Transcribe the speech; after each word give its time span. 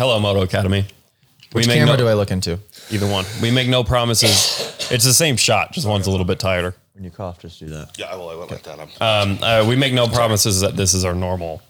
Hello, 0.00 0.18
Moto 0.18 0.40
Academy. 0.40 0.86
Which 1.52 1.66
we 1.66 1.68
make 1.68 1.78
camera 1.80 1.92
no, 1.92 2.04
do 2.04 2.08
I 2.08 2.14
look 2.14 2.30
into? 2.30 2.58
either 2.90 3.06
one. 3.06 3.26
We 3.42 3.50
make 3.50 3.68
no 3.68 3.84
promises. 3.84 4.88
It's 4.90 5.04
the 5.04 5.12
same 5.12 5.36
shot, 5.36 5.72
just 5.72 5.86
one's 5.86 6.06
a 6.06 6.10
little 6.10 6.24
bit 6.24 6.38
tighter. 6.38 6.74
When 6.94 7.04
you 7.04 7.10
cough, 7.10 7.38
just 7.38 7.60
do 7.60 7.66
that. 7.66 7.98
Yeah, 7.98 8.16
well, 8.16 8.30
I 8.30 8.34
went 8.34 8.50
like 8.50 8.62
that. 8.62 8.80
I'm, 8.80 8.88
Um, 9.32 9.38
uh, 9.42 9.66
we 9.68 9.76
make 9.76 9.92
no 9.92 10.08
promises 10.08 10.62
that 10.62 10.74
this 10.74 10.94
is 10.94 11.04
our 11.04 11.14
normal 11.14 11.60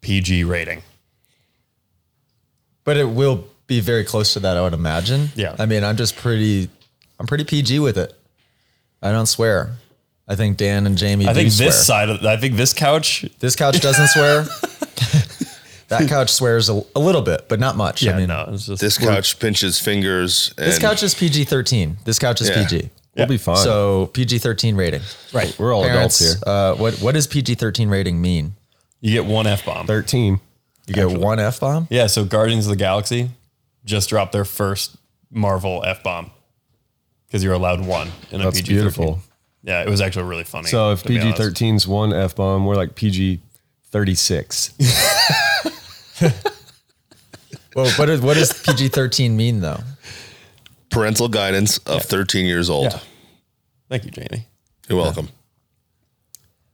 PG 0.00 0.44
rating. 0.44 0.82
But 2.84 2.96
it 2.96 3.06
will 3.06 3.48
be 3.66 3.80
very 3.80 4.04
close 4.04 4.32
to 4.34 4.40
that, 4.40 4.56
I 4.56 4.60
would 4.60 4.72
imagine. 4.72 5.30
Yeah. 5.34 5.56
I 5.58 5.66
mean, 5.66 5.82
I'm 5.82 5.96
just 5.96 6.14
pretty, 6.14 6.70
I'm 7.18 7.26
pretty 7.26 7.42
PG 7.42 7.80
with 7.80 7.98
it. 7.98 8.14
I 9.02 9.10
don't 9.10 9.26
swear. 9.26 9.72
I 10.28 10.36
think 10.36 10.56
Dan 10.56 10.86
and 10.86 10.96
Jamie. 10.96 11.26
I 11.26 11.32
do 11.32 11.40
think 11.40 11.50
swear. 11.50 11.66
this 11.70 11.84
side 11.84 12.10
of 12.10 12.24
I 12.24 12.36
think 12.36 12.54
this 12.54 12.72
couch. 12.72 13.24
This 13.40 13.56
couch 13.56 13.80
doesn't 13.80 14.06
swear. 14.06 14.46
that 15.90 16.08
couch 16.08 16.30
swears 16.32 16.68
a, 16.68 16.82
a 16.96 17.00
little 17.00 17.22
bit, 17.22 17.48
but 17.48 17.60
not 17.60 17.76
much. 17.76 18.02
Yeah, 18.02 18.14
I 18.14 18.16
mean, 18.18 18.28
no, 18.28 18.46
it's 18.52 18.66
just 18.66 18.80
this 18.80 18.96
couch 18.98 19.38
pinches 19.38 19.78
fingers. 19.78 20.52
And 20.56 20.66
this 20.66 20.78
couch 20.78 21.02
is 21.02 21.14
PG 21.14 21.44
13. 21.44 21.98
This 22.04 22.18
couch 22.18 22.40
is 22.40 22.48
Yeah. 22.48 22.64
PG. 22.66 22.90
We'll 23.16 23.26
be 23.26 23.36
fine. 23.38 23.56
So 23.56 24.06
PG 24.14 24.38
13 24.38 24.76
rating. 24.76 25.02
right. 25.34 25.54
we're 25.58 25.74
all 25.74 25.82
Parents, 25.84 26.20
adults 26.20 26.42
here. 26.44 26.52
uh, 26.54 26.74
what 26.76 26.94
what 27.02 27.12
does 27.14 27.26
PG 27.26 27.56
13 27.56 27.88
rating 27.90 28.20
mean? 28.22 28.54
You 29.02 29.12
get 29.12 29.26
one 29.26 29.46
f 29.46 29.64
bomb. 29.66 29.86
13. 29.86 30.40
You 30.86 30.94
get 30.94 31.10
one 31.10 31.38
f 31.38 31.60
bomb. 31.60 31.86
Yeah, 31.90 32.06
so 32.06 32.24
Guardians 32.24 32.66
of 32.66 32.70
the 32.70 32.76
Galaxy 32.76 33.30
just 33.84 34.08
dropped 34.08 34.32
their 34.32 34.44
first 34.46 34.96
Marvel 35.30 35.82
f 35.84 36.02
bomb 36.02 36.30
because 37.26 37.44
you're 37.44 37.52
allowed 37.52 37.80
one 37.84 38.10
in 38.30 38.40
a 38.40 38.44
That's 38.44 38.60
PG. 38.60 38.72
beautiful. 38.72 39.20
Yeah, 39.62 39.82
it 39.82 39.88
was 39.88 40.00
actually 40.00 40.24
really 40.24 40.44
funny. 40.44 40.68
So 40.68 40.92
if 40.92 41.04
PG 41.04 41.20
honest. 41.32 41.40
13's 41.42 41.86
one 41.86 42.14
F 42.14 42.34
bomb, 42.34 42.64
we're 42.64 42.76
like 42.76 42.94
PG 42.94 43.40
36. 43.90 44.72
Well, 47.76 47.88
what 47.92 48.08
is 48.08 48.20
what 48.20 48.34
does 48.34 48.52
PG 48.64 48.88
13 48.88 49.36
mean 49.36 49.60
though? 49.60 49.78
parental 50.90 51.28
guidance 51.28 51.78
of 51.78 52.02
13 52.02 52.46
years 52.46 52.68
old. 52.68 52.92
Yeah. 52.92 52.98
Thank 53.88 54.04
you, 54.04 54.10
Janie. 54.10 54.46
You're 54.88 54.98
welcome. 54.98 55.28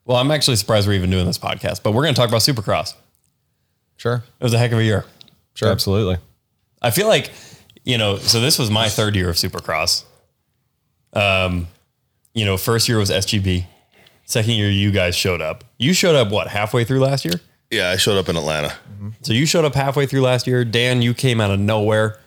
Well, 0.04 0.16
I'm 0.16 0.30
actually 0.30 0.56
surprised 0.56 0.88
we're 0.88 0.94
even 0.94 1.10
doing 1.10 1.26
this 1.26 1.38
podcast, 1.38 1.82
but 1.82 1.92
we're 1.92 2.02
going 2.02 2.14
to 2.14 2.20
talk 2.20 2.28
about 2.28 2.40
Supercross. 2.40 2.94
Sure. 3.96 4.22
It 4.40 4.44
was 4.44 4.54
a 4.54 4.58
heck 4.58 4.72
of 4.72 4.78
a 4.78 4.84
year. 4.84 5.04
Sure. 5.54 5.70
Absolutely. 5.70 6.18
I 6.82 6.90
feel 6.90 7.08
like, 7.08 7.30
you 7.84 7.98
know, 7.98 8.16
so 8.16 8.40
this 8.40 8.58
was 8.58 8.70
my 8.70 8.88
third 8.88 9.16
year 9.16 9.28
of 9.28 9.36
Supercross. 9.36 10.04
Um, 11.12 11.68
you 12.34 12.44
know, 12.44 12.56
first 12.56 12.88
year 12.88 12.98
was 12.98 13.10
SGB. 13.10 13.66
Second 14.24 14.52
year, 14.52 14.70
you 14.70 14.90
guys 14.90 15.14
showed 15.16 15.40
up. 15.40 15.64
You 15.78 15.92
showed 15.92 16.16
up 16.16 16.30
what 16.30 16.48
halfway 16.48 16.84
through 16.84 17.00
last 17.00 17.24
year? 17.24 17.40
Yeah, 17.70 17.90
I 17.90 17.96
showed 17.96 18.16
up 18.18 18.28
in 18.28 18.36
Atlanta. 18.36 18.74
So 19.22 19.32
you 19.32 19.46
showed 19.46 19.64
up 19.64 19.74
halfway 19.74 20.06
through 20.06 20.22
last 20.22 20.46
year. 20.46 20.64
Dan, 20.64 21.02
you 21.02 21.14
came 21.14 21.40
out 21.40 21.50
of 21.50 21.58
nowhere. 21.60 22.18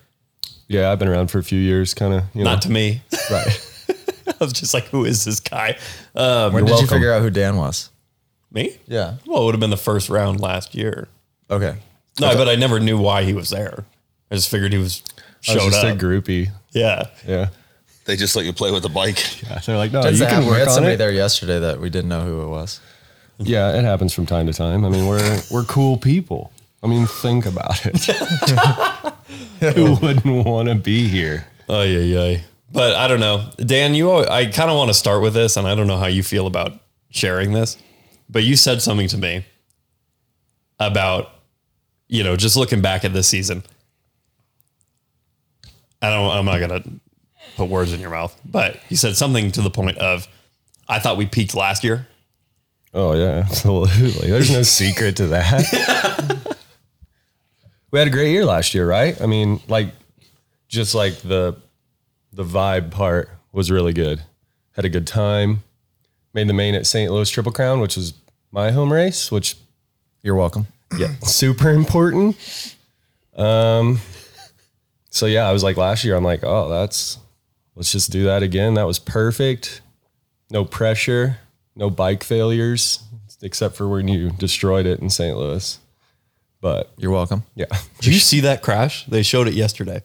Yeah, 0.67 0.91
I've 0.91 0.99
been 0.99 1.07
around 1.07 1.27
for 1.31 1.39
a 1.39 1.43
few 1.43 1.59
years, 1.59 1.93
kind 1.93 2.13
of. 2.13 2.23
You 2.33 2.43
know, 2.43 2.51
Not 2.51 2.61
to 2.63 2.71
me. 2.71 3.01
right. 3.31 3.65
I 4.27 4.43
was 4.43 4.53
just 4.53 4.73
like, 4.73 4.85
who 4.85 5.05
is 5.05 5.25
this 5.25 5.39
guy? 5.39 5.77
Um, 6.15 6.53
When 6.53 6.65
did 6.65 6.71
welcome. 6.71 6.85
you 6.85 6.87
figure 6.89 7.11
out 7.13 7.21
who 7.21 7.29
Dan 7.29 7.55
was? 7.57 7.89
me? 8.51 8.77
Yeah. 8.87 9.15
Well, 9.25 9.41
it 9.41 9.45
would 9.45 9.53
have 9.55 9.59
been 9.59 9.69
the 9.69 9.77
first 9.77 10.09
round 10.09 10.39
last 10.39 10.73
year. 10.75 11.07
Okay. 11.51 11.75
No, 12.19 12.35
but 12.35 12.47
I 12.49 12.55
never 12.55 12.79
knew 12.79 12.99
why 12.99 13.23
he 13.23 13.33
was 13.33 13.49
there. 13.49 13.85
I 14.31 14.35
just 14.35 14.49
figured 14.49 14.71
he 14.73 14.79
was 14.79 15.01
I 15.47 15.53
was 15.55 15.61
showed 15.63 15.69
just 15.71 15.83
up. 15.85 15.95
a 15.95 15.99
groupie. 15.99 16.49
yeah. 16.71 17.07
Yeah. 17.27 17.49
They 18.05 18.15
just 18.15 18.35
let 18.35 18.45
you 18.45 18.53
play 18.53 18.71
with 18.71 18.81
the 18.83 18.89
bike. 18.89 19.41
Yeah, 19.43 19.59
They're 19.59 19.77
like, 19.77 19.91
no, 19.91 20.01
Tends 20.01 20.19
you 20.19 20.25
to 20.25 20.31
can 20.31 20.41
happen. 20.41 20.51
we 20.53 20.59
had 20.59 20.67
on 20.67 20.73
somebody 20.73 20.95
it. 20.95 20.97
there 20.97 21.11
yesterday 21.11 21.59
that 21.59 21.79
we 21.79 21.89
didn't 21.91 22.09
know 22.09 22.21
who 22.21 22.41
it 22.41 22.47
was. 22.47 22.79
Yeah, 23.39 23.77
it 23.77 23.83
happens 23.83 24.13
from 24.13 24.25
time 24.25 24.47
to 24.47 24.53
time. 24.53 24.83
I 24.85 24.89
mean, 24.89 25.07
we're 25.07 25.41
we're 25.49 25.63
cool 25.63 25.97
people. 25.97 26.51
I 26.83 26.87
mean, 26.87 27.07
think 27.07 27.45
about 27.45 27.85
it. 27.85 28.05
Who 29.75 29.95
wouldn't 29.95 30.45
want 30.45 30.69
to 30.69 30.75
be 30.75 31.07
here? 31.07 31.45
Oh 31.67 31.81
yeah, 31.81 31.99
yeah. 31.99 32.39
But 32.71 32.95
I 32.95 33.07
don't 33.07 33.19
know, 33.19 33.49
Dan. 33.57 33.95
You, 33.95 34.11
I 34.25 34.45
kind 34.45 34.69
of 34.69 34.77
want 34.77 34.89
to 34.89 34.93
start 34.93 35.21
with 35.21 35.33
this, 35.33 35.57
and 35.57 35.67
I 35.67 35.75
don't 35.75 35.87
know 35.87 35.97
how 35.97 36.05
you 36.07 36.21
feel 36.21 36.47
about 36.47 36.73
sharing 37.09 37.53
this. 37.53 37.77
But 38.29 38.43
you 38.43 38.55
said 38.55 38.81
something 38.81 39.07
to 39.07 39.17
me 39.17 39.45
about, 40.79 41.31
you 42.07 42.23
know, 42.23 42.35
just 42.35 42.55
looking 42.55 42.81
back 42.81 43.03
at 43.03 43.13
this 43.13 43.27
season. 43.27 43.63
I 46.01 46.09
don't. 46.09 46.31
I'm 46.31 46.45
not 46.45 46.59
gonna 46.59 46.83
put 47.55 47.69
words 47.69 47.91
in 47.91 47.99
your 47.99 48.11
mouth, 48.11 48.39
but 48.45 48.79
you 48.89 48.97
said 48.97 49.15
something 49.17 49.51
to 49.53 49.61
the 49.61 49.69
point 49.71 49.97
of, 49.97 50.27
I 50.87 50.99
thought 50.99 51.17
we 51.17 51.25
peaked 51.25 51.55
last 51.55 51.83
year. 51.83 52.07
Oh 52.93 53.13
yeah, 53.13 53.45
absolutely. 53.49 54.29
There's 54.29 54.51
no 54.51 54.63
secret 54.63 55.15
to 55.17 55.27
that. 55.27 56.57
we 57.91 57.99
had 57.99 58.07
a 58.07 58.11
great 58.11 58.31
year 58.31 58.45
last 58.45 58.73
year, 58.73 58.87
right? 58.87 59.19
I 59.21 59.25
mean, 59.25 59.59
like 59.67 59.89
just 60.67 60.95
like 60.95 61.17
the 61.17 61.57
the 62.33 62.43
vibe 62.43 62.91
part 62.91 63.29
was 63.51 63.71
really 63.71 63.93
good. 63.93 64.21
Had 64.73 64.85
a 64.85 64.89
good 64.89 65.07
time. 65.07 65.63
Made 66.33 66.47
the 66.47 66.53
main 66.53 66.75
at 66.75 66.85
St. 66.85 67.11
Louis 67.11 67.29
Triple 67.29 67.51
Crown, 67.51 67.79
which 67.79 67.95
was 67.95 68.13
my 68.51 68.71
home 68.71 68.93
race, 68.93 69.31
which 69.31 69.55
You're 70.21 70.35
welcome. 70.35 70.67
yeah, 70.97 71.13
super 71.23 71.69
important. 71.69 72.37
Um 73.35 73.99
so 75.11 75.25
yeah, 75.25 75.47
I 75.47 75.51
was 75.53 75.63
like 75.63 75.75
last 75.75 76.03
year, 76.03 76.15
I'm 76.15 76.23
like, 76.23 76.43
oh, 76.43 76.69
that's 76.69 77.17
let's 77.75 77.91
just 77.91 78.11
do 78.11 78.25
that 78.25 78.43
again. 78.43 78.75
That 78.75 78.85
was 78.85 78.99
perfect. 78.99 79.81
No 80.51 80.65
pressure, 80.65 81.37
no 81.79 81.89
bike 81.89 82.23
failures, 82.23 83.01
except 83.41 83.75
for 83.75 83.87
when 83.87 84.07
you 84.07 84.29
destroyed 84.31 84.85
it 84.85 84.99
in 84.99 85.09
St. 85.09 85.35
Louis. 85.35 85.79
But 86.61 86.91
You're 86.97 87.11
welcome. 87.11 87.43
yeah. 87.55 87.67
Did 88.01 88.13
you 88.13 88.19
see 88.19 88.41
that 88.41 88.61
crash? 88.61 89.05
They 89.05 89.23
showed 89.23 89.47
it 89.47 89.53
yesterday. 89.53 90.03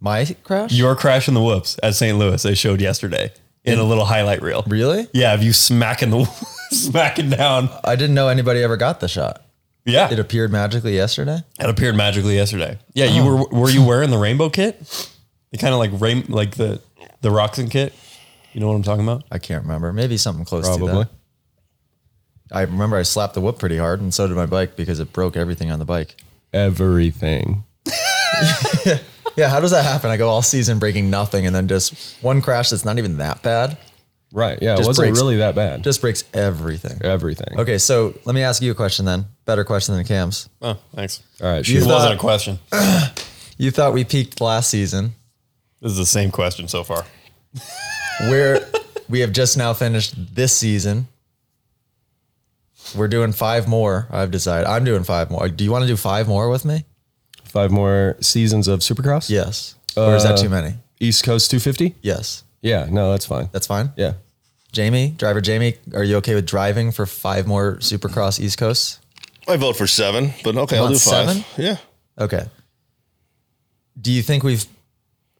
My 0.00 0.24
crash? 0.42 0.72
Your 0.72 0.96
crash 0.96 1.28
in 1.28 1.34
the 1.34 1.42
whoops 1.42 1.78
at 1.82 1.94
St. 1.94 2.18
Louis. 2.18 2.42
They 2.42 2.54
showed 2.54 2.80
yesterday 2.80 3.30
in 3.62 3.78
a 3.78 3.84
little 3.84 4.06
highlight 4.06 4.42
reel. 4.42 4.64
really? 4.66 5.06
Yeah, 5.12 5.34
of 5.34 5.42
you 5.42 5.52
smacking 5.52 6.10
the 6.10 6.24
smacking 6.70 7.30
down. 7.30 7.68
I 7.84 7.94
didn't 7.94 8.14
know 8.14 8.28
anybody 8.28 8.62
ever 8.62 8.76
got 8.76 9.00
the 9.00 9.06
shot. 9.06 9.42
Yeah, 9.84 10.06
It 10.06 10.12
it, 10.12 10.18
appeared 10.20 10.52
magically 10.52 10.94
yesterday. 10.94 11.42
It 11.58 11.68
appeared 11.68 11.96
magically 11.96 12.36
yesterday. 12.36 12.78
Yeah, 12.94 13.06
you 13.06 13.22
oh. 13.22 13.46
were 13.50 13.60
were 13.60 13.70
you 13.70 13.84
wearing 13.84 14.10
the 14.10 14.18
rainbow 14.18 14.48
kit? 14.48 14.78
The 15.50 15.58
kind 15.58 15.74
of 15.74 15.80
like 15.80 15.90
rain 16.00 16.24
like 16.28 16.54
the 16.54 16.80
the 17.20 17.30
Roxon 17.30 17.68
kit. 17.68 17.92
You 18.52 18.60
know 18.60 18.68
what 18.68 18.74
I'm 18.74 18.82
talking 18.82 19.04
about? 19.04 19.24
I 19.30 19.38
can't 19.38 19.62
remember. 19.62 19.92
Maybe 19.92 20.16
something 20.16 20.44
close 20.44 20.68
to 20.68 20.76
Probably. 20.76 21.04
that. 21.04 21.10
I 22.54 22.62
remember 22.62 22.96
I 22.96 23.02
slapped 23.02 23.34
the 23.34 23.40
whoop 23.40 23.58
pretty 23.58 23.78
hard, 23.78 24.00
and 24.00 24.12
so 24.12 24.26
did 24.28 24.36
my 24.36 24.46
bike 24.46 24.76
because 24.76 25.00
it 25.00 25.12
broke 25.12 25.36
everything 25.36 25.70
on 25.70 25.78
the 25.78 25.84
bike. 25.86 26.16
Everything. 26.52 27.64
Yeah, 29.34 29.48
how 29.48 29.60
does 29.60 29.70
that 29.70 29.82
happen? 29.86 30.10
I 30.10 30.18
go 30.18 30.28
all 30.28 30.42
season 30.42 30.78
breaking 30.78 31.08
nothing, 31.08 31.46
and 31.46 31.56
then 31.56 31.66
just 31.66 32.22
one 32.22 32.42
crash 32.42 32.68
that's 32.68 32.84
not 32.84 32.98
even 32.98 33.16
that 33.16 33.42
bad 33.42 33.78
Right. 34.30 34.58
Yeah. 34.60 34.76
Just 34.76 34.82
it 34.82 34.88
wasn't 34.88 35.04
breaks- 35.08 35.18
really 35.18 35.36
that 35.38 35.54
bad. 35.54 35.82
just 35.84 36.00
breaks 36.02 36.24
everything. 36.34 36.98
everything. 37.02 37.58
Okay, 37.58 37.78
so 37.78 38.14
let 38.26 38.34
me 38.34 38.42
ask 38.42 38.60
you 38.62 38.70
a 38.70 38.74
question 38.74 39.04
then. 39.06 39.24
Better 39.46 39.64
question 39.64 39.94
than 39.94 40.04
Cam's. 40.04 40.48
Oh, 40.60 40.78
thanks. 40.94 41.22
All 41.42 41.50
right. 41.50 41.58
You 41.66 41.80
shoot. 41.80 41.84
thought- 41.84 41.88
wasn't 41.94 42.14
a 42.14 42.18
question. 42.18 42.58
You 43.58 43.70
thought 43.70 43.92
we 43.92 44.04
peaked 44.04 44.40
last 44.40 44.70
season. 44.70 45.14
This 45.80 45.92
is 45.92 45.98
the 45.98 46.06
same 46.06 46.30
question 46.30 46.66
so 46.68 46.82
far. 46.82 47.04
Where 48.20 48.60
we 49.08 49.20
have 49.20 49.32
just 49.32 49.56
now 49.56 49.72
finished 49.74 50.14
this 50.34 50.52
season. 50.56 51.08
We're 52.96 53.08
doing 53.08 53.32
five 53.32 53.68
more. 53.68 54.06
I've 54.10 54.30
decided. 54.30 54.66
I'm 54.66 54.84
doing 54.84 55.04
five 55.04 55.30
more. 55.30 55.48
Do 55.48 55.64
you 55.64 55.70
want 55.72 55.82
to 55.82 55.88
do 55.88 55.96
five 55.96 56.28
more 56.28 56.48
with 56.48 56.64
me? 56.64 56.84
Five 57.44 57.70
more 57.70 58.16
seasons 58.20 58.68
of 58.68 58.80
Supercross. 58.80 59.28
Yes. 59.30 59.74
or 59.96 60.14
is 60.16 60.22
that 60.24 60.34
Uh, 60.38 60.42
too 60.42 60.48
many? 60.48 60.74
East 61.00 61.22
Coast 61.24 61.50
250. 61.50 61.94
Yes. 62.02 62.44
Yeah. 62.62 62.86
No, 62.90 63.10
that's 63.10 63.26
fine. 63.26 63.48
That's 63.52 63.66
fine. 63.66 63.92
Yeah. 63.96 64.14
Jamie, 64.72 65.10
driver 65.18 65.40
Jamie, 65.42 65.74
are 65.94 66.02
you 66.02 66.16
okay 66.16 66.34
with 66.34 66.46
driving 66.46 66.92
for 66.92 67.04
five 67.04 67.46
more 67.46 67.76
Supercross 67.76 68.40
East 68.40 68.56
Coasts? 68.56 69.00
I 69.46 69.56
vote 69.56 69.76
for 69.76 69.86
seven, 69.86 70.32
but 70.44 70.56
okay, 70.56 70.76
I'll 70.76 70.84
want 70.84 70.94
do 70.94 70.98
five. 70.98 71.28
seven? 71.28 71.44
Yeah. 71.58 71.76
Okay. 72.18 72.46
Do 74.00 74.10
you 74.12 74.22
think 74.22 74.42
we've 74.44 74.64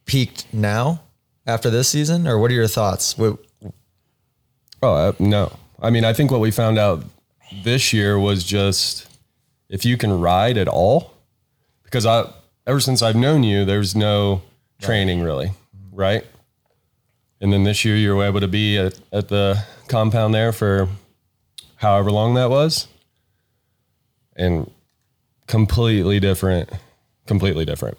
peaked 0.05 0.53
now 0.53 1.01
after 1.47 1.71
this 1.71 1.89
season, 1.89 2.27
or 2.27 2.39
what 2.39 2.51
are 2.51 2.55
your 2.55 2.69
thoughts? 2.69 3.17
What, 3.19 3.39
Oh 4.83 4.95
uh, 4.95 5.13
no! 5.21 5.53
I 5.81 5.91
mean, 5.91 6.05
I 6.05 6.13
think 6.13 6.31
what 6.31 6.41
we 6.41 6.51
found 6.51 6.77
out 6.77 7.05
this 7.63 7.93
year 7.93 8.19
was 8.19 8.43
just 8.43 9.07
if 9.69 9.85
you 9.85 9.97
can 9.97 10.19
ride 10.19 10.59
at 10.59 10.67
all, 10.67 11.15
because 11.85 12.05
I 12.05 12.29
ever 12.67 12.81
since 12.81 13.01
I've 13.01 13.17
known 13.17 13.45
you, 13.45 13.65
there's 13.65 13.95
no 13.95 14.43
training 14.81 15.23
really, 15.23 15.53
right? 15.93 16.25
And 17.41 17.53
then 17.53 17.63
this 17.63 17.85
year 17.85 17.97
you 17.97 18.15
were 18.15 18.25
able 18.25 18.41
to 18.41 18.49
be 18.49 18.77
at, 18.77 18.99
at 19.13 19.29
the 19.29 19.65
compound 19.89 20.35
there 20.35 20.53
for 20.53 20.89
however 21.77 22.11
long 22.11 22.35
that 22.35 22.51
was, 22.51 22.89
and 24.35 24.69
completely 25.47 26.19
different, 26.19 26.71
completely 27.27 27.65
different. 27.65 27.99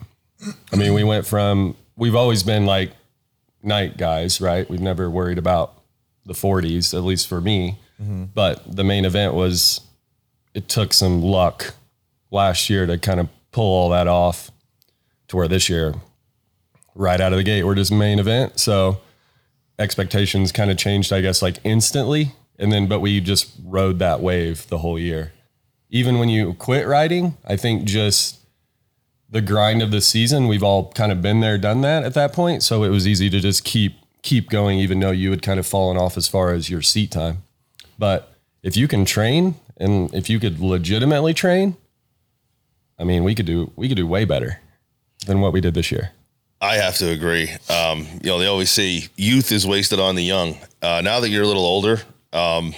I 0.73 0.75
mean, 0.75 0.93
we 0.93 1.05
went 1.05 1.25
from 1.25 1.77
we've 1.95 2.15
always 2.15 2.43
been 2.43 2.65
like 2.65 2.91
night 3.63 3.97
guys, 3.97 4.41
right? 4.41 4.69
We've 4.69 4.81
never 4.81 5.09
worried 5.09 5.37
about 5.37 5.73
the 6.25 6.33
40s, 6.33 6.93
at 6.93 7.03
least 7.03 7.27
for 7.27 7.41
me. 7.41 7.79
Mm-hmm. 8.01 8.25
But 8.33 8.75
the 8.75 8.83
main 8.83 9.05
event 9.05 9.33
was 9.33 9.81
it 10.53 10.67
took 10.67 10.93
some 10.93 11.21
luck 11.21 11.73
last 12.31 12.69
year 12.69 12.85
to 12.85 12.97
kind 12.97 13.19
of 13.19 13.29
pull 13.51 13.65
all 13.65 13.89
that 13.89 14.07
off 14.07 14.51
to 15.27 15.37
where 15.37 15.47
this 15.47 15.69
year, 15.69 15.95
right 16.95 17.19
out 17.19 17.33
of 17.33 17.37
the 17.37 17.43
gate, 17.43 17.63
we're 17.63 17.75
just 17.75 17.91
main 17.91 18.19
event. 18.19 18.59
So 18.59 18.99
expectations 19.79 20.51
kind 20.51 20.71
of 20.71 20.77
changed, 20.77 21.13
I 21.13 21.21
guess, 21.21 21.41
like 21.41 21.57
instantly. 21.63 22.33
And 22.59 22.71
then, 22.71 22.87
but 22.87 22.99
we 22.99 23.19
just 23.19 23.51
rode 23.63 23.99
that 23.99 24.21
wave 24.21 24.67
the 24.67 24.79
whole 24.79 24.99
year. 24.99 25.33
Even 25.89 26.19
when 26.19 26.29
you 26.29 26.53
quit 26.53 26.87
riding, 26.87 27.37
I 27.45 27.55
think 27.55 27.83
just 27.85 28.39
the 29.33 29.41
grind 29.41 29.81
of 29.81 29.89
the 29.89 29.99
season, 29.99 30.47
we've 30.47 30.61
all 30.61 30.91
kind 30.91 31.11
of 31.11 31.19
been 31.21 31.39
there, 31.39 31.57
done 31.57 31.81
that 31.81 32.03
at 32.03 32.13
that 32.13 32.33
point. 32.33 32.61
So 32.61 32.83
it 32.83 32.89
was 32.89 33.07
easy 33.07 33.31
to 33.31 33.39
just 33.39 33.65
keep 33.65 33.95
keep 34.21 34.49
going, 34.49 34.77
even 34.79 34.99
though 34.99 35.11
you 35.11 35.31
had 35.31 35.41
kind 35.41 35.59
of 35.59 35.65
fallen 35.65 35.97
off 35.97 36.15
as 36.15 36.27
far 36.27 36.53
as 36.53 36.69
your 36.69 36.83
seat 36.83 37.11
time. 37.11 37.41
But 37.97 38.31
if 38.61 38.77
you 38.77 38.87
can 38.87 39.05
train 39.05 39.55
and 39.77 40.13
if 40.13 40.29
you 40.29 40.39
could 40.39 40.59
legitimately 40.59 41.33
train, 41.33 41.75
I 42.99 43.03
mean, 43.03 43.23
we 43.23 43.33
could 43.33 43.47
do 43.47 43.71
we 43.75 43.87
could 43.87 43.97
do 43.97 44.05
way 44.05 44.23
better 44.23 44.59
than 45.25 45.41
what 45.41 45.51
we 45.51 45.61
did 45.61 45.73
this 45.73 45.91
year. 45.91 46.11
I 46.61 46.75
have 46.75 46.95
to 46.97 47.09
agree. 47.09 47.49
Um, 47.69 48.05
you 48.21 48.29
know, 48.29 48.37
they 48.37 48.45
always 48.45 48.69
say 48.69 49.07
youth 49.17 49.51
is 49.51 49.65
wasted 49.65 49.99
on 49.99 50.13
the 50.13 50.23
young. 50.23 50.57
Uh, 50.81 51.01
now 51.03 51.19
that 51.19 51.29
you're 51.29 51.43
a 51.43 51.47
little 51.47 51.65
older, 51.65 52.01
um, 52.31 52.75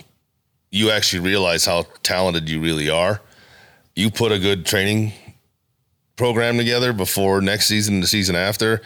you 0.71 0.89
actually 0.89 1.19
realize 1.19 1.65
how 1.65 1.85
talented 2.01 2.49
you 2.49 2.61
really 2.61 2.89
are. 2.89 3.21
You 3.93 4.09
put 4.09 4.31
a 4.31 4.39
good 4.39 4.65
training 4.65 5.11
program 6.15 6.57
together 6.57 6.93
before 6.93 7.41
next 7.41 7.67
season, 7.67 7.95
and 7.95 8.03
the 8.03 8.07
season 8.07 8.35
after. 8.35 8.81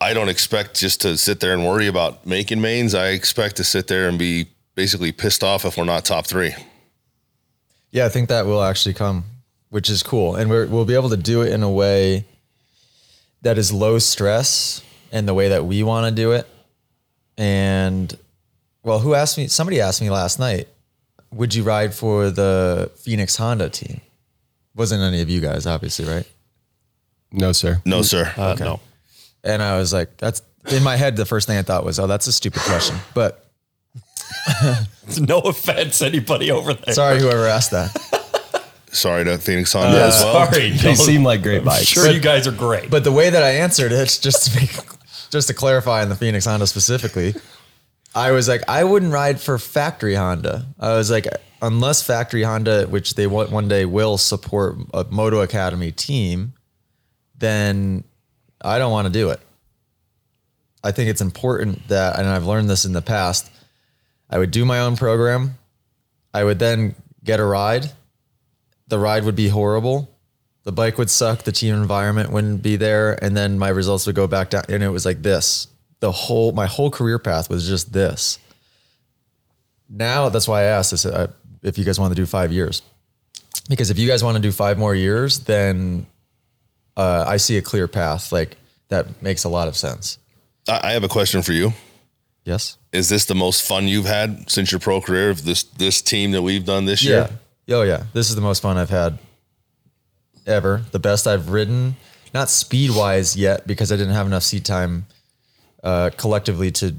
I 0.00 0.14
don't 0.14 0.28
expect 0.28 0.78
just 0.78 1.00
to 1.02 1.16
sit 1.16 1.40
there 1.40 1.52
and 1.52 1.64
worry 1.64 1.86
about 1.86 2.26
making 2.26 2.60
mains. 2.60 2.94
I 2.94 3.08
expect 3.08 3.56
to 3.56 3.64
sit 3.64 3.86
there 3.86 4.08
and 4.08 4.18
be 4.18 4.48
basically 4.74 5.12
pissed 5.12 5.44
off 5.44 5.64
if 5.64 5.76
we're 5.76 5.84
not 5.84 6.04
top 6.04 6.26
three. 6.26 6.54
Yeah, 7.90 8.06
I 8.06 8.08
think 8.08 8.28
that 8.28 8.46
will 8.46 8.62
actually 8.62 8.94
come, 8.94 9.24
which 9.70 9.88
is 9.88 10.02
cool, 10.02 10.34
and 10.34 10.50
we're, 10.50 10.66
we'll 10.66 10.84
be 10.84 10.94
able 10.94 11.10
to 11.10 11.16
do 11.16 11.42
it 11.42 11.52
in 11.52 11.62
a 11.62 11.70
way 11.70 12.24
that 13.42 13.58
is 13.58 13.72
low 13.72 13.98
stress 13.98 14.82
and 15.12 15.28
the 15.28 15.34
way 15.34 15.50
that 15.50 15.66
we 15.66 15.82
want 15.82 16.08
to 16.08 16.14
do 16.14 16.32
it. 16.32 16.48
And 17.36 18.16
well, 18.82 18.98
who 18.98 19.14
asked 19.14 19.38
me? 19.38 19.46
Somebody 19.46 19.80
asked 19.80 20.00
me 20.00 20.10
last 20.10 20.38
night, 20.38 20.68
would 21.32 21.54
you 21.54 21.62
ride 21.62 21.94
for 21.94 22.30
the 22.30 22.90
Phoenix 22.96 23.36
Honda 23.36 23.68
team? 23.68 24.00
Wasn't 24.74 25.02
any 25.02 25.20
of 25.20 25.28
you 25.28 25.40
guys, 25.40 25.66
obviously, 25.66 26.06
right? 26.06 26.26
No, 27.32 27.52
sir. 27.52 27.80
No, 27.84 28.02
sir. 28.02 28.32
Uh, 28.36 28.56
No. 28.58 28.80
And 29.44 29.62
I 29.62 29.76
was 29.78 29.92
like, 29.92 30.16
that's 30.18 30.42
in 30.70 30.82
my 30.84 30.96
head. 30.96 31.16
The 31.16 31.26
first 31.26 31.46
thing 31.48 31.58
I 31.58 31.62
thought 31.62 31.84
was, 31.84 31.98
oh, 31.98 32.06
that's 32.06 32.26
a 32.28 32.32
stupid 32.32 32.62
question. 32.62 32.96
But 33.14 33.44
No 35.20 35.38
offense, 35.40 36.00
anybody 36.02 36.50
over 36.50 36.74
there. 36.74 36.94
sorry, 36.94 37.18
whoever 37.20 37.46
asked 37.46 37.70
that. 37.72 37.90
Sorry 38.92 39.24
to 39.24 39.38
Phoenix 39.38 39.72
Honda 39.72 40.02
as 40.04 40.22
well. 40.22 40.36
Uh, 40.36 40.50
Sorry, 40.52 40.70
They 40.70 40.88
no. 40.90 40.94
seem 40.94 41.24
like 41.24 41.42
great 41.42 41.60
I'm 41.60 41.64
bikes. 41.64 41.86
sure 41.86 42.10
you 42.10 42.20
guys 42.20 42.46
are 42.46 42.52
great. 42.52 42.90
But 42.90 43.04
the 43.04 43.12
way 43.12 43.30
that 43.30 43.42
I 43.42 43.52
answered 43.52 43.90
it, 43.90 44.18
just 44.20 44.50
to 44.52 44.60
make, 44.60 44.70
just 45.30 45.48
to 45.48 45.54
clarify 45.54 46.02
on 46.02 46.10
the 46.10 46.14
Phoenix 46.14 46.44
Honda 46.44 46.66
specifically, 46.66 47.34
I 48.14 48.32
was 48.32 48.48
like, 48.48 48.60
I 48.68 48.84
wouldn't 48.84 49.10
ride 49.10 49.40
for 49.40 49.56
factory 49.56 50.14
Honda. 50.14 50.66
I 50.78 50.92
was 50.94 51.10
like, 51.10 51.26
unless 51.62 52.02
factory 52.02 52.42
Honda, 52.42 52.84
which 52.86 53.14
they 53.14 53.26
one 53.26 53.66
day 53.66 53.86
will 53.86 54.18
support 54.18 54.76
a 54.92 55.04
Moto 55.04 55.40
Academy 55.40 55.90
team, 55.90 56.52
then 57.42 58.04
I 58.62 58.78
don't 58.78 58.90
want 58.90 59.06
to 59.06 59.12
do 59.12 59.28
it. 59.28 59.40
I 60.82 60.92
think 60.92 61.10
it's 61.10 61.20
important 61.20 61.86
that, 61.88 62.18
and 62.18 62.26
I've 62.26 62.46
learned 62.46 62.70
this 62.70 62.86
in 62.86 62.94
the 62.94 63.02
past, 63.02 63.50
I 64.30 64.38
would 64.38 64.50
do 64.50 64.64
my 64.64 64.80
own 64.80 64.96
program. 64.96 65.58
I 66.32 66.42
would 66.42 66.58
then 66.58 66.94
get 67.22 67.38
a 67.38 67.44
ride. 67.44 67.92
The 68.88 68.98
ride 68.98 69.24
would 69.24 69.36
be 69.36 69.48
horrible 69.48 70.08
the 70.64 70.72
bike 70.72 70.98
would 70.98 71.10
suck, 71.10 71.42
the 71.42 71.52
team 71.52 71.74
environment 71.74 72.30
wouldn't 72.30 72.62
be 72.62 72.76
there, 72.76 73.22
and 73.22 73.36
then 73.36 73.58
my 73.58 73.68
results 73.68 74.06
would 74.06 74.14
go 74.14 74.26
back 74.26 74.50
down. 74.50 74.64
And 74.68 74.82
it 74.82 74.88
was 74.88 75.04
like 75.04 75.22
this. 75.22 75.66
The 76.00 76.12
whole 76.12 76.52
my 76.52 76.66
whole 76.66 76.90
career 76.90 77.18
path 77.18 77.50
was 77.50 77.66
just 77.66 77.92
this. 77.92 78.38
Now 79.88 80.28
that's 80.28 80.48
why 80.48 80.62
I 80.62 80.64
asked 80.64 80.92
this 80.92 81.04
uh, 81.04 81.32
if 81.62 81.78
you 81.78 81.84
guys 81.84 81.98
want 81.98 82.12
to 82.12 82.20
do 82.20 82.26
five 82.26 82.52
years, 82.52 82.82
because 83.68 83.90
if 83.90 83.98
you 83.98 84.08
guys 84.08 84.22
want 84.22 84.36
to 84.36 84.42
do 84.42 84.52
five 84.52 84.78
more 84.78 84.94
years, 84.94 85.40
then 85.40 86.06
uh, 86.96 87.24
I 87.26 87.36
see 87.36 87.56
a 87.56 87.62
clear 87.62 87.88
path. 87.88 88.32
Like 88.32 88.56
that 88.88 89.22
makes 89.22 89.44
a 89.44 89.48
lot 89.48 89.68
of 89.68 89.76
sense. 89.76 90.18
I 90.68 90.80
I 90.82 90.92
have 90.92 91.04
a 91.04 91.08
question 91.08 91.42
for 91.42 91.52
you. 91.52 91.72
Yes. 92.44 92.76
Is 92.92 93.08
this 93.08 93.24
the 93.24 93.34
most 93.34 93.66
fun 93.66 93.86
you've 93.86 94.06
had 94.06 94.50
since 94.50 94.72
your 94.72 94.80
pro 94.80 95.00
career 95.00 95.30
of 95.30 95.44
this 95.44 95.62
this 95.62 96.02
team 96.02 96.32
that 96.32 96.42
we've 96.42 96.64
done 96.64 96.84
this 96.84 97.02
year? 97.02 97.28
Yeah. 97.66 97.76
Oh 97.76 97.82
yeah. 97.82 98.04
This 98.12 98.28
is 98.28 98.34
the 98.34 98.42
most 98.42 98.60
fun 98.62 98.76
I've 98.76 98.90
had 98.90 99.18
ever. 100.46 100.82
The 100.90 100.98
best 100.98 101.26
I've 101.26 101.50
ridden, 101.50 101.96
not 102.34 102.50
speed 102.50 102.90
wise 102.94 103.36
yet, 103.36 103.66
because 103.66 103.92
I 103.92 103.96
didn't 103.96 104.14
have 104.14 104.26
enough 104.26 104.42
seat 104.42 104.64
time 104.64 105.06
uh, 105.82 106.10
collectively 106.16 106.70
to 106.72 106.96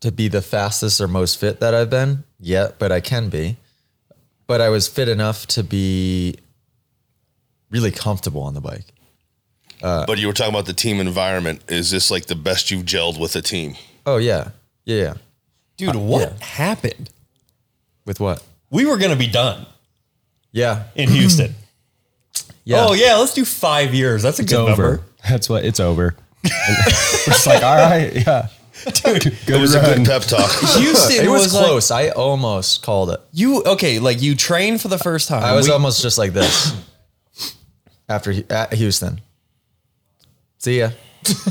to 0.00 0.12
be 0.12 0.28
the 0.28 0.42
fastest 0.42 1.00
or 1.00 1.08
most 1.08 1.38
fit 1.38 1.60
that 1.60 1.74
I've 1.74 1.90
been 1.90 2.24
yet, 2.38 2.78
but 2.78 2.92
I 2.92 3.00
can 3.00 3.28
be. 3.28 3.56
But 4.46 4.60
I 4.60 4.68
was 4.68 4.88
fit 4.88 5.08
enough 5.08 5.46
to 5.48 5.62
be 5.62 6.36
really 7.70 7.90
comfortable 7.90 8.42
on 8.42 8.54
the 8.54 8.60
bike. 8.60 8.86
Uh, 9.82 10.04
but 10.06 10.18
you 10.18 10.26
were 10.26 10.32
talking 10.32 10.52
about 10.54 10.66
the 10.66 10.72
team 10.72 11.00
environment. 11.00 11.62
Is 11.68 11.90
this 11.90 12.10
like 12.10 12.26
the 12.26 12.34
best 12.34 12.70
you've 12.70 12.84
gelled 12.84 13.18
with 13.20 13.36
a 13.36 13.42
team? 13.42 13.76
Oh 14.06 14.16
yeah. 14.16 14.50
Yeah. 14.84 14.96
yeah. 15.02 15.14
Dude, 15.76 15.94
uh, 15.96 15.98
what 16.00 16.32
yeah. 16.38 16.44
happened? 16.44 17.10
With 18.04 18.20
what? 18.20 18.42
We 18.70 18.84
were 18.86 18.96
going 18.96 19.10
to 19.12 19.16
be 19.16 19.26
done 19.28 19.66
Yeah. 20.52 20.84
in 20.94 21.08
Houston. 21.10 21.54
Yeah. 22.64 22.84
Oh, 22.86 22.92
yeah, 22.92 23.16
let's 23.16 23.32
do 23.32 23.46
five 23.46 23.94
years. 23.94 24.22
That's 24.22 24.40
a 24.40 24.42
It's 24.42 24.52
good 24.52 24.60
over. 24.68 24.82
number. 24.82 25.02
That's 25.26 25.48
what 25.48 25.64
it's 25.64 25.80
over. 25.80 26.14
And 26.44 26.52
we're 26.52 26.84
just 27.32 27.46
like, 27.46 27.62
all 27.62 27.76
right, 27.76 28.12
yeah. 28.14 28.48
Dude, 28.84 29.26
It 29.48 29.58
was 29.58 29.74
a 29.74 29.80
good 29.80 30.04
pep 30.04 30.20
talk. 30.24 30.50
Houston 30.76 31.24
It 31.24 31.30
was, 31.30 31.44
was, 31.44 31.54
like, 31.54 31.64
close. 31.64 31.90
I 31.90 32.08
almost 32.10 32.82
called 32.82 33.08
it. 33.08 33.20
you, 33.32 33.62
okay, 33.64 33.98
like 34.00 34.20
you 34.20 34.34
trained 34.34 34.82
for 34.82 34.88
the 34.88 34.98
first 34.98 35.28
time. 35.28 35.42
I 35.44 35.54
was 35.54 35.66
We- 35.68 35.72
almost 35.72 36.02
just 36.02 36.18
like 36.18 36.34
this 36.34 36.76
after 38.08 38.32
Hu- 38.34 38.44
at 38.50 38.74
Houston. 38.74 39.22
See 40.58 40.78
ya. 40.78 40.90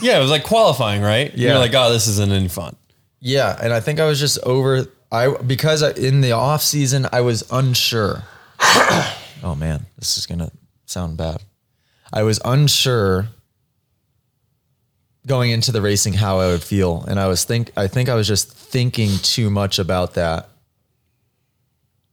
yeah, 0.02 0.18
it 0.18 0.22
was 0.22 0.32
like 0.32 0.44
qualifying, 0.44 1.02
right? 1.02 1.34
Yeah. 1.36 1.52
You're 1.52 1.60
like, 1.60 1.74
oh, 1.74 1.92
this 1.92 2.08
isn't 2.08 2.32
any 2.32 2.48
fun. 2.48 2.76
Yeah, 3.20 3.58
and 3.62 3.74
I 3.74 3.80
think 3.80 4.00
I 4.00 4.06
was 4.06 4.20
just 4.20 4.40
over. 4.44 4.88
I 5.12 5.36
because 5.38 5.84
I, 5.84 5.92
in 5.92 6.22
the 6.22 6.34
off 6.34 6.62
season 6.62 7.08
I 7.12 7.22
was 7.22 7.44
unsure. 7.52 8.24
oh 9.44 9.56
man, 9.58 9.86
this 9.98 10.18
is 10.18 10.26
gonna 10.26 10.52
sound 10.86 11.18
bad. 11.18 11.44
I 12.12 12.24
was 12.24 12.40
unsure 12.46 13.28
going 15.26 15.52
into 15.52 15.72
the 15.72 15.82
racing 15.82 16.14
how 16.14 16.40
I 16.40 16.48
would 16.48 16.64
feel, 16.64 17.04
and 17.08 17.20
I 17.20 17.28
was 17.28 17.44
think 17.44 17.72
I 17.76 17.88
think 17.88 18.10
I 18.10 18.16
was 18.16 18.28
just 18.28 18.52
thinking 18.52 19.18
too 19.22 19.50
much 19.50 19.80
about 19.80 20.14
that. 20.16 20.50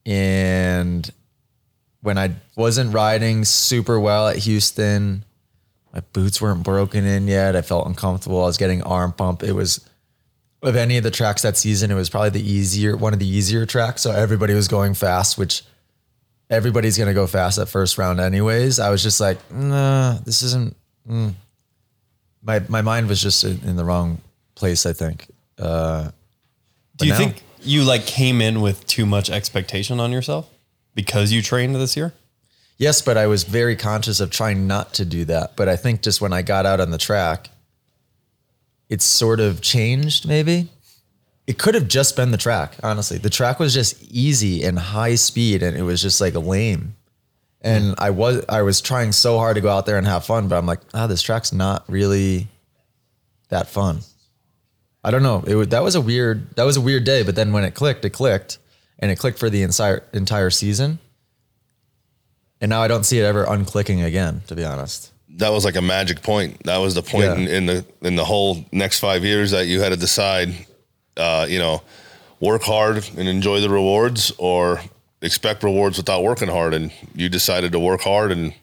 And 0.06 1.10
when 2.02 2.18
I 2.18 2.36
wasn't 2.56 2.92
riding 2.92 3.44
super 3.44 3.98
well 3.98 4.28
at 4.28 4.36
Houston, 4.36 5.24
my 5.94 6.00
boots 6.12 6.42
weren't 6.42 6.64
broken 6.64 7.04
in 7.06 7.28
yet. 7.28 7.54
I 7.56 7.62
felt 7.62 7.86
uncomfortable. 7.86 8.42
I 8.42 8.46
was 8.46 8.56
getting 8.58 8.82
arm 8.82 9.12
pump. 9.12 9.42
It 9.44 9.52
was 9.52 9.88
of 10.62 10.76
any 10.76 10.96
of 10.96 11.04
the 11.04 11.10
tracks 11.10 11.42
that 11.42 11.56
season, 11.56 11.90
it 11.90 11.94
was 11.94 12.10
probably 12.10 12.30
the 12.30 12.42
easier 12.50 12.96
one 12.96 13.12
of 13.12 13.18
the 13.18 13.28
easier 13.28 13.64
tracks. 13.66 14.02
So 14.02 14.10
everybody 14.10 14.54
was 14.54 14.66
going 14.66 14.94
fast, 14.94 15.38
which 15.38 15.62
everybody's 16.50 16.98
gonna 16.98 17.14
go 17.14 17.26
fast 17.26 17.58
at 17.58 17.68
first 17.68 17.96
round 17.98 18.18
anyways. 18.20 18.80
I 18.80 18.90
was 18.90 19.02
just 19.02 19.20
like, 19.20 19.38
nah, 19.52 20.18
this 20.24 20.42
isn't. 20.42 20.76
mm. 21.08 21.34
My 22.42 22.60
my 22.68 22.82
mind 22.82 23.08
was 23.08 23.22
just 23.22 23.44
in, 23.44 23.60
in 23.64 23.76
the 23.76 23.84
wrong 23.84 24.20
place. 24.54 24.84
I 24.86 24.92
think. 24.92 25.26
Uh, 25.58 26.10
Do 26.96 27.06
you 27.06 27.12
now- 27.12 27.18
think 27.18 27.42
you 27.62 27.84
like 27.84 28.04
came 28.06 28.40
in 28.42 28.60
with 28.60 28.86
too 28.86 29.06
much 29.06 29.30
expectation 29.30 30.00
on 30.00 30.12
yourself 30.12 30.48
because 30.94 31.32
you 31.32 31.40
trained 31.40 31.74
this 31.76 31.96
year? 31.96 32.12
Yes, 32.76 33.02
but 33.02 33.16
I 33.16 33.26
was 33.26 33.44
very 33.44 33.76
conscious 33.76 34.20
of 34.20 34.30
trying 34.30 34.66
not 34.66 34.94
to 34.94 35.04
do 35.04 35.24
that. 35.26 35.56
But 35.56 35.68
I 35.68 35.76
think 35.76 36.02
just 36.02 36.20
when 36.20 36.32
I 36.32 36.42
got 36.42 36.66
out 36.66 36.80
on 36.80 36.90
the 36.90 36.98
track, 36.98 37.50
it 38.88 39.00
sort 39.00 39.40
of 39.40 39.60
changed 39.60 40.26
maybe. 40.26 40.68
It 41.46 41.58
could 41.58 41.74
have 41.74 41.88
just 41.88 42.16
been 42.16 42.30
the 42.30 42.38
track, 42.38 42.74
honestly. 42.82 43.18
The 43.18 43.30
track 43.30 43.58
was 43.58 43.74
just 43.74 44.02
easy 44.02 44.64
and 44.64 44.78
high 44.78 45.14
speed 45.14 45.62
and 45.62 45.76
it 45.76 45.82
was 45.82 46.00
just 46.00 46.20
like 46.20 46.34
lame. 46.34 46.96
And 47.60 47.94
I 47.96 48.10
was 48.10 48.44
I 48.48 48.62
was 48.62 48.80
trying 48.80 49.12
so 49.12 49.38
hard 49.38 49.54
to 49.54 49.62
go 49.62 49.70
out 49.70 49.86
there 49.86 49.96
and 49.96 50.06
have 50.06 50.24
fun, 50.26 50.48
but 50.48 50.56
I'm 50.56 50.66
like, 50.66 50.80
ah, 50.92 51.06
this 51.06 51.22
track's 51.22 51.52
not 51.52 51.84
really 51.88 52.48
that 53.48 53.68
fun. 53.68 54.00
I 55.02 55.10
don't 55.10 55.22
know. 55.22 55.44
It 55.46 55.70
that 55.70 55.82
was 55.82 55.94
a 55.94 56.00
weird 56.00 56.54
that 56.56 56.64
was 56.64 56.76
a 56.76 56.80
weird 56.80 57.04
day, 57.04 57.22
but 57.22 57.36
then 57.36 57.52
when 57.52 57.64
it 57.64 57.74
clicked, 57.74 58.04
it 58.04 58.10
clicked 58.10 58.58
and 58.98 59.10
it 59.10 59.16
clicked 59.16 59.38
for 59.38 59.48
the 59.48 59.62
entire 59.62 60.02
entire 60.12 60.50
season. 60.50 60.98
And 62.64 62.70
now 62.70 62.80
I 62.80 62.88
don't 62.88 63.04
see 63.04 63.18
it 63.18 63.24
ever 63.24 63.44
unclicking 63.44 64.06
again, 64.06 64.40
to 64.46 64.54
be 64.56 64.64
honest. 64.64 65.12
that 65.36 65.50
was 65.50 65.66
like 65.66 65.76
a 65.76 65.82
magic 65.82 66.22
point. 66.22 66.62
That 66.64 66.78
was 66.78 66.94
the 66.94 67.02
point 67.02 67.24
Yeah. 67.24 67.34
in, 67.34 67.48
in 67.48 67.66
the 67.66 67.84
in 68.00 68.16
the 68.16 68.24
whole 68.24 68.64
next 68.72 69.00
five 69.00 69.22
years 69.22 69.50
that 69.50 69.66
you 69.66 69.82
had 69.82 69.90
to 69.90 69.98
decide, 69.98 70.48
uh, 71.18 71.44
you 71.46 71.58
know, 71.58 71.82
work 72.40 72.62
hard 72.62 73.06
and 73.18 73.28
enjoy 73.28 73.60
the 73.60 73.68
rewards, 73.68 74.32
or 74.38 74.80
expect 75.20 75.62
rewards 75.62 75.98
without 75.98 76.22
working 76.22 76.48
hard. 76.48 76.72
And 76.72 76.90
you 77.14 77.28
decided 77.28 77.72
to 77.72 77.78
work 77.78 78.00
hard 78.00 78.32
and 78.32 78.54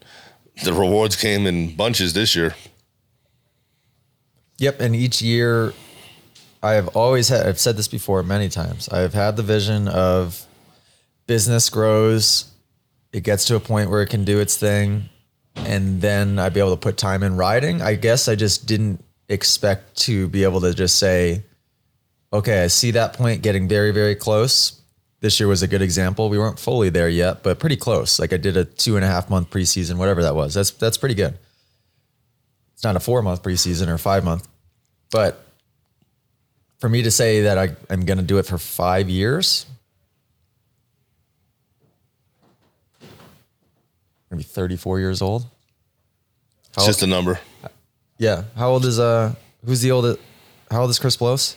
the 0.64 0.72
rewards 0.72 1.14
came 1.14 1.46
in 1.46 1.76
bunches 1.76 2.12
this 2.12 2.34
year. 2.34 2.56
Yep, 4.58 4.80
and 4.80 4.96
each 4.96 5.22
year 5.22 5.74
I 6.60 6.72
have 6.72 6.88
always 6.88 7.28
had 7.28 7.46
I've 7.46 7.60
said 7.60 7.76
this 7.76 7.86
before 7.88 8.24
many 8.24 8.48
times. 8.48 8.88
I 8.88 8.98
have 8.98 9.14
had 9.14 9.36
the 9.36 9.44
vision 9.44 9.86
of 9.86 10.44
business 11.28 11.70
grows, 11.70 12.46
it 13.12 13.22
gets 13.24 13.44
to 13.46 13.56
a 13.56 13.60
point 13.60 13.90
where 13.90 14.02
it 14.02 14.08
can 14.08 14.24
do 14.24 14.40
its 14.40 14.56
thing, 14.56 15.08
and 15.56 16.00
then 16.00 16.38
I'd 16.38 16.54
be 16.54 16.60
able 16.60 16.70
to 16.70 16.80
put 16.80 16.96
time 16.96 17.22
in 17.22 17.36
riding. 17.36 17.82
I 17.82 17.94
guess 17.94 18.28
I 18.28 18.34
just 18.34 18.66
didn't 18.66 19.04
expect 19.28 19.96
to 19.98 20.28
be 20.28 20.44
able 20.44 20.60
to 20.62 20.74
just 20.74 20.98
say, 20.98 21.44
okay, 22.32 22.64
I 22.64 22.66
see 22.68 22.92
that 22.92 23.12
point 23.12 23.42
getting 23.42 23.68
very, 23.68 23.90
very 23.90 24.14
close. 24.14 24.80
This 25.20 25.38
year 25.38 25.48
was 25.48 25.62
a 25.62 25.68
good 25.68 25.82
example. 25.82 26.28
We 26.28 26.38
weren't 26.38 26.58
fully 26.58 26.88
there 26.88 27.08
yet, 27.08 27.42
but 27.42 27.60
pretty 27.60 27.76
close. 27.76 28.18
Like 28.18 28.32
I 28.32 28.38
did 28.38 28.56
a 28.56 28.64
two 28.64 28.96
and 28.96 29.04
a 29.04 29.08
half 29.08 29.30
month 29.30 29.50
preseason, 29.50 29.96
whatever 29.96 30.22
that 30.22 30.34
was. 30.34 30.54
That's 30.54 30.72
that's 30.72 30.98
pretty 30.98 31.14
good. 31.14 31.38
It's 32.72 32.82
not 32.82 32.96
a 32.96 33.00
four 33.00 33.22
month 33.22 33.42
preseason 33.42 33.88
or 33.88 33.98
five 33.98 34.24
month, 34.24 34.48
but 35.12 35.44
for 36.80 36.88
me 36.88 37.02
to 37.02 37.12
say 37.12 37.42
that 37.42 37.58
I, 37.58 37.76
I'm 37.88 38.04
going 38.04 38.18
to 38.18 38.24
do 38.24 38.38
it 38.38 38.46
for 38.46 38.58
five 38.58 39.08
years, 39.08 39.66
I'm 43.00 43.08
gonna 44.32 44.38
be 44.38 44.44
34 44.44 44.98
years 44.98 45.20
old. 45.22 45.46
It's 46.74 46.86
just 46.86 47.02
a 47.02 47.06
number. 47.06 47.38
Yeah. 48.18 48.44
How 48.56 48.70
old 48.70 48.84
is 48.86 48.98
uh? 48.98 49.34
Who's 49.64 49.82
the 49.82 49.90
oldest? 49.90 50.18
How 50.70 50.80
old 50.82 50.90
is 50.90 50.98
Chris 50.98 51.16
Blose? 51.16 51.56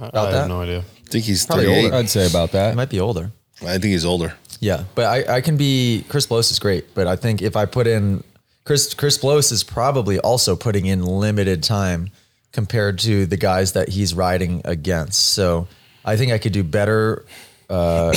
I 0.00 0.10
that? 0.10 0.32
have 0.32 0.48
no 0.48 0.62
idea. 0.62 0.78
I 0.80 1.08
think 1.10 1.24
he's 1.26 1.44
Probably 1.46 1.66
38. 1.66 1.84
older. 1.84 1.96
I'd 1.96 2.08
say 2.08 2.26
about 2.26 2.50
He 2.50 2.56
that. 2.56 2.74
might 2.74 2.88
be 2.88 2.98
older. 2.98 3.30
I 3.60 3.72
think 3.72 3.84
he's 3.84 4.04
older. 4.06 4.34
Yeah, 4.58 4.84
but 4.94 5.04
I, 5.04 5.36
I 5.36 5.40
can 5.42 5.56
be 5.56 6.04
Chris 6.08 6.26
Blose 6.26 6.50
is 6.50 6.58
great, 6.58 6.94
but 6.94 7.06
I 7.06 7.16
think 7.16 7.42
if 7.42 7.56
I 7.56 7.66
put 7.66 7.86
in 7.86 8.24
Chris 8.64 8.94
Chris 8.94 9.18
Blose 9.18 9.52
is 9.52 9.62
probably 9.62 10.18
also 10.18 10.56
putting 10.56 10.86
in 10.86 11.04
limited 11.04 11.62
time 11.62 12.10
compared 12.52 12.98
to 13.00 13.26
the 13.26 13.36
guys 13.36 13.72
that 13.72 13.90
he's 13.90 14.14
riding 14.14 14.62
against. 14.64 15.20
So 15.34 15.68
I 16.04 16.16
think 16.16 16.32
I 16.32 16.38
could 16.38 16.52
do 16.52 16.62
better, 16.64 17.24
uh, 17.72 18.14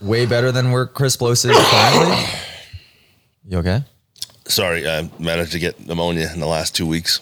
way 0.00 0.26
better 0.26 0.50
than 0.50 0.72
where 0.72 0.86
Chris 0.86 1.16
Blose 1.16 1.44
is 1.44 1.56
currently. 1.56 2.24
You 3.46 3.58
okay? 3.58 3.82
Sorry, 4.46 4.88
I 4.88 5.10
managed 5.18 5.52
to 5.52 5.58
get 5.58 5.86
pneumonia 5.86 6.30
in 6.32 6.40
the 6.40 6.46
last 6.46 6.74
two 6.74 6.86
weeks. 6.86 7.20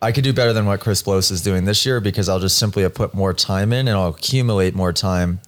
I 0.00 0.12
could 0.12 0.24
do 0.24 0.34
better 0.34 0.52
than 0.52 0.66
what 0.66 0.80
Chris 0.80 1.02
Blose 1.02 1.30
is 1.30 1.42
doing 1.42 1.64
this 1.64 1.86
year 1.86 1.98
because 1.98 2.28
I'll 2.28 2.38
just 2.38 2.58
simply 2.58 2.82
have 2.82 2.94
put 2.94 3.14
more 3.14 3.32
time 3.32 3.72
in 3.72 3.88
and 3.88 3.96
I'll 3.96 4.08
accumulate 4.08 4.74
more 4.74 4.92
time 4.92 5.40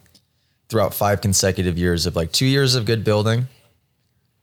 throughout 0.71 0.95
five 0.95 1.21
consecutive 1.21 1.77
years 1.77 2.07
of 2.07 2.17
like 2.17 2.33
two 2.33 2.47
years 2.47 2.75
of 2.75 2.87
good 2.87 3.05
building. 3.05 3.49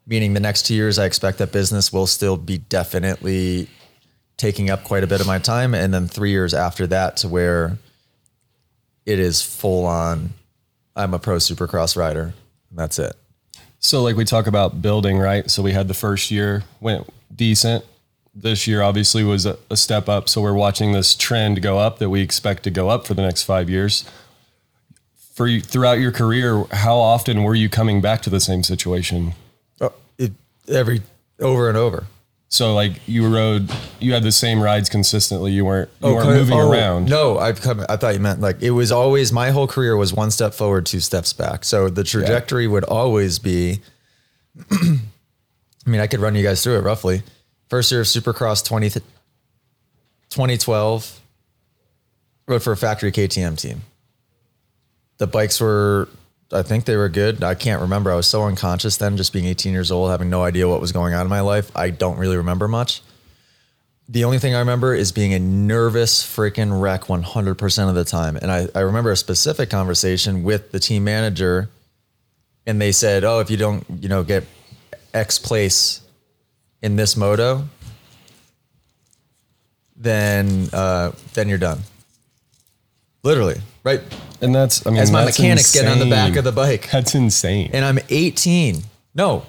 Meaning 0.06 0.34
the 0.34 0.40
next 0.40 0.68
two 0.68 0.76
years, 0.76 1.00
I 1.00 1.06
expect 1.06 1.40
that 1.40 1.52
business 1.52 1.92
will 1.92 2.06
still 2.06 2.38
be 2.38 2.60
definitely 2.60 3.70
taking 4.38 4.70
up 4.70 4.84
quite 4.84 5.04
a 5.04 5.08
bit 5.08 5.20
of 5.20 5.26
my 5.26 5.40
time. 5.40 5.74
And 5.74 5.92
then 5.94 6.08
three 6.08 6.32
years 6.32 6.54
after 6.54 6.86
that 6.88 7.18
to 7.18 7.28
where 7.28 7.80
it 9.06 9.20
is 9.20 9.42
full 9.42 9.86
on, 9.86 10.34
I'm 10.96 11.14
a 11.14 11.20
pro 11.20 11.38
supercross 11.38 11.98
rider. 11.98 12.34
And 12.70 12.80
that's 12.80 13.00
it. 13.00 13.16
So, 13.80 14.02
like 14.02 14.16
we 14.16 14.24
talk 14.24 14.48
about 14.48 14.82
building, 14.82 15.20
right? 15.20 15.50
So, 15.52 15.62
we 15.62 15.74
had 15.74 15.88
the 15.88 15.94
first 15.94 16.32
year 16.32 16.64
went 16.80 17.08
decent. 17.36 17.86
This 18.34 18.66
year, 18.66 18.82
obviously, 18.82 19.24
was 19.24 19.46
a, 19.46 19.58
a 19.70 19.76
step 19.76 20.08
up. 20.08 20.30
So, 20.30 20.42
we're 20.42 20.54
watching 20.54 20.94
this 20.94 21.16
trend 21.16 21.62
go 21.62 21.80
up 21.80 22.00
that 22.00 22.10
we 22.10 22.22
expect 22.22 22.64
to 22.64 22.72
go 22.72 22.90
up 22.90 23.06
for 23.06 23.14
the 23.14 23.22
next 23.22 23.44
five 23.44 23.70
years. 23.70 24.10
For 25.34 25.48
you, 25.48 25.62
throughout 25.62 26.00
your 26.00 26.12
career, 26.12 26.64
how 26.72 26.96
often 26.98 27.44
were 27.44 27.56
you 27.56 27.68
coming 27.68 28.02
back 28.02 28.22
to 28.22 28.30
the 28.30 28.40
same 28.40 28.64
situation? 28.64 29.34
Oh, 29.82 29.92
it, 30.18 30.32
every 30.70 31.02
over 31.40 31.68
and 31.68 31.78
over. 31.78 32.06
So, 32.54 32.76
like 32.76 33.02
you 33.08 33.28
rode, 33.28 33.68
you 34.00 34.14
had 34.14 34.22
the 34.22 34.32
same 34.32 34.62
rides 34.62 34.88
consistently. 34.88 35.52
You 35.52 35.66
weren't, 35.66 35.90
you 36.04 36.10
oh, 36.10 36.14
weren't 36.14 36.28
Okay. 36.30 36.38
moving 36.38 36.60
Oh, 36.60 36.70
around. 36.72 37.10
No, 37.10 37.40
I've 37.40 37.60
come. 37.60 37.84
I 37.90 37.96
thought 37.98 38.14
you 38.14 38.20
meant 38.20 38.42
like 38.42 38.62
it 38.62 38.70
was 38.70 38.92
always 38.92 39.32
my 39.32 39.50
whole 39.50 39.66
career 39.66 39.98
was 39.98 40.14
one 40.14 40.30
step 40.30 40.54
forward, 40.54 40.86
two 40.86 41.00
steps 41.00 41.34
back. 41.34 41.66
So 41.66 41.90
the 41.90 42.04
trajectory 42.04 42.68
would 42.68 42.84
always 42.84 43.40
be. 43.40 43.82
I 44.72 45.00
mean, 45.88 46.00
I 46.00 46.06
could 46.06 46.20
run 46.20 46.36
you 46.36 46.44
guys 46.44 46.64
through 46.64 46.78
it 46.78 46.82
roughly. 46.82 47.24
First 47.70 47.92
year 47.92 48.02
of 48.02 48.08
Supercross 48.08 48.64
20, 48.64 48.92
2012, 50.30 51.20
rode 52.48 52.62
for 52.62 52.72
a 52.72 52.78
factory 52.78 53.12
KTM 53.12 53.58
team. 53.60 53.82
The 55.18 55.26
bikes 55.26 55.60
were, 55.60 56.08
I 56.54 56.64
think 56.64 56.86
they 56.86 56.96
were 56.96 57.10
good. 57.10 57.44
I 57.44 57.56
can't 57.56 57.82
remember. 57.82 58.12
I 58.12 58.16
was 58.16 58.28
so 58.28 58.44
unconscious 58.44 58.98
then, 58.98 59.18
just 59.18 59.34
being 59.34 59.46
18 59.46 59.74
years 59.74 59.92
old, 59.92 60.12
having 60.12 60.30
no 60.30 60.44
idea 60.44 60.68
what 60.68 60.80
was 60.80 60.92
going 60.92 61.14
on 61.14 61.22
in 61.22 61.30
my 61.30 61.42
life. 61.42 61.72
I 61.76 61.90
don't 61.90 62.18
really 62.18 62.38
remember 62.38 62.68
much. 62.68 63.02
The 64.10 64.26
only 64.26 64.38
thing 64.38 64.54
I 64.54 64.60
remember 64.60 64.94
is 64.94 65.12
being 65.12 65.34
a 65.34 65.40
nervous 65.40 66.24
freaking 66.24 66.80
wreck 66.82 67.04
100% 67.04 67.90
of 67.90 67.96
the 67.96 68.04
time. 68.04 68.36
And 68.36 68.52
I, 68.52 68.68
I 68.76 68.82
remember 68.82 69.12
a 69.12 69.18
specific 69.18 69.70
conversation 69.70 70.44
with 70.44 70.72
the 70.72 70.80
team 70.80 71.04
manager, 71.06 71.70
and 72.66 72.82
they 72.82 72.92
said, 72.92 73.24
Oh, 73.24 73.40
if 73.40 73.50
you 73.50 73.58
don't, 73.58 73.86
you 74.02 74.10
know, 74.10 74.24
get 74.24 74.44
X 75.14 75.40
place 75.40 76.02
in 76.82 76.98
this 76.98 77.16
moto, 77.16 77.64
then 79.96 80.70
uh, 80.74 81.12
then 81.34 81.48
you're 81.48 81.58
done. 81.58 81.80
Literally, 83.24 83.62
right? 83.84 84.02
And 84.44 84.54
that's, 84.54 84.86
I 84.86 84.90
mean, 84.90 85.00
As 85.00 85.12
my 85.12 85.26
mechanics 85.26 85.72
get 85.74 85.88
on 85.88 86.00
the 86.00 86.10
back 86.10 86.36
of 86.36 86.44
the 86.44 86.52
bike. 86.52 86.90
That's 86.92 87.16
insane. 87.16 87.70
And 87.74 87.86
I'm 87.86 88.00
18. 88.10 88.84
No. 89.16 89.46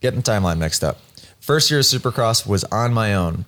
Getting 0.00 0.22
timeline 0.22 0.58
mixed 0.58 0.84
up. 0.84 0.98
First 1.40 1.70
year 1.70 1.80
of 1.80 1.86
Supercross 1.86 2.46
was 2.46 2.64
on 2.64 2.92
my 2.92 3.14
own 3.14 3.46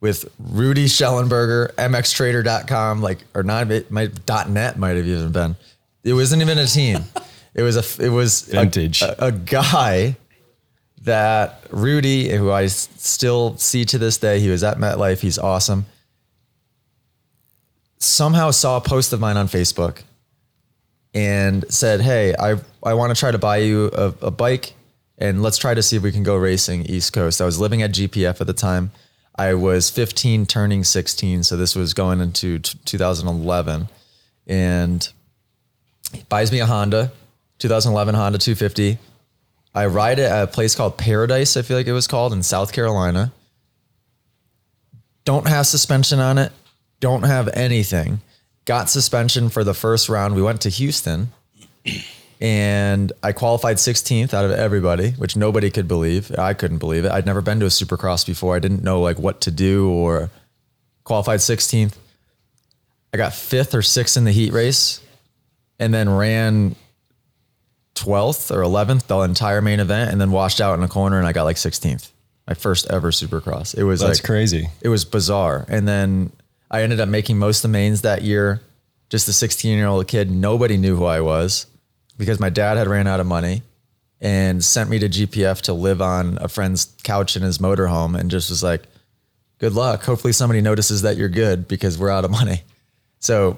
with 0.00 0.30
Rudy 0.38 0.86
Schellenberger, 0.86 1.72
MXTrader.com, 1.74 3.00
like, 3.00 3.24
or 3.34 3.42
not, 3.42 3.68
my 3.68 3.84
might, 3.88 4.48
.net 4.50 4.78
might 4.78 4.96
have 4.96 5.06
even 5.06 5.32
been. 5.32 5.56
It 6.04 6.12
wasn't 6.12 6.42
even 6.42 6.58
a 6.58 6.66
team. 6.66 7.04
It 7.54 7.60
was 7.60 7.76
a, 7.76 8.02
it 8.02 8.08
was 8.08 8.48
a- 8.48 8.52
Vintage. 8.52 9.02
A, 9.02 9.26
a 9.26 9.30
guy 9.30 10.16
that 11.02 11.62
Rudy, 11.70 12.30
who 12.30 12.50
I 12.50 12.66
still 12.68 13.58
see 13.58 13.84
to 13.84 13.98
this 13.98 14.16
day, 14.16 14.40
he 14.40 14.48
was 14.48 14.64
at 14.64 14.78
MetLife. 14.78 15.20
He's 15.20 15.38
awesome. 15.38 15.84
Somehow 18.02 18.50
saw 18.50 18.78
a 18.78 18.80
post 18.80 19.12
of 19.12 19.20
mine 19.20 19.36
on 19.36 19.46
Facebook 19.46 20.02
and 21.14 21.64
said, 21.72 22.00
"Hey, 22.00 22.34
I 22.36 22.56
I 22.82 22.94
want 22.94 23.14
to 23.14 23.18
try 23.18 23.30
to 23.30 23.38
buy 23.38 23.58
you 23.58 23.90
a, 23.94 24.12
a 24.22 24.30
bike, 24.32 24.74
and 25.18 25.40
let's 25.40 25.56
try 25.56 25.72
to 25.72 25.82
see 25.82 25.96
if 25.96 26.02
we 26.02 26.10
can 26.10 26.24
go 26.24 26.36
racing 26.36 26.86
East 26.86 27.12
Coast." 27.12 27.40
I 27.40 27.44
was 27.44 27.60
living 27.60 27.80
at 27.80 27.92
GPF 27.92 28.40
at 28.40 28.46
the 28.48 28.52
time. 28.52 28.90
I 29.36 29.54
was 29.54 29.88
15, 29.88 30.46
turning 30.46 30.84
16, 30.84 31.44
so 31.44 31.56
this 31.56 31.74
was 31.74 31.94
going 31.94 32.20
into 32.20 32.58
t- 32.58 32.78
2011, 32.84 33.88
and 34.46 35.08
he 36.12 36.24
buys 36.28 36.50
me 36.50 36.58
a 36.58 36.66
Honda, 36.66 37.12
2011 37.58 38.14
Honda 38.14 38.38
250. 38.38 38.98
I 39.74 39.86
ride 39.86 40.18
it 40.18 40.30
at 40.30 40.42
a 40.42 40.46
place 40.48 40.74
called 40.74 40.98
Paradise. 40.98 41.56
I 41.56 41.62
feel 41.62 41.76
like 41.76 41.86
it 41.86 41.92
was 41.92 42.06
called 42.06 42.32
in 42.32 42.42
South 42.42 42.72
Carolina. 42.72 43.32
Don't 45.24 45.46
have 45.46 45.66
suspension 45.66 46.18
on 46.18 46.36
it. 46.36 46.52
Don't 47.02 47.24
have 47.24 47.48
anything. 47.48 48.20
Got 48.64 48.88
suspension 48.88 49.48
for 49.48 49.64
the 49.64 49.74
first 49.74 50.08
round. 50.08 50.36
We 50.36 50.42
went 50.42 50.60
to 50.60 50.68
Houston 50.68 51.32
and 52.40 53.12
I 53.24 53.32
qualified 53.32 53.78
16th 53.78 54.32
out 54.32 54.44
of 54.44 54.52
everybody, 54.52 55.10
which 55.10 55.36
nobody 55.36 55.68
could 55.68 55.88
believe. 55.88 56.30
I 56.38 56.54
couldn't 56.54 56.78
believe 56.78 57.04
it. 57.04 57.10
I'd 57.10 57.26
never 57.26 57.40
been 57.40 57.58
to 57.58 57.66
a 57.66 57.70
supercross 57.70 58.24
before. 58.24 58.54
I 58.54 58.60
didn't 58.60 58.84
know 58.84 59.00
like 59.00 59.18
what 59.18 59.40
to 59.40 59.50
do 59.50 59.90
or 59.90 60.30
qualified 61.02 61.40
16th. 61.40 61.94
I 63.12 63.16
got 63.16 63.32
fifth 63.34 63.74
or 63.74 63.82
sixth 63.82 64.16
in 64.16 64.22
the 64.22 64.30
heat 64.30 64.52
race 64.52 65.00
and 65.80 65.92
then 65.92 66.08
ran 66.08 66.76
12th 67.96 68.52
or 68.54 68.60
11th 68.62 69.08
the 69.08 69.18
entire 69.22 69.60
main 69.60 69.80
event 69.80 70.12
and 70.12 70.20
then 70.20 70.30
washed 70.30 70.60
out 70.60 70.78
in 70.78 70.84
a 70.84 70.88
corner 70.88 71.18
and 71.18 71.26
I 71.26 71.32
got 71.32 71.42
like 71.42 71.56
16th. 71.56 72.10
My 72.46 72.54
first 72.54 72.88
ever 72.90 73.10
supercross. 73.10 73.76
It 73.76 73.82
was 73.82 73.98
That's 74.00 74.20
like 74.20 74.24
crazy. 74.24 74.68
it 74.80 74.88
was 74.88 75.04
bizarre. 75.04 75.66
And 75.68 75.88
then 75.88 76.30
I 76.72 76.82
ended 76.82 77.00
up 77.00 77.08
making 77.08 77.38
most 77.38 77.58
of 77.58 77.70
the 77.70 77.72
mains 77.72 78.00
that 78.00 78.22
year. 78.22 78.62
Just 79.10 79.28
a 79.28 79.32
16 79.32 79.76
year 79.76 79.86
old 79.86 80.08
kid. 80.08 80.30
Nobody 80.30 80.78
knew 80.78 80.96
who 80.96 81.04
I 81.04 81.20
was 81.20 81.66
because 82.16 82.40
my 82.40 82.48
dad 82.48 82.78
had 82.78 82.88
ran 82.88 83.06
out 83.06 83.20
of 83.20 83.26
money 83.26 83.62
and 84.22 84.64
sent 84.64 84.88
me 84.88 84.98
to 85.00 85.08
GPF 85.08 85.60
to 85.62 85.74
live 85.74 86.00
on 86.00 86.38
a 86.40 86.48
friend's 86.48 86.86
couch 87.02 87.36
in 87.36 87.42
his 87.42 87.58
motorhome 87.58 88.18
and 88.18 88.30
just 88.30 88.48
was 88.48 88.62
like, 88.62 88.84
good 89.58 89.74
luck. 89.74 90.02
Hopefully 90.04 90.32
somebody 90.32 90.62
notices 90.62 91.02
that 91.02 91.16
you're 91.18 91.28
good 91.28 91.68
because 91.68 91.98
we're 91.98 92.10
out 92.10 92.24
of 92.24 92.30
money. 92.30 92.62
So 93.18 93.56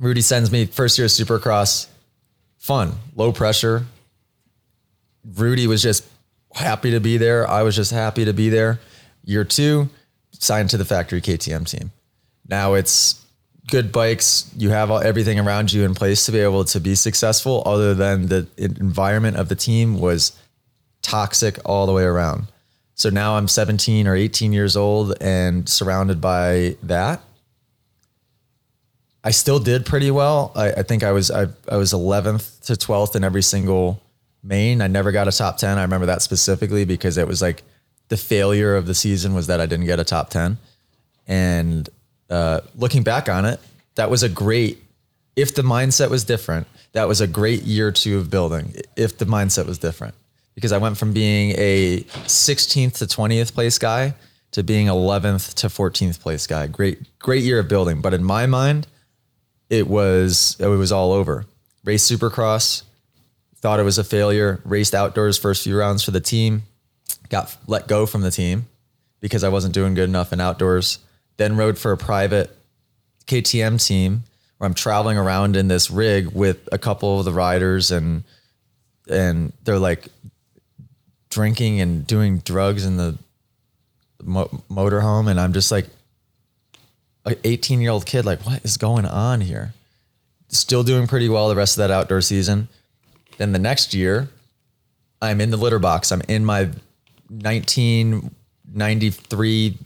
Rudy 0.00 0.22
sends 0.22 0.50
me 0.50 0.66
first 0.66 0.98
year 0.98 1.06
supercross, 1.06 1.86
fun, 2.58 2.94
low 3.14 3.30
pressure. 3.30 3.86
Rudy 5.36 5.68
was 5.68 5.80
just 5.80 6.04
happy 6.52 6.90
to 6.90 6.98
be 6.98 7.16
there. 7.16 7.48
I 7.48 7.62
was 7.62 7.76
just 7.76 7.92
happy 7.92 8.24
to 8.24 8.32
be 8.32 8.48
there. 8.48 8.80
Year 9.24 9.44
two, 9.44 9.88
signed 10.32 10.70
to 10.70 10.76
the 10.76 10.84
factory 10.84 11.20
KTM 11.20 11.64
team. 11.70 11.92
Now 12.48 12.74
it's 12.74 13.24
good 13.68 13.90
bikes, 13.90 14.50
you 14.56 14.70
have 14.70 14.90
all, 14.90 15.00
everything 15.00 15.40
around 15.40 15.72
you 15.72 15.84
in 15.84 15.94
place 15.94 16.24
to 16.26 16.32
be 16.32 16.38
able 16.38 16.64
to 16.64 16.80
be 16.80 16.94
successful. 16.94 17.62
Other 17.66 17.94
than 17.94 18.26
the 18.26 18.46
environment 18.56 19.36
of 19.36 19.48
the 19.48 19.56
team 19.56 19.98
was 19.98 20.38
toxic 21.02 21.58
all 21.64 21.86
the 21.86 21.92
way 21.92 22.04
around. 22.04 22.46
So 22.94 23.10
now 23.10 23.36
I'm 23.36 23.48
17 23.48 24.06
or 24.06 24.14
18 24.14 24.52
years 24.52 24.76
old 24.76 25.14
and 25.20 25.68
surrounded 25.68 26.20
by 26.20 26.76
that. 26.82 27.20
I 29.22 29.32
still 29.32 29.58
did 29.58 29.84
pretty 29.84 30.10
well. 30.10 30.52
I, 30.54 30.72
I 30.72 30.82
think 30.82 31.02
I 31.02 31.12
was 31.12 31.30
I, 31.30 31.48
I 31.68 31.76
was 31.76 31.92
11th 31.92 32.64
to 32.66 32.74
12th 32.74 33.16
in 33.16 33.24
every 33.24 33.42
single 33.42 34.00
main. 34.42 34.80
I 34.80 34.86
never 34.86 35.10
got 35.10 35.28
a 35.28 35.32
top 35.32 35.58
10. 35.58 35.78
I 35.78 35.82
remember 35.82 36.06
that 36.06 36.22
specifically 36.22 36.84
because 36.84 37.18
it 37.18 37.26
was 37.26 37.42
like 37.42 37.64
the 38.08 38.16
failure 38.16 38.76
of 38.76 38.86
the 38.86 38.94
season 38.94 39.34
was 39.34 39.48
that 39.48 39.60
I 39.60 39.66
didn't 39.66 39.86
get 39.86 39.98
a 39.98 40.04
top 40.04 40.30
10. 40.30 40.58
And 41.26 41.88
uh, 42.30 42.60
looking 42.76 43.02
back 43.02 43.28
on 43.28 43.44
it, 43.44 43.60
that 43.94 44.10
was 44.10 44.22
a 44.22 44.28
great, 44.28 44.82
if 45.36 45.54
the 45.54 45.62
mindset 45.62 46.10
was 46.10 46.24
different, 46.24 46.66
that 46.92 47.08
was 47.08 47.20
a 47.20 47.26
great 47.26 47.62
year 47.62 47.90
two 47.92 48.18
of 48.18 48.30
building, 48.30 48.74
if 48.96 49.18
the 49.18 49.24
mindset 49.24 49.66
was 49.66 49.78
different. 49.78 50.14
Because 50.54 50.72
I 50.72 50.78
went 50.78 50.96
from 50.96 51.12
being 51.12 51.52
a 51.58 52.00
16th 52.24 52.98
to 52.98 53.04
20th 53.04 53.52
place 53.52 53.78
guy 53.78 54.14
to 54.52 54.62
being 54.62 54.86
11th 54.86 55.52
to 55.54 55.66
14th 55.66 56.20
place 56.20 56.46
guy. 56.46 56.66
Great, 56.66 56.98
great 57.18 57.42
year 57.42 57.58
of 57.58 57.68
building. 57.68 58.00
But 58.00 58.14
in 58.14 58.24
my 58.24 58.46
mind, 58.46 58.86
it 59.68 59.86
was 59.86 60.56
it 60.58 60.66
was 60.66 60.92
all 60.92 61.12
over. 61.12 61.44
Race 61.84 62.10
Supercross, 62.10 62.82
thought 63.56 63.80
it 63.80 63.84
was 63.84 63.98
a 63.98 64.04
failure. 64.04 64.60
Raced 64.64 64.94
outdoors 64.94 65.38
first 65.38 65.64
few 65.64 65.76
rounds 65.76 66.02
for 66.02 66.10
the 66.10 66.20
team, 66.20 66.62
got 67.28 67.56
let 67.66 67.88
go 67.88 68.06
from 68.06 68.22
the 68.22 68.30
team 68.30 68.66
because 69.20 69.42
I 69.44 69.48
wasn't 69.48 69.74
doing 69.74 69.94
good 69.94 70.08
enough 70.08 70.32
in 70.32 70.40
outdoors. 70.40 71.00
Then 71.36 71.56
rode 71.56 71.78
for 71.78 71.92
a 71.92 71.96
private 71.96 72.56
KTM 73.26 73.84
team 73.84 74.24
where 74.58 74.66
I'm 74.66 74.74
traveling 74.74 75.18
around 75.18 75.56
in 75.56 75.68
this 75.68 75.90
rig 75.90 76.32
with 76.32 76.68
a 76.72 76.78
couple 76.78 77.18
of 77.18 77.24
the 77.24 77.32
riders 77.32 77.90
and 77.90 78.24
and 79.08 79.52
they're 79.64 79.78
like 79.78 80.08
drinking 81.30 81.80
and 81.80 82.06
doing 82.06 82.38
drugs 82.38 82.84
in 82.84 82.96
the 82.96 83.16
mo- 84.22 84.62
motorhome. 84.70 85.30
And 85.30 85.38
I'm 85.38 85.52
just 85.52 85.70
like 85.70 85.86
an 87.24 87.36
18 87.44 87.80
year 87.80 87.90
old 87.90 88.06
kid 88.06 88.24
like 88.24 88.44
what 88.46 88.64
is 88.64 88.76
going 88.76 89.04
on 89.04 89.42
here? 89.42 89.74
Still 90.48 90.82
doing 90.82 91.06
pretty 91.06 91.28
well 91.28 91.48
the 91.48 91.56
rest 91.56 91.76
of 91.76 91.82
that 91.82 91.90
outdoor 91.90 92.20
season. 92.20 92.68
Then 93.38 93.52
the 93.52 93.58
next 93.58 93.94
year 93.94 94.28
I'm 95.20 95.40
in 95.40 95.50
the 95.50 95.56
litter 95.56 95.78
box. 95.78 96.12
I'm 96.12 96.22
in 96.28 96.44
my 96.44 96.70
1993 97.28 99.78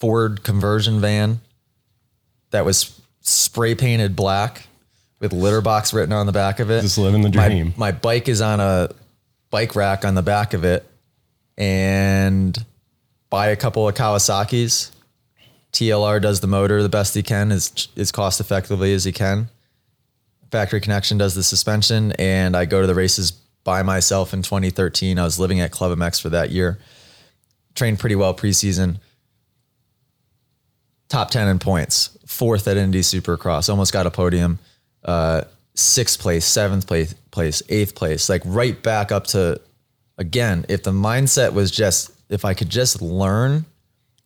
Ford 0.00 0.42
conversion 0.42 1.00
van 1.00 1.40
that 2.50 2.64
was 2.64 2.98
spray 3.20 3.74
painted 3.74 4.16
black 4.16 4.66
with 5.20 5.32
litter 5.32 5.60
box 5.60 5.92
written 5.92 6.12
on 6.12 6.26
the 6.26 6.32
back 6.32 6.60
of 6.60 6.70
it. 6.70 6.82
Just 6.82 6.98
living 6.98 7.22
the 7.22 7.30
My- 7.30 7.48
dream. 7.48 7.74
My, 7.76 7.92
bike 7.92 8.28
is 8.28 8.40
on 8.40 8.60
a 8.60 8.90
bike 9.50 9.74
rack 9.74 10.04
on 10.04 10.14
the 10.14 10.22
back 10.22 10.54
of 10.54 10.64
it 10.64 10.88
and 11.56 12.56
buy 13.30 13.48
a 13.48 13.56
couple 13.56 13.88
of 13.88 13.94
Kawasaki's. 13.94 14.92
TLR 15.72 16.22
does 16.22 16.40
the 16.40 16.46
motor 16.46 16.82
the 16.82 16.88
best 16.88 17.14
he 17.14 17.22
can, 17.22 17.52
as, 17.52 17.88
as 17.96 18.10
cost 18.10 18.40
effectively 18.40 18.94
as 18.94 19.04
he 19.04 19.12
can. 19.12 19.48
Factory 20.50 20.80
Connection 20.80 21.18
does 21.18 21.34
the 21.34 21.42
suspension, 21.42 22.12
and 22.12 22.56
I 22.56 22.64
go 22.64 22.80
to 22.80 22.86
the 22.86 22.94
races 22.94 23.32
by 23.64 23.82
myself 23.82 24.32
in 24.32 24.42
2013. 24.42 25.18
I 25.18 25.24
was 25.24 25.38
living 25.38 25.60
at 25.60 25.70
Club 25.70 25.96
MX 25.98 26.22
for 26.22 26.30
that 26.30 26.50
year. 26.50 26.78
Trained 27.74 27.98
pretty 27.98 28.14
well 28.14 28.34
preseason. 28.34 28.98
Top 31.08 31.30
10 31.30 31.48
in 31.48 31.58
points. 31.58 32.16
Fourth 32.26 32.68
at 32.68 32.76
Indy 32.76 33.00
Supercross. 33.00 33.68
Almost 33.68 33.92
got 33.92 34.06
a 34.06 34.10
podium. 34.10 34.58
Uh, 35.04 35.42
sixth 35.74 36.18
place, 36.18 36.44
seventh 36.44 36.86
place, 36.86 37.14
place, 37.30 37.62
eighth 37.68 37.94
place. 37.94 38.28
Like 38.28 38.42
right 38.44 38.80
back 38.82 39.10
up 39.12 39.26
to, 39.28 39.60
again, 40.18 40.66
if 40.68 40.82
the 40.82 40.92
mindset 40.92 41.52
was 41.52 41.70
just, 41.70 42.10
if 42.28 42.44
I 42.44 42.52
could 42.54 42.68
just 42.68 43.00
learn 43.00 43.64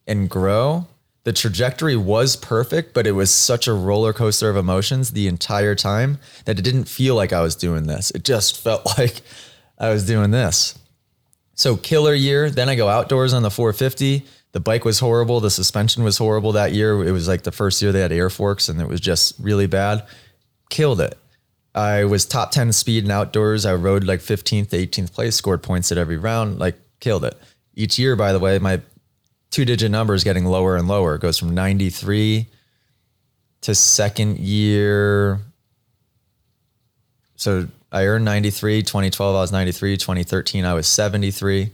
and 0.07 0.29
grow, 0.29 0.87
the 1.25 1.33
trajectory 1.33 1.95
was 1.95 2.35
perfect, 2.35 2.95
but 2.95 3.07
it 3.07 3.13
was 3.13 3.31
such 3.31 3.69
a 3.69 3.73
roller 3.73 4.13
coaster 4.13 4.51
of 4.51 4.57
emotions 4.57 5.13
the 5.13 5.29
entire 5.29 5.77
time 5.77 6.19
that 6.47 6.59
it 6.59 6.63
didn't 6.63 6.89
feel 6.89 7.15
like 7.15 7.33
I 7.33 7.43
was 7.43 7.55
doing 7.55 7.87
this. 7.87 8.11
It 8.11 8.25
just 8.25 8.61
felt 8.61 8.87
like 8.99 9.21
I 9.79 9.91
was 9.91 10.05
doing 10.05 10.33
this. 10.33 10.79
So 11.55 11.77
killer 11.77 12.15
year. 12.15 12.51
Then 12.51 12.69
I 12.69 12.75
go 12.75 12.89
outdoors 12.89 13.33
on 13.33 13.43
the 13.43 13.51
450. 13.51 14.25
The 14.53 14.61
bike 14.61 14.85
was 14.85 15.01
horrible. 15.01 15.41
The 15.41 15.51
suspension 15.51 16.05
was 16.05 16.19
horrible 16.19 16.53
that 16.53 16.73
year. 16.73 17.03
It 17.05 17.13
was 17.13 17.27
like 17.27 17.43
the 17.43 17.53
first 17.53 17.81
year 17.81 17.91
they 17.91 18.01
had 18.01 18.13
air 18.13 18.31
forks 18.31 18.69
and 18.69 18.81
it 18.81 18.89
was 18.89 19.01
just 19.01 19.35
really 19.41 19.67
bad. 19.67 20.07
Killed 20.69 21.01
it. 21.01 21.19
I 21.75 22.05
was 22.05 22.27
top 22.27 22.51
10 22.51 22.73
speed 22.73 23.05
and 23.05 23.13
outdoors. 23.13 23.65
I 23.65 23.75
rode 23.75 24.05
like 24.05 24.21
15th 24.21 24.71
to 24.71 24.87
18th 24.87 25.13
place, 25.13 25.37
scored 25.37 25.63
points 25.63 25.91
at 25.91 25.97
every 25.97 26.19
round, 26.19 26.59
like 26.59 26.79
killed 27.01 27.25
it. 27.25 27.35
Each 27.75 27.99
year, 27.99 28.15
by 28.15 28.33
the 28.33 28.39
way, 28.39 28.59
my 28.59 28.83
two 29.51 29.65
digit 29.65 29.91
number 29.91 30.13
is 30.13 30.23
getting 30.23 30.45
lower 30.45 30.77
and 30.77 30.87
lower. 30.87 31.15
It 31.15 31.23
goes 31.23 31.39
from 31.39 31.55
93 31.55 32.47
to 33.63 33.75
second 33.75 34.39
year. 34.39 35.41
So 37.37 37.69
I 37.91 38.05
earned 38.05 38.27
93. 38.27 38.83
2012, 38.83 39.35
I 39.35 39.41
was 39.41 39.53
93. 39.53 39.97
2013, 39.97 40.65
I 40.67 40.75
was 40.75 40.87
73. 40.87 41.71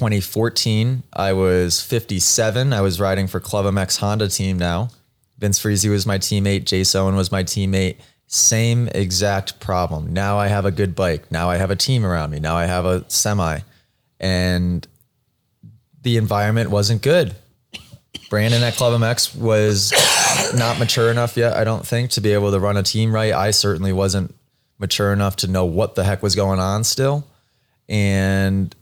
2014, 0.00 1.02
I 1.12 1.34
was 1.34 1.82
57. 1.82 2.72
I 2.72 2.80
was 2.80 2.98
riding 2.98 3.26
for 3.26 3.38
Club 3.38 3.66
MX 3.66 3.98
Honda 3.98 4.28
team 4.28 4.56
now. 4.56 4.88
Vince 5.36 5.58
Friese 5.58 5.86
was 5.88 6.06
my 6.06 6.16
teammate. 6.16 6.64
Jace 6.64 6.96
Owen 6.96 7.16
was 7.16 7.30
my 7.30 7.44
teammate. 7.44 7.96
Same 8.26 8.88
exact 8.88 9.60
problem. 9.60 10.10
Now 10.14 10.38
I 10.38 10.46
have 10.46 10.64
a 10.64 10.70
good 10.70 10.94
bike. 10.94 11.30
Now 11.30 11.50
I 11.50 11.58
have 11.58 11.70
a 11.70 11.76
team 11.76 12.06
around 12.06 12.30
me. 12.30 12.40
Now 12.40 12.56
I 12.56 12.64
have 12.64 12.86
a 12.86 13.04
semi. 13.10 13.58
And 14.18 14.88
the 16.00 16.16
environment 16.16 16.70
wasn't 16.70 17.02
good. 17.02 17.34
Brandon 18.30 18.62
at 18.62 18.76
Club 18.76 18.98
MX 18.98 19.36
was 19.36 19.92
not 20.56 20.78
mature 20.78 21.10
enough 21.10 21.36
yet, 21.36 21.58
I 21.58 21.64
don't 21.64 21.86
think, 21.86 22.12
to 22.12 22.22
be 22.22 22.32
able 22.32 22.52
to 22.52 22.58
run 22.58 22.78
a 22.78 22.82
team 22.82 23.14
right. 23.14 23.34
I 23.34 23.50
certainly 23.50 23.92
wasn't 23.92 24.34
mature 24.78 25.12
enough 25.12 25.36
to 25.36 25.46
know 25.46 25.66
what 25.66 25.94
the 25.94 26.04
heck 26.04 26.22
was 26.22 26.34
going 26.34 26.58
on 26.58 26.84
still. 26.84 27.26
And 27.86 28.74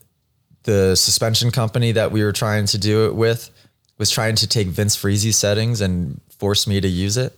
the 0.69 0.95
suspension 0.97 1.51
company 1.51 1.93
that 1.93 2.13
we 2.13 2.23
were 2.23 2.31
trying 2.31 2.67
to 2.67 2.77
do 2.77 3.07
it 3.07 3.15
with 3.15 3.49
was 3.97 4.11
trying 4.11 4.35
to 4.35 4.47
take 4.47 4.69
Vince 4.69 4.95
Friese 4.95 5.35
settings 5.35 5.81
and 5.81 6.21
force 6.39 6.67
me 6.67 6.79
to 6.79 6.87
use 6.87 7.17
it. 7.17 7.33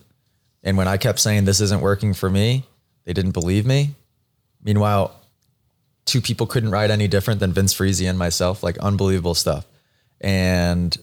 And 0.63 0.75
when 0.75 0.89
I 0.89 0.97
kept 0.97 1.17
saying 1.17 1.45
this 1.45 1.61
isn't 1.61 1.79
working 1.79 2.13
for 2.13 2.29
me, 2.29 2.65
they 3.05 3.13
didn't 3.13 3.31
believe 3.31 3.65
me. 3.65 3.95
Meanwhile, 4.61 5.17
two 6.03 6.19
people 6.19 6.45
couldn't 6.45 6.71
ride 6.71 6.91
any 6.91 7.07
different 7.07 7.39
than 7.39 7.53
Vince 7.53 7.71
Friese 7.71 8.01
and 8.01 8.19
myself, 8.19 8.63
like 8.63 8.77
unbelievable 8.79 9.33
stuff. 9.33 9.65
And 10.19 10.95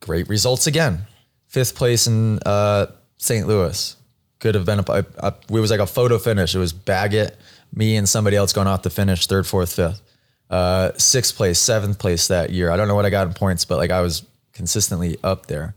great 0.00 0.28
results 0.28 0.66
again. 0.66 1.06
Fifth 1.46 1.74
place 1.74 2.06
in 2.06 2.40
uh, 2.44 2.88
St. 3.16 3.48
Louis. 3.48 3.96
Could 4.40 4.54
have 4.54 4.66
been 4.66 4.80
a, 4.80 4.84
a, 4.88 5.04
a- 5.20 5.34
it 5.48 5.60
was 5.60 5.70
like 5.70 5.80
a 5.80 5.86
photo 5.86 6.18
finish. 6.18 6.54
It 6.54 6.58
was 6.58 6.74
Baggett, 6.74 7.38
me, 7.72 7.96
and 7.96 8.06
somebody 8.06 8.36
else 8.36 8.52
going 8.52 8.66
off 8.66 8.82
the 8.82 8.90
finish, 8.90 9.26
third, 9.26 9.46
fourth, 9.46 9.72
fifth. 9.72 10.02
Uh, 10.48 10.92
sixth 10.96 11.36
place, 11.36 11.58
seventh 11.58 11.98
place 11.98 12.28
that 12.28 12.50
year. 12.50 12.70
I 12.70 12.76
don't 12.76 12.88
know 12.88 12.94
what 12.94 13.04
I 13.04 13.10
got 13.10 13.26
in 13.26 13.34
points, 13.34 13.64
but 13.64 13.78
like 13.78 13.90
I 13.90 14.00
was 14.00 14.24
consistently 14.52 15.18
up 15.24 15.46
there. 15.46 15.74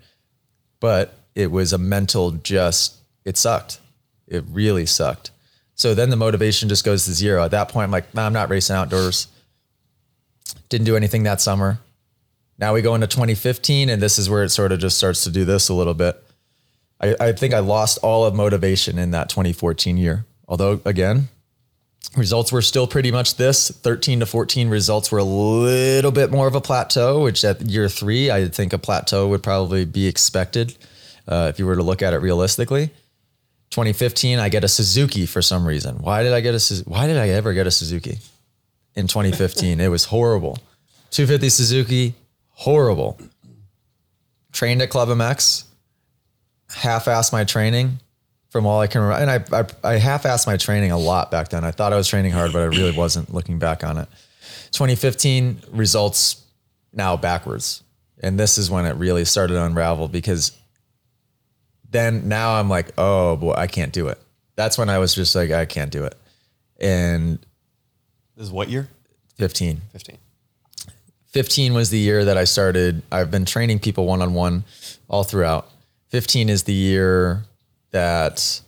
But 0.80 1.16
it 1.36 1.52
was 1.52 1.74
a 1.74 1.78
mental 1.78 2.32
just, 2.32 2.98
it 3.26 3.38
sucked. 3.38 3.80
It 4.28 4.44
really 4.50 4.86
sucked. 4.86 5.32
So 5.76 5.96
then 5.96 6.10
the 6.10 6.16
motivation 6.16 6.70
just 6.70 6.84
goes 6.84 7.06
to 7.06 7.14
zero. 7.14 7.44
At 7.44 7.52
that 7.52 7.70
point, 7.70 7.86
I'm 7.86 7.92
like, 7.92 8.14
nah, 8.14 8.26
I'm 8.26 8.34
not 8.34 8.50
racing 8.50 8.76
outdoors. 8.76 9.28
Didn't 10.68 10.86
do 10.86 10.96
anything 10.96 11.24
that 11.24 11.42
summer. 11.42 11.80
Now 12.58 12.74
we 12.74 12.82
go 12.82 12.94
into 12.94 13.08
2015, 13.08 13.90
and 13.90 14.02
this 14.02 14.20
is 14.20 14.30
where 14.30 14.44
it 14.44 14.50
sort 14.50 14.74
of 14.74 14.80
just 14.80 14.98
starts 14.98 15.24
to 15.24 15.32
do 15.32 15.46
this 15.46 15.70
a 15.70 15.74
little 15.74 15.94
bit. 15.94 16.22
I, 17.00 17.16
I 17.20 17.32
think 17.32 17.54
I 17.54 17.60
lost 17.60 17.98
all 18.04 18.26
of 18.26 18.36
motivation 18.36 19.00
in 19.00 19.12
that 19.12 19.30
2014 19.30 19.96
year. 19.96 20.26
Although, 20.48 20.82
again, 20.84 21.30
results 22.16 22.52
were 22.52 22.62
still 22.62 22.88
pretty 22.88 23.12
much 23.12 23.36
this 23.36 23.70
13 23.70 24.22
to 24.22 24.26
14 24.26 24.70
results 24.70 25.12
were 25.12 25.20
a 25.20 25.24
little 25.24 26.12
bit 26.12 26.32
more 26.32 26.48
of 26.48 26.56
a 26.56 26.62
plateau, 26.62 27.22
which 27.24 27.44
at 27.46 27.62
year 27.62 27.88
three, 27.88 28.32
I 28.32 28.48
think 28.48 28.74
a 28.74 28.78
plateau 28.78 29.28
would 29.28 29.44
probably 29.44 29.86
be 29.86 30.08
expected 30.08 30.76
uh, 31.28 31.48
if 31.50 31.60
you 31.60 31.66
were 31.66 31.76
to 31.76 31.84
look 31.84 32.02
at 32.02 32.14
it 32.14 32.18
realistically. 32.18 32.88
2015, 33.70 34.40
I 34.40 34.50
get 34.50 34.64
a 34.64 34.68
Suzuki 34.68 35.26
for 35.26 35.42
some 35.42 35.66
reason. 35.66 36.00
Why 36.00 36.24
did 36.24 36.34
I 36.34 36.42
get 36.42 36.56
a 36.56 36.84
Why 36.86 37.06
did 37.06 37.18
I 37.18 37.30
ever 37.30 37.54
get 37.54 37.68
a 37.68 37.72
Suzuki 37.72 38.18
in 38.96 39.08
2015? 39.08 39.80
it 39.80 39.88
was 39.90 40.06
horrible. 40.06 40.58
250 41.12 41.50
Suzuki, 41.50 42.16
horrible. 42.50 43.20
Trained 44.52 44.82
at 44.82 44.90
Club 44.90 45.10
MX, 45.10 45.66
half-assed 46.70 47.32
my 47.32 47.44
training 47.44 48.00
from 48.50 48.66
all 48.66 48.80
I 48.80 48.88
can 48.88 49.02
remember. 49.02 49.22
And 49.22 49.54
I, 49.54 49.60
I, 49.60 49.94
I 49.94 49.98
half-assed 49.98 50.48
my 50.48 50.58
training 50.58 50.92
a 50.92 50.98
lot 50.98 51.32
back 51.32 51.50
then. 51.50 51.64
I 51.64 51.72
thought 51.72 51.94
I 51.94 51.96
was 51.96 52.08
training 52.08 52.32
hard, 52.32 52.52
but 52.52 52.62
I 52.62 52.66
really 52.66 52.96
wasn't 52.96 53.34
looking 53.34 53.60
back 53.60 53.84
on 53.84 53.98
it. 53.98 54.08
2015 54.72 55.62
results 55.72 56.44
now 56.92 57.16
backwards. 57.16 57.84
And 58.22 58.40
this 58.40 58.58
is 58.58 58.70
when 58.70 58.86
it 58.86 58.96
really 58.96 59.24
started 59.26 59.54
to 59.54 59.64
unravel 59.64 60.08
because 60.08 60.58
then 61.90 62.28
now 62.28 62.60
I'm 62.60 62.70
like, 62.70 62.92
oh 62.98 63.36
boy, 63.38 63.54
I 63.54 63.68
can't 63.68 63.94
do 63.94 64.08
it. 64.08 64.20
That's 64.56 64.78
when 64.78 64.90
I 64.90 64.98
was 64.98 65.16
just 65.16 65.36
like, 65.36 65.52
I 65.52 65.66
can't 65.66 65.92
do 65.92 66.04
it. 66.04 66.16
And 66.80 67.40
This 68.36 68.48
is 68.48 68.52
what 68.52 68.70
year? 68.70 68.90
15. 69.38 69.82
15. 69.94 70.18
15 71.28 71.74
was 71.74 71.92
the 71.92 72.00
year 72.00 72.26
that 72.26 72.38
I 72.38 72.44
started. 72.44 73.04
I've 73.12 73.32
been 73.32 73.46
training 73.46 73.80
people 73.80 74.06
one 74.06 74.22
on 74.22 74.34
one 74.34 74.64
all 75.08 75.24
throughout. 75.24 75.70
15 76.10 76.50
is 76.50 76.64
the 76.64 76.74
year 76.74 77.46
that 77.92 78.62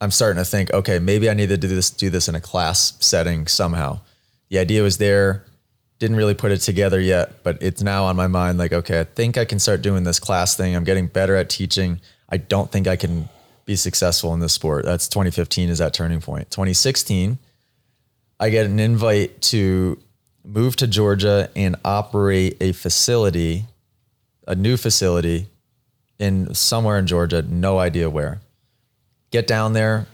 I'm 0.00 0.10
starting 0.10 0.42
to 0.42 0.44
think, 0.44 0.72
okay, 0.72 0.98
maybe 0.98 1.28
I 1.28 1.34
need 1.34 1.50
to 1.50 1.56
do 1.56 1.68
this, 1.68 1.90
do 1.90 2.10
this 2.10 2.28
in 2.28 2.34
a 2.34 2.40
class 2.40 2.94
setting 3.00 3.46
somehow. 3.46 4.00
The 4.48 4.58
idea 4.58 4.82
was 4.82 4.98
there, 4.98 5.44
didn't 5.98 6.16
really 6.16 6.34
put 6.34 6.50
it 6.50 6.58
together 6.58 6.98
yet, 6.98 7.42
but 7.44 7.62
it's 7.62 7.82
now 7.82 8.04
on 8.04 8.16
my 8.16 8.26
mind. 8.26 8.58
Like, 8.58 8.72
okay, 8.72 9.00
I 9.00 9.04
think 9.04 9.36
I 9.36 9.44
can 9.44 9.58
start 9.58 9.82
doing 9.82 10.04
this 10.04 10.18
class 10.18 10.56
thing. 10.56 10.74
I'm 10.74 10.84
getting 10.84 11.06
better 11.06 11.36
at 11.36 11.50
teaching. 11.50 12.00
I 12.30 12.38
don't 12.38 12.72
think 12.72 12.88
I 12.88 12.96
can 12.96 13.28
be 13.66 13.76
successful 13.76 14.32
in 14.32 14.40
this 14.40 14.54
sport. 14.54 14.84
That's 14.86 15.06
2015 15.08 15.68
is 15.68 15.78
that 15.78 15.92
turning 15.92 16.20
point. 16.20 16.50
2016, 16.50 17.38
I 18.40 18.48
get 18.48 18.64
an 18.64 18.80
invite 18.80 19.42
to 19.42 20.00
move 20.42 20.74
to 20.76 20.86
Georgia 20.86 21.50
and 21.54 21.76
operate 21.84 22.56
a 22.60 22.72
facility, 22.72 23.66
a 24.46 24.54
new 24.54 24.78
facility 24.78 25.48
in 26.20 26.54
somewhere 26.54 26.98
in 26.98 27.06
Georgia, 27.06 27.42
no 27.42 27.78
idea 27.78 28.08
where. 28.08 28.40
Get 29.30 29.46
down 29.46 29.72
there. 29.72 30.06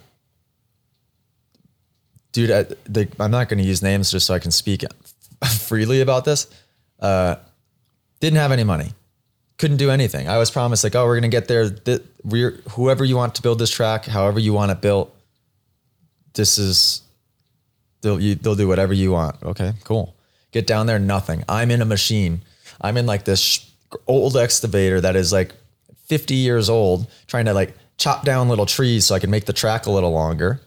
Dude, 2.32 2.50
I, 2.50 2.62
the, 2.84 3.08
I'm 3.18 3.30
not 3.30 3.48
going 3.48 3.58
to 3.58 3.64
use 3.64 3.82
names 3.82 4.10
just 4.10 4.26
so 4.26 4.34
I 4.34 4.38
can 4.38 4.52
speak 4.52 4.84
freely 5.44 6.00
about 6.00 6.24
this. 6.24 6.48
Uh, 7.00 7.36
didn't 8.20 8.38
have 8.38 8.52
any 8.52 8.64
money. 8.64 8.92
Couldn't 9.58 9.78
do 9.78 9.90
anything. 9.90 10.28
I 10.28 10.38
was 10.38 10.50
promised 10.50 10.84
like, 10.84 10.94
oh, 10.94 11.04
we're 11.06 11.18
going 11.18 11.30
to 11.30 11.34
get 11.34 11.48
there. 11.48 11.70
Th- 11.70 12.02
we're 12.22 12.52
whoever 12.70 13.04
you 13.04 13.16
want 13.16 13.34
to 13.34 13.42
build 13.42 13.58
this 13.58 13.70
track, 13.70 14.04
however 14.04 14.38
you 14.38 14.52
want 14.52 14.70
it 14.70 14.80
built. 14.80 15.12
This 16.34 16.58
is 16.58 17.00
they'll 18.02 18.20
you, 18.20 18.34
they'll 18.34 18.54
do 18.54 18.68
whatever 18.68 18.92
you 18.92 19.12
want. 19.12 19.42
Okay, 19.42 19.72
cool. 19.84 20.14
Get 20.52 20.66
down 20.66 20.86
there, 20.86 20.98
nothing. 20.98 21.42
I'm 21.48 21.70
in 21.70 21.80
a 21.80 21.86
machine. 21.86 22.42
I'm 22.80 22.98
in 22.98 23.06
like 23.06 23.24
this 23.24 23.70
old 24.06 24.36
excavator 24.36 25.00
that 25.00 25.16
is 25.16 25.32
like 25.32 25.54
50 26.06 26.34
years 26.34 26.68
old, 26.68 27.06
trying 27.26 27.44
to 27.46 27.54
like 27.54 27.74
chop 27.98 28.24
down 28.24 28.48
little 28.48 28.66
trees 28.66 29.06
so 29.06 29.14
I 29.14 29.18
can 29.18 29.30
make 29.30 29.46
the 29.46 29.52
track 29.52 29.86
a 29.86 29.90
little 29.90 30.12
longer. 30.12 30.60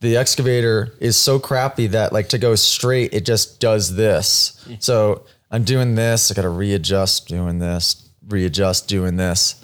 The 0.00 0.16
excavator 0.16 0.94
is 1.00 1.16
so 1.16 1.38
crappy 1.38 1.86
that 1.88 2.12
like 2.12 2.30
to 2.30 2.38
go 2.38 2.54
straight, 2.54 3.12
it 3.12 3.24
just 3.26 3.60
does 3.60 3.96
this. 3.96 4.66
So 4.78 5.24
I'm 5.50 5.64
doing 5.64 5.94
this. 5.94 6.30
I 6.30 6.34
got 6.34 6.42
to 6.42 6.48
readjust, 6.48 7.28
doing 7.28 7.58
this, 7.58 8.08
readjust, 8.26 8.88
doing 8.88 9.16
this 9.16 9.62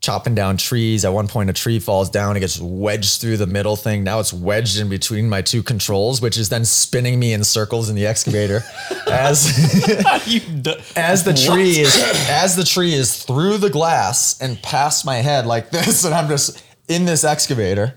chopping 0.00 0.34
down 0.34 0.56
trees. 0.56 1.04
At 1.04 1.12
one 1.12 1.28
point, 1.28 1.50
a 1.50 1.52
tree 1.52 1.78
falls 1.78 2.10
down. 2.10 2.36
It 2.36 2.40
gets 2.40 2.58
wedged 2.58 3.20
through 3.20 3.36
the 3.36 3.46
middle 3.46 3.76
thing. 3.76 4.02
Now 4.02 4.18
it's 4.18 4.32
wedged 4.32 4.78
in 4.78 4.88
between 4.88 5.28
my 5.28 5.42
two 5.42 5.62
controls, 5.62 6.20
which 6.20 6.38
is 6.38 6.48
then 6.48 6.64
spinning 6.64 7.18
me 7.18 7.32
in 7.32 7.44
circles 7.44 7.88
in 7.88 7.96
the 7.96 8.06
excavator 8.06 8.62
as 9.10 9.44
d- 10.62 10.74
as 10.96 11.24
the 11.24 11.34
tree 11.34 11.80
is 11.80 11.94
as 12.28 12.56
the 12.56 12.64
tree 12.64 12.94
is 12.94 13.22
through 13.22 13.58
the 13.58 13.70
glass 13.70 14.40
and 14.40 14.60
past 14.62 15.04
my 15.04 15.16
head 15.16 15.46
like 15.46 15.70
this, 15.70 16.04
and 16.04 16.14
I'm 16.14 16.28
just 16.28 16.62
in 16.88 17.04
this 17.04 17.24
excavator. 17.24 17.96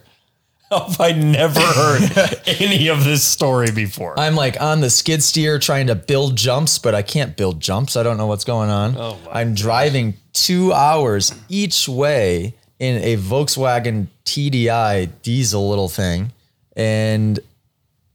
I 0.99 1.11
never 1.11 1.59
heard 1.59 2.41
any 2.47 2.87
of 2.87 3.03
this 3.03 3.23
story 3.23 3.69
before? 3.71 4.19
I'm 4.19 4.35
like 4.35 4.59
on 4.59 4.81
the 4.81 4.89
skid 4.89 5.21
steer 5.21 5.59
trying 5.59 5.85
to 5.85 5.93
build 5.93 6.35
jumps, 6.35 6.79
but 6.79 6.95
I 6.95 7.03
can't 7.03 7.37
build 7.37 7.59
jumps. 7.59 7.95
I 7.95 8.01
don't 8.01 8.17
know 8.17 8.25
what's 8.25 8.43
going 8.43 8.71
on. 8.71 8.97
Oh 8.97 9.19
my 9.25 9.41
I'm 9.41 9.53
driving 9.53 10.15
two 10.33 10.73
hours 10.73 11.33
each 11.47 11.87
way 11.87 12.55
in 12.79 13.01
a 13.03 13.17
Volkswagen 13.17 14.07
TDI 14.25 15.09
diesel 15.21 15.69
little 15.69 15.87
thing. 15.87 16.33
And 16.75 17.39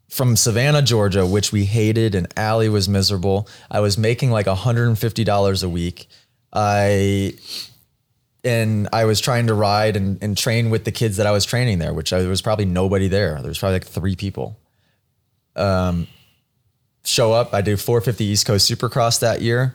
from 0.08 0.36
Savannah, 0.36 0.82
Georgia, 0.82 1.26
which 1.26 1.52
we 1.52 1.64
hated, 1.64 2.14
and 2.14 2.26
Allie 2.36 2.68
was 2.68 2.88
miserable. 2.88 3.48
I 3.70 3.80
was 3.80 3.96
making 3.96 4.30
like 4.30 4.46
$150 4.46 5.64
a 5.64 5.68
week. 5.68 6.08
I 6.52 7.34
and 8.44 8.88
I 8.92 9.04
was 9.04 9.20
trying 9.20 9.48
to 9.48 9.54
ride 9.54 9.96
and, 9.96 10.22
and 10.22 10.36
train 10.36 10.70
with 10.70 10.84
the 10.84 10.92
kids 10.92 11.16
that 11.18 11.26
I 11.26 11.32
was 11.32 11.44
training 11.44 11.78
there, 11.78 11.92
which 11.92 12.12
I, 12.12 12.20
there 12.20 12.30
was 12.30 12.40
probably 12.40 12.64
nobody 12.64 13.08
there. 13.08 13.38
There 13.40 13.48
was 13.48 13.58
probably 13.58 13.74
like 13.74 13.86
three 13.86 14.16
people. 14.16 14.58
Um, 15.56 16.06
show 17.04 17.32
up. 17.32 17.52
I 17.52 17.60
do 17.60 17.76
450 17.76 18.24
East 18.24 18.46
Coast 18.46 18.70
Supercross 18.70 19.20
that 19.20 19.42
year. 19.42 19.74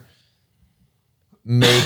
Make 1.44 1.84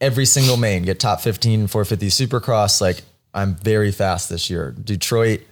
every 0.00 0.26
single 0.26 0.56
main, 0.56 0.82
get 0.82 1.00
top 1.00 1.20
15 1.20 1.66
450 1.66 2.08
Supercross. 2.08 2.80
Like 2.80 3.02
I'm 3.34 3.54
very 3.56 3.92
fast 3.92 4.28
this 4.28 4.50
year. 4.50 4.72
Detroit, 4.72 5.42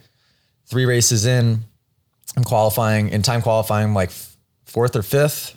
three 0.67 0.85
races 0.85 1.27
in, 1.27 1.65
I'm 2.37 2.45
qualifying 2.45 3.09
in 3.09 3.23
time 3.23 3.43
qualifying 3.43 3.95
like 3.95 4.11
fourth 4.65 4.97
or 4.97 5.03
fifth. 5.03 5.55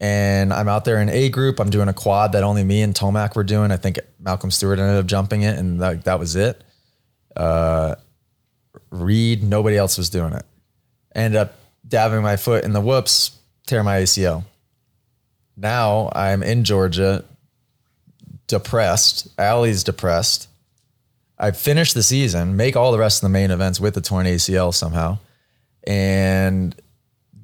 And 0.00 0.52
I'm 0.52 0.68
out 0.68 0.84
there 0.84 1.00
in 1.00 1.08
A 1.08 1.28
group. 1.28 1.60
I'm 1.60 1.70
doing 1.70 1.88
a 1.88 1.94
quad 1.94 2.32
that 2.32 2.42
only 2.42 2.64
me 2.64 2.82
and 2.82 2.94
Tomac 2.94 3.36
were 3.36 3.44
doing. 3.44 3.70
I 3.70 3.76
think 3.76 3.98
Malcolm 4.18 4.50
Stewart 4.50 4.78
ended 4.78 4.98
up 4.98 5.06
jumping 5.06 5.42
it, 5.42 5.56
and 5.56 5.80
that, 5.80 6.04
that 6.04 6.18
was 6.18 6.36
it. 6.36 6.62
Uh, 7.34 7.94
Reed, 8.90 9.42
nobody 9.42 9.76
else 9.76 9.96
was 9.96 10.10
doing 10.10 10.32
it. 10.32 10.44
Ended 11.14 11.40
up 11.40 11.54
dabbing 11.86 12.22
my 12.22 12.36
foot 12.36 12.64
in 12.64 12.72
the 12.72 12.80
whoops, 12.80 13.38
tear 13.66 13.82
my 13.82 14.02
ACL. 14.02 14.44
Now 15.56 16.10
I'm 16.14 16.42
in 16.42 16.64
Georgia, 16.64 17.24
depressed. 18.46 19.28
Allie's 19.38 19.84
depressed. 19.84 20.48
I 21.38 21.50
finish 21.50 21.92
the 21.92 22.02
season, 22.02 22.56
make 22.56 22.76
all 22.76 22.92
the 22.92 22.98
rest 22.98 23.18
of 23.22 23.26
the 23.26 23.32
main 23.32 23.50
events 23.50 23.80
with 23.80 23.94
the 23.94 24.00
torn 24.00 24.26
ACL 24.26 24.72
somehow. 24.72 25.18
And 25.86 26.74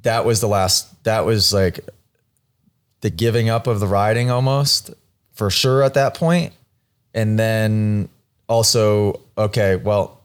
that 0.03 0.25
was 0.25 0.41
the 0.41 0.49
last, 0.49 1.03
that 1.05 1.27
was 1.27 1.53
like 1.53 1.81
the 3.01 3.11
giving 3.11 3.49
up 3.49 3.67
of 3.67 3.81
the 3.81 3.87
riding 3.87 4.31
almost 4.31 4.91
for 5.33 5.51
sure 5.51 5.83
at 5.83 5.95
that 5.95 6.15
point. 6.15 6.53
And 7.15 7.39
then 7.39 8.09
also, 8.49 9.21
okay, 9.37 9.77
well, 9.77 10.21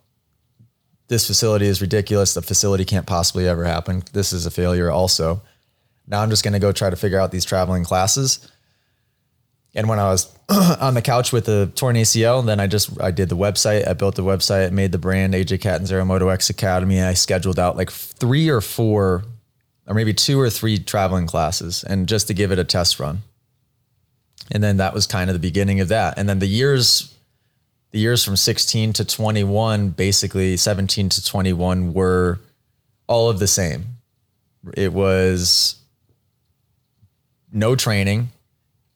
this 1.08 1.28
facility 1.28 1.66
is 1.66 1.82
ridiculous. 1.82 2.34
The 2.34 2.42
facility 2.42 2.86
can't 2.86 3.06
possibly 3.06 3.48
ever 3.48 3.64
happen. 3.64 4.04
This 4.14 4.34
is 4.34 4.46
a 4.46 4.52
failure 4.52 4.92
also. 4.92 5.42
Now 6.08 6.22
I'm 6.22 6.30
just 6.30 6.44
going 6.44 6.54
to 6.54 6.60
go 6.60 6.72
try 6.72 6.90
to 6.90 6.96
figure 6.96 7.20
out 7.20 7.32
these 7.32 7.46
traveling 7.46 7.84
classes. 7.84 8.52
And 9.76 9.90
when 9.90 10.00
I 10.00 10.06
was 10.06 10.34
on 10.50 10.94
the 10.94 11.02
couch 11.02 11.34
with 11.34 11.46
the 11.46 11.70
torn 11.76 11.98
ACL, 11.98 12.46
then 12.46 12.60
I 12.60 12.68
just 12.68 13.00
I 13.02 13.12
did 13.12 13.30
the 13.30 13.38
website. 13.38 13.88
I 13.88 13.94
built 13.94 14.16
the 14.16 14.24
website, 14.24 14.72
made 14.72 14.92
the 14.92 14.98
brand 14.98 15.34
AJ 15.34 15.62
Catanzaro 15.62 16.06
Moto 16.06 16.30
X 16.30 16.50
Academy. 16.50 17.02
I 17.02 17.14
scheduled 17.14 17.60
out 17.60 17.76
like 17.76 17.92
three 17.92 18.50
or 18.50 18.62
four, 18.62 19.24
or 19.86 19.94
maybe 19.94 20.14
two 20.14 20.40
or 20.40 20.50
three 20.50 20.80
traveling 20.80 21.28
classes, 21.28 21.84
and 21.84 22.08
just 22.08 22.28
to 22.28 22.34
give 22.34 22.52
it 22.52 22.60
a 22.60 22.64
test 22.64 23.00
run. 23.00 23.24
And 24.52 24.64
then 24.64 24.78
that 24.78 24.94
was 24.94 25.08
kind 25.08 25.30
of 25.30 25.34
the 25.34 25.40
beginning 25.40 25.80
of 25.80 25.90
that. 25.90 26.18
And 26.18 26.30
then 26.30 26.40
the 26.40 26.48
years, 26.48 27.14
the 27.92 28.00
years 28.00 28.24
from 28.24 28.36
16 28.36 28.94
to 28.94 29.06
21, 29.06 29.90
basically 29.90 30.56
17 30.56 31.10
to 31.10 31.26
21 31.26 31.94
were 31.94 32.40
all 33.08 33.30
of 33.30 33.40
the 33.40 33.48
same. 33.48 33.86
It 34.76 34.94
was 34.94 35.76
no 37.52 37.76
training. 37.76 38.30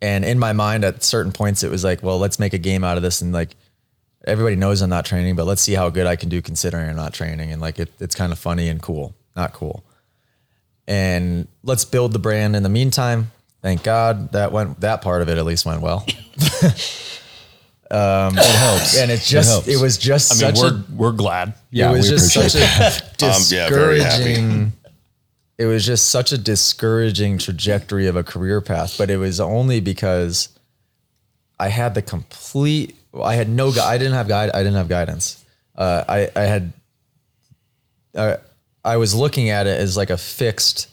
And 0.01 0.23
in 0.23 0.39
my 0.39 0.53
mind, 0.53 0.83
at 0.85 1.03
certain 1.03 1.31
points, 1.31 1.63
it 1.63 1.69
was 1.69 1.83
like, 1.83 2.01
well, 2.01 2.19
let's 2.19 2.39
make 2.39 2.53
a 2.53 2.57
game 2.57 2.83
out 2.83 2.97
of 2.97 3.03
this. 3.03 3.21
And 3.21 3.33
like, 3.33 3.55
everybody 4.25 4.55
knows 4.55 4.81
I'm 4.81 4.89
not 4.89 5.05
training, 5.05 5.35
but 5.35 5.45
let's 5.45 5.61
see 5.61 5.73
how 5.73 5.89
good 5.89 6.07
I 6.07 6.15
can 6.15 6.29
do 6.29 6.41
considering 6.41 6.89
I'm 6.89 6.95
not 6.95 7.13
training. 7.13 7.51
And 7.51 7.61
like, 7.61 7.79
it, 7.79 7.91
it's 7.99 8.15
kind 8.15 8.31
of 8.31 8.39
funny 8.39 8.69
and 8.69 8.81
cool, 8.81 9.13
not 9.35 9.53
cool. 9.53 9.83
And 10.87 11.47
let's 11.63 11.85
build 11.85 12.13
the 12.13 12.19
brand 12.19 12.55
in 12.55 12.63
the 12.63 12.69
meantime. 12.69 13.31
Thank 13.61 13.83
God 13.83 14.31
that 14.31 14.51
went, 14.53 14.79
that 14.79 15.01
part 15.01 15.21
of 15.21 15.27
it 15.29 15.37
at 15.37 15.45
least 15.45 15.65
went 15.65 15.81
well. 15.81 16.05
Um, 17.91 18.37
It 18.37 18.45
helps. 18.45 18.97
And 18.97 19.09
it 19.09 19.19
just, 19.21 19.49
helps. 19.49 19.67
it 19.67 19.81
was 19.81 19.97
just 19.97 20.31
I 20.31 20.35
mean, 20.47 20.55
such 20.55 20.61
we're 20.63 20.77
a, 20.77 20.83
we're 20.95 21.11
glad. 21.11 21.55
Yeah, 21.71 21.89
it 21.89 21.93
was 21.93 22.05
we 22.05 22.17
just 22.17 22.35
appreciate 22.35 22.67
such 22.67 23.21
a 23.23 23.25
Um, 23.25 23.41
yeah, 23.49 23.69
very 23.69 23.99
happy. 23.99 24.23
discouraging. 24.25 24.73
It 25.59 25.65
was 25.65 25.85
just 25.85 26.07
such 26.07 26.31
a 26.31 26.37
discouraging 26.37 27.37
trajectory 27.37 28.07
of 28.07 28.15
a 28.15 28.23
career 28.23 28.61
path, 28.61 28.97
but 28.97 29.09
it 29.09 29.17
was 29.17 29.41
only 29.41 29.81
because 29.81 30.57
I 31.59 31.67
had 31.67 31.95
the 31.95 32.01
complete. 32.01 32.95
I 33.13 33.35
had 33.35 33.49
no. 33.49 33.73
I 33.81 33.97
didn't 33.97 34.13
have 34.13 34.29
guide. 34.29 34.51
I 34.51 34.59
didn't 34.59 34.75
have 34.75 34.87
guidance. 34.87 35.43
Uh, 35.75 36.05
I 36.07 36.29
I 36.33 36.43
had. 36.43 36.73
Uh, 38.15 38.37
I 38.85 38.95
was 38.95 39.13
looking 39.13 39.49
at 39.49 39.67
it 39.67 39.77
as 39.77 39.97
like 39.97 40.09
a 40.09 40.17
fixed 40.17 40.87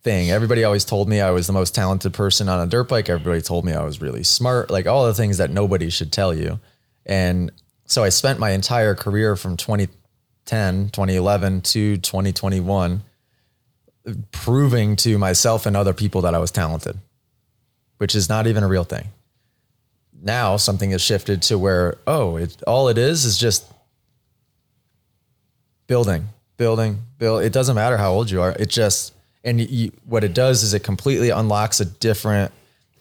thing. 0.00 0.30
Everybody 0.30 0.64
always 0.64 0.86
told 0.86 1.06
me 1.06 1.20
I 1.20 1.30
was 1.30 1.46
the 1.46 1.52
most 1.52 1.74
talented 1.74 2.14
person 2.14 2.48
on 2.48 2.66
a 2.66 2.70
dirt 2.70 2.88
bike. 2.88 3.10
Everybody 3.10 3.42
told 3.42 3.66
me 3.66 3.74
I 3.74 3.84
was 3.84 4.00
really 4.00 4.24
smart, 4.24 4.70
like 4.70 4.86
all 4.86 5.04
the 5.04 5.12
things 5.12 5.36
that 5.36 5.50
nobody 5.50 5.90
should 5.90 6.10
tell 6.10 6.32
you. 6.32 6.58
And 7.04 7.52
so 7.84 8.02
I 8.02 8.08
spent 8.08 8.38
my 8.38 8.52
entire 8.52 8.94
career 8.94 9.36
from 9.36 9.58
2010, 9.58 10.88
2011 10.88 11.60
to 11.60 11.98
2021 11.98 13.02
proving 14.32 14.96
to 14.96 15.18
myself 15.18 15.66
and 15.66 15.76
other 15.76 15.92
people 15.94 16.22
that 16.22 16.34
I 16.34 16.38
was 16.38 16.50
talented, 16.50 16.98
which 17.98 18.14
is 18.14 18.28
not 18.28 18.46
even 18.46 18.62
a 18.62 18.68
real 18.68 18.84
thing. 18.84 19.08
now 20.20 20.56
something 20.56 20.90
has 20.90 21.00
shifted 21.00 21.42
to 21.42 21.58
where 21.58 21.96
oh 22.06 22.36
it 22.36 22.60
all 22.66 22.88
it 22.88 22.98
is 22.98 23.24
is 23.24 23.38
just 23.38 23.64
building 25.86 26.28
building 26.56 26.98
build 27.18 27.42
it 27.42 27.52
doesn't 27.52 27.76
matter 27.76 27.96
how 27.96 28.10
old 28.10 28.30
you 28.30 28.42
are 28.42 28.52
it 28.58 28.68
just 28.68 29.14
and 29.44 29.60
you, 29.60 29.92
what 30.04 30.24
it 30.24 30.34
does 30.34 30.62
is 30.62 30.74
it 30.74 30.82
completely 30.82 31.30
unlocks 31.30 31.80
a 31.80 31.84
different 31.84 32.52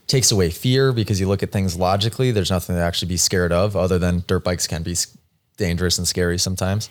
takes 0.05 0.31
away 0.31 0.49
fear 0.49 0.93
because 0.93 1.19
you 1.19 1.27
look 1.27 1.41
at 1.43 1.51
things 1.51 1.75
logically 1.75 2.31
there's 2.31 2.51
nothing 2.51 2.75
to 2.75 2.81
actually 2.81 3.07
be 3.07 3.17
scared 3.17 3.51
of 3.51 3.75
other 3.75 3.97
than 3.97 4.23
dirt 4.27 4.43
bikes 4.43 4.67
can 4.67 4.83
be 4.83 4.95
dangerous 5.57 5.97
and 5.97 6.07
scary 6.07 6.37
sometimes 6.37 6.89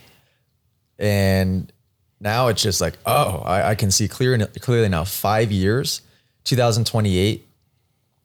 and 0.99 1.73
now 2.21 2.49
it's 2.49 2.63
just 2.63 2.81
like 2.81 2.95
oh 3.07 3.43
i, 3.45 3.71
I 3.71 3.75
can 3.75 3.91
see 3.91 4.09
clear, 4.09 4.39
clearly 4.61 4.89
now 4.89 5.05
five 5.05 5.53
years 5.53 6.03
2028 6.45 7.47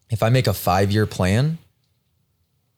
if 0.09 0.23
i 0.23 0.29
make 0.29 0.47
a 0.47 0.53
five 0.53 0.91
year 0.91 1.05
plan 1.05 1.57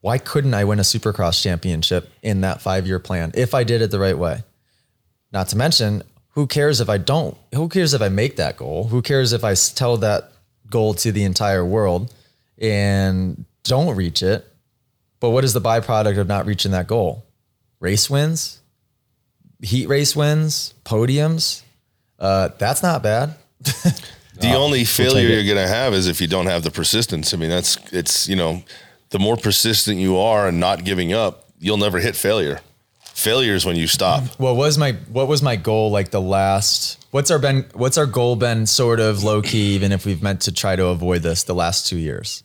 why 0.04 0.18
couldn't 0.18 0.52
I 0.52 0.64
win 0.64 0.78
a 0.80 0.82
supercross 0.82 1.42
championship 1.42 2.12
in 2.22 2.42
that 2.42 2.60
five 2.60 2.86
year 2.86 2.98
plan 2.98 3.32
if 3.32 3.54
I 3.54 3.64
did 3.64 3.80
it 3.80 3.90
the 3.90 3.98
right 3.98 4.18
way? 4.18 4.44
Not 5.32 5.48
to 5.48 5.56
mention, 5.56 6.02
who 6.32 6.46
cares 6.46 6.82
if 6.82 6.90
I 6.90 6.98
don't? 6.98 7.38
Who 7.54 7.70
cares 7.70 7.94
if 7.94 8.02
I 8.02 8.10
make 8.10 8.36
that 8.36 8.58
goal? 8.58 8.88
Who 8.88 9.00
cares 9.00 9.32
if 9.32 9.44
I 9.44 9.54
tell 9.54 9.96
that 9.96 10.30
goal 10.68 10.92
to 10.92 11.10
the 11.10 11.24
entire 11.24 11.64
world 11.64 12.12
and 12.58 13.46
don't 13.62 13.96
reach 13.96 14.22
it? 14.22 14.46
But 15.20 15.30
what 15.30 15.42
is 15.42 15.54
the 15.54 15.60
byproduct 15.62 16.18
of 16.18 16.28
not 16.28 16.44
reaching 16.44 16.72
that 16.72 16.86
goal? 16.86 17.24
Race 17.80 18.10
wins, 18.10 18.60
heat 19.64 19.88
race 19.88 20.14
wins, 20.14 20.74
podiums. 20.84 21.62
Uh, 22.18 22.48
that's 22.58 22.82
not 22.82 23.02
bad. 23.02 23.34
The 24.40 24.54
only 24.54 24.84
failure 24.84 25.28
take 25.28 25.38
it. 25.38 25.44
you're 25.44 25.54
going 25.54 25.64
to 25.64 25.72
have 25.72 25.94
is 25.94 26.08
if 26.08 26.20
you 26.20 26.26
don't 26.26 26.46
have 26.46 26.64
the 26.64 26.70
persistence. 26.70 27.32
I 27.32 27.36
mean, 27.36 27.50
that's 27.50 27.76
it's 27.92 28.28
you 28.28 28.34
know, 28.34 28.64
the 29.10 29.20
more 29.20 29.36
persistent 29.36 29.98
you 29.98 30.18
are 30.18 30.48
and 30.48 30.58
not 30.58 30.84
giving 30.84 31.12
up, 31.12 31.48
you'll 31.60 31.76
never 31.76 32.00
hit 32.00 32.16
failure. 32.16 32.60
Failure 33.04 33.54
is 33.54 33.64
when 33.64 33.76
you 33.76 33.86
stop. 33.86 34.24
What 34.38 34.56
was 34.56 34.76
my 34.76 34.92
what 35.08 35.28
was 35.28 35.40
my 35.40 35.54
goal 35.54 35.92
like 35.92 36.10
the 36.10 36.20
last 36.20 37.06
what's 37.12 37.30
our 37.30 37.38
been 37.38 37.64
what's 37.74 37.96
our 37.96 38.06
goal 38.06 38.34
been 38.34 38.66
sort 38.66 38.98
of 38.98 39.22
low 39.22 39.40
key 39.40 39.76
even 39.76 39.92
if 39.92 40.04
we've 40.04 40.20
meant 40.22 40.40
to 40.42 40.52
try 40.52 40.74
to 40.74 40.86
avoid 40.86 41.22
this 41.22 41.44
the 41.44 41.54
last 41.54 41.86
2 41.86 41.96
years? 41.96 42.42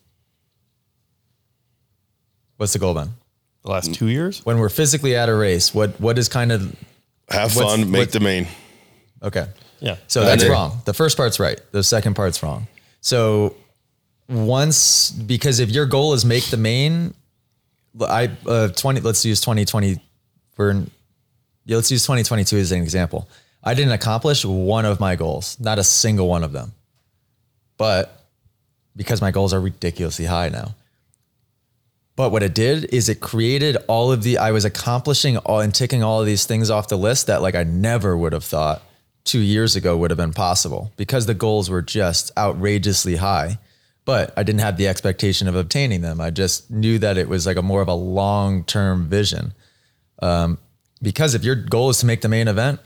What's 2.58 2.74
the 2.74 2.80
goal 2.80 2.94
been? 2.94 3.14
The 3.64 3.72
last 3.72 3.94
two 3.94 4.08
years? 4.08 4.46
When 4.46 4.60
we're 4.60 4.70
physically 4.70 5.16
at 5.16 5.28
a 5.28 5.34
race, 5.34 5.74
what 5.74 6.00
what 6.00 6.18
is 6.18 6.30
kind 6.30 6.52
of 6.52 6.76
Have 7.32 7.56
What's- 7.56 7.72
fun, 7.76 7.92
make 7.92 8.12
the 8.12 8.20
main. 8.20 8.48
okay. 9.24 9.48
Yeah. 9.80 9.96
So 10.08 10.24
that's 10.24 10.44
then- 10.44 10.52
wrong. 10.52 10.82
The 10.86 10.94
first 10.94 11.16
part's 11.18 11.40
right. 11.40 11.60
The 11.72 11.84
second 11.84 12.16
part's 12.16 12.42
wrong. 12.44 12.68
So 13.02 13.56
once 14.28 15.10
because 15.12 15.60
if 15.60 15.70
your 15.70 15.86
goal 15.86 16.14
is 16.14 16.26
make 16.26 16.46
the 16.46 16.58
main, 16.58 17.14
I 18.02 18.30
uh, 18.46 18.68
twenty. 18.70 19.02
Let's 19.02 19.24
use 19.26 19.42
twenty 19.42 19.66
twenty. 19.66 20.02
We're 20.58 20.74
yeah, 21.66 21.76
let's 21.78 21.92
use 21.92 22.06
twenty 22.06 22.24
twenty 22.24 22.44
two 22.44 22.58
as 22.58 22.72
an 22.72 22.82
example. 22.82 23.28
I 23.64 23.74
didn't 23.74 23.94
accomplish 23.94 24.46
one 24.46 24.86
of 24.86 25.00
my 25.00 25.16
goals, 25.16 25.58
not 25.60 25.80
a 25.80 25.84
single 25.84 26.28
one 26.28 26.44
of 26.44 26.52
them. 26.52 26.74
But 27.78 28.26
because 28.96 29.22
my 29.22 29.32
goals 29.32 29.54
are 29.54 29.60
ridiculously 29.62 30.26
high 30.26 30.50
now. 30.50 30.76
But 32.20 32.34
what 32.34 32.44
it 32.44 32.54
did 32.54 32.94
is 32.94 33.08
it 33.08 33.22
created 33.22 33.78
all 33.88 34.12
of 34.12 34.24
the 34.24 34.40
I 34.40 34.52
was 34.52 34.66
accomplishing 34.66 35.38
all 35.38 35.62
and 35.62 35.74
ticking 35.74 36.04
all 36.04 36.20
of 36.20 36.26
these 36.26 36.46
things 36.46 36.70
off 36.70 36.90
the 36.90 36.98
list 36.98 37.28
that 37.28 37.42
like 37.42 37.56
I 37.56 37.64
never 37.64 38.18
would 38.18 38.34
have 38.34 38.44
thought 38.44 38.82
two 39.24 39.40
years 39.40 39.78
ago 39.78 39.96
would 39.96 40.12
have 40.12 40.18
been 40.18 40.34
possible 40.34 40.92
because 40.98 41.28
the 41.28 41.34
goals 41.34 41.70
were 41.70 41.82
just 41.82 42.30
outrageously 42.38 43.16
high. 43.16 43.58
But 44.04 44.34
I 44.36 44.44
didn't 44.44 44.60
have 44.60 44.76
the 44.76 44.90
expectation 44.90 45.48
of 45.48 45.56
obtaining 45.56 46.02
them. 46.02 46.20
I 46.20 46.30
just 46.30 46.70
knew 46.70 47.00
that 47.00 47.18
it 47.18 47.30
was 47.30 47.46
like 47.46 47.56
a 47.56 47.62
more 47.62 47.82
of 47.82 47.88
a 47.88 47.94
long 47.94 48.66
term 48.66 49.08
vision. 49.08 49.54
Um, 50.22 50.58
because 51.02 51.36
if 51.36 51.46
your 51.46 51.56
goal 51.56 51.90
is 51.90 52.00
to 52.00 52.06
make 52.06 52.20
the 52.20 52.28
main 52.28 52.50
event 52.50 52.82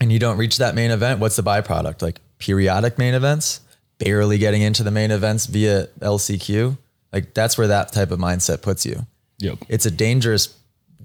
and 0.00 0.12
you 0.12 0.20
don't 0.20 0.38
reach 0.38 0.58
that 0.58 0.76
main 0.76 0.92
event, 0.92 1.18
what's 1.18 1.34
the 1.34 1.42
byproduct? 1.42 2.02
Like 2.02 2.20
periodic 2.38 2.98
main 2.98 3.14
events, 3.14 3.62
barely 3.98 4.38
getting 4.38 4.62
into 4.62 4.84
the 4.84 4.92
main 4.92 5.10
events 5.10 5.46
via 5.46 5.88
LCQ. 5.98 6.78
Like 7.12 7.34
that's 7.34 7.58
where 7.58 7.66
that 7.68 7.92
type 7.92 8.10
of 8.10 8.18
mindset 8.18 8.62
puts 8.62 8.86
you 8.86 9.06
Yep. 9.38 9.58
it's 9.68 9.86
a 9.86 9.90
dangerous 9.90 10.54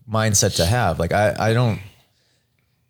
mindset 0.09 0.55
to 0.57 0.65
have. 0.65 0.99
Like 0.99 1.13
I, 1.13 1.35
I 1.39 1.53
don't. 1.53 1.79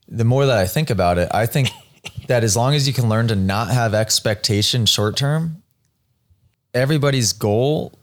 The 0.07 0.23
more 0.25 0.45
that 0.45 0.57
I 0.57 0.67
think 0.67 0.89
about 0.89 1.17
it, 1.17 1.29
I 1.33 1.45
think 1.45 1.69
that 2.27 2.43
as 2.43 2.55
long 2.57 2.73
as 2.75 2.87
you 2.87 2.93
can 2.93 3.07
learn 3.09 3.27
to 3.29 3.35
not 3.35 3.69
have 3.69 3.93
expectation 3.93 4.85
short 4.85 5.15
term, 5.15 5.61
everybody's 6.73 7.31
goal 7.33 7.97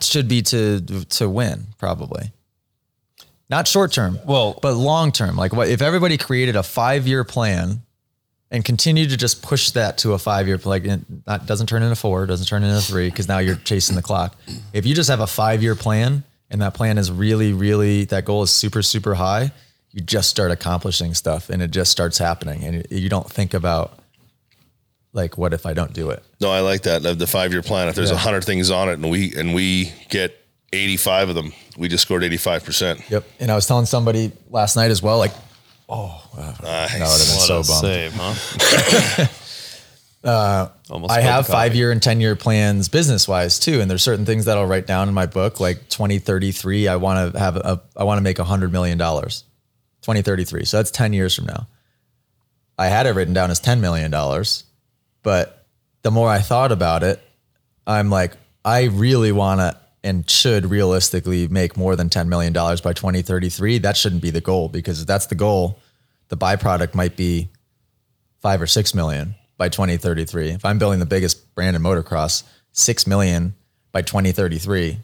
should 0.00 0.28
be 0.28 0.42
to 0.42 0.80
to 1.04 1.28
win 1.28 1.66
probably. 1.78 2.32
Not 3.48 3.68
short 3.68 3.92
term, 3.92 4.18
Well- 4.24 4.58
but 4.62 4.74
long 4.74 5.12
term. 5.12 5.36
Like 5.36 5.52
what 5.52 5.68
if 5.68 5.82
everybody 5.82 6.16
created 6.18 6.56
a 6.56 6.62
five 6.62 7.06
year 7.06 7.24
plan 7.24 7.82
and 8.52 8.64
continue 8.64 9.06
to 9.08 9.16
just 9.16 9.42
push 9.42 9.70
that 9.70 9.98
to 9.98 10.12
a 10.12 10.18
five 10.18 10.46
year 10.46 10.58
like 10.64 10.84
it 10.84 11.00
not 11.26 11.46
doesn't 11.46 11.66
turn 11.66 11.82
into 11.82 11.96
four, 11.96 12.26
doesn't 12.26 12.46
turn 12.46 12.62
into 12.62 12.80
three 12.80 13.08
because 13.10 13.26
now 13.26 13.38
you're 13.38 13.56
chasing 13.56 13.96
the 13.96 14.02
clock. 14.02 14.36
If 14.72 14.86
you 14.86 14.94
just 14.94 15.10
have 15.10 15.20
a 15.20 15.26
five 15.26 15.62
year 15.62 15.74
plan 15.74 16.22
and 16.50 16.60
that 16.62 16.74
plan 16.74 16.98
is 16.98 17.10
really, 17.10 17.52
really 17.52 18.04
that 18.06 18.24
goal 18.26 18.42
is 18.42 18.50
super, 18.50 18.82
super 18.82 19.14
high, 19.14 19.50
you 19.90 20.00
just 20.02 20.28
start 20.30 20.50
accomplishing 20.50 21.14
stuff 21.14 21.48
and 21.50 21.60
it 21.62 21.70
just 21.70 21.90
starts 21.90 22.18
happening 22.18 22.62
and 22.64 22.86
you 22.90 23.08
don't 23.08 23.28
think 23.30 23.54
about 23.54 23.98
like 25.14 25.36
what 25.36 25.52
if 25.52 25.66
I 25.66 25.72
don't 25.74 25.92
do 25.92 26.10
it? 26.10 26.22
No, 26.40 26.50
I 26.50 26.60
like 26.60 26.82
that. 26.82 27.02
The- 27.02 27.14
The 27.14 27.26
five 27.26 27.52
year 27.52 27.62
plan. 27.62 27.88
If 27.88 27.94
there's 27.94 28.10
a 28.10 28.14
Yeah. 28.14 28.20
hundred 28.20 28.44
things 28.44 28.70
on 28.70 28.88
it 28.88 28.94
and 28.94 29.10
we 29.10 29.34
and 29.34 29.54
we 29.54 29.92
get 30.10 30.38
eighty 30.72 30.96
five 30.96 31.28
of 31.28 31.34
them, 31.34 31.52
we 31.76 31.88
just 31.88 32.02
scored 32.02 32.22
eighty 32.24 32.36
five 32.38 32.64
percent. 32.64 33.00
Yep. 33.10 33.24
And 33.40 33.50
I 33.50 33.54
was 33.54 33.66
telling 33.66 33.86
somebody 33.86 34.32
last 34.50 34.76
night 34.76 34.90
as 34.90 35.02
well, 35.02 35.18
like, 35.18 35.32
Oh, 35.94 36.22
nice. 36.36 36.58
that 36.58 36.62
would 36.62 36.90
have 36.90 36.98
been 36.98 37.36
What 37.36 37.46
so 37.46 37.60
a 37.60 37.64
bummed. 37.64 37.80
save, 37.80 38.12
huh? 38.14 39.26
Uh, 40.24 40.68
Almost 40.88 41.12
I 41.12 41.20
have 41.20 41.48
five 41.48 41.74
year 41.74 41.90
and 41.90 42.00
10 42.00 42.20
year 42.20 42.36
plans 42.36 42.88
business 42.88 43.26
wise 43.26 43.58
too. 43.58 43.80
And 43.80 43.90
there's 43.90 44.04
certain 44.04 44.24
things 44.24 44.44
that 44.44 44.56
I'll 44.56 44.66
write 44.66 44.86
down 44.86 45.08
in 45.08 45.14
my 45.14 45.26
book, 45.26 45.58
like 45.58 45.88
2033, 45.88 46.86
I 46.86 46.94
want 46.94 47.32
to 47.34 47.38
have 47.40 47.56
a, 47.56 47.82
I 47.96 48.04
want 48.04 48.18
to 48.18 48.22
make 48.22 48.38
a 48.38 48.44
hundred 48.44 48.70
million 48.70 48.98
dollars, 48.98 49.42
2033. 50.02 50.64
So 50.64 50.76
that's 50.76 50.92
10 50.92 51.12
years 51.12 51.34
from 51.34 51.46
now. 51.46 51.66
I 52.78 52.86
had 52.86 53.06
it 53.06 53.16
written 53.16 53.34
down 53.34 53.50
as 53.50 53.60
$10 53.60 53.80
million, 53.80 54.12
but 55.24 55.66
the 56.02 56.12
more 56.12 56.28
I 56.28 56.38
thought 56.38 56.70
about 56.70 57.02
it, 57.02 57.20
I'm 57.84 58.08
like, 58.08 58.34
I 58.64 58.84
really 58.84 59.32
want 59.32 59.58
to 59.60 59.76
and 60.04 60.28
should 60.30 60.66
realistically 60.66 61.48
make 61.48 61.76
more 61.76 61.96
than 61.96 62.08
$10 62.08 62.28
million 62.28 62.52
by 62.52 62.92
2033. 62.92 63.78
That 63.78 63.96
shouldn't 63.96 64.22
be 64.22 64.30
the 64.30 64.40
goal 64.40 64.68
because 64.68 65.00
if 65.00 65.06
that's 65.08 65.26
the 65.26 65.34
goal, 65.34 65.80
the 66.32 66.36
byproduct 66.38 66.94
might 66.94 67.14
be 67.14 67.50
five 68.40 68.62
or 68.62 68.66
six 68.66 68.94
million 68.94 69.34
by 69.58 69.68
2033. 69.68 70.48
If 70.52 70.64
I'm 70.64 70.78
building 70.78 70.98
the 70.98 71.04
biggest 71.04 71.54
brand 71.54 71.76
in 71.76 71.82
motocross, 71.82 72.42
six 72.72 73.06
million 73.06 73.54
by 73.92 74.00
2033 74.00 74.98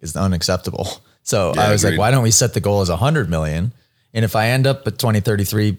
is 0.00 0.16
unacceptable. 0.16 0.88
So 1.26 1.54
I 1.56 1.72
was 1.72 1.82
agreed. 1.82 1.92
like, 1.92 2.00
why 2.00 2.10
don't 2.10 2.22
we 2.22 2.30
set 2.30 2.52
the 2.52 2.60
goal 2.60 2.82
as 2.82 2.90
100 2.90 3.30
million? 3.30 3.72
And 4.12 4.26
if 4.26 4.36
I 4.36 4.48
end 4.48 4.66
up 4.66 4.86
at 4.86 4.98
2033 4.98 5.78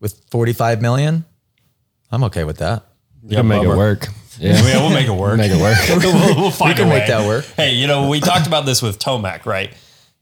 with 0.00 0.18
45 0.30 0.80
million, 0.80 1.26
I'm 2.10 2.24
okay 2.24 2.44
with 2.44 2.56
that. 2.56 2.82
You 3.22 3.36
can 3.36 3.48
make 3.48 3.62
it 3.62 3.68
work. 3.68 4.08
Yeah. 4.38 4.62
Yeah, 4.64 4.80
we'll 4.80 4.94
make 4.94 5.08
it 5.08 5.10
work. 5.10 5.36
make 5.36 5.52
it 5.52 5.60
work. 5.60 5.76
we'll, 6.02 6.36
we'll 6.40 6.50
find 6.50 6.74
can 6.74 6.86
a 6.86 6.88
make 6.88 7.06
that 7.06 7.26
work. 7.26 7.44
Hey, 7.54 7.74
you 7.74 7.86
know, 7.86 8.08
we 8.08 8.18
talked 8.20 8.46
about 8.46 8.64
this 8.64 8.80
with 8.80 8.98
Tomac, 8.98 9.44
right? 9.44 9.74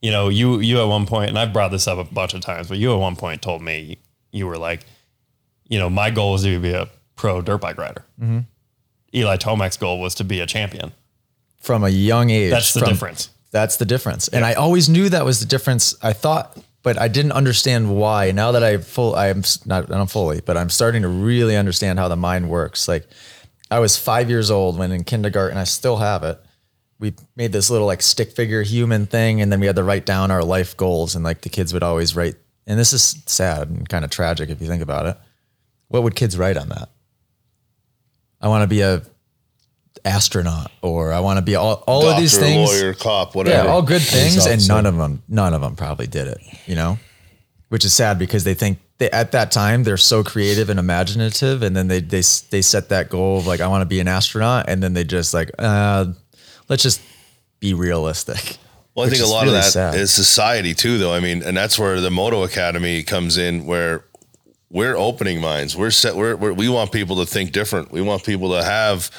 You 0.03 0.11
know, 0.11 0.29
you 0.29 0.61
you 0.61 0.81
at 0.81 0.85
one 0.89 1.07
point, 1.07 1.29
and 1.29 1.39
I've 1.39 1.53
brought 1.53 1.71
this 1.71 1.87
up 1.87 1.99
a 1.99 2.05
bunch 2.05 2.33
of 2.35 2.41
times, 2.41 2.69
but 2.69 2.79
you 2.79 2.93
at 2.93 2.97
one 2.99 3.17
point 3.17 3.43
told 3.43 3.61
me 3.63 3.99
you 4.33 4.47
were 4.47 4.57
like, 4.57 4.87
you 5.69 5.79
know, 5.79 5.91
my 5.91 6.11
goal 6.11 6.35
is 6.37 6.43
to 6.43 6.59
be 6.59 6.73
a 6.73 6.89
pro 7.17 7.43
dirt 7.43 7.59
bike 7.59 7.77
rider. 7.79 8.05
Mm-hmm. 8.21 8.39
Eli 9.15 9.37
Tomac's 9.37 9.77
goal 9.77 10.01
was 10.01 10.15
to 10.17 10.25
be 10.25 10.41
a 10.41 10.47
champion. 10.47 10.93
From 11.59 11.85
a 11.85 11.89
young 11.91 12.31
age. 12.31 12.51
That's 12.51 12.73
the 12.73 12.81
from- 12.81 12.89
difference. 12.89 13.31
That's 13.53 13.77
the 13.79 13.85
difference. 13.85 14.29
And 14.29 14.45
I 14.45 14.55
always 14.55 14.89
knew 14.89 15.09
that 15.09 15.25
was 15.25 15.41
the 15.41 15.47
difference. 15.47 15.97
I 16.03 16.13
thought, 16.13 16.57
but 16.85 16.97
I 16.99 17.09
didn't 17.09 17.33
understand 17.33 17.95
why. 17.97 18.31
Now 18.31 18.53
that 18.53 18.63
I 18.63 18.77
full, 18.79 19.17
I'm 19.17 19.41
s- 19.41 19.67
not, 19.67 19.89
not 19.91 20.09
fully, 20.09 20.41
but 20.41 20.57
I'm 20.57 20.71
starting 20.71 21.03
to 21.03 21.09
really 21.09 21.57
understand 21.57 21.99
how 21.99 22.07
the 22.07 22.15
mind 22.17 22.49
works. 22.49 22.87
Like 22.87 23.09
I 23.69 23.81
was 23.81 23.97
five 23.97 24.31
years 24.31 24.53
old 24.53 24.79
when 24.79 24.93
in 24.93 25.03
kindergarten, 25.03 25.59
I 25.59 25.65
still 25.65 25.97
have 25.97 26.23
it. 26.23 26.41
We 27.01 27.15
made 27.35 27.51
this 27.51 27.71
little 27.71 27.87
like 27.87 28.03
stick 28.03 28.31
figure 28.31 28.63
human 28.63 29.07
thing, 29.07 29.41
and 29.41 29.51
then 29.51 29.59
we 29.59 29.67
had 29.67 29.77
to 29.77 29.83
write 29.83 30.07
down 30.07 30.31
our 30.31 30.45
life 30.45 30.77
goals. 30.77 31.17
And 31.17 31.25
like 31.25 31.41
the 31.41 31.49
kids 31.49 31.73
would 31.73 31.83
always 31.83 32.15
write, 32.15 32.37
and 32.67 32.79
this 32.79 32.93
is 32.93 33.23
sad 33.27 33.69
and 33.69 33.89
kind 33.89 34.05
of 34.05 34.11
tragic 34.11 34.51
if 34.51 34.61
you 34.61 34.69
think 34.69 34.83
about 34.83 35.07
it. 35.07 35.17
What 35.89 36.03
would 36.05 36.15
kids 36.15 36.39
write 36.39 36.57
on 36.57 36.69
that? 36.69 36.91
I 38.41 38.49
want 38.49 38.63
to 38.63 38.69
be 38.69 38.83
a 38.83 39.03
astronaut, 40.05 40.71
or 40.83 41.13
I 41.13 41.21
want 41.21 41.39
to 41.39 41.43
be 41.43 41.55
all, 41.57 41.83
all 41.87 42.07
of 42.07 42.19
these 42.19 42.39
things. 42.39 42.71
lawyer, 42.71 42.95
cop, 42.95 43.35
whatever. 43.35 43.65
Yeah, 43.65 43.71
all 43.73 43.83
good 43.83 44.03
things, 44.03 44.47
and 44.47 44.67
none 44.69 44.87
of 44.87 44.97
them, 44.97 45.23
none 45.29 45.55
of 45.55 45.61
them 45.61 45.77
probably 45.77 46.07
did 46.07 46.29
it. 46.29 46.39
You 46.67 46.75
know, 46.75 46.99
which 47.69 47.85
is 47.85 47.93
sad 47.93 48.19
because 48.19 48.45
they 48.45 48.55
think 48.55 48.79
they, 48.99 49.11
at 49.11 49.33
that 49.33 49.51
time 49.51 49.85
they're 49.85 49.97
so 49.97 50.23
creative 50.23 50.71
and 50.71 50.79
imaginative, 50.79 51.63
and 51.63 51.77
then 51.77 51.89
they 51.89 52.01
they 52.01 52.23
they 52.51 52.63
set 52.63 52.89
that 52.91 53.09
goal 53.09 53.39
of 53.39 53.47
like 53.47 53.61
I 53.61 53.69
want 53.69 53.83
to 53.83 53.87
be 53.87 54.01
an 54.01 54.09
astronaut, 54.09 54.67
and 54.69 54.83
then 54.83 54.95
they 54.95 55.05
just 55.05 55.35
like 55.35 55.51
uh, 55.59 56.07
let's 56.71 56.83
just 56.83 57.03
be 57.59 57.75
realistic. 57.75 58.57
Well, 58.95 59.07
I 59.07 59.11
think 59.11 59.23
a 59.23 59.27
lot 59.27 59.45
really 59.45 59.59
of 59.59 59.65
that 59.65 59.71
sad. 59.71 59.95
is 59.95 60.11
society 60.11 60.73
too, 60.73 60.97
though. 60.97 61.13
I 61.13 61.21
mean, 61.21 61.43
and 61.43 61.57
that's 61.57 61.79
where 61.79 62.01
the 62.01 62.11
Moto 62.11 62.43
Academy 62.43 63.03
comes 63.03 63.37
in, 63.37 63.67
where 63.67 64.05
we're 64.71 64.97
opening 64.97 65.41
minds. 65.41 65.77
We're 65.77 65.91
set. 65.91 66.17
We're, 66.17 66.35
we're 66.37 66.53
we 66.53 66.69
want 66.69 66.91
people 66.91 67.17
to 67.17 67.27
think 67.27 67.53
different. 67.53 67.93
We 67.93 68.01
want 68.01 68.25
people 68.25 68.53
to 68.53 68.65
have 68.65 69.11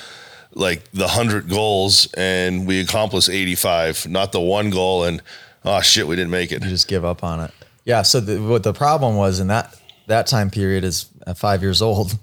like 0.53 0.89
the 0.91 1.07
hundred 1.07 1.49
goals, 1.49 2.11
and 2.17 2.65
we 2.67 2.81
accomplish 2.81 3.29
eighty-five, 3.29 4.07
not 4.07 4.31
the 4.31 4.41
one 4.41 4.71
goal, 4.71 5.03
and 5.03 5.21
oh 5.63 5.81
shit, 5.81 6.07
we 6.07 6.15
didn't 6.15 6.31
make 6.31 6.51
it. 6.51 6.63
You 6.63 6.69
just 6.69 6.87
give 6.87 7.05
up 7.05 7.23
on 7.23 7.39
it. 7.39 7.51
Yeah. 7.85 8.01
So 8.01 8.19
the, 8.19 8.41
what 8.41 8.63
the 8.63 8.73
problem 8.73 9.15
was 9.15 9.39
in 9.39 9.47
that 9.47 9.75
that 10.07 10.27
time 10.27 10.49
period 10.49 10.83
is 10.83 11.05
at 11.25 11.37
five 11.37 11.61
years 11.61 11.81
old. 11.81 12.17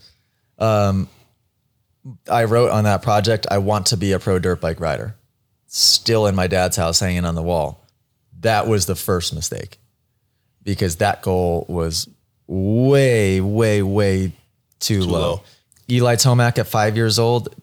Um, 0.59 1.09
I 2.31 2.45
wrote 2.45 2.71
on 2.71 2.85
that 2.85 3.03
project, 3.03 3.47
I 3.51 3.59
want 3.59 3.87
to 3.87 3.97
be 3.97 4.13
a 4.13 4.19
pro 4.19 4.39
dirt 4.39 4.61
bike 4.61 4.81
rider. 4.81 5.15
Still 5.69 6.27
in 6.27 6.35
my 6.35 6.47
dad's 6.47 6.77
house, 6.77 6.99
hanging 6.99 7.25
on 7.25 7.35
the 7.35 7.43
wall. 7.43 7.87
That 8.41 8.67
was 8.67 8.87
the 8.87 8.95
first 8.95 9.35
mistake 9.35 9.79
because 10.63 10.97
that 10.97 11.23
goal 11.23 11.67
was 11.69 12.09
way, 12.47 13.41
way, 13.41 13.83
way 13.83 14.33
too, 14.81 15.03
low. 15.03 15.21
low. 15.21 15.43
Eli 15.91 16.17
Tomac 16.17 16.59
at 16.59 16.67
five 16.67 16.97
years 16.97 17.19
old, 17.19 17.55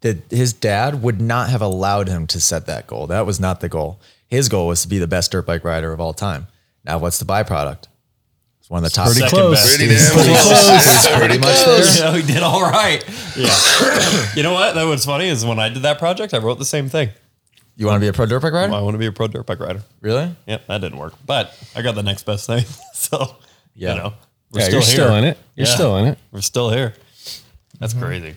that 0.00 0.18
his 0.30 0.52
dad 0.52 1.02
would 1.02 1.20
not 1.20 1.50
have 1.50 1.62
allowed 1.62 2.08
him 2.08 2.26
to 2.28 2.40
set 2.40 2.66
that 2.66 2.86
goal. 2.86 3.06
That 3.06 3.26
was 3.26 3.40
not 3.40 3.60
the 3.60 3.68
goal. 3.68 4.00
His 4.26 4.48
goal 4.48 4.68
was 4.68 4.82
to 4.82 4.88
be 4.88 4.98
the 4.98 5.08
best 5.08 5.32
dirt 5.32 5.46
bike 5.46 5.64
rider 5.64 5.92
of 5.92 6.00
all 6.00 6.14
time. 6.14 6.46
Now, 6.84 6.98
what's 6.98 7.18
the 7.18 7.24
byproduct? 7.24 7.84
It's 8.70 8.72
one 8.72 8.84
of 8.84 8.90
the 8.92 8.94
top. 8.94 9.06
pretty 9.06 9.20
Second 9.20 9.36
close. 9.36 9.56
best. 9.56 9.78
Pretty 9.78 9.94
damn 9.94 10.12
close. 10.12 11.18
pretty 11.18 11.38
much 11.38 11.64
there. 11.64 12.04
Yeah, 12.04 12.14
we 12.14 12.22
did 12.22 12.42
all 12.42 12.62
right. 12.62 13.04
Yeah. 13.36 14.32
you 14.36 14.44
know 14.44 14.52
what? 14.52 14.76
That 14.76 14.84
was 14.84 15.04
funny 15.04 15.28
is 15.28 15.44
when 15.44 15.58
I 15.58 15.68
did 15.70 15.82
that 15.82 15.98
project, 15.98 16.34
I 16.34 16.38
wrote 16.38 16.60
the 16.60 16.64
same 16.64 16.88
thing. 16.88 17.10
You 17.74 17.86
want 17.86 17.96
to 17.96 18.00
be 18.00 18.06
a 18.06 18.12
pro 18.12 18.26
dirt 18.26 18.40
bike 18.42 18.52
rider? 18.52 18.72
I 18.72 18.80
want 18.80 18.94
to 18.94 18.98
be 18.98 19.06
a 19.06 19.12
pro 19.12 19.26
dirt 19.26 19.44
bike 19.44 19.58
rider. 19.58 19.82
Really? 20.00 20.36
Yep, 20.46 20.66
that 20.68 20.80
didn't 20.82 20.98
work. 20.98 21.14
But 21.26 21.52
I 21.74 21.82
got 21.82 21.96
the 21.96 22.04
next 22.04 22.22
best 22.24 22.46
thing. 22.46 22.64
So, 22.94 23.34
Yeah. 23.74 23.94
you 23.94 23.98
know, 23.98 24.14
we're 24.52 24.60
Yeah, 24.60 24.66
still 24.66 24.72
you're 24.74 24.82
here. 24.82 24.92
still 24.92 25.14
in 25.16 25.24
it. 25.24 25.38
You're 25.56 25.66
Yeah. 25.66 25.74
still 25.74 25.96
in 25.96 26.06
it. 26.06 26.18
We're 26.30 26.40
still 26.42 26.70
here. 26.70 26.94
That's 27.80 27.94
mm-hmm. 27.94 28.04
crazy. 28.04 28.34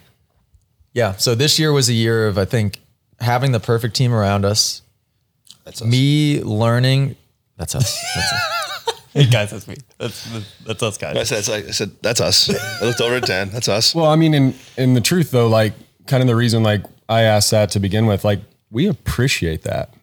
Yeah. 0.94 1.16
So 1.18 1.36
this 1.36 1.60
year 1.60 1.72
was 1.72 1.90
a 1.90 1.94
year 1.94 2.28
of 2.28 2.38
I 2.40 2.46
think 2.46 2.80
having 3.20 3.52
the 3.52 3.60
perfect 3.60 3.96
team 3.96 4.14
around 4.14 4.46
us. 4.46 4.82
That's 5.66 5.82
us. 5.82 5.88
Me 5.88 6.42
learning. 6.42 7.18
That's 7.58 7.76
us. 7.76 7.96
That's 8.16 8.34
us. 8.34 8.53
Hey 9.24 9.26
guys, 9.28 9.52
that's 9.52 9.68
me. 9.68 9.76
That's 10.00 10.28
that's 10.66 10.82
us 10.82 11.02
I 11.04 11.14
guys. 11.14 11.30
said, 11.30 11.38
it's 11.40 11.50
like- 11.50 11.68
I 11.68 11.72
said, 11.72 11.92
that's 12.02 12.20
us. 12.22 12.50
I 12.82 12.86
looked 12.86 13.00
over 13.02 13.16
at 13.16 13.26
Dan. 13.26 13.50
That's 13.50 13.70
us. 13.70 13.94
Well, 13.94 14.06
I 14.08 14.16
mean, 14.16 14.34
in 14.34 14.54
in 14.78 14.94
the 14.96 15.02
truth 15.02 15.30
though, 15.32 15.48
like 15.48 15.74
kind 16.08 16.22
of 16.22 16.28
the 16.28 16.36
reason 16.36 16.64
like 16.64 16.84
I 17.08 17.22
asked 17.24 17.52
that 17.52 17.70
to 17.72 17.80
begin 17.80 18.06
with, 18.08 18.24
like 18.26 18.40
we 18.72 18.88
appreciate 18.88 19.62
that. 19.64 19.94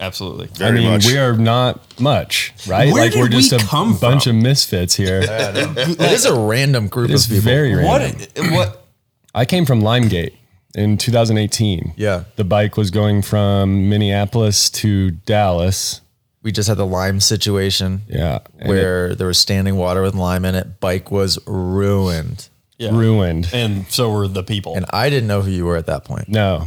Absolutely. 0.00 0.48
I 0.64 0.70
mean, 0.72 0.90
much. 0.90 1.06
we 1.06 1.18
are 1.18 1.36
not 1.36 2.00
much, 2.00 2.52
right? 2.66 2.92
Where 2.92 3.04
like 3.04 3.12
did 3.12 3.20
we're 3.20 3.28
just 3.28 3.52
we 3.52 3.58
a 3.58 3.60
come 3.60 3.96
bunch 3.96 4.24
from? 4.24 4.36
of 4.38 4.42
misfits 4.42 4.94
here. 4.96 5.20
it 5.22 6.00
is 6.00 6.24
a 6.24 6.34
random 6.38 6.88
group 6.88 7.10
It's 7.10 7.24
of 7.26 7.30
people. 7.30 7.44
very 7.44 7.76
What 7.84 8.00
random. 8.00 8.54
what 8.54 8.86
I 9.34 9.44
came 9.44 9.66
from 9.66 9.82
Limegate 9.82 10.34
in 10.74 10.98
2018. 10.98 11.92
Yeah. 11.96 12.24
The 12.36 12.44
bike 12.44 12.76
was 12.76 12.90
going 12.90 13.22
from 13.22 13.88
Minneapolis 13.88 14.68
to 14.70 15.12
Dallas. 15.12 16.00
We 16.44 16.52
just 16.52 16.68
had 16.68 16.76
the 16.76 16.86
lime 16.86 17.18
situation 17.20 18.02
Yeah. 18.08 18.38
and 18.60 18.68
where 18.68 19.14
there 19.16 19.26
was 19.26 19.38
standing 19.38 19.74
water 19.76 20.02
with 20.02 20.14
lime 20.14 20.44
in 20.44 20.54
it. 20.54 20.78
Bike 20.78 21.10
was 21.10 21.38
ruined. 21.46 22.48
it 22.78 22.92
ruined. 22.92 23.48
and 23.52 23.86
so 23.88 24.10
were 24.12 24.28
the 24.28 24.42
people. 24.44 24.76
And 24.76 24.84
I 24.90 25.08
didn't 25.10 25.26
know 25.26 25.40
who 25.42 25.50
you 25.50 25.64
were 25.64 25.76
at 25.76 25.86
that 25.86 26.04
point. 26.04 26.28
No, 26.28 26.66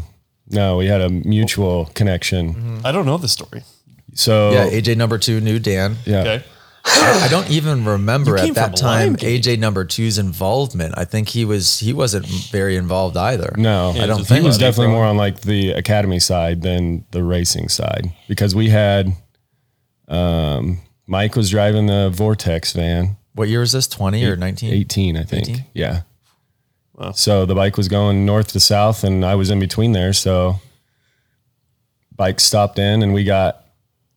no, 0.50 0.78
we 0.78 0.88
had 0.88 1.02
a 1.02 1.10
mutual 1.10 1.86
connection. 1.94 2.82
I 2.84 2.92
don't 2.92 3.06
know 3.06 3.18
the 3.18 3.28
story. 3.28 3.64
So 4.14 4.52
Yeah, 4.52 4.70
AJ 4.70 4.98
number 4.98 5.18
two 5.18 5.40
knew 5.42 5.60
Dan. 5.60 5.98
yeah. 6.06 6.20
Okay. 6.22 6.44
I 6.90 7.28
don't 7.30 7.50
even 7.52 7.84
remember 7.84 8.38
at 8.38 8.56
that 8.56 8.78
time 8.78 9.18
AJ 9.18 9.60
number 9.60 9.84
two's 9.84 10.18
involvement. 10.18 10.94
I 10.98 11.04
think 11.04 11.28
he 11.28 11.44
was 11.44 11.80
he 11.80 11.92
wasn't 11.92 12.26
very 12.50 12.78
involved 12.78 13.18
either. 13.18 13.54
No, 13.58 13.92
Yeah, 13.94 14.04
I 14.04 14.08
don't 14.08 14.26
think 14.26 14.42
he 14.42 14.48
was 14.48 14.58
definitely 14.58 14.94
more 14.94 15.04
on 15.04 15.18
like 15.18 15.42
the 15.42 15.72
academy 15.72 16.20
side 16.20 16.62
than 16.62 17.04
the 17.12 17.24
racing 17.24 17.68
side 17.68 18.10
because 18.30 18.56
we 18.56 18.70
had 18.70 19.12
um, 20.08 20.80
Mike 21.06 21.36
was 21.36 21.50
driving 21.50 21.88
the 21.88 22.10
Vortex 22.14 22.74
van, 22.74 23.18
What 23.34 23.48
year 23.50 23.60
was 23.62 23.72
this? 23.72 23.88
20 23.88 24.24
or 24.26 24.36
19? 24.36 24.74
18, 24.74 25.18
I 25.18 25.24
think. 25.24 25.50
18? 25.50 25.66
Yeah. 25.74 26.02
So 27.14 27.46
the 27.46 27.54
bike 27.54 27.78
was 27.78 27.88
going 27.88 28.26
north 28.26 28.48
to 28.54 28.60
south, 28.60 29.04
and 29.04 29.24
I 29.24 29.36
was 29.36 29.52
in 29.52 29.60
between 29.60 29.92
there. 29.92 30.14
So 30.14 30.60
bike 32.16 32.40
stopped 32.40 32.80
in, 32.80 33.04
and 33.04 33.14
we 33.14 33.24
got 33.24 33.64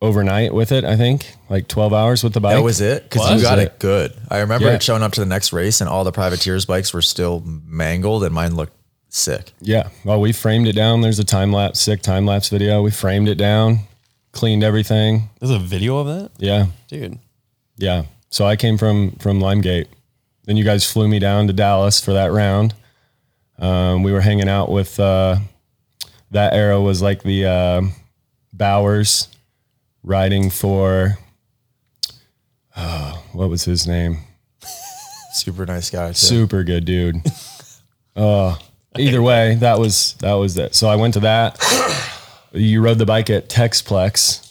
overnight 0.00 0.54
with 0.54 0.72
it. 0.72 0.82
I 0.84 0.96
think 0.96 1.36
like 1.50 1.68
12 1.68 1.92
hours 1.92 2.24
with 2.24 2.32
the 2.32 2.40
bike. 2.40 2.56
That 2.56 2.62
was 2.62 2.80
it? 2.80 3.02
Because 3.04 3.30
you 3.30 3.42
got 3.42 3.58
it? 3.58 3.62
it 3.66 3.78
good. 3.78 4.14
I 4.30 4.38
remember 4.38 4.68
Yeah. 4.68 4.74
it 4.76 4.82
showing 4.82 5.02
up 5.02 5.12
to 5.12 5.20
the 5.20 5.26
next 5.26 5.52
race 5.52 5.82
and 5.82 5.90
all 5.90 6.04
the 6.04 6.12
privateers 6.12 6.64
bikes 6.64 6.94
were 6.94 7.02
still 7.02 7.42
mangled 7.44 8.24
and 8.24 8.34
mine 8.34 8.56
looked 8.56 8.72
sick. 9.10 9.52
Yeah. 9.60 9.90
Well, 10.02 10.18
we 10.18 10.32
framed 10.32 10.66
it 10.68 10.72
down. 10.72 11.02
There's 11.02 11.18
a 11.18 11.24
time 11.24 11.52
lapse, 11.52 11.80
sick 11.80 12.00
time 12.00 12.24
lapse 12.24 12.48
video. 12.48 12.80
We 12.80 12.90
framed 12.92 13.28
it 13.28 13.34
down, 13.34 13.80
cleaned 14.32 14.62
everything. 14.64 15.30
There's 15.38 15.50
a 15.50 15.58
video 15.58 15.98
of 15.98 16.06
that? 16.06 16.30
Yeah. 16.38 16.66
Dude. 16.88 17.18
Yeah. 17.76 18.04
So 18.30 18.46
I 18.46 18.56
came 18.56 18.78
from 18.78 19.12
from 19.12 19.40
Limegate. 19.40 19.88
Then 20.44 20.56
you 20.56 20.64
guys 20.64 20.90
flew 20.90 21.08
me 21.08 21.18
down 21.18 21.46
to 21.46 21.52
Dallas 21.52 22.00
for 22.00 22.12
that 22.12 22.32
round. 22.32 22.74
Um, 23.58 24.02
we 24.02 24.12
were 24.12 24.20
hanging 24.20 24.48
out 24.48 24.70
with 24.70 24.98
uh, 24.98 25.36
that 26.30 26.54
era 26.54 26.80
was 26.80 27.02
like 27.02 27.22
the 27.22 27.46
uh, 27.46 27.82
Bowers 28.52 29.28
riding 30.02 30.50
for 30.50 31.18
uh, 32.74 33.14
what 33.32 33.50
was 33.50 33.64
his 33.64 33.86
name? 33.86 34.18
Super 35.32 35.66
nice 35.66 35.90
guy. 35.90 36.08
Too. 36.08 36.14
Super 36.14 36.64
good 36.64 36.84
dude. 36.84 37.16
Uh, 38.16 38.56
either 38.98 39.22
way, 39.22 39.54
that 39.54 39.78
was 39.78 40.14
that 40.14 40.34
was 40.34 40.58
it. 40.58 40.74
So 40.74 40.88
I 40.88 40.96
went 40.96 41.14
to 41.14 41.20
that. 41.20 41.56
You 42.52 42.82
rode 42.82 42.98
the 42.98 43.06
bike 43.06 43.30
at 43.30 43.48
Texplex. 43.48 44.46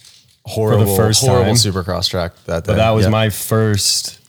horrible, 0.45 0.95
first 0.95 1.21
horrible 1.21 1.53
time. 1.53 1.55
supercross 1.55 2.09
track 2.09 2.31
that 2.45 2.63
day. 2.63 2.71
But 2.73 2.77
that 2.77 2.91
was 2.91 3.05
Yeah. 3.05 3.09
my 3.11 3.29
first 3.29 4.19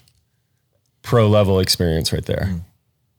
pro 1.02 1.28
level 1.28 1.61
experience 1.61 2.12
right 2.12 2.24
there. 2.24 2.48
Mm. 2.50 2.61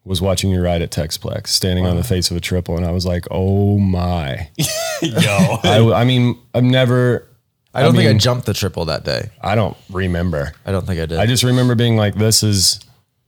Was 0.03 0.19
watching 0.21 0.49
you 0.49 0.61
ride 0.61 0.81
at 0.81 0.89
Texplex, 0.89 1.47
standing 1.49 1.85
on 1.85 1.95
the 1.95 2.03
face 2.03 2.31
of 2.31 2.37
a 2.37 2.39
triple, 2.39 2.75
and 2.75 2.83
I 2.85 2.91
was 2.91 3.05
like, 3.05 3.27
"Oh 3.29 3.77
my!" 3.77 4.49
Yo. 5.01 5.19
I, 5.63 5.91
I 5.93 6.03
mean, 6.05 6.39
I've 6.55 6.63
never. 6.63 7.27
I 7.73 7.83
don't 7.83 7.95
think 7.95 8.09
I 8.09 8.17
jumped 8.17 8.47
the 8.47 8.53
triple 8.55 8.85
that 8.85 9.05
day. 9.05 9.29
I 9.41 9.53
don't 9.55 9.77
remember. 9.91 10.53
I 10.65 10.71
don't 10.71 10.87
think 10.87 10.99
I 10.99 11.05
did. 11.05 11.19
I 11.19 11.27
just 11.27 11.43
remember 11.43 11.75
being 11.75 11.97
like, 11.97 12.15
"This 12.15 12.41
is 12.41 12.79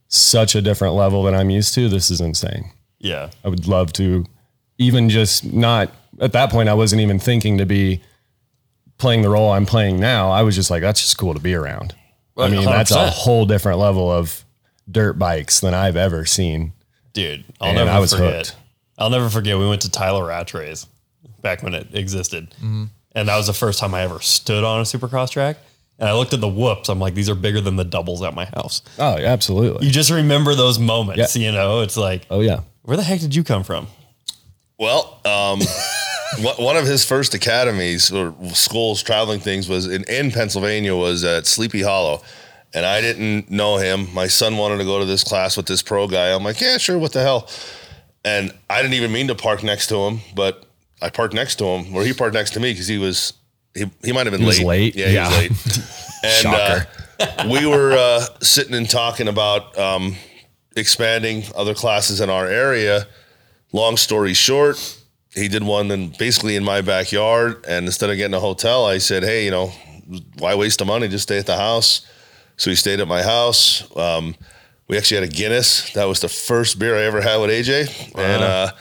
such 0.08 0.56
a 0.56 0.62
different 0.64 0.96
level 0.96 1.22
than 1.24 1.36
I'm 1.36 1.52
used 1.52 1.76
to. 1.76 1.88
This 1.90 2.10
is 2.12 2.20
insane." 2.20 2.72
yeah. 3.00 3.30
I 3.46 3.50
would 3.50 3.68
love 3.68 3.94
to, 3.94 4.26
even 4.78 5.10
just 5.10 5.46
not 5.54 5.92
at 6.20 6.34
that 6.34 6.50
point. 6.52 6.70
I 6.70 6.74
wasn't 6.74 7.02
even 7.02 7.20
thinking 7.20 7.58
to 7.58 7.66
be 7.66 8.02
playing 8.98 9.22
the 9.22 9.30
role 9.30 9.52
I'm 9.52 9.66
playing 9.66 10.00
now. 10.00 10.32
I 10.32 10.42
was 10.44 10.56
just 10.56 10.70
like, 10.72 10.82
"That's 10.82 11.02
just 11.02 11.18
cool 11.18 11.34
to 11.34 11.40
be 11.40 11.54
around." 11.54 11.96
I 12.38 12.50
mean, 12.50 12.66
that's 12.66 12.92
a 12.92 13.10
whole 13.10 13.46
different 13.46 13.78
level 13.80 14.12
of 14.12 14.44
dirt 14.90 15.14
bikes 15.20 15.60
than 15.60 15.74
I've 15.74 15.96
ever 15.96 16.26
seen. 16.26 16.74
Dude, 17.14 17.44
I'll 17.62 17.70
And 17.70 17.78
never 17.78 17.92
I 17.92 18.00
was 18.00 18.12
forget. 18.14 18.48
hooked. 18.48 18.56
I'll 18.98 19.12
never 19.12 19.30
forget. 19.30 19.58
We 19.58 19.68
went 19.70 19.82
to 19.84 19.92
Tyler 19.92 20.24
Rattray's 20.24 20.88
back 21.42 21.62
when 21.62 21.74
it 21.76 21.94
existed, 21.94 22.50
Mm-hmm. 22.58 22.86
and 23.14 23.30
that 23.30 23.38
was 23.38 23.46
the 23.48 23.54
first 23.54 23.78
time 23.80 23.94
I 23.94 24.02
ever 24.02 24.20
stood 24.20 24.64
on 24.64 24.80
a 24.80 24.84
Supercross 24.84 25.30
track. 25.30 25.58
And 26.00 26.10
I 26.10 26.14
looked 26.14 26.34
at 26.34 26.42
the 26.42 26.48
whoops. 26.48 26.90
I'm 26.90 27.00
like, 27.00 27.14
these 27.14 27.30
are 27.30 27.36
bigger 27.36 27.62
than 27.62 27.76
the 27.76 27.84
doubles 27.84 28.24
at 28.24 28.34
my 28.34 28.46
house. 28.46 28.82
Oh, 28.98 29.18
yeah, 29.20 29.28
absolutely. 29.28 29.86
You 29.86 29.92
just 29.92 30.10
remember 30.10 30.56
those 30.56 30.80
moments. 30.80 31.36
Yeah. 31.36 31.46
You 31.46 31.52
know, 31.52 31.82
it's 31.82 31.96
like, 31.96 32.26
oh 32.32 32.40
yeah. 32.40 32.62
where 32.82 32.98
the 32.98 33.04
heck 33.04 33.20
did 33.20 33.36
you 33.36 33.44
come 33.44 33.64
from? 33.64 33.86
Well, 34.80 35.20
um, 35.26 35.60
one 36.58 36.78
of 36.78 36.86
his 36.86 37.06
first 37.06 37.34
academies 37.34 38.12
or 38.12 38.34
schools 38.54 39.02
traveling 39.04 39.40
things 39.40 39.70
was 39.70 39.88
in, 39.88 40.04
in 40.06 40.32
Pennsylvania 40.32 40.96
was 40.96 41.24
at 41.24 41.46
Sleepy 41.46 41.82
Hollow. 41.82 42.22
And 42.76 42.86
I 42.88 43.02
didn't 43.02 43.52
know 43.52 43.78
him. 43.78 44.12
My 44.16 44.26
son 44.28 44.58
wanted 44.58 44.80
to 44.80 44.84
go 44.84 44.98
to 45.00 45.06
this 45.06 45.24
class 45.24 45.56
with 45.56 45.68
this 45.68 45.84
pro 45.84 46.08
guy. 46.08 46.34
I'm 46.34 46.44
like, 46.44 46.60
yeah, 46.60 46.78
sure, 46.78 46.98
what 46.98 47.14
the 47.14 47.22
hell? 47.22 47.48
And 48.26 48.52
I 48.70 48.82
didn't 48.82 48.96
even 48.96 49.12
mean 49.12 49.28
to 49.28 49.36
park 49.36 49.62
next 49.64 49.88
to 49.88 49.98
him, 50.08 50.22
but 50.34 50.66
I 51.02 51.10
parked 51.10 51.36
next 51.36 51.58
to 51.58 51.66
him, 51.66 51.94
or 51.96 52.04
he 52.04 52.14
parked 52.14 52.34
next 52.34 52.52
to 52.54 52.60
me 52.60 52.72
because 52.72 52.88
he 52.88 52.98
was 52.98 53.34
he, 53.76 53.86
he 54.04 54.12
might 54.12 54.26
have 54.26 54.32
been 54.32 54.42
He 54.42 54.48
was 54.48 54.60
late. 54.62 54.96
late? 54.96 54.96
Yeah, 54.96 55.08
he 55.08 55.14
Yeah. 55.14 55.28
was 55.30 55.38
late. 55.38 55.90
And 56.26 56.46
uh, 56.48 56.86
we 57.52 57.66
were 57.66 57.92
uh, 57.92 58.26
sitting 58.42 58.74
and 58.76 58.90
talking 58.90 59.28
about 59.28 59.78
um, 59.78 60.16
expanding 60.78 61.44
other 61.54 61.74
classes 61.74 62.22
in 62.22 62.30
our 62.30 62.48
area. 62.48 63.06
Long 63.74 63.98
story 63.98 64.34
short, 64.34 64.78
he 65.34 65.48
did 65.48 65.64
one 65.64 65.90
in 65.92 66.10
basically 66.18 66.56
in 66.56 66.64
my 66.64 66.82
backyard. 66.82 67.66
And 67.68 67.86
instead 67.86 68.10
of 68.10 68.18
getting 68.18 68.36
a 68.36 68.40
hotel, 68.40 68.86
I 68.86 69.00
said, 69.00 69.24
hey, 69.24 69.46
you 69.46 69.52
know, 69.52 69.72
why 70.38 70.56
waste 70.56 70.80
the 70.80 70.86
money? 70.86 71.08
Just 71.08 71.24
stay 71.24 71.40
at 71.40 71.46
the 71.48 71.58
house. 71.58 72.06
So 72.58 72.70
he 72.70 72.76
stayed 72.76 73.00
at 73.00 73.08
my 73.08 73.24
house. 73.24 73.84
Um, 73.98 74.36
we 74.88 74.98
actually 74.98 75.22
had 75.22 75.30
a 75.30 75.34
Guinness. 75.34 75.92
That 75.94 76.06
was 76.06 76.20
the 76.20 76.30
first 76.30 76.78
beer 76.78 76.96
I 76.96 77.02
ever 77.04 77.20
had 77.20 77.38
with 77.38 77.50
AJ. 77.50 78.16
And 78.16 78.44
uh, 78.44 78.72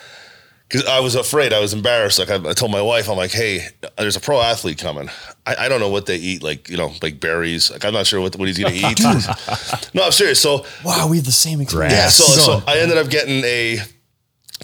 because 0.69 0.87
I 0.87 1.01
was 1.01 1.15
afraid, 1.15 1.53
I 1.53 1.61
was 1.61 1.73
embarrassed. 1.73 2.19
Like 2.19 2.31
I, 2.31 2.51
I 2.51 2.53
told 2.53 2.71
my 2.71 2.83
wife, 2.83 3.09
I'm 3.09 3.17
like, 3.17 3.31
hey, 3.31 3.69
there's 3.97 4.17
a 4.17 4.21
pro 4.21 4.41
athlete 4.41 4.79
coming. 4.79 5.09
I, 5.47 5.57
I 5.61 5.69
don't 5.69 5.81
know 5.81 5.89
what 5.89 6.07
they 6.07 6.17
eat, 6.17 6.43
like 6.43 6.69
you 6.69 6.77
know, 6.77 6.93
like 7.03 7.19
berries. 7.21 7.71
Like 7.71 7.85
I'm 7.85 7.93
not 7.95 8.07
sure 8.07 8.21
what 8.21 8.37
what 8.37 8.49
he's 8.49 8.59
gonna 8.59 8.75
eat. 8.75 9.01
no, 9.95 10.05
I'm 10.05 10.13
serious. 10.13 10.41
So 10.41 10.67
Wow, 10.85 11.09
we 11.09 11.17
have 11.17 11.27
the 11.27 11.33
same 11.33 11.61
experience. 11.61 11.95
yeah, 11.95 12.09
so, 12.09 12.25
Keep 12.25 12.45
so. 12.45 12.71
I 12.71 12.79
ended 12.79 12.99
up 12.99 13.09
getting 13.11 13.43
a 13.45 13.79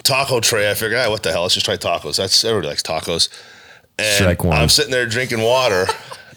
taco 0.08 0.40
tray. 0.40 0.70
I 0.70 0.74
figured, 0.74 0.98
ah, 0.98 1.10
what 1.10 1.22
the 1.22 1.30
hell? 1.30 1.42
Let's 1.42 1.54
just 1.54 1.66
try 1.66 1.76
tacos. 1.76 2.16
That's 2.16 2.44
everybody 2.44 2.68
likes 2.68 2.82
tacos. 2.82 3.28
And. 3.98 4.16
I'm 4.62 4.68
sitting 4.68 4.90
there 4.90 5.06
drinking 5.06 5.42
water. 5.42 5.86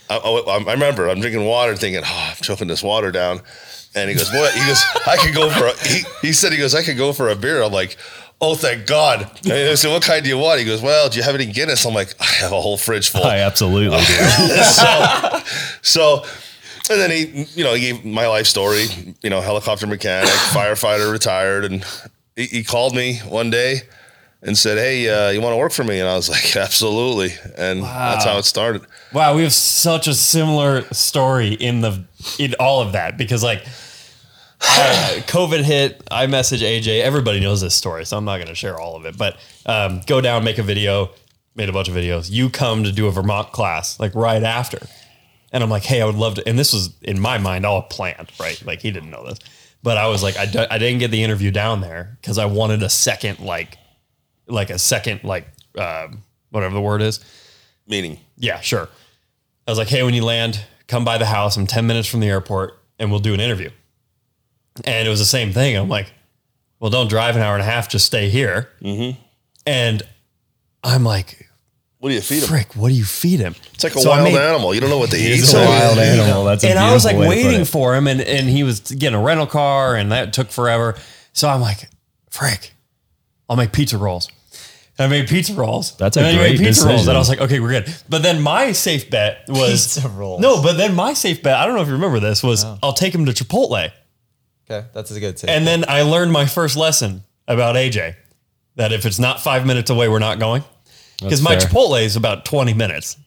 I, 0.09 0.17
I, 0.17 0.63
I 0.67 0.73
remember 0.73 1.09
I'm 1.09 1.21
drinking 1.21 1.45
water, 1.45 1.75
thinking, 1.75 2.03
oh, 2.05 2.27
I'm 2.29 2.35
choking 2.35 2.67
this 2.67 2.83
water 2.83 3.11
down. 3.11 3.41
And 3.95 4.09
he 4.09 4.15
goes, 4.15 4.31
what? 4.31 4.53
He 4.53 4.59
goes, 4.65 4.83
I 5.07 5.17
could 5.17 5.33
go 5.33 5.49
for. 5.49 5.67
A, 5.67 5.87
he, 5.87 6.03
he 6.21 6.33
said, 6.33 6.51
he 6.51 6.57
goes, 6.57 6.75
I 6.75 6.83
could 6.83 6.97
go 6.97 7.13
for 7.13 7.29
a 7.29 7.35
beer. 7.35 7.63
I'm 7.63 7.71
like. 7.71 7.97
Oh, 8.43 8.55
thank 8.55 8.87
God. 8.87 9.29
And 9.43 9.53
I 9.53 9.75
said, 9.75 9.91
What 9.91 10.01
kind 10.01 10.23
do 10.23 10.29
you 10.29 10.37
want? 10.39 10.59
He 10.59 10.65
goes, 10.65 10.81
Well, 10.81 11.09
do 11.09 11.17
you 11.19 11.23
have 11.23 11.35
any 11.35 11.45
Guinness? 11.45 11.85
I'm 11.85 11.93
like, 11.93 12.15
I 12.19 12.25
have 12.25 12.51
a 12.51 12.59
whole 12.59 12.75
fridge 12.75 13.11
full 13.11 13.23
I 13.23 13.37
absolutely 13.37 13.95
do. 13.95 14.63
so, 14.63 15.39
so, 15.83 16.25
and 16.89 16.99
then 16.99 17.11
he, 17.11 17.45
you 17.53 17.63
know, 17.63 17.75
he 17.75 17.81
gave 17.81 18.03
my 18.03 18.25
life 18.25 18.47
story, 18.47 18.87
you 19.21 19.29
know, 19.29 19.41
helicopter 19.41 19.85
mechanic, 19.85 20.31
firefighter, 20.31 21.11
retired. 21.11 21.65
And 21.65 21.85
he, 22.35 22.45
he 22.45 22.63
called 22.63 22.95
me 22.95 23.17
one 23.19 23.49
day 23.49 23.81
and 24.41 24.57
said, 24.57 24.77
Hey, 24.77 25.09
uh, 25.09 25.29
you 25.29 25.41
want 25.41 25.53
to 25.53 25.57
work 25.57 25.71
for 25.71 25.83
me? 25.83 25.99
And 25.99 26.07
I 26.07 26.15
was 26.15 26.29
like, 26.29 26.55
Absolutely. 26.55 27.33
And 27.57 27.83
that's 27.83 28.25
how 28.25 28.37
it 28.37 28.45
started. 28.45 28.83
Wow, 29.13 29.35
we 29.35 29.43
have 29.43 29.53
such 29.53 30.07
a 30.07 30.13
similar 30.13 30.83
story 30.93 31.53
in 31.53 31.81
the 31.81 32.03
in 32.39 32.55
all 32.59 32.81
of 32.81 32.93
that 32.93 33.17
because 33.17 33.43
like 33.43 33.63
I, 34.61 35.23
COVID 35.27 35.63
hit, 35.63 36.01
I 36.11 36.27
message 36.27 36.61
AJ. 36.61 37.01
Everybody 37.01 37.39
knows 37.39 37.61
this 37.61 37.75
story, 37.75 38.05
so 38.05 38.17
I'm 38.17 38.25
not 38.25 38.37
going 38.37 38.47
to 38.47 38.55
share 38.55 38.79
all 38.79 38.95
of 38.95 39.05
it. 39.05 39.17
But 39.17 39.37
um, 39.65 40.01
go 40.05 40.21
down, 40.21 40.43
make 40.43 40.59
a 40.59 40.63
video, 40.63 41.11
made 41.55 41.69
a 41.69 41.73
bunch 41.73 41.89
of 41.89 41.95
videos. 41.95 42.29
You 42.29 42.49
come 42.49 42.83
to 42.83 42.91
do 42.91 43.07
a 43.07 43.11
Vermont 43.11 43.51
class 43.51 43.99
like 43.99 44.13
right 44.13 44.43
after, 44.43 44.79
and 45.51 45.63
I'm 45.63 45.69
like, 45.69 45.83
hey, 45.83 46.01
I 46.01 46.05
would 46.05 46.15
love 46.15 46.35
to. 46.35 46.47
And 46.47 46.59
this 46.59 46.73
was 46.73 46.93
in 47.01 47.19
my 47.19 47.37
mind 47.37 47.65
all 47.65 47.81
planned, 47.81 48.31
right? 48.39 48.61
Like 48.65 48.81
he 48.81 48.91
didn't 48.91 49.09
know 49.09 49.25
this, 49.25 49.39
but 49.83 49.97
I 49.97 50.07
was 50.07 50.21
like, 50.23 50.37
I, 50.37 50.45
d- 50.45 50.67
I 50.69 50.77
didn't 50.77 50.99
get 50.99 51.11
the 51.11 51.23
interview 51.23 51.51
down 51.51 51.81
there 51.81 52.17
because 52.21 52.37
I 52.37 52.45
wanted 52.45 52.83
a 52.83 52.89
second 52.89 53.39
like 53.39 53.77
like 54.47 54.69
a 54.69 54.77
second 54.79 55.23
like 55.23 55.47
um, 55.77 56.23
whatever 56.49 56.73
the 56.73 56.81
word 56.81 57.01
is. 57.01 57.19
Meaning, 57.87 58.19
Yeah, 58.37 58.59
sure. 58.59 58.87
I 59.67 59.71
was 59.71 59.77
like, 59.77 59.87
hey, 59.89 60.03
when 60.03 60.13
you 60.13 60.23
land, 60.23 60.63
come 60.87 61.03
by 61.05 61.17
the 61.17 61.25
house. 61.25 61.55
I'm 61.57 61.67
10 61.67 61.87
minutes 61.87 62.07
from 62.07 62.19
the 62.19 62.27
airport 62.27 62.77
and 62.99 63.09
we'll 63.11 63.19
do 63.19 63.33
an 63.33 63.39
interview. 63.39 63.69
And 64.85 65.07
it 65.07 65.09
was 65.09 65.19
the 65.19 65.25
same 65.25 65.51
thing. 65.53 65.75
I'm 65.77 65.89
like, 65.89 66.11
well, 66.79 66.89
don't 66.89 67.09
drive 67.09 67.35
an 67.35 67.41
hour 67.41 67.53
and 67.53 67.61
a 67.61 67.65
half, 67.65 67.89
just 67.89 68.05
stay 68.05 68.29
here. 68.29 68.69
And 69.65 70.01
I'm 70.83 71.03
like, 71.03 71.47
what 72.01 72.09
do 72.09 72.15
you 72.15 72.21
feed 72.21 72.41
him? 72.43 72.49
frick, 72.49 72.73
what 72.75 72.89
do 72.89 72.93
you 72.95 73.05
feed 73.05 73.39
him? 73.39 73.55
It's 73.73 73.83
like 73.83 73.95
a 73.95 73.99
So 73.99 74.11
I 74.11 74.21
wild 74.21 74.33
made- 74.33 74.39
animal. 74.41 74.73
You 74.73 74.81
don't 74.81 74.89
know 74.89 74.97
what 74.97 75.11
they 75.11 75.19
eat. 75.21 75.35
He's 75.35 75.43
a 75.43 75.47
So- 75.47 75.63
wild 75.65 75.97
animal. 75.99 76.43
That's 76.43 76.63
a 76.63 76.69
and 76.69 76.77
I 76.79 76.93
was 76.93 77.05
like 77.05 77.15
beautiful 77.15 77.29
way 77.29 77.35
to 77.37 77.41
put 77.43 77.47
waiting 77.47 77.61
it. 77.61 77.67
for 77.67 77.95
him, 77.95 78.07
and 78.07 78.19
and 78.21 78.49
he 78.49 78.63
was 78.63 78.79
getting 78.81 79.17
a 79.17 79.21
rental 79.23 79.47
car, 79.47 79.95
and 79.95 80.11
that 80.11 80.33
took 80.33 80.49
forever. 80.51 80.95
So 81.33 81.47
I'm 81.47 81.61
like, 81.61 81.87
frick, 82.29 82.73
I'll 83.49 83.55
make 83.55 83.71
pizza 83.71 83.97
rolls. 83.97 84.29
And 84.97 85.05
I 85.05 85.17
made 85.19 85.29
pizza 85.29 85.53
rolls. 85.53 85.95
That's 85.97 86.17
a 86.17 86.19
and 86.19 86.27
then 86.27 86.33
he 86.35 86.41
made 86.41 86.57
great 86.57 86.67
pizza 86.67 86.81
rolls, 86.85 86.93
decision. 87.01 87.09
and 87.11 87.15
I 87.17 87.19
was 87.19 87.29
like, 87.29 87.39
okay, 87.41 87.59
we're 87.61 87.69
good. 87.81 87.95
But 88.09 88.23
then 88.23 88.41
my 88.41 88.71
safe 88.73 89.09
bet 89.09 89.45
was 89.47 89.95
Pizza 89.95 90.09
rolls. 90.09 90.41
No, 90.41 90.61
but 90.61 90.77
then 90.77 90.93
my 90.95 91.13
safe 91.13 91.41
bet, 91.41 91.55
I 91.55 91.65
don't 91.65 91.75
know 91.75 91.81
if 91.81 91.87
you 91.87 91.93
remember 91.93 92.19
this, 92.19 92.43
was 92.43 92.65
oh. 92.65 92.77
I'll 92.83 92.93
take 92.93 93.15
him 93.15 93.25
to 93.25 93.31
Chipotle. 93.31 93.91
Okay, 94.69 94.87
that's 94.93 95.09
a 95.11 95.19
good 95.19 95.37
take. 95.37 95.49
And 95.49 95.65
then 95.65 95.85
I 95.87 96.01
learned 96.01 96.31
my 96.31 96.45
first 96.45 96.75
lesson 96.77 97.23
about 97.47 97.75
AJ 97.75 98.15
that 98.75 98.91
if 98.91 99.05
it's 99.05 99.17
not 99.19 99.39
five 99.41 99.65
minutes 99.65 99.89
away, 99.89 100.07
we're 100.09 100.19
not 100.19 100.39
going. 100.39 100.63
Because 101.21 101.41
my 101.41 101.57
fair. 101.59 101.69
Chipotle 101.69 102.01
is 102.03 102.15
about 102.15 102.45
20 102.45 102.73
minutes. 102.73 103.17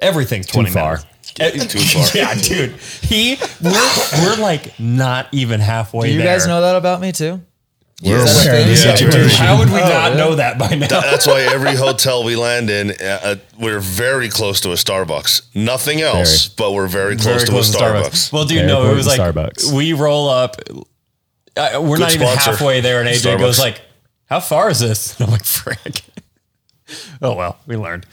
Everything's 0.00 0.46
20 0.46 0.70
far. 0.70 1.00
minutes. 1.36 1.72
Too 1.72 1.78
far. 1.80 2.06
yeah, 2.14 2.34
dude. 2.34 2.72
He 3.02 3.36
we're, 3.62 3.72
we're 4.22 4.36
like 4.42 4.78
not 4.80 5.28
even 5.32 5.60
halfway 5.60 6.08
Do 6.08 6.12
you 6.14 6.18
there. 6.22 6.34
guys 6.36 6.46
know 6.46 6.60
that 6.62 6.76
about 6.76 7.00
me 7.00 7.12
too? 7.12 7.42
Yes. 8.00 8.28
Is 8.28 8.44
that 8.44 8.54
a 8.54 8.66
thing? 8.66 8.90
Yeah, 8.90 8.96
Dude, 8.96 9.14
we're- 9.14 9.28
how 9.30 9.58
would 9.58 9.68
we 9.70 9.76
Oh, 9.80 9.88
not 9.88 10.10
yeah. 10.12 10.16
know 10.18 10.34
that 10.34 10.58
by 10.58 10.68
now? 10.74 10.86
That's 10.86 11.26
why 11.26 11.40
every 11.40 11.74
hotel 11.76 12.24
we 12.24 12.36
land 12.36 12.68
in, 12.68 12.90
uh, 12.90 12.94
uh, 13.22 13.36
we're 13.58 13.80
very 13.80 14.28
close 14.28 14.60
to 14.62 14.70
a 14.72 14.74
Starbucks. 14.74 15.54
Nothing 15.54 16.02
else, 16.02 16.46
but 16.48 16.72
we're 16.72 16.88
very 16.88 17.16
close 17.16 17.44
to 17.44 17.52
a 17.56 17.60
Starbucks. 17.60 18.32
Well, 18.34 18.44
dude, 18.44 18.56
Very 18.58 18.68
no, 18.68 18.90
it 18.90 18.94
was 18.94 19.06
like 19.06 19.18
Starbucks. 19.18 19.72
we 19.74 19.94
roll 19.94 20.28
up. 20.28 20.56
Uh, 21.56 21.80
we're 21.82 21.96
not 21.96 22.14
even 22.14 22.26
sponsor. 22.28 22.50
halfway 22.50 22.82
there, 22.82 23.00
and 23.00 23.08
AJ 23.08 23.34
Starbucks. 23.34 23.38
goes 23.38 23.58
like, 23.58 23.80
"How 24.26 24.40
far 24.40 24.68
is 24.68 24.78
this?" 24.78 25.18
And 25.18 25.24
I'm 25.28 25.32
like, 25.32 25.44
"Frick." 25.46 26.02
oh 27.22 27.34
well, 27.34 27.58
we 27.66 27.76
learned. 27.76 28.06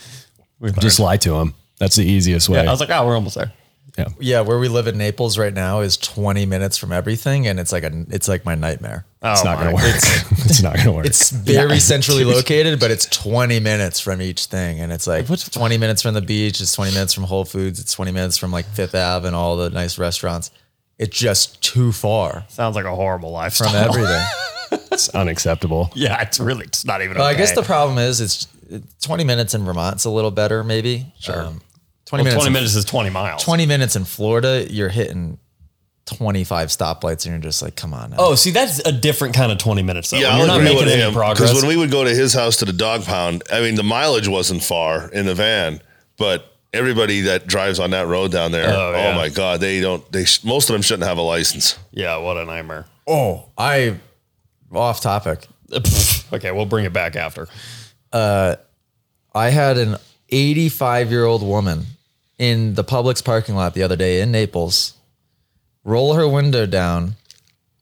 We 0.60 0.70
learned. 0.70 0.82
Just 0.82 1.00
lie 1.00 1.18
to 1.18 1.36
him. 1.36 1.54
That's 1.80 1.96
the 1.96 2.06
easiest 2.06 2.50
way. 2.50 2.60
I 2.60 2.72
was 2.72 2.80
like, 2.80 2.90
"Oh, 2.90 3.06
we're 3.06 3.16
almost 3.16 3.36
there." 3.36 3.52
yeah. 3.98 4.08
Yeah, 4.20 4.42
where 4.42 4.58
we 4.58 4.68
live 4.68 4.88
in 4.88 4.98
Naples 4.98 5.38
right 5.38 5.54
now 5.54 5.82
is 5.82 5.98
20 5.98 6.46
minutes 6.46 6.78
from 6.78 6.92
everything, 6.92 7.48
and 7.48 7.60
it's 7.60 7.72
like 7.72 7.84
a 7.84 8.06
it's 8.10 8.28
like 8.28 8.46
my 8.46 8.56
nightmare. 8.56 9.06
Oh, 9.22 9.32
It's 9.34 9.44
not 9.44 9.60
going 9.60 9.70
to 9.70 9.76
work. 9.76 9.84
It's, 10.46 10.62
not 10.62 10.74
going 10.76 10.86
to 10.86 10.92
work. 10.92 11.06
It's 11.06 11.30
very 11.32 11.80
centrally 11.80 12.24
located, 12.36 12.80
but 12.80 12.92
it's 12.92 13.06
20 13.06 13.60
minutes 13.60 14.00
from 14.00 14.22
each 14.22 14.46
thing, 14.46 14.80
and 14.80 14.92
it's 14.92 15.08
like 15.08 15.28
20 15.28 15.78
minutes 15.78 16.02
from 16.02 16.14
the 16.16 16.22
beach. 16.22 16.60
It's 16.60 16.74
20 16.74 16.92
minutes 16.92 17.14
from 17.14 17.24
Whole 17.24 17.46
Foods. 17.46 17.80
It's 17.80 17.94
20 17.94 18.12
minutes 18.12 18.38
from 18.38 18.52
like 18.52 18.66
Fifth 18.66 18.96
Ave 18.96 19.26
and 19.28 19.36
all 19.36 19.58
the 19.58 19.70
nice 19.70 19.98
restaurants. 19.98 20.52
It's 21.00 21.18
just 21.18 21.62
too 21.62 21.92
far 21.92 22.46
Sounds 22.50 22.76
like 22.76 22.86
a 22.86 22.96
horrible 22.96 23.32
lifestyle. 23.32 23.70
from 23.70 24.02
everything. 24.02 24.26
It's 24.92 25.10
unacceptable. 25.10 25.92
yeah, 25.96 26.22
it's 26.22 26.40
really 26.40 26.66
it's 26.66 26.86
not 26.86 27.02
even. 27.02 27.18
Well, 27.18 27.28
I 27.28 27.36
guess 27.36 27.54
the 27.54 27.64
problem 27.64 27.98
is 28.00 28.22
it's 28.22 28.48
20 29.02 29.24
minutes 29.24 29.54
in 29.54 29.64
Vermont's 29.66 30.06
a 30.06 30.10
little 30.10 30.32
better, 30.32 30.64
maybe. 30.64 31.14
Sure. 31.20 31.42
Um, 31.42 31.62
20 32.06 32.24
Well, 32.24 32.24
minutes. 32.24 32.34
twenty 32.36 32.48
in- 32.48 32.54
minutes 32.54 32.76
is 32.76 32.86
twenty 32.86 33.10
miles. 33.10 33.44
20 33.44 33.66
minutes 33.66 33.96
in 33.96 34.04
Florida, 34.06 34.66
you're 34.70 34.90
hitting 34.90 35.38
25 36.06 36.68
stoplights, 36.70 37.26
and 37.26 37.34
you're 37.34 37.40
just 37.40 37.62
like, 37.62 37.76
come 37.76 37.94
on. 37.94 38.12
Now. 38.12 38.18
Oh, 38.20 38.36
see, 38.36 38.52
that's 38.52 38.80
a 38.86 38.92
different 38.92 39.34
kind 39.36 39.52
of 39.52 39.58
twenty 39.58 39.82
minutes. 39.84 40.10
Though. 40.10 40.18
Yeah, 40.18 40.34
you're 40.38 40.42
I'll 40.50 40.58
not 40.60 40.64
making 40.64 40.90
any 40.90 41.02
him 41.02 41.14
progress. 41.14 41.40
because 41.50 41.62
when 41.64 41.68
we 41.70 41.78
would 41.78 41.92
go 41.92 42.04
to 42.04 42.10
his 42.10 42.34
house 42.34 42.58
to 42.58 42.66
the 42.66 42.74
dog 42.74 43.04
pound, 43.06 43.44
I 43.52 43.62
mean, 43.62 43.76
the 43.76 43.84
mileage 43.84 44.28
wasn't 44.28 44.62
far 44.64 45.08
in 45.10 45.26
the 45.26 45.34
van, 45.34 45.82
but 46.18 46.46
everybody 46.74 47.22
that 47.22 47.48
drives 47.48 47.80
on 47.80 47.92
that 47.92 48.08
road 48.08 48.32
down 48.32 48.52
there, 48.52 48.68
Oh, 48.70 48.94
oh, 48.96 49.14
my 49.14 49.30
god, 49.30 49.62
they 49.62 49.80
don't. 49.80 50.10
They 50.12 50.26
sh- 50.26 50.44
most 50.44 50.70
of 50.70 50.74
them 50.74 50.82
shouldn't 50.82 51.08
have 51.08 51.18
a 51.18 51.22
license. 51.22 51.78
yeah, 51.92 52.18
what 52.18 52.36
a 52.38 52.44
nightmare. 52.46 52.86
oh, 53.08 53.46
I 53.58 53.96
off 54.74 55.00
topic. 55.02 55.48
okay, 56.34 56.52
we'll 56.52 56.66
bring 56.66 56.84
it 56.86 56.92
back 56.94 57.16
after. 57.16 57.48
Uh, 58.14 58.56
I 59.36 59.50
had 59.50 59.78
an 59.78 59.98
85 60.30 61.12
year 61.12 61.26
old 61.26 61.44
woman 61.44 61.86
in 62.38 62.76
the 62.76 62.84
Publix 62.84 63.24
parking 63.24 63.56
lot 63.56 63.74
the 63.74 63.84
other 63.84 63.96
day 63.96 64.22
in 64.22 64.32
Naples 64.32 64.94
roll 65.84 66.14
her 66.14 66.28
window 66.28 66.66
down 66.66 67.16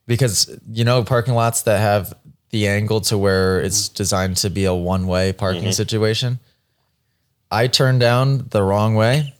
because 0.07 0.57
you 0.69 0.84
know 0.84 1.03
parking 1.03 1.34
lots 1.34 1.61
that 1.63 1.79
have 1.79 2.13
the 2.49 2.67
angle 2.67 3.01
to 3.01 3.17
where 3.17 3.61
it's 3.61 3.88
mm-hmm. 3.88 3.95
designed 3.95 4.38
to 4.38 4.49
be 4.49 4.65
a 4.65 4.73
one 4.73 5.07
way 5.07 5.34
parking 5.34 5.63
mm-hmm. 5.63 5.71
situation. 5.71 6.39
I 7.49 7.67
turned 7.67 7.99
down 7.99 8.47
the 8.49 8.63
wrong 8.63 8.95
way 8.95 9.34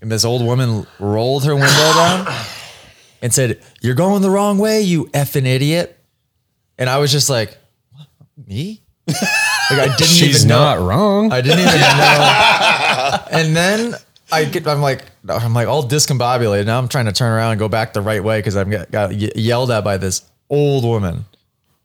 and 0.00 0.12
this 0.12 0.24
old 0.24 0.44
woman 0.44 0.86
rolled 0.98 1.44
her 1.44 1.54
window 1.54 1.92
down 1.94 2.26
and 3.22 3.32
said, 3.32 3.62
You're 3.80 3.94
going 3.94 4.20
the 4.20 4.30
wrong 4.30 4.58
way, 4.58 4.82
you 4.82 5.06
effing 5.06 5.46
idiot. 5.46 5.98
And 6.76 6.90
I 6.90 6.98
was 6.98 7.10
just 7.10 7.30
like, 7.30 7.56
"What? 7.92 8.08
Me? 8.46 8.82
Like 9.78 9.90
I 9.90 9.96
didn't 9.96 10.06
She's 10.10 10.36
even 10.44 10.48
know. 10.48 10.58
not 10.58 10.80
wrong. 10.80 11.32
I 11.32 11.40
didn't 11.40 11.60
even 11.60 11.80
know. 11.80 13.18
and 13.30 13.56
then 13.56 13.94
I 14.32 14.44
get, 14.44 14.66
I'm 14.66 14.80
like, 14.80 15.04
I'm 15.28 15.54
like 15.54 15.68
all 15.68 15.82
discombobulated. 15.86 16.66
Now 16.66 16.78
I'm 16.78 16.88
trying 16.88 17.06
to 17.06 17.12
turn 17.12 17.32
around 17.32 17.52
and 17.52 17.58
go 17.58 17.68
back 17.68 17.92
the 17.92 18.00
right 18.02 18.22
way 18.22 18.38
because 18.38 18.56
I've 18.56 18.70
got, 18.70 18.90
got 18.90 19.12
yelled 19.14 19.70
at 19.70 19.84
by 19.84 19.96
this 19.96 20.22
old 20.50 20.84
woman. 20.84 21.24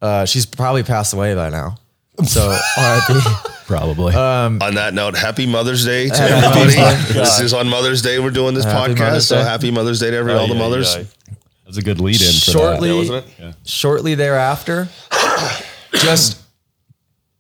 Uh, 0.02 0.26
she's 0.26 0.46
probably 0.46 0.84
passed 0.84 1.14
away 1.14 1.36
by 1.36 1.50
now. 1.50 1.78
So 2.26 2.50
RIP. 2.78 3.24
Probably. 3.68 4.14
Uh, 4.16 4.20
On 4.62 4.74
that 4.76 4.94
note, 4.94 5.16
happy 5.18 5.46
Mother's 5.46 5.86
Day 5.86 6.10
to 6.10 6.16
Happy 6.16 6.34
everybody. 6.60 6.76
Mother's 6.80 7.08
Day. 7.08 7.14
This 7.14 7.40
is 7.40 7.54
on 7.54 7.70
Mother's 7.70 8.02
Day. 8.02 8.20
We're 8.20 8.32
doing 8.32 8.56
this 8.56 8.66
Happy 8.66 8.94
podcast, 8.94 9.22
so 9.28 9.38
happy 9.44 9.70
Mother's 9.72 10.00
Day 10.00 10.10
to 10.12 10.18
every 10.18 10.34
all 10.34 10.48
the 10.48 10.54
Ay, 10.54 10.58
ay, 10.58 10.60
mothers. 10.60 10.96
ay. 10.96 11.06
That's 11.66 11.78
a 11.78 11.82
good 11.84 12.02
lead 12.02 12.20
in 12.20 12.28
for 12.34 12.52
shortly, 12.52 12.90
Yeah, 12.90 12.96
wasn't 12.96 13.26
it? 13.40 13.56
shortly 13.64 14.16
thereafter, 14.16 14.88
just 15.94 16.42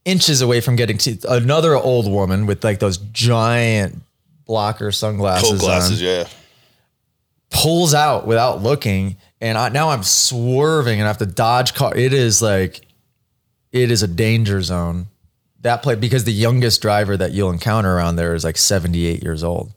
inches 0.09 0.41
away 0.41 0.61
from 0.61 0.75
getting 0.75 0.97
to 0.97 1.17
another 1.29 1.75
old 1.75 2.09
woman 2.09 2.45
with 2.45 2.63
like 2.63 2.79
those 2.79 2.97
giant 2.97 4.01
blocker 4.45 4.91
sunglasses 4.91 5.47
Cold 5.47 5.59
glasses, 5.59 6.01
on. 6.01 6.07
yeah. 6.07 6.27
pulls 7.51 7.93
out 7.93 8.25
without 8.25 8.61
looking 8.61 9.17
and 9.41 9.57
I, 9.57 9.69
now 9.69 9.89
i'm 9.89 10.03
swerving 10.03 10.99
and 10.99 11.03
i 11.05 11.07
have 11.07 11.19
to 11.19 11.25
dodge 11.25 11.73
car 11.75 11.95
it 11.95 12.13
is 12.13 12.41
like 12.41 12.81
it 13.71 13.91
is 13.91 14.01
a 14.01 14.07
danger 14.07 14.61
zone 14.61 15.07
that 15.61 15.83
play 15.83 15.95
because 15.95 16.23
the 16.23 16.31
youngest 16.33 16.81
driver 16.81 17.15
that 17.17 17.31
you'll 17.31 17.51
encounter 17.51 17.95
around 17.95 18.15
there 18.15 18.33
is 18.33 18.43
like 18.43 18.57
78 18.57 19.21
years 19.21 19.43
old 19.43 19.71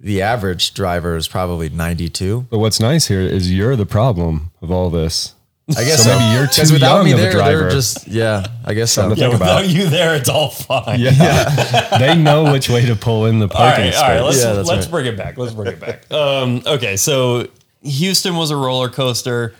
the 0.00 0.20
average 0.22 0.74
driver 0.74 1.16
is 1.16 1.28
probably 1.28 1.68
92 1.68 2.46
But 2.50 2.58
what's 2.58 2.80
nice 2.80 3.06
here 3.06 3.20
is 3.20 3.52
you're 3.52 3.76
the 3.76 3.86
problem 3.86 4.50
of 4.60 4.70
all 4.70 4.90
this. 4.90 5.33
I 5.70 5.84
guess 5.84 6.02
So 6.04 6.10
so. 6.10 6.18
maybe 6.18 6.34
you're 6.34 6.46
too 6.46 6.60
'Cause 6.60 6.72
without 6.72 6.96
young 6.96 7.04
me 7.06 7.12
of 7.12 7.18
a 7.18 7.22
there, 7.22 7.32
they're 7.32 7.40
driver. 7.58 7.70
just 7.70 8.06
yeah. 8.06 8.44
I 8.66 8.74
guess 8.74 8.92
so. 8.92 9.02
Something 9.02 9.16
to 9.16 9.22
Yeah, 9.22 9.28
think 9.30 9.40
about. 9.42 9.62
without 9.62 9.74
you 9.74 9.86
there, 9.88 10.14
it's 10.14 10.28
all 10.28 10.50
fine. 10.50 11.00
Yeah. 11.00 11.98
they 11.98 12.14
know 12.14 12.52
which 12.52 12.68
way 12.68 12.84
to 12.84 12.94
pull 12.94 13.24
in 13.26 13.38
the 13.38 13.46
All 13.46 13.56
parking 13.56 13.84
right, 13.86 13.94
space. 13.94 14.02
all 14.02 14.08
right. 14.10 14.20
Let's 14.20 14.42
Yeah, 14.42 14.52
let's 14.52 14.68
right. 14.70 14.90
bring 14.90 15.06
it 15.06 15.16
back. 15.16 15.38
Let's 15.38 15.54
bring 15.54 15.68
it 15.68 15.80
back. 15.80 16.10
Um, 16.12 16.62
okay, 16.66 16.96
so 16.98 17.48
Houston 17.82 18.36
was 18.36 18.50
a 18.50 18.56
roller 18.56 18.90
coaster. 18.90 19.54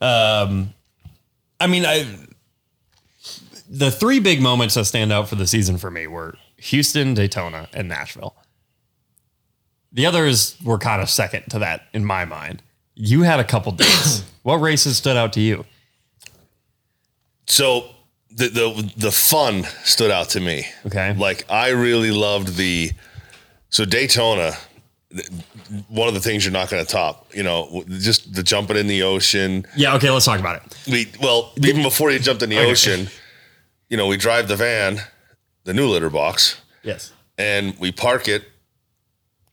Um, 0.00 0.74
I 1.60 1.68
mean, 1.68 1.86
I 1.86 2.04
the 3.70 3.92
three 3.92 4.18
big 4.18 4.40
moments 4.40 4.74
that 4.74 4.86
stand 4.86 5.12
out 5.12 5.28
for 5.28 5.36
the 5.36 5.46
season 5.46 5.78
for 5.78 5.90
me 5.90 6.08
were 6.08 6.34
Houston, 6.58 7.14
Daytona, 7.14 7.68
and 7.72 7.88
Nashville. 7.88 8.34
The 9.92 10.04
others 10.06 10.56
were 10.64 10.78
kind 10.78 11.00
of 11.00 11.08
second 11.08 11.44
to 11.50 11.60
that 11.60 11.82
in 11.92 12.04
my 12.04 12.24
mind. 12.24 12.62
You 12.94 13.22
had 13.22 13.40
a 13.40 13.44
couple 13.44 13.72
dates. 13.72 14.22
what 14.42 14.56
races 14.56 14.96
stood 14.96 15.16
out 15.16 15.32
to 15.34 15.40
you? 15.40 15.64
So 17.46 17.88
the 18.30 18.48
the 18.48 18.92
the 18.96 19.12
fun 19.12 19.64
stood 19.84 20.10
out 20.10 20.30
to 20.30 20.40
me. 20.40 20.66
Okay. 20.86 21.14
Like 21.14 21.44
I 21.50 21.68
really 21.70 22.10
loved 22.10 22.56
the 22.56 22.92
so 23.70 23.84
Daytona. 23.84 24.52
One 25.88 26.08
of 26.08 26.14
the 26.14 26.20
things 26.20 26.44
you're 26.44 26.52
not 26.52 26.68
going 26.70 26.84
to 26.84 26.90
top, 26.90 27.32
you 27.32 27.44
know, 27.44 27.84
just 27.88 28.34
the 28.34 28.42
jumping 28.42 28.76
in 28.76 28.88
the 28.88 29.04
ocean. 29.04 29.64
Yeah, 29.76 29.94
okay, 29.94 30.10
let's 30.10 30.24
talk 30.24 30.40
about 30.40 30.56
it. 30.56 30.76
We 30.90 31.12
well, 31.20 31.52
even 31.62 31.82
before 31.82 32.10
you 32.10 32.18
jumped 32.18 32.42
in 32.42 32.50
the 32.50 32.58
Okay. 32.58 32.70
ocean, 32.70 33.08
you 33.88 33.96
know, 33.96 34.08
we 34.08 34.16
drive 34.16 34.48
the 34.48 34.56
van, 34.56 34.98
the 35.64 35.72
new 35.72 35.86
litter 35.88 36.10
box, 36.10 36.60
Yes. 36.82 37.12
and 37.38 37.78
we 37.78 37.92
park 37.92 38.26
it 38.26 38.42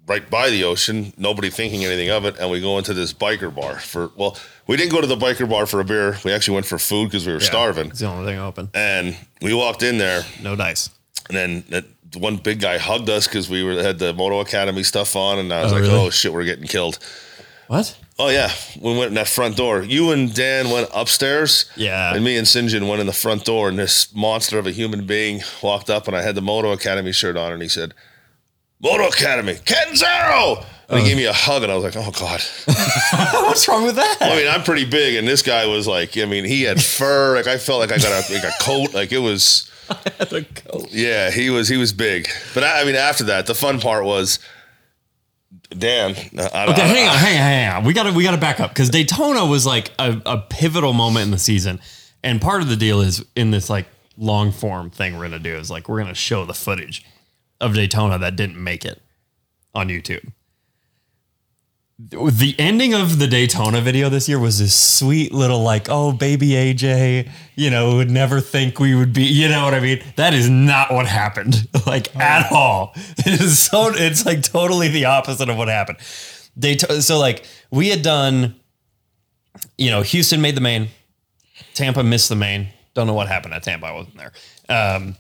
right 0.07 0.29
by 0.29 0.49
the 0.49 0.63
ocean, 0.63 1.13
nobody 1.17 1.49
thinking 1.49 1.85
anything 1.85 2.09
of 2.09 2.25
it, 2.25 2.37
and 2.39 2.49
we 2.51 2.59
go 2.61 2.77
into 2.77 2.93
this 2.93 3.13
biker 3.13 3.53
bar 3.53 3.79
for 3.79 4.11
well, 4.15 4.37
we 4.67 4.77
didn't 4.77 4.91
go 4.91 5.01
to 5.01 5.07
the 5.07 5.15
biker 5.17 5.49
bar 5.49 5.65
for 5.65 5.79
a 5.79 5.83
beer. 5.85 6.17
We 6.25 6.31
actually 6.31 6.55
went 6.55 6.65
for 6.65 6.77
food 6.77 7.07
because 7.09 7.25
we 7.25 7.33
were 7.33 7.39
starving. 7.39 7.87
It's 7.89 7.99
the 7.99 8.07
only 8.07 8.25
thing 8.31 8.39
open. 8.39 8.69
And 8.73 9.17
we 9.41 9.53
walked 9.53 9.83
in 9.83 9.97
there, 9.97 10.23
No 10.41 10.55
dice. 10.55 10.89
and 11.29 11.37
then 11.37 11.63
that 11.69 11.85
one 12.17 12.35
big 12.37 12.59
guy 12.59 12.77
hugged 12.77 13.09
us 13.09 13.25
because 13.27 13.49
we 13.49 13.63
were 13.63 13.81
had 13.81 13.99
the 13.99 14.13
Moto 14.13 14.39
Academy 14.41 14.83
stuff 14.83 15.15
on, 15.15 15.39
and 15.39 15.53
I 15.53 15.63
was 15.63 15.71
Oh, 15.71 15.75
like, 15.75 15.83
really? 15.83 15.95
"Oh 15.95 16.09
shit, 16.09 16.33
we're 16.33 16.43
getting 16.45 16.67
killed." 16.67 16.99
What? 17.67 17.95
Oh 18.19 18.27
yeah, 18.29 18.51
we 18.81 18.91
went 18.97 19.07
in 19.09 19.13
that 19.15 19.29
front 19.29 19.55
door. 19.55 19.81
You 19.81 20.11
and 20.11 20.31
Dan 20.33 20.69
went 20.69 20.89
upstairs. 20.93 21.65
Yeah. 21.77 22.13
And 22.13 22.23
me 22.23 22.37
and 22.37 22.45
Sinjin 22.45 22.87
went 22.87 22.99
in 22.99 23.07
the 23.07 23.13
front 23.13 23.45
door, 23.45 23.69
and 23.69 23.79
this 23.79 24.13
monster 24.13 24.59
of 24.59 24.67
a 24.67 24.71
human 24.71 25.07
being 25.07 25.41
walked 25.63 25.89
up, 25.89 26.07
and 26.07 26.15
I 26.17 26.21
had 26.21 26.35
the 26.35 26.41
Moto 26.41 26.71
Academy 26.73 27.13
shirt 27.13 27.37
on, 27.37 27.53
and 27.53 27.61
he 27.61 27.69
said, 27.69 27.93
"Moto 28.81 29.07
Academy, 29.07 29.57
Catanzaro." 29.65 30.65
And 30.89 30.99
he 30.99 31.05
uh. 31.05 31.07
gave 31.07 31.17
me 31.17 31.25
a 31.25 31.33
hug, 31.33 31.63
and 31.63 31.71
I 31.71 31.75
was 31.75 31.83
like, 31.83 31.95
"Oh 31.95 32.11
God." 32.11 32.41
What's 33.45 33.67
wrong 33.67 33.85
with 33.85 33.95
that? 33.95 34.17
I 34.21 34.35
mean, 34.35 34.47
I'm 34.47 34.63
pretty 34.63 34.85
big, 34.85 35.15
and 35.15 35.27
this 35.27 35.41
guy 35.41 35.65
was 35.65 35.87
like, 35.87 36.17
I 36.17 36.25
mean, 36.25 36.45
he 36.45 36.63
had 36.63 36.81
fur. 36.81 37.35
Like 37.35 37.47
I 37.47 37.57
felt 37.57 37.79
like 37.79 37.91
I 37.91 37.97
got 37.97 38.29
a 38.29 38.33
like 38.33 38.43
a 38.43 38.51
coat. 38.61 38.93
Like 38.93 39.11
it 39.11 39.19
was. 39.19 39.69
the 40.19 40.45
coat. 40.55 40.87
Yeah, 40.91 41.31
he 41.31 41.49
was 41.49 41.67
he 41.67 41.77
was 41.77 41.91
big. 41.91 42.29
But 42.53 42.63
I, 42.63 42.81
I 42.81 42.85
mean, 42.85 42.95
after 42.95 43.25
that, 43.25 43.45
the 43.45 43.55
fun 43.55 43.79
part 43.79 44.05
was 44.05 44.39
Dan. 45.77 46.15
Uh, 46.37 46.49
I, 46.53 46.71
Okay, 46.71 46.81
I, 46.81 46.85
hang 46.85 47.07
on, 47.07 47.15
hang 47.17 47.35
on, 47.35 47.41
hang 47.41 47.69
on. 47.73 47.83
We 47.83 47.93
gotta 47.93 48.11
we 48.11 48.23
gotta 48.23 48.37
back 48.37 48.59
up 48.59 48.71
because 48.71 48.89
Daytona 48.89 49.45
was 49.45 49.65
like 49.65 49.91
a, 49.99 50.21
a 50.25 50.37
pivotal 50.49 50.93
moment 50.93 51.25
in 51.25 51.31
the 51.31 51.39
season, 51.39 51.79
and 52.23 52.41
part 52.41 52.61
of 52.61 52.69
the 52.69 52.75
deal 52.75 53.01
is 53.01 53.23
in 53.35 53.51
this 53.51 53.69
like 53.69 53.87
long 54.17 54.51
form 54.51 54.89
thing 54.89 55.17
we're 55.17 55.23
gonna 55.23 55.39
do 55.39 55.55
is 55.55 55.71
like 55.71 55.89
we're 55.89 55.99
gonna 55.99 56.13
show 56.13 56.45
the 56.45 56.53
footage 56.53 57.05
of 57.61 57.75
Daytona 57.75 58.17
that 58.17 58.35
didn't 58.35 58.61
make 58.61 58.83
it 58.83 59.01
on 59.73 59.87
YouTube. 59.87 60.31
The 61.99 62.55
ending 62.57 62.95
of 62.95 63.19
the 63.19 63.27
Daytona 63.27 63.79
video 63.79 64.09
this 64.09 64.27
year 64.27 64.39
was 64.39 64.57
this 64.57 64.73
sweet 64.73 65.31
little 65.31 65.61
like, 65.61 65.87
oh 65.87 66.11
baby 66.11 66.49
AJ, 66.49 67.29
you 67.55 67.69
know, 67.69 67.97
would 67.97 68.09
never 68.09 68.41
think 68.41 68.79
we 68.79 68.95
would 68.95 69.13
be, 69.13 69.23
you 69.23 69.47
know 69.47 69.63
what 69.63 69.75
I 69.75 69.79
mean? 69.79 70.01
That 70.15 70.33
is 70.33 70.49
not 70.49 70.91
what 70.91 71.05
happened, 71.05 71.67
like 71.85 72.15
at 72.15 72.51
all. 72.51 72.95
It 73.19 73.39
is 73.39 73.59
so 73.59 73.91
it's 73.93 74.25
like 74.25 74.41
totally 74.41 74.87
the 74.87 75.05
opposite 75.05 75.47
of 75.47 75.57
what 75.57 75.67
happened. 75.67 75.99
Daytona, 76.57 77.03
so 77.03 77.19
like 77.19 77.45
we 77.69 77.89
had 77.89 78.01
done, 78.01 78.55
you 79.77 79.91
know, 79.91 80.01
Houston 80.01 80.41
made 80.41 80.55
the 80.55 80.61
main, 80.61 80.87
Tampa 81.75 82.03
missed 82.03 82.29
the 82.29 82.35
main. 82.35 82.69
Don't 82.95 83.05
know 83.05 83.13
what 83.13 83.27
happened 83.27 83.53
at 83.53 83.61
Tampa. 83.61 83.85
I 83.85 83.91
wasn't 83.91 84.17
there. 84.17 84.31
Um, 84.69 85.15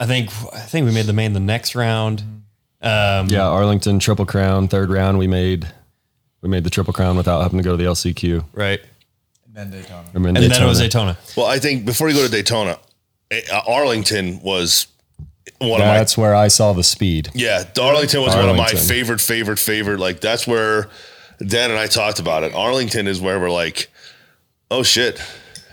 I 0.00 0.06
think 0.06 0.30
I 0.52 0.58
think 0.60 0.86
we 0.86 0.92
made 0.92 1.06
the 1.06 1.12
main 1.12 1.32
the 1.32 1.40
next 1.40 1.74
round. 1.74 2.22
Um, 2.82 3.28
Yeah, 3.28 3.46
Arlington 3.48 3.98
Triple 3.98 4.26
Crown, 4.26 4.68
third 4.68 4.90
round. 4.90 5.18
We 5.18 5.26
made 5.26 5.68
we 6.42 6.48
made 6.48 6.64
the 6.64 6.70
Triple 6.70 6.92
Crown 6.92 7.16
without 7.16 7.42
having 7.42 7.58
to 7.58 7.62
go 7.64 7.70
to 7.72 7.76
the 7.76 7.88
LCQ. 7.88 8.44
right. 8.52 8.80
And 9.46 9.54
then 9.54 9.70
Daytona. 9.82 10.04
I 10.14 10.18
mean, 10.18 10.36
And 10.36 10.50
then 10.50 10.62
it 10.62 10.66
was 10.66 10.80
Daytona. 10.80 11.16
well, 11.36 11.46
I 11.46 11.58
think 11.60 11.84
before 11.84 12.08
you 12.08 12.14
go 12.16 12.24
to 12.24 12.30
Daytona, 12.30 12.76
eh, 13.30 13.40
uh, 13.52 13.62
Arlington 13.68 14.40
was 14.42 14.88
one 15.58 15.80
of 15.80 15.86
my 15.86 15.96
That's 15.98 16.18
where 16.18 16.34
I 16.34 16.48
saw 16.48 16.72
the 16.72 16.82
speed. 16.82 17.30
Yeah, 17.34 17.62
Arlington 17.80 18.20
was 18.22 18.34
one 18.34 18.48
of 18.48 18.56
my 18.56 18.68
favorite, 18.68 19.20
favorite, 19.20 19.58
favorite. 19.60 20.00
Like 20.00 20.20
that's 20.20 20.46
where 20.46 20.88
Dan 21.38 21.70
and 21.70 21.78
I 21.78 21.86
talked 21.86 22.18
about 22.18 22.42
it. 22.42 22.52
Arlington 22.54 23.06
is 23.06 23.20
where 23.20 23.38
we're 23.38 23.50
like, 23.50 23.88
oh 24.70 24.82
shit, 24.82 25.18
He- 25.18 25.24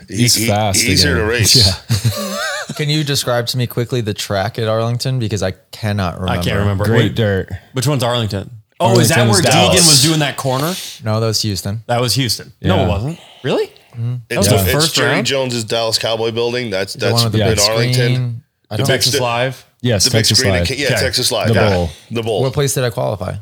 He's 0.08 0.34
he- 0.34 0.46
fast 0.46 0.80
He's 0.82 1.02
here 1.02 1.16
to 1.16 1.24
race. 1.24 1.56
Yeah. 1.56 2.38
Can 2.76 2.88
you 2.88 3.04
describe 3.04 3.46
to 3.48 3.58
me 3.58 3.66
quickly 3.66 4.00
the 4.00 4.14
track 4.14 4.58
at 4.58 4.66
Arlington 4.66 5.18
because 5.18 5.42
I 5.42 5.52
cannot 5.72 6.14
remember. 6.20 6.40
I 6.40 6.42
can't 6.42 6.58
remember. 6.58 6.84
Great 6.84 6.98
Wait, 7.10 7.14
dirt. 7.14 7.50
which 7.72 7.86
one's 7.86 8.02
Arlington? 8.02 8.50
Oh, 8.80 8.98
is 8.98 9.10
that 9.10 9.18
where 9.28 9.28
Arlington's 9.28 9.54
Deegan 9.54 9.88
was 9.88 10.02
doing 10.02 10.20
that 10.20 10.36
corner? 10.36 10.72
No, 11.04 11.20
that 11.20 11.26
was 11.26 11.42
Houston. 11.42 11.82
That 11.86 12.00
was 12.00 12.14
Houston. 12.14 12.52
No, 12.62 12.84
it 12.84 12.88
wasn't. 12.88 13.18
Really? 13.44 13.66
Mm-hmm. 13.92 14.14
It's, 14.30 14.38
was 14.38 14.48
the 14.48 14.56
the 14.56 14.62
it's 14.62 14.72
first 14.72 14.94
Jerry 14.94 15.10
round? 15.10 15.26
Jones's 15.26 15.64
Dallas 15.64 15.98
Cowboy 15.98 16.30
building. 16.32 16.70
That's 16.70 16.94
The 16.94 17.00
that's 17.00 17.12
one 17.14 17.24
with 17.24 17.32
the 17.32 17.38
yeah. 17.40 17.48
in 17.50 17.54
big 17.56 17.60
Arlington. 17.68 18.14
screen. 18.14 18.42
I 18.70 18.76
Texas 18.78 19.12
sti- 19.14 19.22
Live. 19.22 19.66
Yes, 19.82 20.04
The 20.04 20.10
big 20.10 20.18
Texas 20.20 20.38
screen. 20.38 20.52
Live. 20.54 20.70
Yeah, 20.70 20.86
Okay. 20.86 20.94
Texas 20.96 21.30
Live. 21.30 21.48
The 21.48 21.54
yeah. 21.54 21.70
bowl. 21.70 21.90
The 22.10 22.22
bowl. 22.22 22.40
What 22.42 22.54
place 22.54 22.72
did 22.74 22.84
I 22.84 22.90
qualify? 22.90 23.36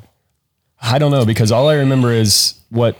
I 0.83 0.99
don't 0.99 1.13
know 1.13 1.25
because 1.25 1.53
all 1.53 1.69
I 1.69 1.75
remember 1.77 2.11
is 2.13 2.55
what, 2.71 2.97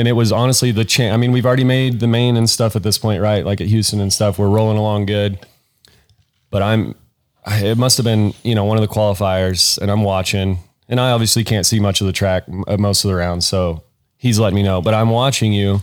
and 0.00 0.08
it 0.08 0.12
was 0.12 0.32
honestly 0.32 0.72
the 0.72 0.84
chance. 0.86 1.12
I 1.12 1.18
mean, 1.18 1.30
we've 1.30 1.44
already 1.44 1.62
made 1.62 2.00
the 2.00 2.06
main 2.06 2.38
and 2.38 2.48
stuff 2.48 2.74
at 2.74 2.82
this 2.82 2.96
point, 2.96 3.20
right? 3.20 3.44
Like 3.44 3.60
at 3.60 3.66
Houston 3.66 4.00
and 4.00 4.10
stuff, 4.10 4.38
we're 4.38 4.48
rolling 4.48 4.78
along 4.78 5.04
good. 5.04 5.38
But 6.48 6.62
I'm, 6.62 6.94
it 7.46 7.76
must 7.76 7.98
have 7.98 8.04
been 8.04 8.32
you 8.42 8.54
know 8.54 8.64
one 8.64 8.78
of 8.78 8.80
the 8.80 8.88
qualifiers, 8.88 9.76
and 9.76 9.90
I'm 9.90 10.02
watching, 10.02 10.58
and 10.88 10.98
I 10.98 11.10
obviously 11.10 11.44
can't 11.44 11.66
see 11.66 11.80
much 11.80 12.00
of 12.00 12.06
the 12.06 12.14
track 12.14 12.44
uh, 12.66 12.78
most 12.78 13.04
of 13.04 13.10
the 13.10 13.14
rounds, 13.14 13.46
so 13.46 13.82
he's 14.16 14.38
letting 14.38 14.56
me 14.56 14.62
know. 14.62 14.80
But 14.80 14.94
I'm 14.94 15.10
watching 15.10 15.52
you, 15.52 15.82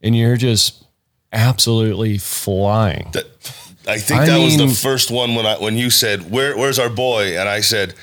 and 0.00 0.16
you're 0.16 0.36
just 0.36 0.84
absolutely 1.32 2.18
flying. 2.18 3.10
That- 3.12 3.26
I 3.88 3.98
think 3.98 4.20
I 4.20 4.26
that 4.26 4.38
was 4.38 4.56
the 4.56 4.68
first 4.68 5.10
one 5.12 5.34
when 5.36 5.44
I 5.46 5.58
when 5.58 5.76
you 5.76 5.90
said 5.90 6.30
where 6.30 6.56
where's 6.56 6.78
our 6.80 6.88
boy 6.88 7.38
and 7.38 7.48
I 7.48 7.60
said 7.60 7.94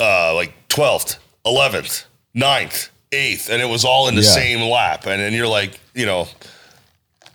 uh 0.00 0.34
like 0.34 0.52
twelfth, 0.68 1.18
eleventh, 1.44 2.06
9th, 2.34 2.88
eighth, 3.14 3.48
and 3.50 3.62
it 3.62 3.66
was 3.68 3.84
all 3.84 4.08
in 4.08 4.14
the 4.14 4.22
Yeah. 4.22 4.28
same 4.28 4.60
lap, 4.70 5.06
and 5.06 5.20
then 5.20 5.32
you're 5.32 5.48
like 5.48 5.80
you 5.94 6.06
know 6.06 6.28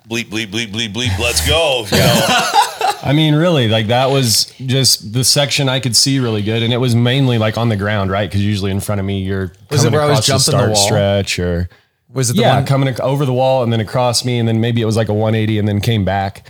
bleep 0.09 0.25
bleep 0.25 0.47
bleep 0.47 0.71
bleep 0.71 0.93
bleep 0.93 1.17
let's 1.19 1.47
go 1.47 1.85
you 1.91 1.97
know 1.97 2.49
I 3.01 3.13
mean, 3.13 3.33
really, 3.33 3.69
like 3.69 3.87
that 3.87 4.07
was 4.07 4.51
just 4.65 5.13
the 5.13 5.23
section 5.23 5.69
I 5.69 5.79
could 5.79 5.95
see 5.95 6.19
really 6.19 6.41
good, 6.41 6.63
and 6.63 6.73
it 6.73 6.77
was 6.77 6.95
mainly 6.95 7.37
like 7.37 7.57
on 7.57 7.69
the 7.69 7.77
ground, 7.77 8.11
right? 8.11 8.29
Because 8.29 8.43
usually 8.43 8.71
in 8.71 8.81
front 8.81 8.99
of 8.99 9.05
me, 9.05 9.21
you're 9.21 9.53
Was 9.71 9.85
it 9.85 9.93
where 9.93 10.01
I 10.01 10.05
was 10.09 10.19
across 10.27 10.45
jumping 10.45 10.59
the 10.59 10.59
start 10.59 10.71
wall? 10.73 10.85
stretch, 10.85 11.39
or 11.39 11.69
Was 12.13 12.29
it 12.29 12.35
the 12.35 12.41
yeah, 12.41 12.55
one? 12.55 12.65
coming 12.65 12.99
over 13.01 13.25
the 13.25 13.31
wall 13.31 13.63
and 13.63 13.71
then 13.71 13.79
across 13.79 14.25
me, 14.25 14.37
and 14.37 14.49
then 14.49 14.59
maybe 14.59 14.81
it 14.81 14.85
was 14.85 14.97
like 14.97 15.07
a 15.07 15.13
180 15.13 15.59
and 15.59 15.65
then 15.67 15.79
came 15.79 16.03
back. 16.03 16.45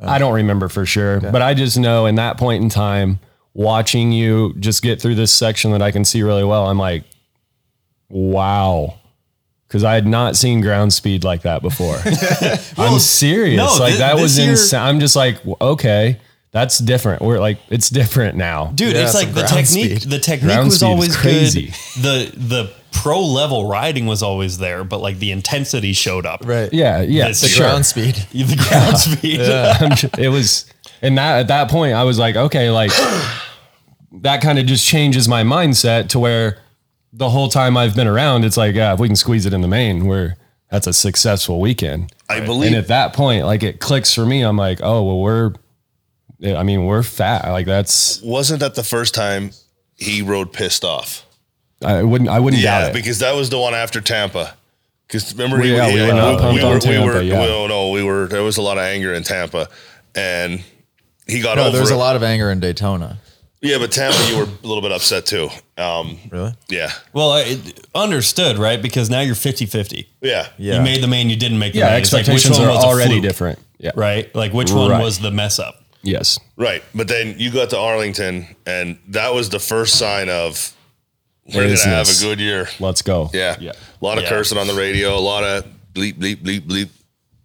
Uh. 0.00 0.06
I 0.06 0.18
don't 0.18 0.34
remember 0.34 0.68
for 0.68 0.84
sure, 0.84 1.18
but 1.18 1.40
I 1.40 1.54
just 1.54 1.78
know 1.78 2.04
in 2.04 2.16
that 2.16 2.36
point 2.36 2.62
in 2.62 2.68
time, 2.68 3.18
watching 3.54 4.12
you 4.12 4.52
just 4.60 4.82
get 4.82 5.00
through 5.00 5.14
this 5.14 5.32
section 5.32 5.70
that 5.72 5.80
I 5.80 5.92
can 5.92 6.04
see 6.04 6.22
really 6.22 6.44
well, 6.44 6.66
I'm 6.68 6.78
like, 6.78 7.04
wow. 8.08 8.98
Because 9.68 9.82
I 9.82 9.94
had 9.94 10.06
not 10.06 10.36
seen 10.36 10.60
ground 10.60 10.92
speed 10.92 11.24
like 11.24 11.42
that 11.42 11.60
before. 11.60 11.96
I'm 12.78 13.00
serious. 13.00 13.56
no, 13.58 13.82
like 13.82 13.94
thi- 13.94 13.98
that 13.98 14.14
was 14.14 14.38
year- 14.38 14.50
insane. 14.50 14.80
I'm 14.80 15.00
just 15.00 15.16
like, 15.16 15.38
okay, 15.60 16.20
that's 16.52 16.78
different. 16.78 17.20
We're 17.20 17.40
like, 17.40 17.58
it's 17.68 17.90
different 17.90 18.36
now. 18.36 18.66
Dude, 18.76 18.94
Yeah, 18.94 19.02
it's 19.02 19.14
like 19.14 19.34
the 19.34 19.42
technique. 19.42 19.98
speed. 19.98 20.10
The 20.10 20.20
technique 20.20 20.52
Ground 20.52 20.66
was 20.68 20.82
always 20.84 21.16
crazy. 21.16 21.72
good. 21.96 22.02
The 22.02 22.32
the 22.38 22.72
pro 22.92 23.20
level 23.20 23.68
riding 23.68 24.06
was 24.06 24.22
always 24.22 24.58
there, 24.58 24.84
but 24.84 25.00
like 25.00 25.18
the 25.18 25.32
intensity 25.32 25.92
showed 25.92 26.24
up. 26.26 26.42
right. 26.46 26.72
Yeah, 26.72 27.00
yeah, 27.02 27.26
This 27.28 27.40
The 27.40 27.48
Sure. 27.48 27.66
ground 27.66 27.86
speed. 27.86 28.14
The 28.32 28.56
ground 28.68 28.98
speed. 28.98 29.40
I'm 29.40 30.10
it 30.16 30.28
was, 30.28 30.64
and 31.02 31.18
that 31.18 31.40
at 31.40 31.48
that 31.48 31.70
point, 31.70 31.94
I 31.94 32.04
was 32.04 32.20
like, 32.20 32.36
okay, 32.36 32.70
like 32.70 32.92
that 34.12 34.40
kind 34.40 34.58
of 34.60 34.66
just 34.66 34.86
changes 34.86 35.26
my 35.28 35.42
mindset 35.42 36.08
to 36.10 36.18
where 36.20 36.58
the 37.16 37.30
whole 37.30 37.48
time 37.48 37.76
I've 37.76 37.96
been 37.96 38.06
around, 38.06 38.44
it's 38.44 38.56
like, 38.56 38.74
yeah, 38.74 38.92
if 38.94 39.00
we 39.00 39.08
can 39.08 39.16
squeeze 39.16 39.46
it 39.46 39.52
in 39.52 39.60
the 39.62 39.68
main, 39.68 40.06
we're 40.06 40.36
that's 40.70 40.86
a 40.86 40.92
successful 40.92 41.60
weekend. 41.60 42.12
I 42.28 42.40
believe. 42.40 42.68
And 42.72 42.76
at 42.76 42.88
that 42.88 43.12
point, 43.14 43.44
like 43.46 43.62
it 43.62 43.80
clicks 43.80 44.12
for 44.14 44.26
me. 44.26 44.42
I'm 44.42 44.56
like, 44.56 44.80
oh 44.82 45.02
well, 45.04 45.20
we're, 45.20 45.52
I 46.44 46.62
mean, 46.62 46.84
we're 46.84 47.02
fat. 47.02 47.48
Like 47.50 47.66
that's 47.66 48.20
wasn't 48.22 48.60
that 48.60 48.74
the 48.74 48.82
first 48.82 49.14
time 49.14 49.52
he 49.96 50.20
rode 50.22 50.52
pissed 50.52 50.84
off 50.84 51.24
I 51.82 52.02
wouldn't 52.02 52.28
I 52.28 52.38
wouldn't 52.38 52.62
yeah 52.62 52.80
doubt 52.80 52.90
it. 52.90 52.94
because 52.94 53.20
that 53.20 53.34
was 53.34 53.48
the 53.48 53.58
one 53.58 53.72
after 53.74 54.00
Tampa 54.02 54.54
Because 55.06 55.32
remember, 55.34 55.62
We- 55.62 55.74
yeah, 55.74 55.88
we 55.92 56.00
were 56.02 56.12
not 56.12 56.38
pumped 56.40 56.62
on 56.62 56.80
Tampa, 56.80 57.06
We 57.06 57.14
were, 57.14 57.22
yeah. 57.22 57.38
well, 57.40 57.68
no, 57.68 57.90
we 57.92 58.02
were. 58.02 58.26
There 58.26 58.42
was 58.42 58.56
a 58.58 58.62
lot 58.62 58.76
of 58.76 58.82
anger 58.82 59.14
in 59.14 59.22
Tampa, 59.22 59.68
and 60.14 60.62
he 61.26 61.40
got 61.40 61.56
No, 61.56 61.68
over 61.68 61.76
there's 61.78 61.90
it. 61.90 61.94
a 61.94 61.98
lot 61.98 62.16
of 62.16 62.22
anger 62.22 62.50
in 62.50 62.60
Daytona. 62.60 63.18
Yeah, 63.66 63.78
but 63.78 63.92
Tampa, 63.92 64.18
you 64.30 64.36
were 64.38 64.44
a 64.44 64.66
little 64.66 64.80
bit 64.82 64.92
upset 64.92 65.26
too. 65.26 65.48
Um, 65.76 66.18
Really? 66.30 66.54
yeah, 66.68 66.92
Well, 67.12 67.32
I- 67.32 67.58
understood, 67.94 68.58
right? 68.58 68.80
Because 68.80 69.10
now 69.10 69.20
you're 69.20 69.34
50-50. 69.34 70.06
yeah, 70.22 70.48
Yeah. 70.58 70.76
You 70.76 70.80
made 70.82 71.02
the 71.02 71.06
main, 71.08 71.28
you 71.30 71.36
didn't 71.36 71.58
make 71.58 71.72
the 71.72 71.80
Yeah, 71.80 71.90
main. 71.90 72.02
It's 72.02 72.12
like, 72.12 72.26
which 72.26 72.36
expectations 72.36 72.58
one 72.58 72.68
are 72.68 72.74
was 72.74 72.84
a 72.84 72.86
already 72.86 73.10
fluke, 73.12 73.22
different. 73.22 73.58
Yeah. 73.78 73.90
Right? 73.94 74.34
Like 74.34 74.52
which 74.52 74.70
one 74.72 74.90
Right. 74.90 75.02
was 75.02 75.18
the 75.18 75.30
mess 75.30 75.58
up? 75.58 75.82
Yes. 76.02 76.38
right. 76.56 76.82
But 76.94 77.08
then 77.08 77.34
you 77.38 77.50
got 77.50 77.70
to 77.70 77.78
Arlington, 77.78 78.46
and 78.64 78.98
that 79.08 79.34
was 79.34 79.48
the 79.50 79.58
first 79.58 79.96
sign 79.96 80.28
of 80.28 80.72
we're 81.46 81.64
going 81.64 81.76
to 81.76 81.82
have 81.88 82.06
a 82.06 82.10
Business. 82.10 82.22
good 82.22 82.40
year. 82.40 82.68
Let's 82.80 83.02
go. 83.02 83.30
Yeah, 83.34 83.56
Yeah. 83.60 83.72
a 83.72 84.04
lot 84.04 84.16
of 84.18 84.24
Yeah. 84.24 84.30
cursing 84.30 84.56
on 84.58 84.66
the 84.68 84.74
radio, 84.74 85.16
a 85.16 85.20
lot 85.20 85.42
of 85.44 85.64
bleep, 85.94 86.14
bleep, 86.14 86.36
bleep, 86.42 86.60
bleep. 86.62 86.88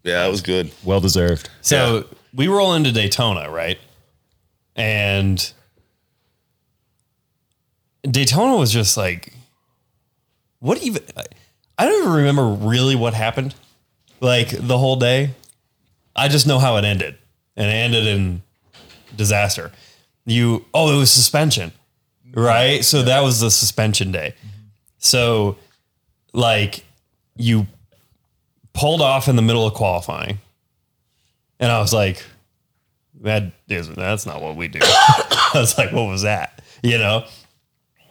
Yeah, 0.03 0.26
it 0.26 0.30
was 0.32 0.41
good. 0.41 0.72
Well 0.84 0.99
deserved. 1.01 1.49
So 1.61 1.97
Yeah. 1.97 2.03
we 2.34 2.47
roll 2.47 2.74
into 2.76 2.91
Daytona, 2.91 3.49
right? 3.49 3.80
And 4.76 5.51
Daytona 8.04 8.56
was 8.58 8.72
just 8.72 8.97
like, 8.97 9.34
what 10.60 10.82
even? 10.84 11.04
I 11.78 11.86
don't 11.86 12.02
even 12.02 12.14
remember 12.14 12.47
really 12.47 12.95
what 12.95 13.14
happened, 13.14 13.56
like 14.20 14.49
the 14.49 14.78
whole 14.78 14.95
day. 14.95 15.32
I 16.16 16.28
just 16.28 16.45
know 16.45 16.60
how 16.60 16.78
it 16.78 16.86
ended, 16.86 17.18
and 17.56 17.68
it 17.68 17.74
ended 17.74 18.08
in 18.08 18.41
disaster. 19.16 19.72
You 20.26 20.66
oh, 20.74 20.95
it 20.95 20.97
was 20.97 21.12
suspension, 21.12 21.72
right? 22.34 22.84
So 22.84 23.04
that 23.04 23.22
was 23.22 23.39
the 23.39 23.49
suspension 23.49 24.12
day. 24.12 24.36
So, 24.97 25.58
like, 26.34 26.86
you 27.36 27.66
pulled 28.74 29.02
off 29.02 29.28
in 29.28 29.36
the 29.36 29.41
middle 29.41 29.66
of 29.66 29.74
qualifying. 29.74 30.39
And 31.60 31.72
I 31.72 31.80
was 31.80 31.93
like, 31.93 32.24
that 33.22 33.52
is 33.70 33.89
that's 33.89 34.26
not 34.26 34.41
what 34.41 34.56
we 34.56 34.68
do. 34.68 34.80
I 34.84 35.52
was 35.56 35.78
like, 35.78 35.91
what 35.91 36.08
was 36.08 36.24
that? 36.24 36.62
You 36.82 36.97
know? 36.97 37.26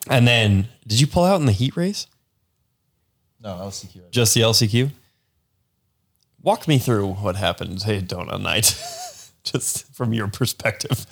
And 0.08 0.26
then 0.26 0.68
did 0.86 1.00
you 1.00 1.06
pull 1.06 1.24
out 1.24 1.40
in 1.40 1.46
the 1.46 1.52
heat 1.52 1.76
race? 1.76 2.06
No, 3.42 3.50
LCQ. 3.56 4.10
Just 4.10 4.34
the 4.34 4.40
LCQ? 4.42 4.90
Walk 6.42 6.66
me 6.68 6.78
through 6.78 7.06
what 7.14 7.36
happened 7.36 7.82
at 7.86 8.04
Donut 8.04 8.40
Night. 8.40 8.74
Just 9.44 9.92
from 9.94 10.12
your 10.12 10.28
perspective. 10.28 11.06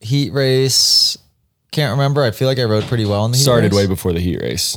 Heat 0.00 0.32
race. 0.32 1.16
Can't 1.72 1.92
remember. 1.92 2.22
I 2.22 2.30
feel 2.30 2.48
like 2.48 2.58
I 2.58 2.64
rode 2.64 2.84
pretty 2.84 3.04
well 3.06 3.24
in 3.24 3.30
the 3.32 3.36
heat 3.36 3.40
race. 3.40 3.44
Started 3.44 3.72
race. 3.72 3.82
way 3.82 3.86
before 3.86 4.12
the 4.12 4.20
heat 4.20 4.40
race. 4.40 4.76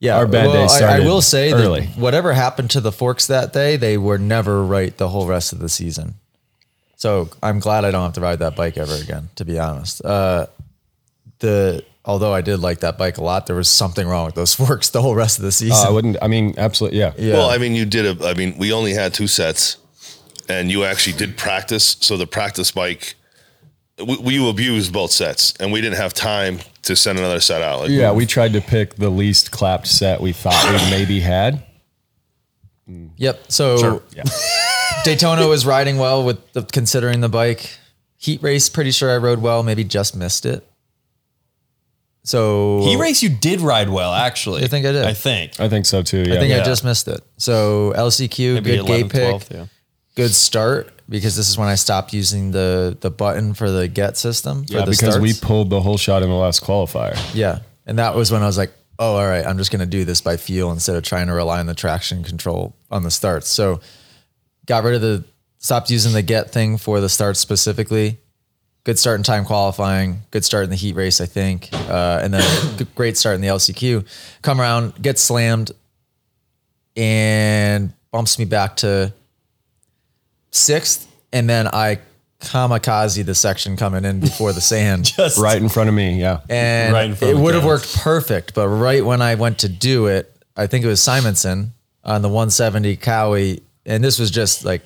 Yeah, 0.00 0.16
Our 0.16 0.26
bad 0.26 0.52
day 0.52 0.64
I- 0.84 0.96
I, 0.96 1.00
will 1.00 1.22
say 1.22 1.52
early. 1.52 1.82
that 1.82 1.96
whatever 1.96 2.32
happened 2.32 2.70
to 2.72 2.80
the 2.80 2.90
forks 2.90 3.28
that 3.28 3.52
day, 3.52 3.76
they 3.76 3.96
were 3.96 4.18
never 4.18 4.64
right 4.64 4.96
the 4.96 5.08
whole 5.08 5.28
rest 5.28 5.52
of 5.52 5.60
the 5.60 5.68
season. 5.68 6.14
So 6.96 7.28
I'm 7.40 7.60
glad 7.60 7.84
I 7.84 7.92
don't 7.92 8.02
have 8.02 8.12
to 8.14 8.20
ride 8.20 8.40
that 8.40 8.56
bike 8.56 8.76
ever 8.76 8.94
again. 8.96 9.28
To 9.36 9.44
be 9.44 9.60
honest, 9.60 10.04
uh, 10.04 10.46
the 11.42 11.84
although 12.04 12.32
I 12.32 12.40
did 12.40 12.58
like 12.60 12.80
that 12.80 12.96
bike 12.96 13.18
a 13.18 13.22
lot, 13.22 13.46
there 13.46 13.54
was 13.54 13.68
something 13.68 14.08
wrong 14.08 14.24
with 14.26 14.34
those 14.34 14.54
forks 14.62 14.88
the 14.88 15.02
whole 15.02 15.14
rest 15.14 15.38
of 15.38 15.44
the 15.44 15.52
season. 15.52 15.76
Uh, 15.86 15.88
I 15.88 15.90
wouldn't. 15.90 16.16
I 16.22 16.28
mean, 16.28 16.54
absolutely. 16.56 16.98
Yeah. 16.98 17.12
yeah, 17.18 17.34
Well, 17.34 17.50
I 17.50 17.58
mean, 17.58 17.74
you 17.74 17.84
did 17.84 18.20
a. 18.20 18.26
I 18.26 18.34
mean, 18.34 18.56
we 18.56 18.72
only 18.72 18.94
had 18.94 19.12
two 19.12 19.26
sets, 19.26 19.76
and 20.48 20.70
you 20.70 20.84
actually 20.84 21.16
did 21.18 21.36
practice. 21.36 21.96
So 22.00 22.16
the 22.16 22.26
practice 22.26 22.70
bike, 22.72 23.14
we, 23.98 24.16
we 24.18 24.50
abused 24.50 24.92
both 24.92 25.10
sets, 25.12 25.54
and 25.60 25.70
we 25.70 25.80
didn't 25.80 25.98
have 25.98 26.14
time 26.14 26.60
to 26.82 26.96
send 26.96 27.18
another 27.18 27.40
set 27.40 27.62
out. 27.62 27.80
Like, 27.80 27.90
Yeah. 27.90 28.12
We 28.12 28.26
tried 28.26 28.54
to 28.54 28.60
pick 28.60 28.96
the 28.96 29.10
least 29.10 29.50
clapped 29.50 29.86
set 29.86 30.20
we 30.20 30.32
thought 30.32 30.64
we 30.68 30.90
maybe 30.90 31.20
had. 31.20 31.62
yep. 33.16 33.44
So 33.48 34.02
Yeah. 34.16 34.24
Daytona 35.04 35.46
was 35.48 35.66
riding 35.66 35.98
well 35.98 36.24
with 36.24 36.52
the, 36.52 36.62
considering 36.62 37.20
the 37.20 37.28
bike. 37.28 37.70
Heat 38.18 38.40
race, 38.42 38.68
pretty 38.68 38.92
sure 38.92 39.10
I 39.10 39.16
rode 39.16 39.40
well. 39.40 39.62
Maybe 39.64 39.82
just 39.82 40.14
missed 40.14 40.46
it. 40.46 40.64
So 42.24 42.82
He 42.84 42.96
race 42.96 43.22
you 43.22 43.28
did 43.30 43.60
ride 43.60 43.88
well, 43.88 44.12
actually. 44.12 44.62
You 44.62 44.68
think 44.68 44.86
I 44.86 44.92
did? 44.92 45.04
I 45.04 45.12
think. 45.14 45.58
I 45.58 45.68
think 45.68 45.86
so 45.86 46.02
too. 46.02 46.18
Yeah. 46.26 46.34
I 46.34 46.38
think 46.38 46.52
I 46.52 46.58
Yeah. 46.58 46.64
just 46.64 46.84
missed 46.84 47.08
it. 47.08 47.20
So 47.36 47.92
LCQ, 47.96 48.54
Maybe 48.54 48.76
good 48.76 48.86
gate 48.86 49.06
11th, 49.06 49.10
pick, 49.12 49.22
12th, 49.34 49.50
yeah. 49.50 49.66
good 50.14 50.30
start 50.32 50.90
because 51.08 51.36
this 51.36 51.48
is 51.48 51.58
when 51.58 51.68
I 51.68 51.74
stopped 51.74 52.12
using 52.12 52.52
the 52.52 52.96
the 53.00 53.10
button 53.10 53.54
for 53.54 53.70
the 53.70 53.88
get 53.88 54.16
system 54.16 54.64
for 54.66 54.72
yeah, 54.74 54.84
the 54.84 54.92
because 54.92 55.18
we 55.18 55.30
starts. 55.32 55.46
pulled 55.46 55.70
the 55.70 55.80
whole 55.80 55.98
shot 55.98 56.22
in 56.22 56.28
the 56.28 56.34
last 56.36 56.62
qualifier. 56.62 57.18
yeah, 57.34 57.58
and 57.86 57.98
that 57.98 58.14
was 58.14 58.30
when 58.30 58.42
I 58.42 58.46
was 58.46 58.56
like, 58.56 58.72
oh, 59.00 59.16
all 59.16 59.26
right, 59.26 59.44
I'm 59.44 59.58
just 59.58 59.72
gonna 59.72 59.84
do 59.86 60.04
this 60.04 60.20
by 60.20 60.36
feel 60.36 60.70
instead 60.70 60.94
of 60.96 61.02
trying 61.02 61.26
to 61.26 61.32
rely 61.32 61.58
on 61.58 61.66
the 61.66 61.74
traction 61.74 62.22
control 62.22 62.76
on 62.90 63.02
the 63.02 63.10
starts. 63.10 63.48
So 63.48 63.80
got 64.66 64.84
rid 64.84 64.94
of 64.94 65.00
the 65.00 65.24
stopped 65.58 65.90
using 65.90 66.12
the 66.12 66.22
get 66.22 66.50
thing 66.52 66.76
for 66.78 67.00
the 67.00 67.08
starts 67.08 67.40
specifically. 67.40 68.18
Good 68.84 68.98
start 68.98 69.18
in 69.18 69.22
time 69.22 69.44
qualifying. 69.44 70.22
Good 70.32 70.44
start 70.44 70.64
in 70.64 70.70
the 70.70 70.76
heat 70.76 70.96
race, 70.96 71.20
I 71.20 71.26
think, 71.26 71.68
uh, 71.72 72.20
and 72.22 72.34
then 72.34 72.86
great 72.96 73.16
start 73.16 73.36
in 73.36 73.40
the 73.40 73.48
LCQ. 73.48 74.04
Come 74.42 74.60
around, 74.60 75.00
get 75.00 75.18
slammed, 75.18 75.70
and 76.96 77.92
bumps 78.10 78.38
me 78.38 78.44
back 78.44 78.76
to 78.78 79.12
sixth, 80.50 81.08
and 81.32 81.48
then 81.48 81.68
I 81.68 82.00
kamikaze 82.40 83.24
the 83.24 83.34
section 83.34 83.76
coming 83.76 84.04
in 84.04 84.20
before 84.20 84.52
the 84.52 84.60
sand, 84.60 85.04
Just 85.16 85.38
Right 85.38 85.60
in 85.60 85.68
front 85.68 85.88
of 85.88 85.94
me. 85.94 86.20
Yeah. 86.20 86.40
and 86.48 86.92
Right 86.92 87.04
in 87.04 87.14
front 87.14 87.38
it 87.38 87.40
would 87.40 87.54
have 87.54 87.64
worked 87.64 87.96
perfect. 87.98 88.52
But 88.54 88.68
right 88.68 89.04
when 89.04 89.22
I 89.22 89.36
went 89.36 89.58
to 89.60 89.68
do 89.68 90.06
it, 90.06 90.34
I 90.56 90.66
think 90.66 90.84
it 90.84 90.88
was 90.88 91.00
Simonson 91.00 91.72
on 92.04 92.22
the 92.22 92.28
170 92.28 92.96
Cowie, 92.96 93.62
and 93.86 94.02
this 94.02 94.18
was 94.18 94.30
just 94.30 94.64
like 94.64 94.82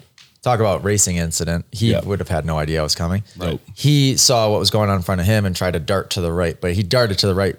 talk 0.47 0.61
about 0.61 0.85
racing 0.85 1.17
incident. 1.17 1.65
He 1.73 1.91
Yep. 1.91 2.05
would 2.05 2.21
have 2.21 2.29
had 2.29 2.47
no 2.47 2.57
idea 2.57 2.79
I 2.79 2.83
was 2.85 2.95
coming. 2.95 3.25
He 3.75 4.17
saw 4.17 4.49
what 4.49 4.61
was 4.61 4.71
going 4.71 4.89
on 4.89 4.95
in 4.97 5.03
front 5.03 5.21
of 5.21 5.27
him 5.27 5.45
and 5.45 5.57
tried 5.57 5.73
to 5.73 5.81
dart 5.81 6.11
to 6.11 6.21
the 6.21 6.31
right, 6.33 6.57
but 6.61 6.73
he 6.75 6.85
darted 6.85 7.19
to 7.19 7.27
the 7.27 7.35
right, 7.35 7.57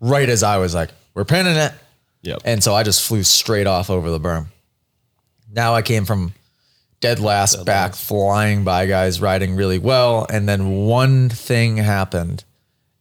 right 0.00 0.26
as 0.28 0.42
I 0.42 0.56
was 0.56 0.74
like, 0.74 0.90
"We're 1.14 1.26
pinning 1.26 1.56
it." 1.56 1.72
Yep. 2.22 2.40
And 2.46 2.64
so 2.64 2.74
I 2.74 2.82
just 2.82 3.02
flew 3.02 3.22
straight 3.24 3.66
off 3.66 3.90
over 3.90 4.10
the 4.10 4.18
berm. 4.18 4.46
Now 5.52 5.74
I 5.74 5.82
came 5.82 6.06
from 6.06 6.32
dead 7.00 7.18
last 7.20 7.64
back, 7.66 7.94
flying 7.94 8.64
by 8.64 8.86
guys 8.86 9.20
riding 9.20 9.54
really 9.54 9.78
well. 9.78 10.26
And 10.30 10.48
then 10.48 10.70
one 10.86 11.28
thing 11.28 11.76
happened, 11.78 12.44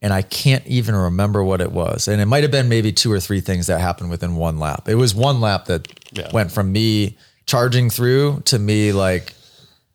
and 0.02 0.12
I 0.14 0.22
can't 0.22 0.66
even 0.68 0.96
remember 0.96 1.44
what 1.46 1.62
it 1.62 1.72
was. 1.72 2.08
And 2.10 2.20
it 2.22 2.26
might 2.26 2.44
have 2.44 2.52
been 2.52 2.68
maybe 2.68 2.92
two 2.92 3.12
or 3.12 3.20
three 3.22 3.40
things 3.42 3.68
that 3.68 3.80
happened 3.80 4.10
within 4.10 4.36
one 4.36 4.58
lap. 4.60 4.90
It 4.90 4.96
was 4.96 5.16
one 5.16 5.40
lap 5.40 5.66
that 5.66 5.88
Yeah. 6.12 6.30
went 6.34 6.52
from 6.52 6.72
me 6.74 7.18
charging 7.50 7.90
through 7.90 8.42
to 8.46 8.60
me 8.60 8.92
like, 8.92 9.34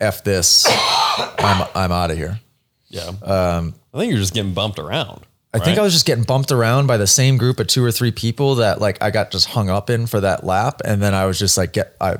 F 0.00 0.24
this, 0.24 0.66
I'm, 0.68 1.66
I'm 1.74 1.92
out 1.92 2.10
of 2.10 2.16
here. 2.16 2.40
Yeah. 2.88 3.08
Um, 3.22 3.74
I 3.94 3.98
think 3.98 4.10
you're 4.10 4.20
just 4.20 4.34
getting 4.34 4.52
bumped 4.52 4.78
around. 4.78 5.24
I 5.54 5.60
think 5.60 5.78
I 5.78 5.82
was 5.82 5.92
just 5.92 6.04
getting 6.04 6.24
bumped 6.24 6.50
around 6.50 6.88
by 6.88 6.96
the 6.96 7.06
same 7.06 7.38
group 7.38 7.60
of 7.60 7.68
two 7.68 7.84
or 7.84 7.92
three 7.92 8.10
people 8.10 8.56
that 8.56 8.80
like 8.80 9.00
I 9.00 9.12
got 9.12 9.30
just 9.30 9.46
hung 9.46 9.70
up 9.70 9.88
in 9.88 10.08
for 10.08 10.20
that 10.20 10.42
lap, 10.42 10.80
and 10.84 11.00
then 11.00 11.14
I 11.14 11.26
was 11.26 11.38
just 11.38 11.56
like, 11.56 11.72
"Get, 11.72 11.94
I, 12.00 12.16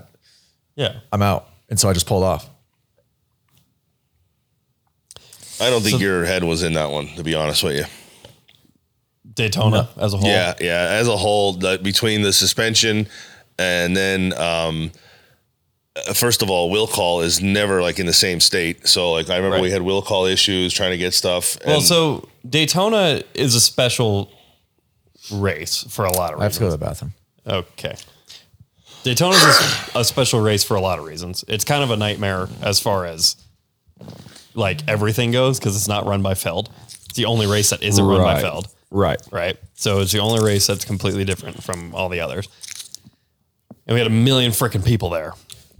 Yeah. 0.76 1.01
I'm 1.12 1.20
out," 1.20 1.49
and 1.68 1.78
so 1.78 1.89
I 1.89 1.95
just 1.95 2.07
pulled 2.07 2.22
off. 2.22 2.49
I 5.61 5.68
don't 5.68 5.82
think 5.82 6.01
your 6.01 6.24
head 6.24 6.45
was 6.45 6.62
in 6.62 6.74
that 6.74 6.93
one, 6.93 7.09
to 7.16 7.24
be 7.24 7.35
honest 7.35 7.64
with 7.64 7.76
you. 7.76 7.85
Daytona 9.35 9.89
as 9.97 10.14
a 10.14 10.16
whole. 10.16 10.28
Yeah, 10.28 10.55
yeah. 10.61 10.89
As 10.91 11.09
a 11.09 11.16
whole, 11.16 11.55
the, 11.55 11.80
between 11.82 12.22
the 12.22 12.32
suspension 12.32 13.09
and 13.59 13.97
then, 13.97 14.32
um, 14.35 14.93
first 16.14 16.42
of 16.42 16.51
all, 16.51 16.70
will 16.70 16.86
call 16.86 17.20
is 17.20 17.40
never 17.40 17.80
like 17.82 17.99
in 17.99 18.07
the 18.07 18.12
same 18.12 18.40
state. 18.40 18.86
So, 18.88 19.12
like, 19.12 19.30
I 19.30 19.36
remember 19.36 19.57
Right. 19.57 19.62
we 19.62 19.70
had 19.70 19.82
will 19.82 20.03
call 20.03 20.24
issues 20.26 20.72
trying 20.72 20.90
to 20.90 20.97
get 20.99 21.14
stuff. 21.14 21.57
Well, 21.66 21.80
so 21.80 22.28
Daytona 22.49 23.22
is 23.34 23.55
a 23.55 23.61
special 23.61 24.30
race 25.32 25.84
for 25.88 26.05
a 26.05 26.12
lot 26.12 26.32
of 26.34 26.38
reasons. 26.38 26.40
I 26.40 26.45
have 26.45 26.53
to 26.55 26.61
go 26.61 26.66
to 26.66 26.70
the 26.72 26.78
bathroom. 26.78 27.14
Okay. 27.47 27.97
Daytona 29.05 29.36
is 29.36 29.90
a 29.95 30.05
special 30.05 30.40
race 30.40 30.64
for 30.64 30.76
a 30.76 30.80
lot 30.80 30.99
of 30.99 31.05
reasons. 31.05 31.45
It's 31.47 31.64
kind 31.64 31.82
of 31.82 31.90
a 31.90 31.97
nightmare 31.97 32.49
as 32.62 32.80
far 32.80 33.05
as 33.05 33.36
like 34.55 34.80
everything 34.88 35.30
goes 35.30 35.59
because 35.59 35.76
it's 35.76 35.88
not 35.88 36.07
run 36.07 36.22
by 36.22 36.34
Feld. 36.34 36.70
It's 37.07 37.14
the 37.16 37.26
only 37.26 37.47
race 37.47 37.70
that 37.70 37.82
isn't 37.82 38.05
run 38.05 38.22
by 38.22 38.40
Feld, 38.40 38.68
Right. 38.90 39.20
right? 39.30 39.59
So 39.74 40.01
it's 40.01 40.12
the 40.12 40.20
only 40.20 40.42
race 40.45 40.66
that's 40.66 40.84
completely 40.84 41.24
different 41.24 41.62
from 41.62 41.95
all 41.95 42.09
the 42.09 42.20
others. 42.20 42.49
And 43.86 43.95
we 43.95 44.01
had 44.01 44.07
a 44.07 44.11
million 44.14 44.53
freaking 44.53 44.84
people 44.84 45.11
there. 45.11 45.34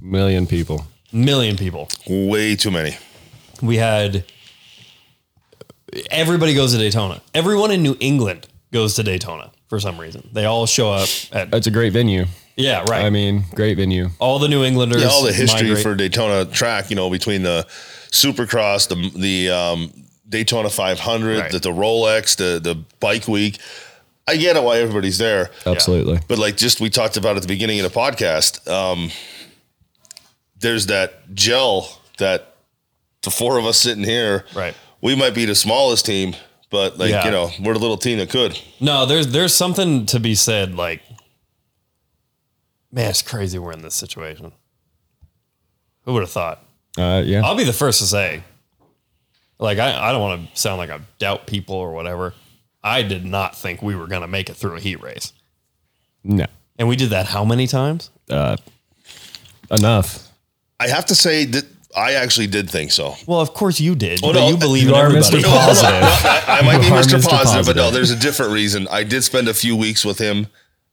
Million 0.05 0.47
people. 0.47 0.87
Million 1.13 1.57
people. 1.57 1.89
way 2.07 2.55
too 2.57 2.71
many. 2.71 2.97
we 3.63 3.77
had 3.79 4.25
everybody 6.11 6.55
goes 6.55 6.73
to 6.73 6.79
Daytona. 6.79 7.21
Everyone 7.35 7.71
in 7.71 7.83
New 7.83 7.97
England 8.01 8.47
goes 8.73 8.95
to 8.97 9.03
Daytona 9.03 9.51
for 9.69 9.81
some 9.81 9.99
reason. 9.99 10.29
They 10.33 10.45
all 10.45 10.67
show 10.67 10.93
up 10.93 11.09
at 11.33 11.51
That's 11.51 11.67
a 11.67 11.71
great 11.71 11.93
venue. 11.93 12.27
yeah, 12.57 12.85
right. 12.89 13.05
I 13.05 13.11
mean, 13.11 13.45
great 13.55 13.77
venue. 13.77 14.11
all 14.19 14.39
the 14.39 14.49
New 14.49 14.63
Englanders. 14.65 15.03
Yeah, 15.03 15.09
all 15.09 15.23
the 15.25 15.33
history 15.33 15.69
migrate- 15.69 15.83
for 15.83 15.95
Daytona 15.95 16.45
track, 16.51 16.91
you 16.91 16.97
know, 16.97 17.11
between 17.11 17.43
the 17.43 17.65
Supercross, 18.11 18.89
the 18.89 19.19
the 19.19 19.51
um, 19.51 19.93
Daytona 20.29 20.71
500, 20.71 21.39
Right. 21.39 21.51
the, 21.53 21.59
the 21.61 21.71
Rolex, 21.71 22.37
the 22.37 22.61
the 22.61 22.83
Bike 23.01 23.27
Week. 23.29 23.59
I 24.27 24.37
get 24.37 24.57
it 24.57 24.63
why 24.63 24.79
everybody's 24.79 25.19
there. 25.19 25.51
Absolutely. 25.67 26.19
But 26.29 26.39
like 26.39 26.57
just 26.57 26.81
we 26.81 26.91
talked 26.91 27.17
about 27.17 27.37
at 27.37 27.43
the 27.43 27.49
beginning 27.49 27.81
of 27.81 27.93
the 27.93 27.99
podcast, 27.99 28.67
um, 28.71 29.11
there's 30.65 30.87
that 30.87 31.33
gel 31.35 32.01
that 32.19 32.57
the 33.23 33.31
four 33.31 33.59
of 33.59 33.67
us 33.67 33.79
sitting 33.79 34.03
here, 34.05 34.45
Right. 34.55 34.75
We 35.01 35.15
might 35.15 35.35
be 35.35 35.45
the 35.45 35.55
smallest 35.55 36.07
team, 36.07 36.35
but 36.71 36.99
like 36.99 37.11
Yeah. 37.11 37.25
you 37.27 37.31
know, 37.31 37.51
we're 37.61 37.75
the 37.75 37.79
little 37.81 37.97
team 37.99 38.19
that 38.19 38.31
could. 38.31 38.59
No, 38.81 39.07
there's 39.07 39.29
there's 39.29 39.55
something 39.55 40.07
to 40.07 40.19
be 40.19 40.35
said. 40.35 40.75
Like, 40.75 41.03
man, 42.91 43.11
it's 43.11 43.23
crazy 43.23 43.59
we're 43.59 43.73
in 43.73 43.83
this 43.83 43.95
situation. 43.95 44.53
Who 46.05 46.15
would 46.15 46.23
have 46.23 46.31
thought? 46.31 46.65
Uh, 46.97 47.23
yeah. 47.25 47.43
I'll 47.45 47.57
be 47.57 47.65
the 47.65 47.73
first 47.73 47.99
to 48.01 48.07
say, 48.07 48.43
like, 49.59 49.79
I, 49.79 50.09
I 50.09 50.13
don't 50.13 50.21
want 50.21 50.55
to 50.55 50.61
sound 50.61 50.79
like 50.79 50.91
I 50.91 51.01
doubt 51.19 51.47
people 51.47 51.77
or 51.77 51.93
whatever. 51.93 52.35
I 52.83 53.03
did 53.03 53.25
not 53.25 53.57
think 53.57 53.83
we 53.83 53.95
were 53.97 54.07
going 54.07 54.21
to 54.23 54.29
make 54.29 54.49
it 54.51 54.55
through 54.55 54.77
a 54.77 54.81
heat 54.81 55.03
race. 55.03 55.33
no. 56.23 56.47
And 56.79 56.89
we 56.89 56.97
did 56.97 57.11
that 57.11 57.27
how 57.27 57.45
many 57.45 57.67
times? 57.69 58.11
Uh, 58.29 58.57
enough. 59.71 60.29
I 60.81 60.89
have 60.89 61.07
to 61.07 61.15
say 61.15 61.45
that 61.47 61.65
I 61.97 62.15
actually 62.15 62.49
did 62.49 62.69
think 62.69 62.91
so. 62.91 63.15
Well, 63.27 63.41
of 63.41 63.55
course 63.55 63.81
you 63.81 63.95
did. 63.95 64.21
Oh, 64.23 64.33
but 64.33 64.41
no, 64.41 64.49
you 64.49 64.57
believe 64.57 64.83
you 64.85 64.89
in 64.91 64.95
are 64.97 65.07
everybody. 65.07 65.39
Mr. 65.39 65.43
No, 65.43 65.49
hold 65.51 65.61
on. 65.63 65.67
Positive. 66.03 66.49
I, 66.49 66.59
I 66.59 66.63
might 66.63 66.81
be 66.81 66.87
You 66.89 66.95
are 66.95 67.01
Mr. 67.03 67.19
Mr. 67.19 67.29
Positive, 67.31 67.67
but 67.67 67.77
no, 67.77 67.91
there's 67.91 68.11
a 68.11 68.17
different 68.19 68.53
reason. 68.53 68.89
I 68.91 69.05
did 69.05 69.23
spend 69.23 69.49
a 69.49 69.55
few 69.55 69.77
weeks 69.77 70.05
with 70.05 70.19
him 70.19 70.49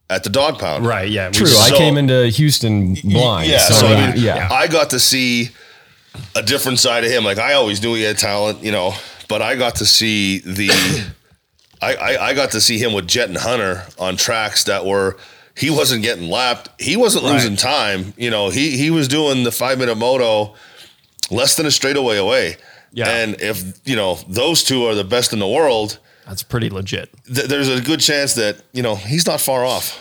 at 0.10 0.24
the 0.24 0.30
dog 0.30 0.60
pound. 0.60 0.86
Right, 0.86 1.10
yeah. 1.10 1.30
True. 1.32 1.48
just- 1.48 1.60
I 1.60 1.70
So- 1.70 1.78
came 1.78 1.98
into 1.98 2.28
Houston 2.28 2.94
blind. 3.04 3.50
Yeah, 3.50 3.58
so, 3.60 3.74
so, 3.74 3.88
I 3.88 3.94
I, 3.94 4.14
mean, 4.14 4.24
yeah. 4.24 4.48
I 4.52 4.68
got 4.68 4.92
to 4.92 5.00
see 5.00 5.50
a 6.36 6.44
different 6.44 6.80
side 6.80 7.04
of 7.04 7.10
him. 7.12 7.24
Like 7.24 7.40
I 7.40 7.54
always 7.54 7.82
knew 7.82 7.96
he 7.96 8.04
had 8.04 8.18
talent, 8.18 8.64
you 8.64 8.72
know, 8.72 8.94
but 9.28 9.42
I 9.42 9.56
got 9.56 9.76
to 9.78 9.86
see 9.86 10.40
the 10.40 10.70
I, 11.82 11.96
I, 11.96 12.28
I 12.28 12.34
got 12.36 12.52
to 12.52 12.62
see 12.62 12.78
him 12.78 12.94
with 12.94 13.08
Jett 13.08 13.30
and 13.30 13.38
Hunter 13.38 13.86
on 13.98 14.18
tracks 14.18 14.66
that 14.66 14.86
were 14.86 15.18
he 15.58 15.70
wasn't 15.70 16.04
getting 16.04 16.30
lapped. 16.30 16.70
He 16.82 16.96
wasn't 16.98 17.26
losing 17.26 17.56
time. 17.56 18.14
You 18.18 18.30
know, 18.30 18.50
he 18.50 18.78
he 18.78 18.90
was 18.90 19.08
doing 19.08 19.44
the 19.44 19.52
five 19.52 19.78
minute 19.80 19.98
moto 19.98 20.56
less 21.30 21.56
than 21.56 21.66
a 21.66 21.72
straightaway 21.72 22.18
away. 22.18 22.58
Yeah. 22.94 23.10
And 23.10 23.42
if 23.42 23.80
you 23.86 23.96
know 23.96 24.16
those 24.28 24.64
two 24.64 24.86
are 24.86 24.96
the 24.96 25.04
best 25.04 25.34
in 25.34 25.40
the 25.40 25.48
world, 25.48 26.00
That's 26.28 26.44
pretty 26.44 26.70
legit. 26.70 27.10
th- 27.26 27.48
there's 27.48 27.70
a 27.70 27.80
good 27.82 28.00
chance 28.02 28.34
that 28.36 28.62
you 28.74 28.84
know 28.84 28.96
he's 28.96 29.26
not 29.26 29.40
far 29.40 29.64
off. 29.66 29.98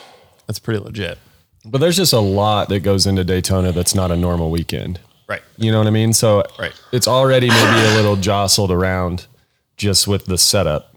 That's 0.47 0.59
pretty 0.59 0.81
legit. 0.81 1.19
But 1.65 1.79
there's 1.79 1.97
just 1.97 2.13
a 2.13 2.21
lot 2.21 2.69
that 2.71 2.81
goes 2.81 3.07
into 3.07 3.23
Daytona 3.23 3.71
that's 3.73 3.95
not 3.95 4.11
a 4.11 4.17
normal 4.17 4.51
weekend. 4.51 4.99
Right. 5.29 5.43
You 5.59 5.71
know 5.71 5.79
what 5.79 5.87
I 5.87 5.91
mean? 5.91 6.13
So 6.13 6.43
Right. 6.59 6.73
it's 6.91 7.07
already 7.07 7.49
maybe 7.49 7.87
a 7.87 7.95
little 7.95 8.17
jostled 8.17 8.73
around 8.73 9.27
just 9.77 10.09
with 10.09 10.25
the 10.25 10.37
setup. 10.39 10.90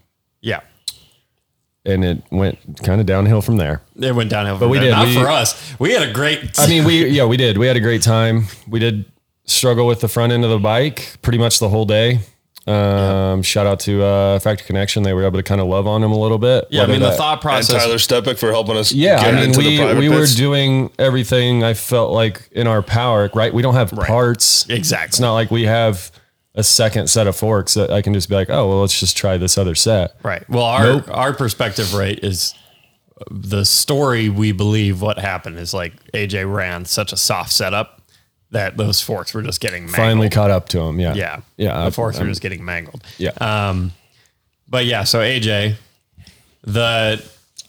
Yeah. 1.84 1.92
And 1.92 2.04
it 2.04 2.22
went 2.30 2.58
kind 2.82 3.00
of 3.00 3.06
downhill 3.06 3.42
from 3.42 3.56
there. 3.58 3.82
It 4.00 4.14
went 4.14 4.30
downhill. 4.30 4.58
But 4.58 4.68
we 4.68 4.78
did. 4.78 4.90
Not 4.90 5.06
We- 5.06 5.14
for 5.14 5.28
us. 5.28 5.74
We 5.78 5.92
had 5.92 6.08
a 6.08 6.12
great. 6.12 6.58
I 6.58 6.66
mean, 6.66 6.84
we, 6.84 7.06
yeah, 7.08 7.24
we 7.26 7.36
did. 7.36 7.58
We 7.58 7.66
had 7.66 7.76
a 7.76 7.80
great 7.80 8.02
time. 8.02 8.46
We 8.68 8.78
did 8.78 9.04
struggle 9.46 9.86
with 9.86 10.00
the 10.00 10.08
front 10.08 10.32
end 10.32 10.44
of 10.44 10.50
the 10.50 10.58
bike 10.58 11.18
pretty 11.22 11.38
much 11.38 11.58
the 11.58 11.68
whole 11.68 11.84
day. 11.84 12.20
Um, 12.66 13.42
Shout 13.42 13.66
out 13.66 13.80
to 13.80 14.02
uh, 14.02 14.38
Factory 14.38 14.66
Connection. 14.66 15.02
They 15.02 15.12
were 15.12 15.24
able 15.26 15.38
to 15.38 15.42
kind 15.42 15.60
of 15.60 15.66
love 15.66 15.86
on 15.86 16.02
him 16.02 16.12
a 16.12 16.18
little 16.18 16.38
bit. 16.38 16.64
yeah, 16.70 16.84
I 16.84 16.86
mean, 16.86 17.00
the 17.00 17.08
that- 17.10 17.18
thought 17.18 17.32
And 17.34 17.40
process. 17.42 17.82
Tyler 17.84 17.98
Stepik 17.98 18.38
for 18.38 18.50
helping 18.52 18.78
us. 18.78 18.90
Yeah, 18.90 19.20
get 19.20 19.34
I 19.34 19.36
mean, 19.36 19.44
into 19.50 19.58
we 19.58 19.76
private 19.76 19.98
we 19.98 20.08
were 20.08 20.24
doing 20.24 20.90
everything 20.98 21.62
I 21.62 21.74
felt 21.74 22.12
like 22.12 22.48
in 22.52 22.66
our 22.66 22.80
power, 22.82 23.30
right? 23.34 23.52
We 23.52 23.60
don't 23.60 23.74
have 23.74 23.90
parts. 23.90 24.66
Exactly. 24.70 25.08
It's 25.08 25.20
not 25.20 25.34
like 25.34 25.50
we 25.50 25.64
have 25.64 26.10
a 26.54 26.62
second 26.62 27.08
set 27.08 27.26
of 27.26 27.34
forks 27.36 27.74
that 27.74 27.90
I 27.90 28.00
can 28.02 28.14
just 28.14 28.28
be 28.28 28.34
like, 28.36 28.48
oh, 28.50 28.68
well, 28.68 28.80
let's 28.80 28.98
just 28.98 29.16
try 29.16 29.36
this 29.38 29.58
other 29.58 29.74
set. 29.74 30.14
Right. 30.22 30.48
Well, 30.48 30.62
our 30.64 30.84
Nope. 30.84 31.08
our 31.10 31.32
perspective, 31.32 31.94
right, 31.94 32.18
is 32.22 32.54
the 33.30 33.64
story 33.64 34.28
we 34.28 34.52
believe 34.52 35.00
what 35.00 35.18
happened 35.18 35.58
is 35.58 35.72
like 35.74 35.92
AJ 36.12 36.52
ran 36.52 36.84
such 36.84 37.12
a 37.12 37.16
soft 37.16 37.52
setup 37.52 38.02
that 38.50 38.76
those 38.76 39.00
forks 39.00 39.34
were 39.34 39.42
just 39.42 39.60
getting 39.60 39.84
mangled. 39.84 39.96
Finally 39.96 40.30
caught 40.30 40.50
up 40.50 40.68
to 40.68 40.80
him. 40.80 41.00
Yeah. 41.00 41.14
Yeah. 41.14 41.40
Yeah. 41.56 41.72
The 41.80 41.86
I- 41.86 41.90
forks 41.90 42.18
were 42.18 42.24
I'm- 42.24 42.30
just 42.32 42.42
getting 42.42 42.64
mangled. 42.64 43.02
Yeah. 43.18 43.30
Um, 43.40 43.92
but 44.68 44.84
yeah, 44.86 45.04
so 45.04 45.20
AJ, 45.20 45.74
the 46.62 47.22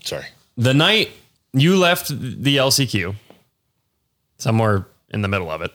Sorry. 0.04 0.26
the 0.58 0.74
night 0.74 1.10
you 1.54 1.76
left 1.78 2.10
the 2.10 2.58
LCQ, 2.58 3.16
somewhere 4.38 4.86
in 5.10 5.22
the 5.22 5.28
middle 5.28 5.50
of 5.50 5.62
it. 5.62 5.72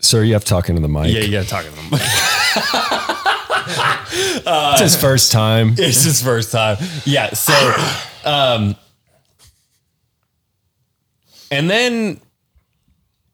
Sir, 0.00 0.22
you 0.22 0.32
have 0.34 0.44
to 0.44 0.48
talk 0.48 0.68
into 0.68 0.80
the 0.80 0.88
mic. 0.88 1.12
Yeah, 1.12 1.20
you 1.20 1.32
gotta 1.32 1.48
talk 1.48 1.64
to 1.64 1.70
them. 1.70 2.00
It's 4.50 4.80
his 4.80 4.96
first 4.96 5.30
time. 5.32 5.74
it's 5.76 6.02
his 6.04 6.22
first 6.22 6.52
time. 6.52 6.78
Yeah. 7.04 7.30
So, 7.34 7.52
um, 8.24 8.76
and 11.50 11.68
then 11.68 12.20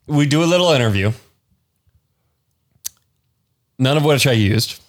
we 0.07 0.27
do 0.27 0.43
a 0.43 0.47
little 0.47 0.71
interview, 0.71 1.13
none 3.79 3.97
of 3.97 4.05
which 4.05 4.27
I 4.27 4.33
used. 4.33 4.81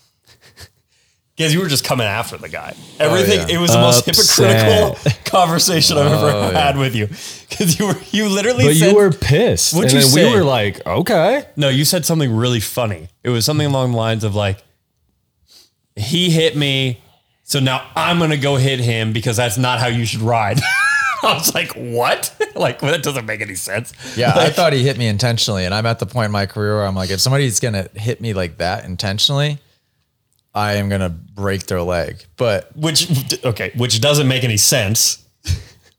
Because 1.36 1.54
you 1.54 1.60
were 1.60 1.68
just 1.68 1.84
coming 1.84 2.08
after 2.08 2.38
the 2.38 2.48
guy. 2.48 2.74
Oh, 2.78 3.06
Everything. 3.08 3.50
yeah. 3.50 3.56
It 3.56 3.60
was 3.60 3.72
the 3.72 3.80
most 3.80 4.08
Upset. 4.08 4.96
hypocritical 4.96 5.24
conversation 5.26 5.98
I've 5.98 6.06
ever 6.14 6.30
oh, 6.30 6.52
had 6.52 6.78
with 6.78 6.96
you. 6.96 7.10
Because 7.48 7.80
you 7.80 7.88
were 7.88 7.96
you 8.12 8.28
literally 8.28 8.66
But 8.66 8.76
said 8.76 8.90
you 8.90 8.96
were 8.96 9.12
pissed. 9.12 9.74
What'd 9.74 9.92
and 9.92 9.94
you 9.94 10.00
then 10.02 10.10
say? 10.10 10.30
we 10.30 10.36
were 10.38 10.44
like, 10.44 10.86
okay. 10.86 11.46
no, 11.56 11.70
you 11.70 11.86
said 11.86 12.06
something 12.06 12.36
really 12.36 12.60
funny. 12.60 13.08
It 13.24 13.30
was 13.30 13.46
something 13.46 13.66
along 13.66 13.92
the 13.92 13.98
lines 13.98 14.26
of 14.26 14.36
like, 14.36 14.62
he 15.96 16.32
hit 16.32 16.58
me, 16.58 17.02
so 17.44 17.60
now 17.62 17.90
I'm 17.96 18.20
gonna 18.20 18.36
go 18.36 18.58
hit 18.58 18.80
him 18.82 19.14
because 19.14 19.38
that's 19.38 19.58
not 19.58 19.80
how 19.80 19.88
you 19.88 20.06
should 20.06 20.20
ride. 20.22 20.60
I 21.24 21.34
was 21.36 21.54
like, 21.56 21.72
what? 21.74 22.36
like, 22.56 22.82
well, 22.82 22.92
that 22.92 23.04
doesn't 23.04 23.26
make 23.26 23.40
any 23.40 23.56
sense. 23.56 23.94
Yeah, 24.18 24.34
I 24.36 24.50
thought 24.50 24.74
he 24.74 24.84
hit 24.84 24.98
me 24.98 25.08
intentionally, 25.08 25.64
and 25.64 25.74
I'm 25.74 25.86
at 25.86 26.00
the 26.00 26.06
point 26.06 26.26
in 26.26 26.32
my 26.32 26.46
career 26.48 26.76
where 26.76 26.86
I'm 26.86 26.96
like, 26.96 27.10
if 27.10 27.22
somebody's 27.22 27.60
gonna 27.62 27.88
hit 27.94 28.20
me 28.20 28.34
like 28.34 28.58
that 28.58 28.84
intentionally, 28.84 29.60
I 30.56 30.76
am 30.76 30.88
gonna 30.90 31.10
break 31.10 31.66
their 31.68 31.82
leg. 31.82 32.24
But 32.38 32.76
Which, 32.78 33.08
okay, 33.44 33.72
which 33.76 34.00
doesn't 34.02 34.28
make 34.28 34.44
any 34.44 34.58
sense. 34.58 35.24
yeah, 35.46 35.52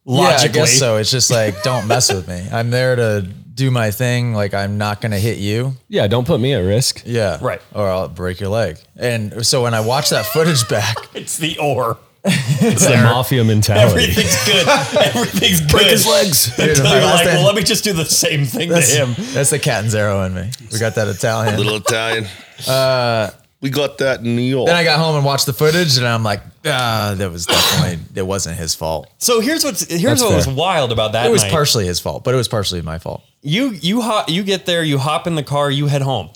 Logically. 0.06 0.48
I 0.48 0.52
guess 0.64 0.78
so. 0.78 0.96
It's 0.96 1.10
just 1.10 1.30
like, 1.30 1.62
don't 1.62 1.86
mess 1.86 2.12
with 2.12 2.26
me. 2.26 2.46
I'm 2.50 2.70
there 2.70 2.96
to 2.96 3.20
do 3.54 3.70
my 3.70 3.90
thing. 3.90 4.32
Like, 4.34 4.54
I'm 4.54 4.78
not 4.78 5.00
gonna 5.02 5.18
hit 5.18 5.38
you. 5.38 5.74
Yeah, 5.88 6.06
don't 6.06 6.26
put 6.26 6.40
me 6.40 6.54
at 6.54 6.58
risk. 6.60 7.02
Yeah, 7.04 7.38
Right. 7.40 7.60
Or 7.74 7.86
I'll 7.88 8.08
break 8.08 8.40
your 8.40 8.48
leg. 8.50 8.78
And 8.96 9.44
so 9.46 9.62
when 9.62 9.74
I 9.74 9.80
watch 9.80 10.10
that 10.10 10.24
footage 10.26 10.66
back, 10.68 10.96
It's 11.14 11.36
the 11.36 11.58
or. 11.58 11.98
It's 12.28 12.84
the 12.84 12.96
mafia 12.96 13.44
mentality. 13.44 14.02
Everything's 14.02 14.44
good. 14.46 14.66
Everything's 15.14 15.60
good. 15.60 15.70
Break 15.70 15.86
his 15.86 16.06
legs. 16.08 16.56
Dude, 16.56 16.70
Until 16.70 16.86
you're 16.92 17.02
like, 17.02 17.24
that- 17.24 17.34
well, 17.36 17.46
let 17.46 17.54
me 17.54 17.62
just 17.62 17.84
do 17.84 17.92
the 17.92 18.04
same 18.04 18.44
thing 18.44 18.70
to 18.70 18.80
him. 18.80 19.14
that's 19.32 19.50
the 19.50 19.60
Catanzaro 19.60 20.24
in 20.24 20.34
me. 20.34 20.50
We 20.72 20.78
got 20.80 20.96
that 20.96 21.06
Italian. 21.06 21.56
Little 21.56 21.76
Italian. 21.76 22.26
Uh, 22.66 23.30
we 23.66 23.70
got 23.70 23.98
that 23.98 24.20
in 24.20 24.36
New 24.36 24.42
York. 24.42 24.66
then 24.68 24.76
I 24.76 24.84
got 24.84 24.98
home 25.00 25.16
and 25.16 25.24
watched 25.24 25.46
the 25.46 25.52
footage, 25.52 25.96
and 25.98 26.06
I'm 26.06 26.22
like, 26.22 26.40
ah, 26.64 27.14
that 27.16 27.30
was 27.32 27.46
definitely 27.46 27.98
it 28.14 28.24
wasn't 28.26 28.56
his 28.56 28.74
fault. 28.76 29.08
So 29.18 29.40
here's 29.40 29.64
what's 29.64 29.84
here's 29.90 30.02
That's 30.02 30.22
what 30.22 30.34
was 30.36 30.44
fair. 30.46 30.54
wild 30.54 30.92
about 30.92 31.12
that 31.12 31.26
It 31.26 31.30
was 31.30 31.42
night. 31.42 31.50
partially 31.50 31.84
his 31.86 31.98
fault, 31.98 32.22
but 32.24 32.32
it 32.32 32.36
was 32.36 32.46
partially 32.48 32.80
my 32.82 32.98
fault. 32.98 33.22
you 33.42 33.70
you 33.70 34.02
hop, 34.02 34.28
you 34.28 34.44
get 34.44 34.66
there, 34.66 34.82
you 34.84 34.98
hop 34.98 35.26
in 35.26 35.34
the 35.34 35.42
car, 35.42 35.70
you 35.70 35.86
head 35.88 36.02
home, 36.02 36.30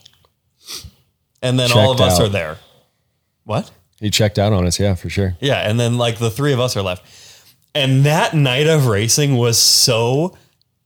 and 1.43 1.59
then 1.59 1.71
all 1.73 1.93
of 1.93 1.99
Checked 1.99 2.11
us 2.13 2.19
out. 2.21 2.27
are 2.27 2.29
there. 2.29 2.59
What? 3.45 3.71
He 4.01 4.11
checked 4.11 4.39
out 4.39 4.53
on 4.53 4.67
us. 4.67 4.79
Yeah, 4.81 4.95
for 4.95 5.11
sure. 5.11 5.37
Yeah, 5.41 5.69
and 5.69 5.79
then 5.79 5.99
like 5.99 6.19
the 6.19 6.31
three 6.31 6.53
of 6.53 6.61
us 6.61 6.77
are 6.77 6.83
left, 6.83 7.05
and 7.75 8.05
that 8.05 8.35
night 8.35 8.67
of 8.67 8.87
racing 8.87 9.37
was 9.37 9.59
so 9.59 10.37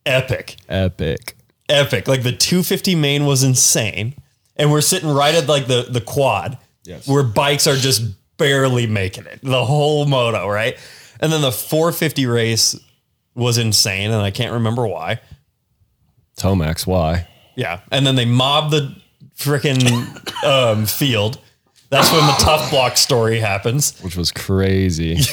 epic, 0.04 0.56
Epic. 0.68 1.36
epic. 1.68 2.08
Like 2.08 2.22
the 2.22 2.32
250 2.32 2.94
main 2.94 3.24
was 3.24 3.42
insane, 3.42 4.14
and 4.56 4.70
we're 4.70 4.80
sitting 4.80 5.08
right 5.08 5.34
at 5.34 5.46
like 5.48 5.66
the 5.66 5.86
the 5.88 6.00
quad, 6.00 6.58
Yes. 6.84 7.06
where 7.08 7.22
bikes 7.22 7.66
are 7.66 7.76
just 7.76 8.02
barely 8.36 8.86
making 8.86 9.26
it 9.26 9.40
the 9.42 9.64
whole 9.64 10.06
moto, 10.06 10.48
right? 10.48 10.76
And 11.20 11.32
then 11.32 11.40
the 11.40 11.52
450 11.52 12.26
race 12.26 12.76
was 13.34 13.56
insane, 13.58 14.10
and 14.10 14.20
I 14.20 14.30
can't 14.30 14.52
remember 14.52 14.86
why. 14.86 15.20
Tomax, 16.38 16.86
why? 16.86 17.28
Yeah, 17.56 17.80
and 17.92 18.06
then 18.06 18.16
they 18.16 18.24
mob 18.24 18.70
the 18.70 18.94
freaking 19.36 20.44
um, 20.44 20.86
field. 20.86 21.38
That's 21.90 22.10
when 22.10 22.26
the 22.26 22.32
tough 22.40 22.70
block 22.70 22.96
story 22.96 23.38
happens. 23.38 23.98
Which 24.00 24.16
was 24.16 24.32
crazy. 24.32 25.18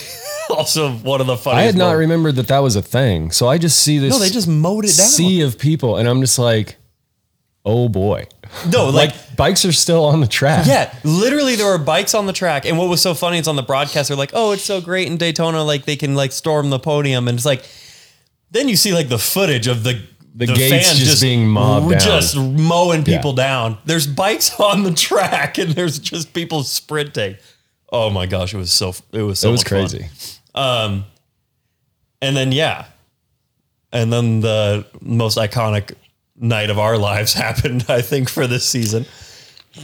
Also, 0.50 0.92
one 0.92 1.22
of 1.22 1.28
the 1.28 1.38
funniest. 1.38 1.62
I 1.62 1.64
had 1.64 1.76
not 1.78 1.86
moments. 1.94 2.00
remembered 2.02 2.36
that 2.36 2.48
that 2.50 2.60
was 2.60 2.76
a 2.76 2.82
thing. 2.82 3.32
So 3.32 3.48
I 3.48 3.58
just 3.58 3.80
see 3.80 4.00
this 4.00 4.12
No, 4.12 4.20
they 4.20 4.30
just 4.30 4.50
mowed 4.50 4.84
it 4.84 4.98
down. 4.98 5.08
sea 5.08 5.42
of 5.44 5.58
people, 5.58 5.96
and 5.96 6.10
I'm 6.10 6.20
just 6.20 6.38
like, 6.38 6.76
oh 7.66 7.90
boy. 7.90 8.28
no, 8.72 8.86
like, 8.90 9.12
Like 9.12 9.36
bikes 9.38 9.66
are 9.66 9.72
still 9.72 10.06
on 10.06 10.22
the 10.22 10.28
track. 10.28 10.66
yeah, 10.68 10.94
literally 11.04 11.56
there 11.56 11.68
were 11.72 11.78
bikes 11.78 12.14
on 12.14 12.26
the 12.28 12.34
track, 12.34 12.66
and 12.66 12.78
what 12.78 12.90
was 12.90 13.02
so 13.02 13.14
funny 13.14 13.38
is 13.38 13.48
on 13.48 13.56
the 13.56 13.64
broadcast 13.64 14.08
they're 14.10 14.18
like, 14.18 14.32
"Oh, 14.34 14.52
it's 14.52 14.64
so 14.64 14.82
great 14.82 15.08
in 15.08 15.18
Daytona, 15.18 15.64
like 15.64 15.86
they 15.86 15.96
can 15.96 16.16
like 16.16 16.32
storm 16.32 16.70
the 16.70 16.80
podium," 16.80 17.28
and 17.28 17.38
it's 17.38 17.46
like, 17.46 17.64
then 18.52 18.68
you 18.68 18.76
see 18.76 18.94
like 18.94 19.10
the 19.10 19.20
footage 19.20 19.68
of 19.68 19.84
the. 19.84 20.02
The 20.34 20.46
gates 20.48 20.98
just 20.98 21.22
being 21.22 21.46
mobbed 21.46 21.90
down. 21.92 22.00
just 22.00 22.38
mowing 22.38 23.04
Yeah. 23.06 23.18
people 23.18 23.34
down. 23.34 23.78
There's 23.84 24.08
bikes 24.08 24.58
on 24.62 24.84
the 24.84 24.94
track, 24.94 25.58
and 25.58 25.72
there's 25.72 26.00
just 26.00 26.32
people 26.34 26.64
sprinting. 26.64 27.36
Oh 27.92 28.10
my 28.10 28.28
gosh, 28.28 28.54
it 28.54 28.58
was 28.58 28.72
so 28.72 28.94
it 29.12 29.24
was 29.24 29.40
so 29.40 29.50
it 29.50 29.52
was 29.52 29.64
crazy. 29.66 30.00
fun. 30.00 30.08
crazy. 30.08 30.38
Um, 30.56 31.06
and 32.22 32.38
then 32.38 32.54
yeah, 32.54 32.86
and 33.92 34.12
then 34.14 34.40
the 34.40 34.86
most 35.02 35.38
iconic 35.38 35.96
night 36.42 36.70
of 36.70 36.78
our 36.78 36.98
lives 36.98 37.34
happened. 37.46 37.86
I 37.88 38.02
think 38.02 38.28
for 38.30 38.48
this 38.48 38.68
season. 38.68 39.06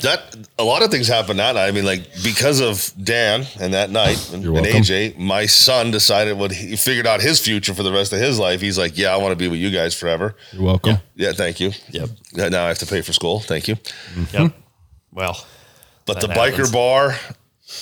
that 0.02 0.36
a 0.60 0.64
lot 0.66 0.84
of 0.84 0.92
things 0.92 1.08
happened 1.08 1.40
that 1.40 1.56
night. 1.56 1.68
I 1.68 1.72
mean, 1.72 1.86
like 1.86 2.12
because 2.22 2.60
of 2.60 2.92
Dan 3.02 3.46
and 3.62 3.74
that 3.74 3.90
night 3.90 4.34
and, 4.34 4.44
and. 4.44 4.66
AJ, 4.66 5.18
my 5.18 5.46
son 5.46 5.92
decided 5.92 6.38
what 6.38 6.52
he 6.52 6.76
figured 6.76 7.08
out 7.08 7.22
his 7.22 7.40
future 7.40 7.74
for 7.74 7.84
the 7.84 7.92
rest 7.94 8.12
of 8.12 8.20
his 8.20 8.38
life. 8.38 8.60
He's 8.60 8.78
like, 8.78 8.98
yeah, 8.98 9.14
I 9.14 9.18
want 9.18 9.32
to 9.32 9.38
be 9.38 9.48
with 9.48 9.60
you 9.60 9.72
guys 9.72 9.94
forever. 9.96 10.36
You're 10.52 10.64
welcome. 10.64 10.98
Yeah, 11.16 11.32
thank 11.32 11.62
you. 11.62 11.72
Yep. 11.92 12.10
Yeah, 12.34 12.50
Now 12.50 12.66
I 12.66 12.68
have 12.68 12.80
to 12.80 12.86
pay 12.86 13.02
for 13.02 13.14
school. 13.14 13.40
Thank 13.40 13.70
you. 13.70 13.76
Mm-hmm. 13.76 14.44
Yep. 14.44 14.54
Well, 15.14 15.46
But 16.06 16.20
That 16.20 16.28
the 16.28 16.34
biker 16.34 16.50
happens. 16.52 16.72
bar 16.72 17.16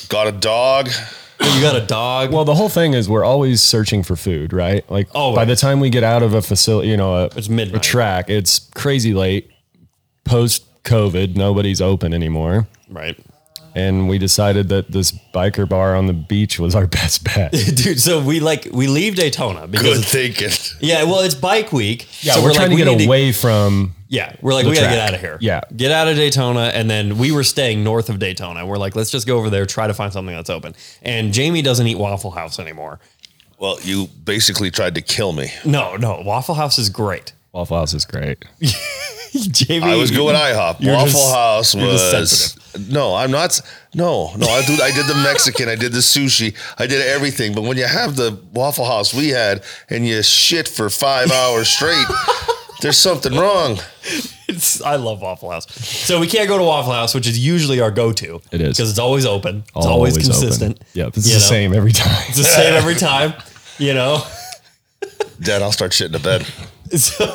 got 0.09 0.27
a 0.27 0.31
dog. 0.31 0.89
You 1.41 1.61
got 1.61 1.75
a 1.75 1.85
dog. 1.85 2.31
Well, 2.31 2.45
the 2.45 2.55
whole 2.55 2.69
thing 2.69 2.93
is 2.93 3.07
we're 3.09 3.23
always 3.23 3.61
searching 3.61 4.03
for 4.03 4.15
food, 4.15 4.53
right? 4.53 4.89
Like 4.89 5.07
Always. 5.13 5.35
by 5.35 5.45
the 5.45 5.55
time 5.55 5.79
we 5.79 5.89
get 5.89 6.03
out 6.03 6.23
of 6.23 6.33
a 6.33 6.41
facility, 6.41 6.89
you 6.89 6.97
know, 6.97 7.15
a, 7.15 7.25
It's 7.35 7.49
midnight. 7.49 7.77
a 7.77 7.79
track, 7.89 8.29
it's 8.29 8.59
crazy 8.75 9.13
late. 9.13 9.49
Post 10.23 10.65
COVID, 10.83 11.35
nobody's 11.35 11.81
open 11.81 12.13
anymore. 12.13 12.67
right. 12.89 13.17
And 13.75 14.07
we 14.07 14.17
decided 14.17 14.69
that 14.69 14.89
this 14.91 15.11
biker 15.33 15.67
bar 15.67 15.97
on 15.97 16.05
the 16.07 16.13
beach 16.13 16.59
was 16.59 16.75
our 16.75 16.87
best 16.99 17.25
bet. 17.25 17.51
Dude, 17.75 17.99
so 17.99 18.21
we 18.23 18.39
like 18.39 18.69
we 18.71 18.87
leave 18.87 19.15
Daytona 19.15 19.67
because 19.67 19.99
Good 19.99 20.05
thinking. 20.37 20.77
yeah, 20.79 21.03
well, 21.03 21.19
it's 21.19 21.35
bike 21.35 21.73
week. 21.73 22.07
Yeah, 22.23 22.33
so 22.33 22.43
we're, 22.43 22.53
trying 22.53 22.69
like, 22.69 22.77
to 22.79 22.85
get 22.85 22.97
need 22.97 23.05
away 23.05 23.33
from 23.33 23.93
Yeah, 24.07 24.33
we're 24.41 24.53
like, 24.53 24.63
the 24.63 24.69
we 24.69 24.75
gotta 24.77 24.87
get 24.87 24.99
out 25.09 25.13
of 25.13 25.19
here. 25.19 25.37
Yeah. 25.41 25.59
get 25.75 25.91
out 25.91 26.07
of 26.07 26.15
Daytona, 26.15 26.71
and 26.73 26.89
then 26.89 27.17
we 27.17 27.33
were 27.33 27.43
staying 27.43 27.83
north 27.83 28.09
of 28.09 28.17
Daytona. 28.17 28.65
We're 28.65 28.77
like, 28.77 28.95
let's 28.95 29.11
just 29.11 29.27
go 29.27 29.37
over 29.37 29.49
there, 29.49 29.65
try 29.65 29.87
to 29.87 29.93
find 29.93 30.13
something 30.13 30.33
that's 30.33 30.49
open. 30.49 30.73
And 31.01 31.33
Jamie 31.33 31.61
doesn't 31.61 31.85
eat 31.85 31.97
Waffle 31.97 32.31
House 32.31 32.59
anymore. 32.59 33.01
Well, 33.59 33.77
you 33.81 34.07
basically 34.23 34.71
tried 34.71 34.95
to 34.95 35.01
kill 35.01 35.33
me. 35.33 35.51
No, 35.65 35.97
no, 35.97 36.21
Waffle 36.25 36.55
House 36.55 36.79
is 36.79 36.89
great. 36.89 37.33
Waffle 37.51 37.77
House 37.77 37.93
is 37.93 38.05
great. 38.05 38.45
Jamie, 39.33 39.83
I 39.85 39.95
was 39.95 40.11
going 40.11 40.35
IHOP. 40.35 40.79
You're 40.79 40.93
Waffle 40.93 41.07
just- 41.11 41.33
House 41.35 41.75
you're 41.75 41.91
just 41.91 42.13
was 42.13 42.29
sensitive. 42.29 42.64
No. 42.89 43.15
I'm 43.15 43.31
not. 43.31 43.59
No, 43.93 44.35
no. 44.35 44.47
I 44.47 44.61
do. 44.65 44.73
I 44.81 44.91
did 44.91 45.05
the 45.07 45.21
Mexican. 45.23 45.69
I 45.69 45.75
did 45.75 45.91
the 45.91 45.99
sushi. 45.99 46.55
I 46.77 46.87
did 46.87 47.01
everything. 47.01 47.53
But 47.53 47.63
when 47.63 47.77
you 47.77 47.85
have 47.85 48.15
the 48.15 48.39
Waffle 48.53 48.85
House 48.85 49.13
we 49.13 49.29
had, 49.29 49.63
and 49.89 50.05
you 50.05 50.21
shit 50.23 50.67
for 50.67 50.89
five 50.89 51.31
hours 51.31 51.67
straight, 51.67 52.05
there's 52.81 52.97
something 52.97 53.35
wrong. 53.35 53.79
It's, 54.47 54.81
I 54.81 54.95
love 54.97 55.21
Waffle 55.21 55.49
House. 55.49 55.65
So 55.73 56.19
we 56.19 56.27
can't 56.27 56.47
go 56.47 56.57
to 56.57 56.63
Waffle 56.63 56.93
House, 56.93 57.15
which 57.15 57.27
is 57.27 57.43
usually 57.43 57.81
our 57.81 57.91
go-to. 57.91 58.41
It 58.51 58.61
is. 58.61 58.77
because 58.77 58.91
it's 58.91 58.99
always 58.99 59.25
open. 59.25 59.63
It's 59.75 59.85
always, 59.85 60.13
open. 60.13 60.29
consistent. 60.29 60.83
Yeah, 60.93 61.09
this 61.09 61.25
is 61.25 61.33
the 61.33 61.39
know? 61.39 61.39
same 61.39 61.73
every 61.73 61.91
time. 61.91 62.23
It's 62.27 62.37
the 62.37 62.43
same 62.43 62.73
every 62.75 62.95
time. 62.95 63.33
You 63.79 63.93
know. 63.93 64.23
Dad, 65.41 65.61
I'll 65.61 65.71
start 65.71 65.91
shitting 65.91 66.13
to 66.13 66.19
bed. 66.19 66.45
So, 66.95 67.25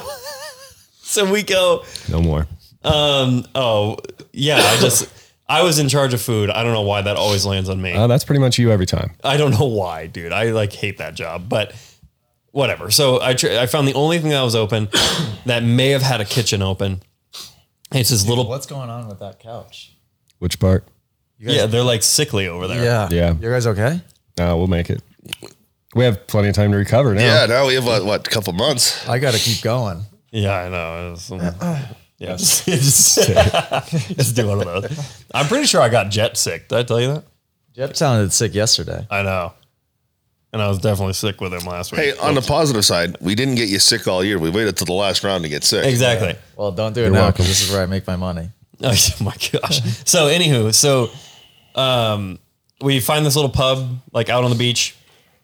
so 1.03 1.31
we 1.31 1.43
go. 1.43 1.85
No 2.09 2.23
more. 2.23 2.47
Um. 2.85 3.45
Oh, 3.55 3.99
yeah. 4.33 4.59
I 4.59 4.77
just. 4.77 5.09
I 5.51 5.63
was 5.63 5.81
in 5.81 5.89
charge 5.89 6.15
of 6.15 6.23
food. 6.23 6.49
I 6.49 6.63
don't 6.63 6.73
know 6.73 6.83
why 6.83 7.03
that 7.03 7.17
always 7.17 7.45
lands 7.45 7.69
on 7.69 7.83
me. 7.83 7.93
Uh, 7.93 8.07
that's 8.07 8.23
pretty 8.25 8.39
much 8.39 8.57
you 8.57 8.71
every 8.71 8.87
time. 8.87 9.11
I 9.25 9.37
don't 9.37 9.51
know 9.51 9.67
why, 9.67 10.07
dude. 10.07 10.33
I 10.33 10.53
like 10.53 10.73
hate 10.73 10.99
that 10.99 11.15
job, 11.15 11.49
but 11.49 11.75
whatever. 12.53 12.91
So 12.93 13.21
I 13.21 13.35
tr- 13.35 13.49
I 13.59 13.67
found 13.67 13.89
the 13.89 13.95
only 13.95 14.21
thing 14.21 14.31
that 14.31 14.43
was 14.43 14.55
open 14.55 14.89
that 15.47 15.65
may 15.65 15.89
have 15.91 16.03
had 16.03 16.21
a 16.21 16.25
kitchen 16.25 16.63
open. 16.63 17.03
It's 17.93 18.11
this 18.11 18.29
little. 18.29 18.47
What's 18.49 18.67
going 18.67 18.91
on 18.91 19.09
with 19.09 19.19
that 19.19 19.41
couch? 19.41 19.97
Which 20.39 20.61
part? 20.61 20.87
Yeah, 21.39 21.67
they're 21.67 21.83
like 21.83 22.03
sickly 22.03 22.47
over 22.47 22.69
there. 22.69 22.85
Yeah. 22.85 23.09
Yeah. 23.11 23.33
You 23.35 23.51
guys 23.51 23.67
okay? 23.67 24.01
No, 24.39 24.57
we'll 24.57 24.69
make 24.69 24.89
it. 24.89 25.03
We 25.97 26.05
have 26.05 26.27
plenty 26.29 26.49
of 26.51 26.55
time 26.55 26.71
to 26.71 26.77
recover 26.77 27.15
now. 27.15 27.23
Yeah. 27.23 27.47
Now 27.47 27.67
we 27.67 27.75
have 27.75 27.85
what? 27.85 28.05
What? 28.05 28.27
A 28.27 28.31
couple 28.31 28.53
months. 28.53 29.09
I 29.09 29.19
got 29.19 29.35
to 29.35 29.41
keep 29.41 29.63
going. 29.63 30.03
Yeah, 30.31 30.55
I 30.55 30.69
know. 30.69 31.13
It's, 31.15 31.33
um, 31.33 31.41
yeah, 32.21 32.37
just, 32.37 32.67
just, 32.67 33.29
just 34.17 34.37
do 34.37 34.47
one 34.47 34.61
of 34.61 34.83
those. 34.83 35.25
I'm 35.35 35.47
pretty 35.47 35.67
sure 35.67 35.81
I 35.81 35.89
got 35.89 36.11
jet 36.11 36.37
sick. 36.37 36.69
Did 36.69 36.79
I 36.79 36.83
tell 36.85 37.01
you 37.01 37.15
that? 37.15 37.25
Jeff 37.75 37.97
sounded 37.97 38.33
sick 38.33 38.55
yesterday. 38.55 39.07
I 39.11 39.23
know. 39.23 39.55
And 40.53 40.61
I 40.61 40.69
was 40.69 40.79
definitely 40.79 41.15
sick 41.15 41.41
with 41.41 41.55
him 41.55 41.65
last 41.65 41.93
week. 41.93 42.01
Hey, 42.01 42.19
on 42.19 42.35
the 42.35 42.43
positive 42.43 42.85
side, 42.85 43.17
we 43.21 43.35
didn't 43.35 43.55
get 43.55 43.69
you 43.69 43.79
sick 43.79 44.07
all 44.07 44.23
year. 44.23 44.39
We 44.39 44.51
waited 44.51 44.77
till 44.77 44.85
the 44.85 44.93
last 44.93 45.25
round 45.25 45.45
to 45.45 45.49
get 45.49 45.65
sick. 45.65 45.87
exactly. 45.87 46.37
Well, 46.57 46.73
don't 46.73 46.93
do 46.93 47.01
it 47.03 47.05
You're 47.05 47.13
now 47.13 47.31
because 47.31 47.47
this 47.47 47.63
is 47.63 47.73
where 47.73 47.83
I 47.83 47.87
make 47.87 48.07
my 48.07 48.17
money. 48.17 48.51
Oh 48.83 48.97
my 49.21 49.35
gosh. 49.53 49.83
So 50.07 50.29
anywho, 50.29 50.75
so 50.75 51.11
um 51.75 52.39
we 52.81 52.99
find 52.99 53.27
this 53.27 53.37
little 53.37 53.51
pub 53.51 54.01
like 54.13 54.29
out 54.31 54.43
on 54.43 54.51
the 54.51 54.57
beach. 54.57 54.97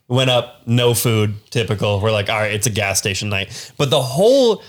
Went 0.08 0.30
up, 0.30 0.66
no 0.66 0.94
food, 0.94 1.34
typical. 1.50 2.00
We're 2.00 2.12
like, 2.12 2.30
all 2.30 2.38
right, 2.38 2.52
it's 2.52 2.66
a 2.66 2.70
gas 2.70 2.98
station 2.98 3.28
night. 3.28 3.72
But 3.76 3.90
the 3.90 4.00
whole 4.00 4.62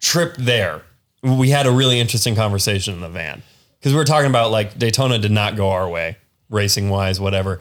trip 0.00 0.36
there, 0.36 0.82
we 1.24 1.50
had 1.50 1.66
a 1.66 1.70
really 1.70 1.98
interesting 1.98 2.36
conversation 2.36 2.94
in 2.94 3.00
the 3.00 3.08
van. 3.08 3.42
Because 3.78 3.92
we 3.92 3.98
were 3.98 4.04
talking 4.04 4.30
about 4.30 4.50
like 4.50 4.78
Daytona 4.78 5.18
did 5.18 5.32
not 5.32 5.56
go 5.56 5.70
our 5.70 5.88
way, 5.88 6.16
racing 6.48 6.88
wise, 6.88 7.20
whatever. 7.20 7.60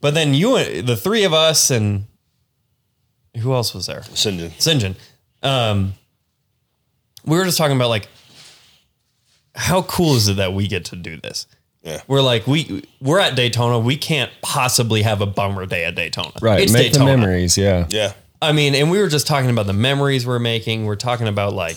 But 0.00 0.14
then 0.14 0.34
you 0.34 0.82
the 0.82 0.96
three 0.96 1.24
of 1.24 1.32
us 1.32 1.70
and 1.70 2.06
who 3.38 3.52
else 3.52 3.74
was 3.74 3.86
there? 3.86 4.02
St. 4.02 4.38
John. 4.38 4.50
St. 4.58 4.80
John. 4.80 4.96
Um, 5.42 5.94
we 7.24 7.36
were 7.36 7.44
just 7.44 7.58
talking 7.58 7.76
about 7.76 7.88
like 7.88 8.08
how 9.54 9.82
cool 9.82 10.14
is 10.14 10.28
it 10.28 10.36
that 10.38 10.52
we 10.54 10.66
get 10.66 10.86
to 10.86 10.96
do 10.96 11.16
this? 11.16 11.46
Yeah. 11.82 12.00
We're 12.08 12.22
like 12.22 12.46
we 12.46 12.84
we're 13.00 13.20
at 13.20 13.36
Daytona. 13.36 13.78
We 13.78 13.96
can't 13.96 14.30
possibly 14.42 15.02
have 15.02 15.20
a 15.20 15.26
bummer 15.26 15.66
day 15.66 15.84
at 15.84 15.94
Daytona. 15.94 16.32
Right. 16.40 16.60
It's 16.62 16.72
make 16.72 16.92
Daytona. 16.92 17.10
the 17.10 17.16
memories. 17.16 17.56
Yeah. 17.56 17.86
Yeah. 17.90 18.12
I 18.42 18.52
mean, 18.52 18.74
and 18.74 18.90
we 18.90 18.98
were 18.98 19.08
just 19.08 19.26
talking 19.26 19.50
about 19.50 19.66
the 19.66 19.72
memories 19.72 20.26
we're 20.26 20.38
making. 20.38 20.86
We're 20.86 20.96
talking 20.96 21.28
about 21.28 21.52
like 21.52 21.76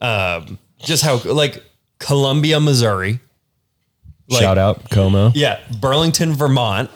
um, 0.00 0.58
just 0.80 1.02
how 1.04 1.16
like 1.24 1.62
Columbia, 1.98 2.60
Missouri. 2.60 3.20
Like, 4.30 4.42
Shout 4.42 4.58
out 4.58 4.90
Como. 4.90 5.32
Yeah, 5.34 5.58
Burlington, 5.80 6.34
Vermont, 6.34 6.90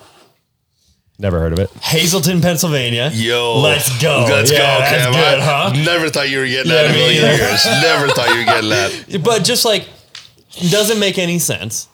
Never 1.18 1.38
heard 1.38 1.52
of 1.52 1.60
it. 1.60 1.70
Hazleton, 1.80 2.40
Pennsylvania. 2.40 3.10
Yo, 3.12 3.60
let's 3.60 3.88
go. 4.02 4.26
Let's 4.28 4.50
Yeah, 4.50 4.58
go, 4.58 4.64
that's 4.80 5.04
Cam. 5.04 5.12
good, 5.12 5.40
huh? 5.40 5.72
Never 5.84 6.08
thought 6.10 6.28
you 6.28 6.38
were 6.40 6.46
getting 6.46 6.72
Yeah, 6.72 6.82
that 6.82 6.84
in 6.86 6.90
a 6.90 6.94
million 6.98 7.24
either. 7.24 7.36
years. 7.36 7.64
Never 7.64 8.08
thought 8.08 8.28
you 8.30 8.38
were 8.38 8.44
getting 8.44 8.70
that. 8.70 9.22
but 9.24 9.44
just 9.44 9.64
like 9.64 9.88
doesn't 10.70 10.98
make 10.98 11.18
any 11.18 11.38
sense 11.38 11.86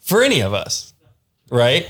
for 0.00 0.22
any 0.22 0.40
of 0.42 0.52
us, 0.52 0.92
right? 1.50 1.88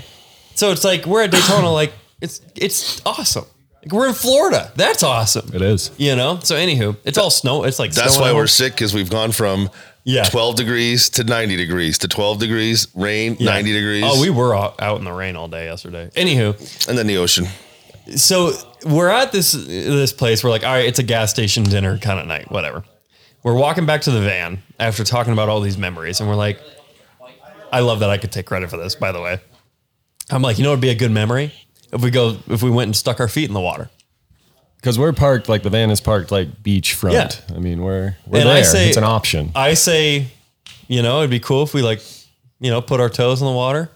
So 0.55 0.71
it's 0.71 0.85
like 0.85 1.05
we're 1.05 1.25
at 1.25 1.33
Daytona, 1.33 1.71
like 1.73 1.93
it's 2.21 2.41
it's 2.55 3.03
awesome. 3.05 3.47
Like 3.85 3.93
we're 3.93 4.09
in 4.09 4.15
Florida, 4.15 4.73
that's 4.77 5.03
awesome. 5.03 5.51
It 5.53 5.61
is. 5.61 5.91
You 5.99 6.17
know. 6.17 6.39
So 6.43 6.57
anywho, 6.57 6.97
it's 7.05 7.19
all 7.19 7.31
snow. 7.31 7.65
It's 7.65 7.79
like 7.79 7.93
That's 7.93 8.19
why 8.19 8.33
we're 8.33 8.47
sick 8.47 8.73
because 8.73 8.95
we've 8.95 9.11
gone 9.11 9.31
from 9.31 9.69
Yeah. 10.05 10.25
12 10.25 10.57
degrees 10.57 11.11
to 11.11 11.25
90 11.25 11.57
degrees 11.57 11.99
to 11.99 12.09
12 12.09 12.39
degrees, 12.39 12.89
rain, 12.95 13.37
90 13.39 13.73
degrees. 13.73 14.05
Oh, 14.07 14.21
we 14.21 14.31
were 14.31 14.55
out 14.57 14.81
out 14.81 14.99
in 14.99 15.05
the 15.05 15.13
rain 15.13 15.37
all 15.37 15.49
day 15.49 15.67
yesterday. 15.67 16.11
Anywho, 16.15 16.89
and 16.89 16.97
then 16.97 17.07
the 17.07 17.19
ocean. 17.19 17.47
so 18.17 18.53
we're 18.87 19.09
at 19.11 19.33
this 19.33 19.53
this 19.53 20.13
place. 20.13 20.43
We're 20.43 20.51
like, 20.51 20.65
all 20.65 20.73
right, 20.73 20.87
it's 20.87 20.99
a 20.99 21.03
gas 21.05 21.31
station 21.31 21.65
dinner 21.65 21.99
kind 21.99 22.19
of 22.19 22.27
night, 22.27 22.51
whatever. 22.51 22.85
We're 23.43 23.55
walking 23.55 23.85
back 23.85 24.01
to 24.03 24.11
the 24.11 24.23
van 24.23 24.63
after 24.81 25.05
talking 25.05 25.35
about 25.35 25.51
all 25.51 25.61
these 25.61 25.77
memories, 25.77 26.21
and 26.21 26.29
we're 26.29 26.37
like, 26.37 26.59
I 27.71 27.81
love 27.81 28.01
that 28.01 28.09
I 28.09 28.17
could 28.17 28.33
take 28.33 28.47
credit 28.47 28.71
for 28.71 28.79
this. 28.79 28.95
By 28.95 29.13
the 29.13 29.21
way, 29.21 29.39
I'm 30.31 30.41
like, 30.41 30.57
you 30.57 30.65
know, 30.65 30.71
it'd 30.71 30.81
be 30.81 30.89
a 30.89 30.95
good 30.95 31.11
memory 31.11 31.53
if 31.93 32.03
we 32.03 32.11
go 32.11 32.37
if 32.49 32.63
we 32.63 32.71
went 32.71 32.89
and 32.89 32.97
stuck 32.97 33.21
our 33.21 33.29
feet 33.29 33.49
in 33.49 33.55
the 33.55 33.61
water. 33.61 33.91
Because 34.77 34.99
we're 34.99 35.13
parked 35.15 35.49
like 35.49 35.63
the 35.63 35.71
van 35.71 35.91
is 35.91 36.01
parked 36.01 36.31
like 36.31 36.63
beachfront. 36.63 37.13
Yeah. 37.13 37.57
I 37.57 37.59
mean, 37.59 37.83
we're 37.83 38.17
we're 38.27 38.41
And 38.41 38.49
there. 38.49 38.57
I 38.57 38.63
say- 38.63 38.89
it's 38.89 38.97
an 38.99 39.05
option. 39.05 39.51
I 39.55 39.75
say, 39.75 40.27
you 40.89 41.01
know, 41.03 41.19
it'd 41.21 41.31
be 41.31 41.41
cool 41.41 41.63
if 41.63 41.73
we 41.73 41.81
like, 41.83 42.03
you 42.61 42.71
know, 42.71 42.83
put 42.83 43.01
our 43.01 43.09
toes 43.09 43.41
in 43.41 43.47
the 43.47 43.53
water. 43.53 43.91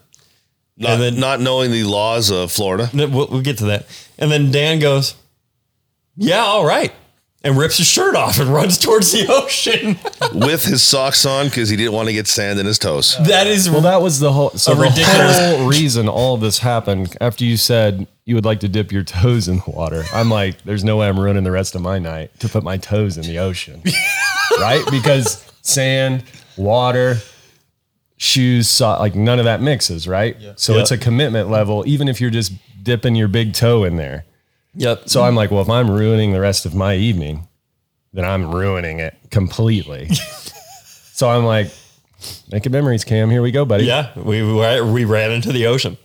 Not, 0.77 0.91
And 0.93 1.01
then- 1.01 1.19
not 1.19 1.41
knowing 1.41 1.71
the 1.71 1.83
laws 1.83 2.31
of 2.31 2.51
Florida. 2.51 2.89
We'll, 2.93 3.09
we'll 3.27 3.41
get 3.41 3.57
to 3.59 3.65
that. 3.65 3.85
And 4.17 4.31
then 4.31 4.49
Dan 4.51 4.79
goes, 4.79 5.13
"Yeah, 6.15 6.39
all 6.39 6.65
right," 6.65 6.91
and 7.43 7.57
rips 7.57 7.77
his 7.77 7.87
shirt 7.87 8.15
off 8.15 8.37
and 8.39 8.49
runs 8.49 8.77
towards 8.77 9.11
the 9.13 9.25
ocean. 9.29 9.97
with 10.45 10.65
his 10.65 10.83
socks 10.83 11.25
on 11.25 11.45
because 11.47 11.69
he 11.69 11.77
didn't 11.77 11.93
want 11.93 12.07
to 12.07 12.13
get 12.13 12.27
sand 12.27 12.59
in 12.59 12.65
his 12.65 12.77
toes. 12.77 13.15
that 13.27 13.47
is 13.47 13.69
Well, 13.69 13.81
that 13.81 14.01
was 14.01 14.19
the 14.19 14.31
whole. 14.33 14.49
So 14.51 14.73
A 14.73 14.75
the 14.75 14.81
ridiculous- 14.81 15.37
whole 15.37 15.67
reason 15.69 16.07
all 16.09 16.35
of 16.35 16.41
this 16.41 16.59
happened 16.59 17.15
after 17.21 17.45
you 17.45 17.55
said 17.57 18.07
you 18.25 18.35
would 18.35 18.45
like 18.45 18.59
to 18.59 18.67
dip 18.67 18.91
your 18.91 19.03
toes 19.03 19.47
in 19.47 19.57
the 19.57 19.63
water. 19.71 20.03
I'm 20.13 20.29
like, 20.29 20.61
there's 20.63 20.83
no 20.83 20.97
way 20.97 21.07
I'm 21.07 21.19
ruining 21.19 21.43
the 21.45 21.51
rest 21.51 21.75
of 21.75 21.81
my 21.81 21.97
night 21.97 22.37
to 22.41 22.49
put 22.49 22.63
my 22.63 22.77
toes 22.77 23.17
in 23.17 23.23
the 23.23 23.39
ocean, 23.39 23.81
right? 24.59 24.83
Because 24.91 25.43
sand, 25.61 26.23
water, 26.57 27.17
shoes, 28.17 28.69
so, 28.69 28.89
like 28.99 29.15
none 29.15 29.39
of 29.39 29.45
that 29.45 29.61
mixes, 29.61 30.07
right? 30.07 30.35
So 30.57 30.75
Yeah. 30.75 30.81
it's 30.81 30.91
a 30.91 30.97
commitment 30.97 31.49
level, 31.49 31.83
even 31.87 32.07
if 32.07 32.19
you're 32.19 32.29
just 32.29 32.51
dipping 32.83 33.15
your 33.15 33.27
big 33.29 33.53
toe 33.53 33.83
in 33.83 33.95
there. 33.95 34.25
Yep. 34.75 35.09
So 35.09 35.23
I'm 35.23 35.35
like, 35.35 35.51
well, 35.51 35.61
if 35.61 35.69
I'm 35.69 35.89
ruining 35.89 36.31
the 36.31 36.39
rest 36.41 36.65
of 36.65 36.73
my 36.75 36.95
evening, 36.95 37.47
then 38.13 38.25
I'm 38.25 38.51
ruining 38.53 38.99
it 38.99 39.15
completely. 39.31 40.09
so 41.13 41.29
I'm 41.29 41.45
like, 41.45 41.71
making 42.51 42.71
memories, 42.71 43.03
Cam. 43.03 43.29
Here 43.29 43.41
we 43.41 43.51
go, 43.51 43.65
buddy. 43.65 43.85
yeah, 43.85 44.11
we 44.17 44.41
we 44.43 44.81
we 44.81 45.05
ran 45.05 45.31
into 45.31 45.51
the 45.51 45.67
ocean. 45.67 45.97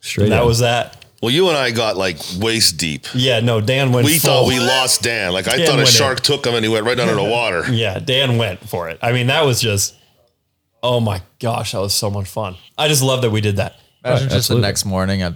Straight 0.00 0.24
And 0.24 0.32
that 0.32 0.40
up. 0.42 0.46
was 0.46 0.58
that. 0.60 1.04
Well, 1.22 1.30
you 1.30 1.48
and 1.48 1.56
I 1.56 1.70
got 1.70 1.96
like 1.96 2.16
waist 2.40 2.78
deep. 2.78 3.06
Yeah, 3.14 3.38
no, 3.38 3.60
Dan 3.60 3.92
went 3.92 4.06
We 4.06 4.18
full. 4.18 4.42
thought 4.42 4.48
we 4.48 4.58
lost 4.58 5.02
Dan. 5.02 5.32
Like 5.32 5.46
I 5.46 5.56
Dan 5.58 5.66
thought 5.66 5.78
a 5.78 5.86
shark 5.86 6.18
in. 6.18 6.22
took 6.24 6.44
him 6.44 6.54
and 6.56 6.64
he 6.64 6.68
went 6.68 6.84
right 6.84 6.98
under 6.98 7.14
the 7.14 7.22
water. 7.22 7.62
Yeah, 7.72 8.00
Dan 8.00 8.38
went 8.38 8.68
for 8.68 8.88
it. 8.88 8.98
I 9.00 9.12
mean, 9.12 9.28
that 9.28 9.44
was 9.46 9.60
just, 9.60 9.94
oh 10.82 10.98
my 10.98 11.22
gosh, 11.38 11.70
that 11.72 11.78
was 11.78 11.94
so 11.94 12.10
much 12.10 12.28
fun. 12.28 12.56
I 12.76 12.88
just 12.88 13.04
love 13.04 13.22
that 13.22 13.30
we 13.30 13.40
did 13.40 13.56
that. 13.58 13.76
Imagine 14.04 14.24
just 14.30 14.36
absolutely. 14.36 14.62
the 14.62 14.66
next 14.68 14.84
morning, 14.84 15.22
uh, 15.22 15.34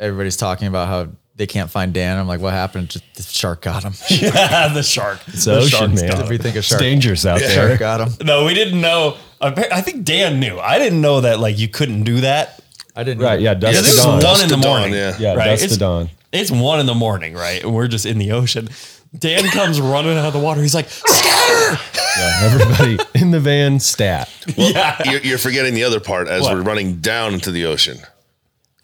everybody's 0.00 0.36
talking 0.36 0.66
about 0.66 0.88
how 0.88 1.08
they 1.38 1.46
can't 1.46 1.70
find 1.70 1.94
Dan. 1.94 2.18
I'm 2.18 2.28
like, 2.28 2.40
what 2.40 2.52
happened? 2.52 2.90
Just 2.90 3.14
the 3.14 3.22
shark 3.22 3.62
got 3.62 3.82
him. 3.84 3.94
Yeah, 4.10 4.68
the 4.68 4.82
shark. 4.82 5.20
It's 5.28 5.44
the 5.46 5.56
ocean, 5.58 5.94
man. 5.94 6.08
got 6.10 6.18
Did 6.20 6.28
we 6.28 6.34
it. 6.36 6.42
think 6.42 6.56
a 6.56 6.58
It's 6.58 6.66
shark? 6.68 6.80
dangerous 6.82 7.24
out 7.24 7.38
there. 7.40 7.68
Shark 7.68 7.78
got 7.78 8.00
him. 8.06 8.26
No, 8.26 8.44
we 8.44 8.52
didn't 8.54 8.80
know. 8.80 9.16
I 9.40 9.48
I 9.72 9.80
think 9.80 10.04
Dan 10.04 10.40
knew. 10.40 10.58
I 10.58 10.78
didn't 10.78 11.00
know 11.00 11.22
that 11.22 11.40
like 11.40 11.58
you 11.58 11.68
couldn't 11.68 12.02
do 12.02 12.20
that. 12.20 12.60
I 12.94 13.04
didn't. 13.04 13.22
Right, 13.22 13.40
yeah, 13.40 13.54
dusk 13.54 13.72
Yeah, 13.74 13.80
to 13.80 13.86
this 13.86 13.94
is 13.96 14.02
dawn. 14.04 14.12
one 14.14 14.20
dusk 14.22 14.42
in 14.42 14.48
the 14.50 14.56
to 14.56 14.62
dawn, 14.62 14.80
morning. 14.80 14.94
yeah. 14.98 15.16
Yeah, 15.18 15.34
right? 15.34 15.46
dusk 15.50 15.64
it's, 15.64 15.72
to 15.74 15.78
dawn. 15.78 16.10
It's 16.32 16.50
one 16.50 16.80
in 16.80 16.86
the 16.86 16.94
morning, 16.94 17.34
right? 17.34 17.62
And 17.62 17.72
we're 17.74 17.88
just 17.88 18.04
in 18.04 18.18
the 18.18 18.32
ocean. 18.32 18.68
Dan 19.16 19.44
comes 19.50 19.80
running 19.80 20.18
out 20.18 20.26
of 20.26 20.32
the 20.34 20.38
water. 20.40 20.60
He's 20.60 20.74
like, 20.74 20.90
scatter! 20.90 21.80
Yeah, 22.18 22.40
everybody 22.42 22.98
in 23.14 23.30
the 23.30 23.40
van 23.40 23.80
stat. 23.80 24.28
yeah. 24.56 25.00
You're, 25.10 25.20
you're 25.22 25.38
forgetting 25.38 25.72
the 25.74 25.84
other 25.84 26.00
part 26.00 26.28
as 26.28 26.42
What? 26.42 26.54
we're 26.54 26.62
running 26.62 26.96
down 27.00 27.32
into 27.32 27.50
the 27.50 27.64
ocean. 27.66 27.98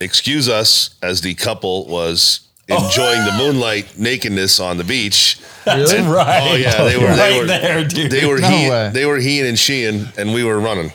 Excuse 0.04 0.48
us 0.48 0.94
as 1.02 1.20
the 1.22 1.34
couple 1.34 1.86
was 1.86 2.40
enjoying 2.68 3.24
the 3.24 3.32
moonlight 3.36 3.98
nakedness 3.98 4.60
on 4.60 4.76
the 4.76 4.84
beach. 4.84 5.38
That's 5.64 5.92
Really? 5.92 6.06
Oh, 6.06 6.12
right. 6.14 6.42
Oh 6.52 6.54
yeah, 6.56 6.84
they 6.84 6.96
were 6.98 7.06
right 7.06 7.16
they 7.16 7.38
were 7.40 7.46
there, 7.46 7.84
dude. 7.84 8.10
they 8.12 8.26
were 8.26 8.38
No 8.38 8.48
he, 8.48 8.70
way. 8.70 8.90
they 8.92 9.06
were 9.06 9.18
heing 9.18 9.46
and 9.48 9.56
sheing, 9.56 10.16
and 10.18 10.32
we 10.34 10.44
were 10.44 10.60
running. 10.60 10.92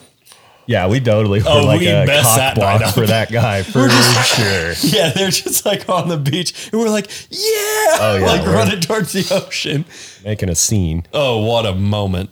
Yeah, 0.67 0.85
we 0.87 0.99
totally 0.99 1.41
were 1.41 1.49
Oh, 1.49 1.65
like 1.65 1.79
we 1.79 1.87
a 1.87 2.05
best 2.05 2.37
cock 2.37 2.53
block 2.53 2.93
for 2.93 3.07
that 3.07 3.31
guy 3.31 3.63
for 3.73 3.89
sure. 3.89 4.73
Yeah, 4.95 5.09
they're 5.09 5.31
just 5.31 5.65
like 5.65 5.89
on 5.89 6.07
the 6.09 6.17
beach, 6.17 6.69
and 6.71 6.79
we're 6.79 6.89
like, 6.91 7.07
yeah, 7.31 7.97
Oh, 8.01 8.17
yeah, 8.19 8.25
like 8.27 8.45
running 8.45 8.79
towards 8.79 9.11
the 9.13 9.27
ocean. 9.33 9.85
Making 10.23 10.49
a 10.49 10.55
scene. 10.55 11.07
Oh, 11.13 11.39
what 11.45 11.65
a 11.65 11.73
moment! 11.73 12.29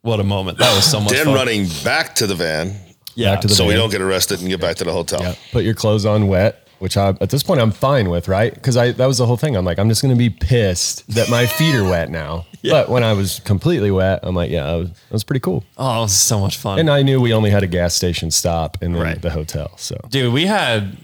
What 0.00 0.20
a 0.20 0.24
moment! 0.24 0.56
That 0.58 0.74
was 0.74 0.90
so 0.90 1.00
much 1.00 1.12
Then 1.12 1.26
fun. 1.26 1.34
running 1.34 1.66
back 1.84 2.14
to 2.16 2.26
the 2.26 2.34
van 2.34 2.74
yeah, 3.14 3.32
back 3.34 3.40
to 3.42 3.48
the 3.48 3.54
so 3.54 3.66
we 3.66 3.74
don't 3.74 3.90
get 3.90 4.00
arrested 4.00 4.40
and 4.40 4.48
get 4.48 4.60
back 4.60 4.76
to 4.76 4.84
the 4.84 4.92
hotel. 4.92 5.20
Yeah, 5.22 5.34
put 5.52 5.64
your 5.64 5.74
clothes 5.74 6.04
on 6.06 6.26
wet, 6.28 6.68
which 6.78 6.96
I 6.96 7.08
at 7.20 7.30
this 7.30 7.42
point 7.42 7.60
I'm 7.60 7.70
fine 7.72 8.10
with, 8.10 8.28
right? 8.28 8.52
Because 8.54 8.76
I 8.76 8.92
that 8.92 9.06
was 9.06 9.18
the 9.18 9.26
whole 9.26 9.36
thing. 9.36 9.56
I'm 9.56 9.64
like, 9.64 9.78
I'm 9.78 9.88
just 9.88 10.02
gonna 10.02 10.16
be 10.16 10.30
pissed 10.30 11.06
that 11.14 11.28
my 11.30 11.46
feet 11.46 11.74
are 11.74 11.84
wet 11.84 12.10
now. 12.10 12.46
But 12.64 12.88
when 12.88 13.04
I 13.04 13.12
was 13.12 13.40
completely 13.40 13.90
wet, 13.90 14.20
I'm 14.22 14.34
like, 14.34 14.50
yeah, 14.50 14.64
that 14.64 14.74
was, 14.76 14.88
that 14.88 15.12
was 15.12 15.22
pretty 15.22 15.40
cool. 15.40 15.64
Oh, 15.76 15.98
it 15.98 16.02
was 16.04 16.14
so 16.16 16.40
much 16.40 16.56
fun. 16.56 16.78
And 16.78 16.88
I 16.88 17.02
knew 17.02 17.20
we 17.20 17.34
only 17.34 17.50
had 17.50 17.62
a 17.62 17.66
gas 17.66 17.92
station 17.94 18.30
stop 18.30 18.78
and 18.80 18.94
then 18.94 19.02
Right. 19.02 19.20
the 19.20 19.28
hotel. 19.28 19.76
So 19.76 19.98
Dude, 20.08 20.32
we 20.32 20.46
had, 20.46 20.96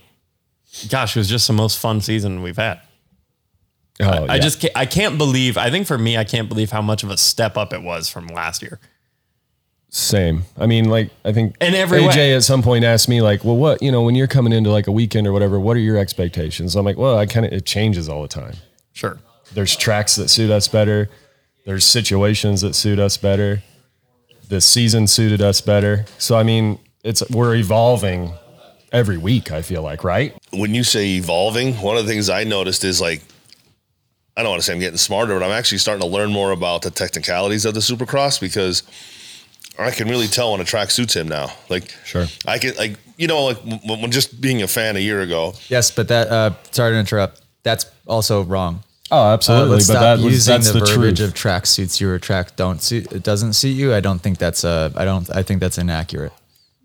gosh, 0.88 1.14
it 1.14 1.20
was 1.20 1.28
just 1.28 1.46
the 1.48 1.52
most 1.52 1.78
fun 1.78 2.00
season 2.00 2.40
we've 2.42 2.56
had. 2.56 2.80
oh, 4.00 4.24
I 4.24 4.36
yeah. 4.36 4.38
just 4.40 4.60
can't, 4.60 4.72
I 4.74 4.86
can't 4.86 5.18
believe. 5.18 5.58
I 5.58 5.70
think 5.70 5.86
for 5.86 5.98
me, 5.98 6.16
I 6.16 6.24
can't 6.24 6.48
believe 6.48 6.70
how 6.70 6.80
much 6.80 7.02
of 7.02 7.10
a 7.10 7.18
step 7.18 7.58
up 7.58 7.74
it 7.74 7.82
was 7.82 8.08
from 8.08 8.28
last 8.28 8.62
year. 8.62 8.80
Same. 9.92 10.44
I 10.56 10.66
mean, 10.66 10.88
like 10.88 11.10
I 11.24 11.32
think 11.32 11.56
In 11.60 11.74
every 11.74 12.00
AJ 12.00 12.16
way. 12.16 12.34
at 12.34 12.44
some 12.44 12.62
point 12.62 12.84
asked 12.84 13.08
me 13.08 13.20
like, 13.22 13.44
"Well, 13.44 13.56
what 13.56 13.82
you 13.82 13.90
know 13.90 14.02
when 14.02 14.14
you're 14.14 14.28
coming 14.28 14.52
into 14.52 14.70
like 14.70 14.86
a 14.86 14.92
weekend 14.92 15.26
or 15.26 15.32
whatever? 15.32 15.58
What 15.58 15.76
are 15.76 15.80
your 15.80 15.98
expectations?" 15.98 16.76
I'm 16.76 16.84
like, 16.84 16.96
"Well, 16.96 17.18
I 17.18 17.26
kind 17.26 17.44
of 17.44 17.52
it 17.52 17.66
changes 17.66 18.08
all 18.08 18.22
the 18.22 18.28
time. 18.28 18.54
Sure. 18.92 19.18
There's 19.52 19.74
tracks 19.76 20.14
that 20.16 20.28
suit 20.28 20.50
us 20.50 20.68
better. 20.68 21.08
There's 21.66 21.84
situations 21.84 22.60
that 22.60 22.74
suit 22.74 23.00
us 23.00 23.16
better. 23.16 23.62
The 24.48 24.60
season 24.60 25.08
suited 25.08 25.42
us 25.42 25.60
better. 25.60 26.04
So 26.18 26.36
I 26.36 26.44
mean, 26.44 26.78
it's 27.02 27.28
we're 27.28 27.56
evolving 27.56 28.32
every 28.92 29.18
week. 29.18 29.50
I 29.50 29.62
feel 29.62 29.82
like 29.82 30.04
right. 30.04 30.36
When 30.52 30.72
you 30.72 30.84
say 30.84 31.06
evolving, 31.16 31.74
one 31.74 31.96
of 31.96 32.06
the 32.06 32.12
things 32.12 32.30
I 32.30 32.44
noticed 32.44 32.84
is 32.84 33.00
like 33.00 33.22
I 34.36 34.42
don't 34.42 34.50
want 34.50 34.62
to 34.62 34.66
say 34.66 34.72
I'm 34.72 34.78
getting 34.78 34.96
smarter, 34.98 35.36
but 35.38 35.44
I'm 35.44 35.50
actually 35.50 35.78
starting 35.78 36.00
to 36.02 36.06
learn 36.06 36.30
more 36.30 36.52
about 36.52 36.82
the 36.82 36.90
technicalities 36.92 37.64
of 37.64 37.74
the 37.74 37.80
supercross 37.80 38.40
because 38.40 38.84
I 39.84 39.90
can 39.90 40.08
really 40.08 40.26
tell 40.26 40.52
when 40.52 40.60
a 40.60 40.64
track 40.64 40.90
suits 40.90 41.14
him 41.14 41.28
now. 41.28 41.52
Like, 41.68 41.94
Sure. 42.04 42.26
I 42.46 42.58
can 42.58 42.74
like 42.76 42.96
you 43.16 43.26
know 43.26 43.44
like 43.44 43.58
when, 43.58 44.00
when 44.02 44.10
just 44.10 44.40
being 44.40 44.62
a 44.62 44.68
fan 44.68 44.96
a 44.96 45.00
year 45.00 45.20
ago. 45.20 45.54
Yes, 45.68 45.90
but 45.90 46.08
that. 46.08 46.28
Uh, 46.28 46.50
sorry 46.70 46.92
to 46.92 46.98
interrupt. 46.98 47.40
That's 47.62 47.86
also 48.06 48.42
wrong. 48.42 48.82
Oh, 49.12 49.18
Uh, 49.30 49.34
absolutely. 49.34 49.70
let's 49.76 49.86
but 49.88 49.92
stop 49.94 50.02
that 50.18 50.24
was, 50.24 50.34
using 50.34 50.52
that's 50.54 50.70
the, 50.72 50.78
the, 50.78 50.86
verbiage 50.86 51.16
truth. 51.18 51.28
of 51.30 51.34
track 51.34 51.66
suits 51.66 52.00
you 52.00 52.08
or 52.10 52.18
track 52.18 52.56
don't 52.56 52.80
suit. 52.80 53.10
It 53.12 53.22
doesn't 53.24 53.54
suit 53.54 53.70
you. 53.76 53.92
I 53.94 54.00
don't 54.00 54.20
think 54.20 54.38
that's 54.38 54.64
uh 54.64 54.90
I 54.96 55.04
don't. 55.04 55.28
I 55.34 55.42
think 55.42 55.60
that's 55.60 55.78
inaccurate. 55.78 56.32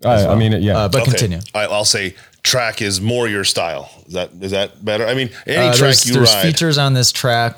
I, 0.04 0.28
I 0.28 0.36
mean, 0.36 0.52
yeah. 0.62 0.78
Uh, 0.78 0.90
but 0.90 1.02
Okay. 1.02 1.12
continue. 1.12 1.40
I, 1.54 1.66
I'll 1.66 1.86
say 1.86 2.16
track 2.44 2.82
is 2.82 3.00
more 3.02 3.28
your 3.28 3.44
style. 3.44 3.90
Is 4.08 4.14
that 4.14 4.30
is 4.42 4.52
that 4.52 4.84
better? 4.84 5.06
I 5.08 5.14
mean, 5.16 5.30
any 5.48 5.58
Uh, 5.68 5.74
track 5.74 5.80
there's 5.80 6.06
you 6.08 6.14
there's 6.16 6.34
ride. 6.34 6.42
features 6.44 6.78
on 6.78 6.94
this 6.94 7.12
track 7.12 7.58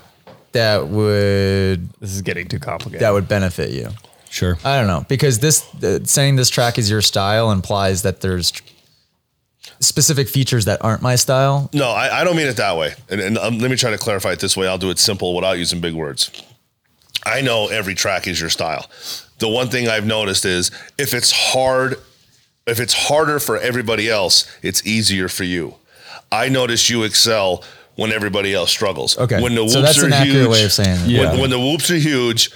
that 0.53 0.88
would 0.88 1.89
This 1.99 2.13
is 2.13 2.21
getting 2.21 2.47
too 2.47 2.59
complicated. 2.59 3.01
that 3.01 3.11
would 3.11 3.27
benefit 3.27 3.71
you. 3.71 3.89
Sure. 4.38 4.57
I 4.63 4.77
don't 4.77 4.88
know 4.88 5.05
because 5.09 5.39
this 5.39 5.65
uh, 5.83 5.99
saying 6.05 6.35
this 6.35 6.49
track 6.49 6.77
is 6.77 6.89
your 6.89 7.01
style 7.01 7.51
implies 7.51 8.03
that 8.03 8.21
there's 8.21 8.53
specific 9.79 10.27
features 10.27 10.65
that 10.65 10.83
aren't 10.83 11.01
my 11.01 11.15
style. 11.15 11.69
No, 11.73 11.89
I, 11.89 12.21
I 12.21 12.23
don't 12.23 12.35
mean 12.35 12.47
it 12.47 12.57
that 12.57 12.77
way. 12.77 12.93
And, 13.09 13.21
and 13.21 13.38
um, 13.38 13.59
let 13.59 13.69
me 13.69 13.77
try 13.77 13.91
to 13.91 13.97
clarify 13.97 14.31
it 14.31 14.39
this 14.39 14.55
way. 14.55 14.67
I'll 14.67 14.77
do 14.77 14.89
it 14.89 14.99
simple 14.99 15.35
without 15.35 15.57
using 15.57 15.81
big 15.81 15.93
words. 15.93 16.31
I 17.25 17.41
know 17.41 17.67
every 17.67 17.95
track 17.95 18.27
is 18.27 18.39
your 18.39 18.49
style. 18.49 18.89
The 19.39 19.49
one 19.49 19.67
thing 19.67 19.88
I've 19.88 20.05
noticed 20.05 20.45
is 20.45 20.71
if 20.97 21.13
it's 21.13 21.31
hard, 21.31 21.95
if 22.65 22.79
it's 22.79 22.93
harder 22.93 23.39
for 23.39 23.57
everybody 23.57 24.09
else, 24.09 24.49
it's 24.61 24.85
easier 24.85 25.27
for 25.27 25.43
you. 25.43 25.75
I 26.31 26.49
notice 26.49 26.89
you 26.89 27.03
excel 27.03 27.63
when 27.95 28.11
everybody 28.11 28.53
else 28.53 28.71
struggles. 28.71 29.17
Okay. 29.17 29.41
When 29.41 29.55
the 29.55 29.61
whoops 29.61 29.73
So 29.73 29.81
that's 29.81 30.01
are 30.01 30.05
an 30.05 30.13
accurate 30.13 30.38
huge, 30.38 30.49
way 30.49 30.63
of 30.63 30.71
saying 30.71 31.01
it. 31.01 31.07
Yeah. 31.07 31.31
When, 31.31 31.41
when 31.41 31.49
the 31.49 31.59
whoops 31.59 31.91
are 31.91 31.95
huge, 31.95 32.51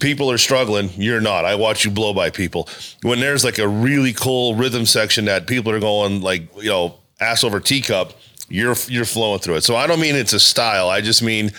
people 0.00 0.30
are 0.30 0.38
struggling. 0.38 0.90
You're 0.96 1.20
not. 1.20 1.44
I 1.44 1.54
watch 1.54 1.84
you 1.84 1.90
blow 1.90 2.12
by 2.12 2.30
people. 2.30 2.68
When 3.02 3.20
there's 3.20 3.44
like 3.44 3.58
a 3.58 3.68
really 3.68 4.12
cool 4.12 4.54
rhythm 4.54 4.86
section 4.86 5.26
that 5.26 5.46
people 5.46 5.70
are 5.72 5.80
going 5.80 6.20
like 6.22 6.48
you 6.56 6.70
know 6.70 6.96
ass 7.20 7.44
over 7.44 7.60
teacup, 7.60 8.14
you're 8.48 8.74
you're 8.88 9.04
flowing 9.04 9.38
through 9.40 9.56
it. 9.56 9.64
So 9.64 9.76
I 9.76 9.86
don't 9.86 10.00
mean 10.00 10.16
it's 10.16 10.32
a 10.32 10.40
style. 10.40 10.88
I 10.88 11.00
just 11.00 11.22
mean 11.22 11.52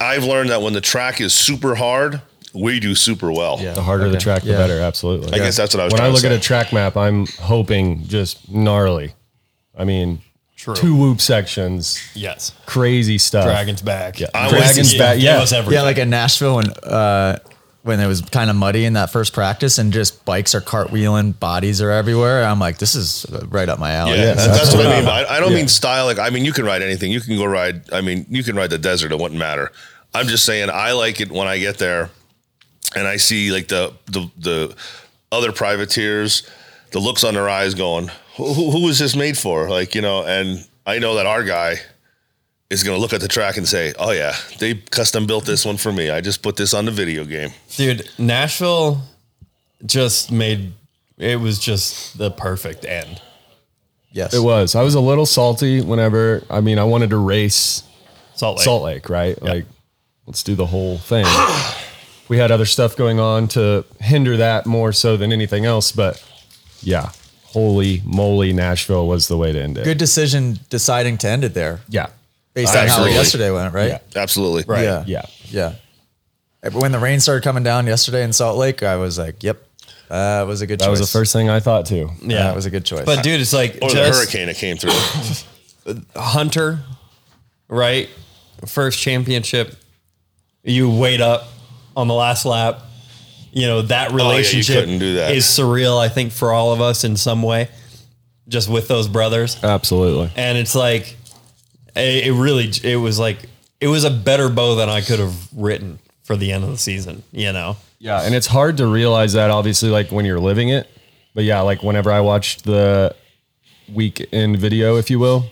I've 0.00 0.24
learned 0.24 0.50
that 0.50 0.62
when 0.62 0.72
the 0.74 0.80
track 0.80 1.20
is 1.20 1.32
super 1.32 1.74
hard, 1.74 2.20
we 2.52 2.78
do 2.80 2.94
super 2.94 3.32
well. 3.32 3.58
Yeah. 3.60 3.72
The 3.74 3.82
harder 3.82 4.08
the 4.08 4.18
track, 4.18 4.42
the 4.42 4.50
Yeah. 4.50 4.56
better. 4.58 4.78
Absolutely. 4.80 5.32
I 5.32 5.38
guess 5.38 5.56
that's 5.56 5.74
what 5.74 5.80
I 5.80 5.84
was 5.84 5.92
when 5.92 6.00
I 6.02 6.04
trying 6.04 6.16
to 6.16 6.22
look 6.22 6.32
at 6.32 6.36
a 6.38 6.40
track 6.40 6.72
map, 6.72 6.96
I'm 6.96 7.26
hoping 7.40 8.06
just 8.06 8.48
gnarly. 8.50 9.14
I 9.76 9.84
mean, 9.84 10.20
True. 10.56 10.74
two 10.76 10.94
whoop 10.94 11.20
sections, 11.20 11.98
yes. 12.14 12.52
crazy 12.66 13.18
stuff. 13.18 13.44
Dragons 13.44 13.82
back. 13.82 14.20
Yeah. 14.20 14.28
I 14.34 14.48
Dragons 14.50 14.78
was- 14.78 14.94
back. 14.94 15.14
Give 15.16 15.24
Yeah. 15.24 15.44
Yeah, 15.70 15.82
like 15.82 15.98
in 15.98 16.10
Nashville 16.10 16.58
and 16.60 16.72
uh, 16.84 17.38
when 17.84 18.00
it 18.00 18.06
was 18.06 18.22
kind 18.22 18.48
of 18.48 18.56
muddy 18.56 18.86
in 18.86 18.94
that 18.94 19.10
first 19.10 19.32
practice 19.34 19.76
and 19.78 19.92
just 19.92 20.24
bikes 20.24 20.54
are 20.54 20.60
cartwheeling, 20.62 21.38
bodies 21.38 21.82
are 21.82 21.90
everywhere. 21.90 22.42
I'm 22.44 22.58
like, 22.58 22.78
this 22.78 22.94
is 22.94 23.26
right 23.48 23.68
up 23.68 23.78
my 23.78 23.92
alley. 23.92 24.12
Yeah, 24.12 24.24
Yes, 24.34 24.46
that's, 24.46 24.58
that's 24.58 24.74
what 24.74 24.86
I 24.86 24.96
mean. 24.96 25.04
But 25.04 25.28
I, 25.30 25.36
I 25.36 25.40
don't 25.40 25.50
Yeah. 25.52 25.58
mean 25.58 25.68
style. 25.68 26.06
Like 26.06 26.18
I 26.18 26.30
mean, 26.30 26.44
you 26.46 26.52
can 26.52 26.64
ride 26.64 26.82
anything. 26.82 27.12
You 27.12 27.20
can 27.20 27.36
go 27.36 27.44
ride. 27.44 27.92
I 27.92 28.00
mean, 28.00 28.24
you 28.30 28.42
can 28.42 28.56
ride 28.56 28.70
the 28.70 28.78
desert. 28.78 29.12
It 29.12 29.18
wouldn't 29.18 29.38
matter. 29.38 29.70
I'm 30.14 30.26
just 30.28 30.44
saying. 30.46 30.70
I 30.72 30.92
like 30.92 31.20
it 31.20 31.30
when 31.30 31.46
I 31.46 31.58
get 31.58 31.76
there, 31.78 32.08
and 32.96 33.06
I 33.06 33.16
see 33.18 33.52
like 33.52 33.68
the 33.68 33.92
the 34.06 34.30
the 34.38 34.74
other 35.30 35.52
privateers, 35.52 36.48
the 36.92 37.00
looks 37.00 37.22
on 37.22 37.34
their 37.34 37.48
eyes, 37.50 37.74
going, 37.74 38.08
"Who, 38.36 38.52
who, 38.54 38.70
who 38.70 38.82
was 38.84 38.98
this 38.98 39.14
made 39.14 39.36
for?" 39.36 39.68
Like 39.68 39.94
you 39.94 40.00
know, 40.00 40.24
and 40.24 40.66
I 40.86 40.98
know 41.00 41.16
that 41.16 41.26
our 41.26 41.44
guy 41.44 41.80
is 42.74 42.82
going 42.82 42.96
to 42.96 43.00
look 43.00 43.12
at 43.12 43.20
the 43.20 43.28
track 43.28 43.56
and 43.56 43.66
say, 43.66 43.94
"Oh 43.98 44.10
yeah, 44.10 44.34
they 44.58 44.74
custom 44.74 45.26
built 45.26 45.46
this 45.46 45.64
one 45.64 45.76
for 45.78 45.92
me. 45.92 46.10
I 46.10 46.20
just 46.20 46.42
put 46.42 46.56
this 46.56 46.74
on 46.74 46.84
the 46.84 46.90
video 46.90 47.24
game." 47.24 47.50
Dude, 47.76 48.08
Nashville 48.18 49.00
just 49.86 50.30
made 50.30 50.74
it 51.18 51.40
was 51.40 51.58
just 51.58 52.18
the 52.18 52.30
perfect 52.30 52.84
end. 52.84 53.20
Yes. 54.10 54.34
It 54.34 54.42
was. 54.42 54.74
I 54.74 54.82
was 54.82 54.94
a 54.94 55.00
little 55.00 55.26
salty 55.26 55.80
whenever, 55.80 56.44
I 56.48 56.60
mean, 56.60 56.78
I 56.78 56.84
wanted 56.84 57.10
to 57.10 57.16
race 57.16 57.82
Salt 58.34 58.58
Lake. 58.58 58.64
Salt 58.64 58.82
Lake, 58.84 59.08
right? 59.08 59.40
Like, 59.42 59.66
let's 60.26 60.42
do 60.42 60.54
the 60.54 60.66
whole 60.66 60.98
thing. 60.98 61.26
we 62.28 62.38
had 62.38 62.50
other 62.50 62.64
stuff 62.64 62.96
going 62.96 63.18
on 63.18 63.48
to 63.48 63.84
hinder 64.00 64.36
that 64.36 64.66
more 64.66 64.92
so 64.92 65.16
than 65.16 65.32
anything 65.32 65.64
else. 65.64 65.90
But 65.90 66.24
yeah, 66.80 67.10
holy 67.46 68.02
moly, 68.04 68.52
Nashville 68.52 69.06
was 69.08 69.28
the 69.28 69.36
way 69.36 69.52
to 69.52 69.60
end 69.60 69.78
it. 69.78 69.84
Good 69.84 69.98
decision 69.98 70.60
deciding 70.70 71.18
to 71.18 71.28
end 71.28 71.44
it 71.44 71.54
there 71.54 71.80
Yeah. 71.88 72.08
Based 72.54 72.70
on 72.72 72.78
how 72.78 72.82
Absolutely. 72.84 73.14
yesterday 73.14 73.50
went, 73.50 73.74
right? 73.74 73.88
Yeah. 73.88 73.98
Absolutely. 74.22 74.64
Right. 74.66 74.84
Yeah. 74.84 75.04
Yeah. 75.06 75.26
Yeah. 76.62 76.70
When 76.72 76.92
the 76.92 76.98
rain 76.98 77.20
started 77.20 77.44
coming 77.44 77.62
down 77.62 77.86
yesterday 77.86 78.24
in 78.24 78.32
Salt 78.32 78.56
Lake, 78.56 78.82
I 78.82 78.96
was 78.96 79.18
like, 79.18 79.42
yep, 79.42 79.62
that 80.08 80.46
was 80.46 80.62
a 80.62 80.66
good 80.66 80.78
choice. 80.80 80.86
That 80.86 80.92
choice. 80.92 81.00
was 81.00 81.12
the 81.12 81.18
first 81.18 81.32
thing 81.34 81.50
I 81.50 81.60
thought 81.60 81.84
too. 81.86 82.08
Yeah, 82.22 82.44
that 82.44 82.54
was 82.56 82.64
a 82.66 82.70
good 82.70 82.84
choice. 82.86 83.04
But 83.04 83.22
dude, 83.22 83.40
it's 83.40 83.52
like 83.52 83.78
Or 83.82 83.90
the 83.90 83.94
just 83.96 84.18
hurricane 84.32 84.46
that 84.46 84.56
came 84.56 84.76
through. 84.78 84.92
Hunter, 86.16 86.80
right? 87.68 88.08
First 88.66 88.98
championship. 88.98 89.74
You 90.62 90.88
wait 90.90 91.20
up 91.20 91.44
on 91.96 92.08
the 92.08 92.14
last 92.14 92.46
lap. 92.46 92.80
You 93.52 93.66
know, 93.66 93.82
that 93.82 94.10
Oh, 94.12 94.16
yeah, 94.16 94.22
relationship 94.24 94.80
couldn't 94.84 94.98
do 94.98 95.14
that. 95.16 95.32
is 95.34 95.44
surreal, 95.44 95.98
I 95.98 96.08
think, 96.08 96.32
for 96.32 96.52
all 96.52 96.72
of 96.72 96.80
us 96.80 97.04
in 97.04 97.16
some 97.16 97.42
way. 97.42 97.68
just 98.48 98.68
with 98.68 98.88
those 98.88 99.06
brothers. 99.08 99.62
Absolutely. 99.62 100.30
and 100.36 100.58
it's 100.58 100.74
like 100.74 101.16
it, 101.96 102.26
it 102.28 102.32
really 102.32 102.70
it 102.82 102.96
was 102.96 103.18
like 103.18 103.38
it 103.80 103.88
was 103.88 104.04
a 104.04 104.10
better 104.10 104.48
bow 104.48 104.74
than 104.76 104.88
I 104.88 105.00
could 105.00 105.18
have 105.18 105.34
written 105.54 105.98
for 106.22 106.36
the 106.36 106.52
end 106.52 106.64
of 106.64 106.70
the 106.70 106.78
season. 106.78 107.22
You 107.32 107.52
know, 107.52 107.76
Yeah, 107.98 108.22
and 108.22 108.34
it's 108.34 108.46
hard 108.46 108.76
to 108.78 108.86
realize 108.86 109.32
that 109.34 109.50
obviously 109.50 109.90
like 109.90 110.10
when 110.10 110.24
you're 110.24 110.40
living 110.40 110.68
it. 110.70 110.88
But 111.34 111.44
yeah, 111.44 111.60
like 111.60 111.82
whenever 111.82 112.10
I 112.12 112.20
watched 112.20 112.64
the 112.64 113.14
weekend 113.92 114.58
video, 114.58 114.96
if 114.96 115.10
you 115.10 115.18
will, 115.18 115.46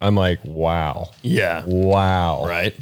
I'm 0.00 0.14
like, 0.14 0.38
wow. 0.44 1.10
yeah, 1.22 1.64
Wow. 1.66 2.44
right, 2.46 2.74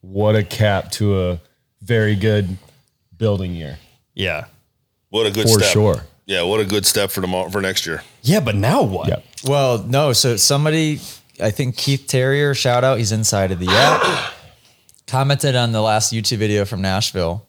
What 0.00 0.36
a 0.36 0.44
cap 0.44 0.90
to 0.92 1.30
a 1.30 1.40
very 1.82 2.14
good 2.14 2.56
building 3.16 3.52
year. 3.54 3.78
yeah, 4.14 4.44
What 5.10 5.26
a 5.26 5.30
good 5.30 5.48
For 5.48 5.58
step. 5.60 5.72
sure. 5.72 6.04
Yeah, 6.26 6.42
what 6.42 6.60
a 6.60 6.64
good 6.64 6.86
step 6.86 7.10
for 7.10 7.20
tomorrow 7.20 7.50
for 7.50 7.60
next 7.60 7.84
year. 7.84 8.02
yeah. 8.22 8.38
But 8.40 8.54
now 8.54 8.82
what? 8.82 9.08
Yep. 9.08 9.24
Well, 9.44 9.78
no. 9.82 10.12
So 10.12 10.36
somebody, 10.36 11.00
I 11.42 11.50
think 11.50 11.76
Keith 11.76 12.06
Terrier, 12.06 12.54
shout 12.54 12.84
out. 12.84 12.98
He's 12.98 13.12
inside 13.12 13.50
of 13.50 13.58
the 13.58 13.68
app. 13.68 14.32
commented 15.06 15.54
on 15.54 15.72
the 15.72 15.82
last 15.82 16.12
YouTube 16.12 16.38
video 16.38 16.64
from 16.64 16.80
Nashville, 16.80 17.46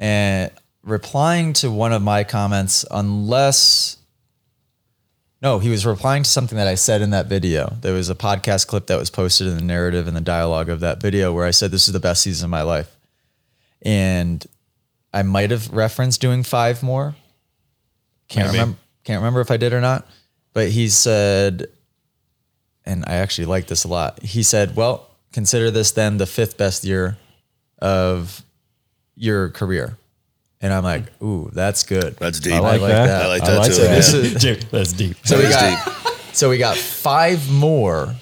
and 0.00 0.50
replying 0.82 1.52
to 1.54 1.70
one 1.70 1.92
of 1.92 2.02
my 2.02 2.24
comments, 2.24 2.84
unless. 2.90 3.98
No, 5.40 5.58
he 5.58 5.68
was 5.68 5.84
replying 5.84 6.22
to 6.22 6.30
something 6.30 6.56
that 6.56 6.66
I 6.66 6.74
said 6.74 7.02
in 7.02 7.10
that 7.10 7.26
video. 7.26 7.76
There 7.82 7.92
was 7.92 8.08
a 8.08 8.14
podcast 8.14 8.66
clip 8.66 8.86
that 8.86 8.98
was 8.98 9.10
posted 9.10 9.46
in 9.46 9.56
the 9.56 9.62
narrative 9.62 10.08
and 10.08 10.16
the 10.16 10.22
dialogue 10.22 10.70
of 10.70 10.80
that 10.80 11.00
video 11.00 11.32
where 11.32 11.44
I 11.44 11.50
said, 11.50 11.70
This 11.70 11.86
is 11.86 11.92
the 11.92 12.00
best 12.00 12.22
season 12.22 12.46
of 12.46 12.50
my 12.50 12.62
life. 12.62 12.96
And 13.82 14.44
I 15.12 15.22
might 15.22 15.50
have 15.50 15.70
referenced 15.70 16.20
doing 16.20 16.42
five 16.42 16.82
more. 16.82 17.14
Can't 18.28 18.48
Maybe. 18.48 18.58
remember. 18.58 18.78
Can't 19.04 19.20
remember 19.20 19.40
if 19.40 19.50
I 19.50 19.58
did 19.58 19.74
or 19.74 19.82
not. 19.82 20.08
But 20.54 20.70
he 20.70 20.88
said, 20.88 21.68
and 22.86 23.04
I 23.06 23.14
actually 23.14 23.46
like 23.46 23.66
this 23.66 23.84
a 23.84 23.88
lot. 23.88 24.22
He 24.22 24.42
said, 24.42 24.76
"Well, 24.76 25.08
consider 25.32 25.70
this 25.70 25.92
then 25.92 26.18
the 26.18 26.26
fifth 26.26 26.56
best 26.56 26.84
year 26.84 27.16
of 27.78 28.42
your 29.16 29.50
career." 29.50 29.96
And 30.60 30.72
I'm 30.72 30.82
like, 30.84 31.04
"Ooh, 31.22 31.50
that's 31.52 31.82
good. 31.82 32.16
That's 32.16 32.40
deep. 32.40 32.54
I 32.54 32.56
I 32.56 32.60
like, 32.60 32.80
like 32.80 32.90
that. 32.92 33.06
that. 33.06 33.22
I 33.22 33.26
like 33.28 33.42
I 33.42 33.50
that 33.50 33.58
like 33.58 33.70
too. 33.72 33.76
that. 33.82 33.88
yeah. 33.90 33.94
This 33.96 34.12
is- 34.14 34.34
Jim, 34.42 34.58
that's 34.70 34.92
deep. 34.92 35.16
so 35.24 35.36
we 35.36 35.42
That's 35.44 35.84
got 35.84 36.16
so 36.32 36.48
we 36.50 36.58
got 36.58 36.76
five 36.76 37.50
more. 37.50 38.14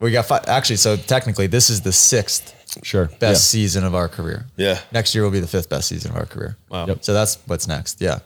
We 0.00 0.10
got 0.10 0.26
five. 0.26 0.44
Actually, 0.46 0.76
so 0.76 0.96
technically, 0.96 1.46
this 1.46 1.70
is 1.70 1.80
the 1.80 1.92
sixth 1.92 2.52
Sure. 2.82 3.06
best 3.20 3.48
season 3.50 3.84
of 3.84 3.94
our 3.94 4.08
career. 4.08 4.46
Yeah. 4.56 4.80
Next 4.92 5.14
year 5.14 5.22
will 5.22 5.30
be 5.30 5.38
the 5.40 5.46
fifth 5.46 5.68
best 5.70 5.88
season 5.88 6.10
of 6.10 6.16
our 6.16 6.26
career. 6.26 6.56
Wow. 6.68 6.86
Yep. 6.86 7.04
So 7.04 7.14
that's 7.14 7.38
what's 7.46 7.68
next. 7.68 8.00
Yeah. 8.00 8.18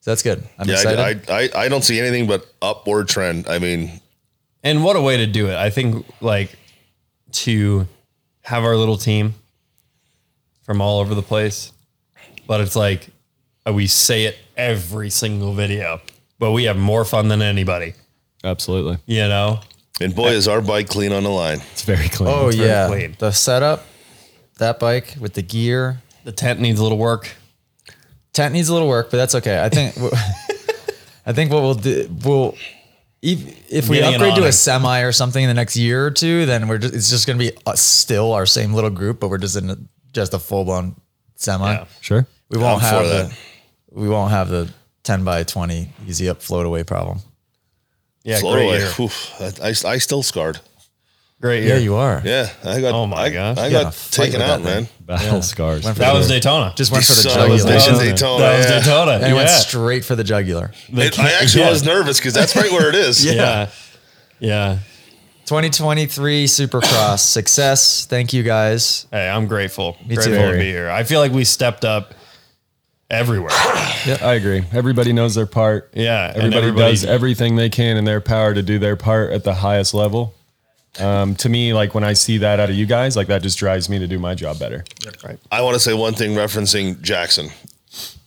So 0.00 0.10
that's 0.12 0.22
good. 0.22 0.44
I'm 0.58 0.68
Yeah, 0.68 0.74
excited. 0.76 1.28
I, 1.28 1.34
I, 1.60 1.64
I 1.64 1.68
don't 1.68 1.82
see 1.82 1.98
anything 1.98 2.28
but 2.28 2.46
upward 2.62 3.08
trend. 3.08 3.48
I 3.48 3.58
mean, 3.58 4.00
And 4.64 4.82
what 4.82 4.96
a 4.96 5.00
way 5.00 5.18
to 5.18 5.26
do 5.26 5.48
it. 5.48 5.56
I 5.56 5.68
think 5.68 6.06
like 6.22 6.58
to 7.32 7.86
have 8.42 8.64
our 8.64 8.76
little 8.76 8.96
team 8.96 9.34
from 10.62 10.80
all 10.80 11.00
over 11.00 11.14
the 11.14 11.22
place, 11.22 11.70
but 12.46 12.62
it's 12.62 12.74
like 12.74 13.08
uh, 13.66 13.72
we 13.72 13.86
say 13.86 14.24
it 14.24 14.38
every 14.56 15.10
single 15.10 15.52
video, 15.52 16.00
but 16.38 16.52
we 16.52 16.64
have 16.64 16.78
more 16.78 17.04
fun 17.04 17.28
than 17.28 17.42
anybody. 17.42 17.92
Absolutely. 18.42 18.98
You 19.06 19.28
know, 19.28 19.60
and 20.00 20.14
boy, 20.14 20.30
is 20.30 20.48
our 20.48 20.62
bike 20.62 20.88
clean 20.88 21.12
on 21.12 21.24
the 21.24 21.30
line. 21.30 21.60
It's 21.72 21.82
very 21.82 22.08
clean. 22.08 22.30
oh 22.30 22.50
very 22.50 22.66
yeah, 22.66 22.88
clean. 22.88 23.16
the 23.18 23.32
setup, 23.32 23.84
that 24.58 24.78
bike 24.78 25.16
with 25.20 25.34
the 25.34 25.42
gear. 25.42 26.02
the 26.24 26.32
tent 26.32 26.60
needs 26.60 26.80
a 26.80 26.82
little 26.82 26.98
work. 26.98 27.30
Tent 28.32 28.54
needs 28.54 28.70
a 28.70 28.72
little 28.72 28.88
work, 28.88 29.10
but 29.10 29.18
that's 29.18 29.34
okay. 29.34 29.62
I 29.62 29.68
think. 29.68 29.94
I 31.26 31.32
think 31.32 31.50
what 31.50 31.62
we'll 31.62 31.74
do, 31.74 32.08
we'll 32.22 32.54
if, 33.24 33.72
if 33.72 33.88
we 33.88 34.02
upgrade 34.02 34.34
to 34.36 34.44
a 34.44 34.52
semi 34.52 35.00
or 35.00 35.10
something 35.12 35.42
in 35.42 35.48
the 35.48 35.54
next 35.54 35.76
year 35.76 36.06
or 36.06 36.10
two, 36.10 36.44
then 36.46 36.68
we're 36.68 36.78
just, 36.78 36.94
it's 36.94 37.08
just 37.10 37.26
going 37.26 37.38
to 37.38 37.44
be 37.50 37.56
us 37.66 37.80
still 37.80 38.32
our 38.32 38.44
same 38.46 38.74
little 38.74 38.90
group, 38.90 39.18
but 39.20 39.28
we're 39.28 39.38
just 39.38 39.56
in 39.56 39.70
a, 39.70 39.76
just 40.12 40.34
a 40.34 40.38
full 40.38 40.64
blown 40.64 40.94
semi. 41.36 41.72
Yeah. 41.72 41.84
Sure. 42.00 42.26
We 42.50 42.58
won't 42.58 42.82
I'm 42.82 42.90
have 42.90 43.04
the 43.04 43.10
that. 43.28 43.32
we 43.90 44.08
won't 44.08 44.30
have 44.30 44.48
the 44.50 44.70
ten 45.02 45.24
by 45.24 45.42
twenty 45.42 45.88
easy 46.06 46.28
up 46.28 46.42
float 46.42 46.66
away 46.66 46.84
problem. 46.84 47.20
Yeah, 48.22 48.40
Float 48.40 48.54
great 48.54 48.66
away. 48.66 48.78
year. 48.78 48.90
Oof, 49.00 49.34
I, 49.40 49.68
I, 49.68 49.92
I 49.94 49.98
still 49.98 50.22
scarred. 50.22 50.58
Great 51.40 51.64
year. 51.64 51.74
Yeah, 51.74 51.80
you 51.80 51.94
are. 51.96 52.22
Yeah, 52.24 52.48
I 52.64 52.80
got. 52.80 52.94
Oh 52.94 53.06
my 53.06 53.24
I, 53.24 53.30
gosh. 53.30 53.58
I 53.58 53.66
You 53.66 53.72
gotta 53.72 53.84
got 53.86 53.94
fight 53.94 54.24
taken 54.24 54.40
with 54.40 54.48
out, 54.48 54.62
that 54.62 54.64
man. 54.64 54.84
thing. 54.86 54.94
Battle 55.06 55.42
scars. 55.42 55.84
Went 55.84 55.96
for 55.96 56.00
that 56.02 56.12
the- 56.12 56.18
was 56.18 56.28
Daytona. 56.28 56.72
just 56.76 56.90
went 56.92 57.04
for 57.04 57.12
the 57.12 57.20
Son 57.28 57.32
of 57.50 57.52
a 57.52 57.56
jugular. 57.58 57.70
bitch. 57.76 57.84
That 57.86 57.90
was- 57.92 57.98
Daytona, 58.00 58.38
That 58.42 58.56
was 58.56 58.66
yeah. 58.66 58.78
Daytona. 58.80 59.10
And 59.12 59.26
he 59.26 59.32
went 59.34 59.48
yeah. 59.48 59.56
straight 59.58 60.04
for 60.04 60.16
the 60.16 60.24
jugular. 60.24 60.70
It- 60.88 61.18
I 61.18 61.32
actually 61.32 61.64
yeah. 61.64 61.70
was 61.70 61.84
nervous 61.84 62.18
because 62.18 62.32
that's 62.34 62.56
right 62.56 62.70
where 62.70 62.88
it 62.88 62.94
is. 62.94 63.24
yeah. 63.34 63.68
Yeah. 64.38 64.78
2023 65.46 66.46
Supercross 66.46 67.18
success. 67.32 68.06
Thank 68.06 68.32
you 68.32 68.42
guys. 68.42 69.06
Hey, 69.10 69.28
I'm 69.28 69.46
grateful. 69.46 69.96
Me 70.02 70.10
too. 70.10 70.14
grateful 70.14 70.32
to 70.32 70.38
Very. 70.38 70.58
be 70.60 70.64
here. 70.70 70.88
I 70.88 71.02
feel 71.04 71.20
like 71.20 71.32
we 71.32 71.44
stepped 71.44 71.84
up 71.84 72.14
everywhere. 73.10 73.50
Yeah, 74.06 74.18
I 74.22 74.34
agree. 74.34 74.64
Everybody 74.72 75.12
knows 75.12 75.34
their 75.34 75.44
part. 75.46 75.90
Yeah, 75.94 76.28
and 76.28 76.36
Everybody, 76.38 76.56
everybody- 76.68 76.92
does 76.92 77.04
everything 77.04 77.56
they 77.56 77.68
can 77.68 77.98
in 77.98 78.04
their 78.06 78.22
power 78.22 78.54
to 78.54 78.62
do 78.62 78.78
their 78.78 78.96
part 78.96 79.32
at 79.32 79.44
the 79.44 79.54
highest 79.54 79.92
level. 79.92 80.32
Um, 81.00 81.34
to 81.36 81.48
me, 81.48 81.72
like 81.74 81.94
when 81.94 82.04
I 82.04 82.12
see 82.12 82.38
that 82.38 82.60
out 82.60 82.70
of 82.70 82.76
you 82.76 82.86
guys, 82.86 83.16
like 83.16 83.26
that 83.26 83.42
just 83.42 83.58
drives 83.58 83.88
me 83.88 83.98
to 83.98 84.06
do 84.06 84.18
my 84.18 84.34
job 84.34 84.58
better. 84.58 84.84
Right. 85.24 85.38
I 85.50 85.60
want 85.62 85.74
to 85.74 85.80
say 85.80 85.92
one 85.94 86.14
thing 86.14 86.32
referencing 86.36 87.00
Jackson. 87.02 87.48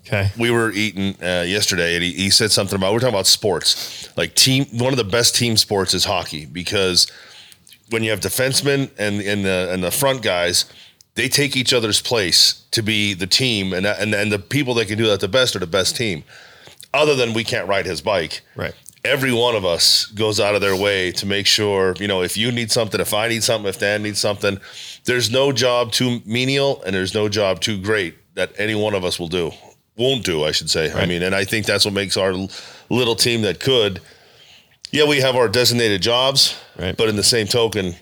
Okay. 0.05 0.32
we 0.39 0.51
were 0.51 0.72
eating 0.72 1.15
uh, 1.22 1.43
yesterday 1.45 1.95
and 1.95 2.01
he, 2.03 2.13
he 2.13 2.30
said 2.30 2.49
something 2.49 2.78
about 2.78 2.93
we're 2.93 2.99
talking 2.99 3.13
about 3.13 3.28
sports 3.28 4.07
like 4.15 4.34
team 4.36 4.63
one 4.72 4.93
of 4.93 4.97
the 4.97 5.03
best 5.03 5.36
team 5.36 5.57
sports 5.57 5.93
is 5.93 6.05
hockey 6.05 6.45
because 6.45 7.11
when 7.89 8.03
you 8.03 8.11
have 8.11 8.22
defensemen 8.22 8.89
and 8.97 9.20
and 9.20 9.43
the 9.43 9.70
and 9.70 9.84
the 9.84 9.91
front 9.91 10.22
guys 10.22 10.63
they 11.15 11.28
take 11.28 11.57
each 11.57 11.74
other's 11.74 12.01
place 12.01 12.63
to 12.72 12.82
be 12.82 13.13
the 13.13 13.28
team 13.28 13.74
and 13.74 13.86
and, 13.86 14.13
and 14.13 14.32
the 14.32 14.39
people 14.39 14.74
that 14.76 14.88
can 14.88 14.97
do 14.97 15.07
that 15.07 15.20
the 15.20 15.28
best 15.28 15.57
are 15.57 15.59
the 15.59 15.68
best 15.68 15.97
team 15.97 16.24
other 16.93 17.13
than 17.13 17.34
we 17.34 17.43
can't 17.43 17.68
ride 17.68 17.86
his 17.86 17.99
bike 17.99 18.39
Right. 18.55 18.76
Every 19.04 19.32
one 19.32 19.56
of 19.56 19.66
us 19.66 20.06
goes 20.08 20.39
out 20.39 20.56
of 20.56 20.62
their 20.62 20.76
way 20.76 21.12
to 21.14 21.26
make 21.26 21.45
sure, 21.48 21.93
you 22.00 22.08
know, 22.08 22.22
if 22.22 22.36
you 22.38 22.52
need 22.52 22.72
something, 22.72 23.00
if 23.00 23.14
I 23.14 23.28
need 23.28 23.43
something, 23.43 23.70
if 23.70 23.80
Dan 23.80 24.04
needs 24.04 24.20
something, 24.20 24.60
there's 25.06 25.32
no 25.32 25.52
job 25.52 25.91
too 25.91 26.22
menial 26.26 26.82
and 26.84 26.93
there's 26.95 27.14
no 27.14 27.30
job 27.30 27.62
too 27.62 27.80
great 27.82 28.16
that 28.36 28.52
any 28.58 28.76
one 28.76 28.93
of 28.93 29.04
us 29.06 29.20
will 29.20 29.28
do, 29.30 29.52
won't 29.98 30.26
do, 30.26 30.43
I 30.43 30.52
should 30.52 30.70
say. 30.70 30.91
I 30.91 31.06
mean, 31.06 31.24
and 31.24 31.34
I 31.34 31.43
think 31.45 31.66
that's 31.66 31.86
what 31.86 31.93
makes 31.93 32.18
our 32.18 32.34
little 32.89 33.16
team 33.16 33.41
that 33.43 33.60
could. 33.60 34.02
Yeah, 34.91 35.06
we 35.08 35.20
have 35.22 35.36
our 35.36 35.48
designated 35.50 36.02
jobs, 36.02 36.56
Right. 36.78 36.95
but 36.95 37.10
in 37.10 37.16
the 37.16 37.24
same 37.24 37.48
token, 37.48 37.95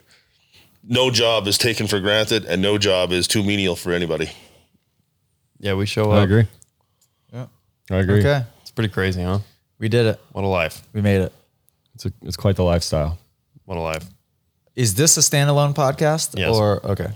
no 0.88 1.10
job 1.10 1.48
is 1.48 1.58
taken 1.58 1.88
for 1.88 2.00
granted 2.00 2.46
and 2.46 2.62
no 2.62 2.78
job 2.78 3.12
is 3.12 3.28
too 3.28 3.44
menial 3.44 3.76
for 3.76 3.92
anybody. 3.92 4.30
Yeah, 5.60 5.74
we 5.74 5.86
show 5.86 6.12
I 6.12 6.16
up. 6.16 6.20
I 6.20 6.24
agree. 6.24 6.48
Yeah. 7.34 7.46
I 7.90 7.96
agree. 7.98 8.20
Okay. 8.20 8.44
It's 8.62 8.72
pretty 8.72 8.90
crazy, 8.94 9.24
huh? 9.24 9.40
We 9.80 9.90
did 9.90 10.06
it. 10.06 10.20
What 10.32 10.44
a 10.44 10.48
life. 10.48 10.82
We 10.94 11.02
made 11.02 11.22
it. 11.22 11.34
It's 11.96 12.06
a, 12.06 12.14
it's 12.24 12.38
quite 12.38 12.56
the 12.56 12.64
lifestyle. 12.64 13.18
What 13.66 13.78
a 13.78 13.82
life. 13.82 14.06
Is 14.76 14.96
this 14.96 15.18
a 15.18 15.22
standalone 15.22 15.74
podcast? 15.74 16.38
Yes. 16.38 16.56
Or 16.56 16.86
okay. 16.86 17.12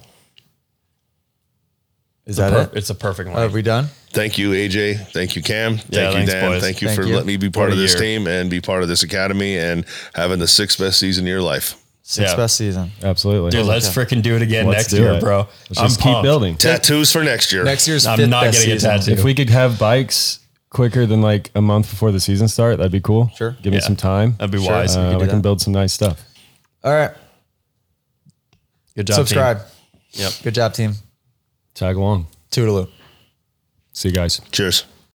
Is 2.26 2.38
It's 2.38 2.40
a 2.40 2.42
that 2.42 2.52
per- 2.52 2.62
it? 2.74 2.78
It's 2.78 2.90
a 2.90 2.96
perfect 2.96 3.30
Are 3.30 3.46
life. 3.46 3.54
we 3.54 3.62
done? 3.62 3.88
Thank 4.12 4.38
you, 4.38 4.52
AJ. 4.52 5.08
Thank 5.12 5.36
you, 5.36 5.42
Cam. 5.42 5.78
Thank 5.78 5.92
Yeah, 5.94 6.08
you, 6.10 6.14
thanks, 6.14 6.32
Dan. 6.32 6.52
boys. 6.52 6.62
Thank 6.62 6.82
you 6.82 6.88
Thank 6.90 7.00
for 7.02 7.08
you. 7.08 7.14
letting 7.14 7.28
me 7.28 7.38
be 7.38 7.50
part 7.50 7.70
What 7.70 7.74
of 7.74 7.80
this 7.80 7.94
year. 7.94 8.02
team 8.02 8.28
and 8.28 8.50
be 8.50 8.62
part 8.62 8.84
of 8.84 8.90
this 8.90 9.04
academy 9.04 9.58
and 9.58 9.84
having 10.14 10.40
the 10.40 10.48
sixth 10.48 10.78
best 10.80 11.00
season 11.00 11.26
of 11.26 11.30
your 11.30 11.42
life. 11.42 11.76
Sixth 12.04 12.32
Yeah. 12.34 12.38
best 12.38 12.56
season. 12.58 12.92
Absolutely. 13.04 13.52
Dude, 13.52 13.66
let's 13.66 13.88
freaking 13.90 14.22
do 14.22 14.36
it 14.36 14.42
again 14.42 14.66
Let's 14.68 14.92
next 14.92 14.94
year, 14.94 15.14
it. 15.14 15.20
bro. 15.22 15.48
Let's 15.70 15.80
I'm 15.80 15.86
just 15.88 15.98
keep 16.00 16.04
pumped. 16.14 16.24
building. 16.24 16.56
Tattoos 16.58 17.12
for 17.12 17.24
next 17.24 17.52
year. 17.52 17.64
Next 17.64 17.88
year's 17.88 18.06
I'm 18.06 18.18
fifth 18.18 18.30
not 18.30 18.44
best 18.46 18.58
getting 18.60 18.74
a 18.76 18.80
season. 18.80 18.90
tattoo. 19.00 19.12
If 19.12 19.24
we 19.24 19.34
could 19.36 19.50
have 19.50 19.78
bikes 19.80 20.39
quicker 20.70 21.06
than 21.06 21.22
like 21.22 21.52
a 21.56 21.62
month 21.62 21.90
before 21.90 22.12
the 22.12 22.20
season 22.20 22.48
start, 22.48 22.78
that'd 22.78 22.92
be 22.92 23.02
cool. 23.02 23.30
Sure. 23.36 23.56
Give 23.62 23.72
me 23.72 23.80
Yeah. 23.80 23.86
some 23.86 23.96
time. 23.96 24.36
That'd 24.40 24.52
be 24.52 24.64
Sure. 24.64 24.72
wise. 24.72 24.96
we 24.98 25.04
Uh, 25.04 25.12
could 25.14 25.22
we 25.22 25.28
can 25.28 25.42
build 25.42 25.62
some 25.62 25.74
nice 25.74 25.94
stuff. 25.94 26.22
All 26.84 26.94
right. 26.94 27.12
Good 28.96 29.08
job. 29.08 29.16
team. 29.18 29.26
Subscribe. 29.26 29.62
Yep. 30.12 30.32
Good 30.44 30.56
job, 30.56 30.74
team. 30.74 30.96
Tag 31.74 31.96
along. 31.96 32.28
Toodaloo. 32.52 32.88
See 33.94 34.10
you 34.10 34.16
guys. 34.16 34.42
Cheers. 34.52 34.84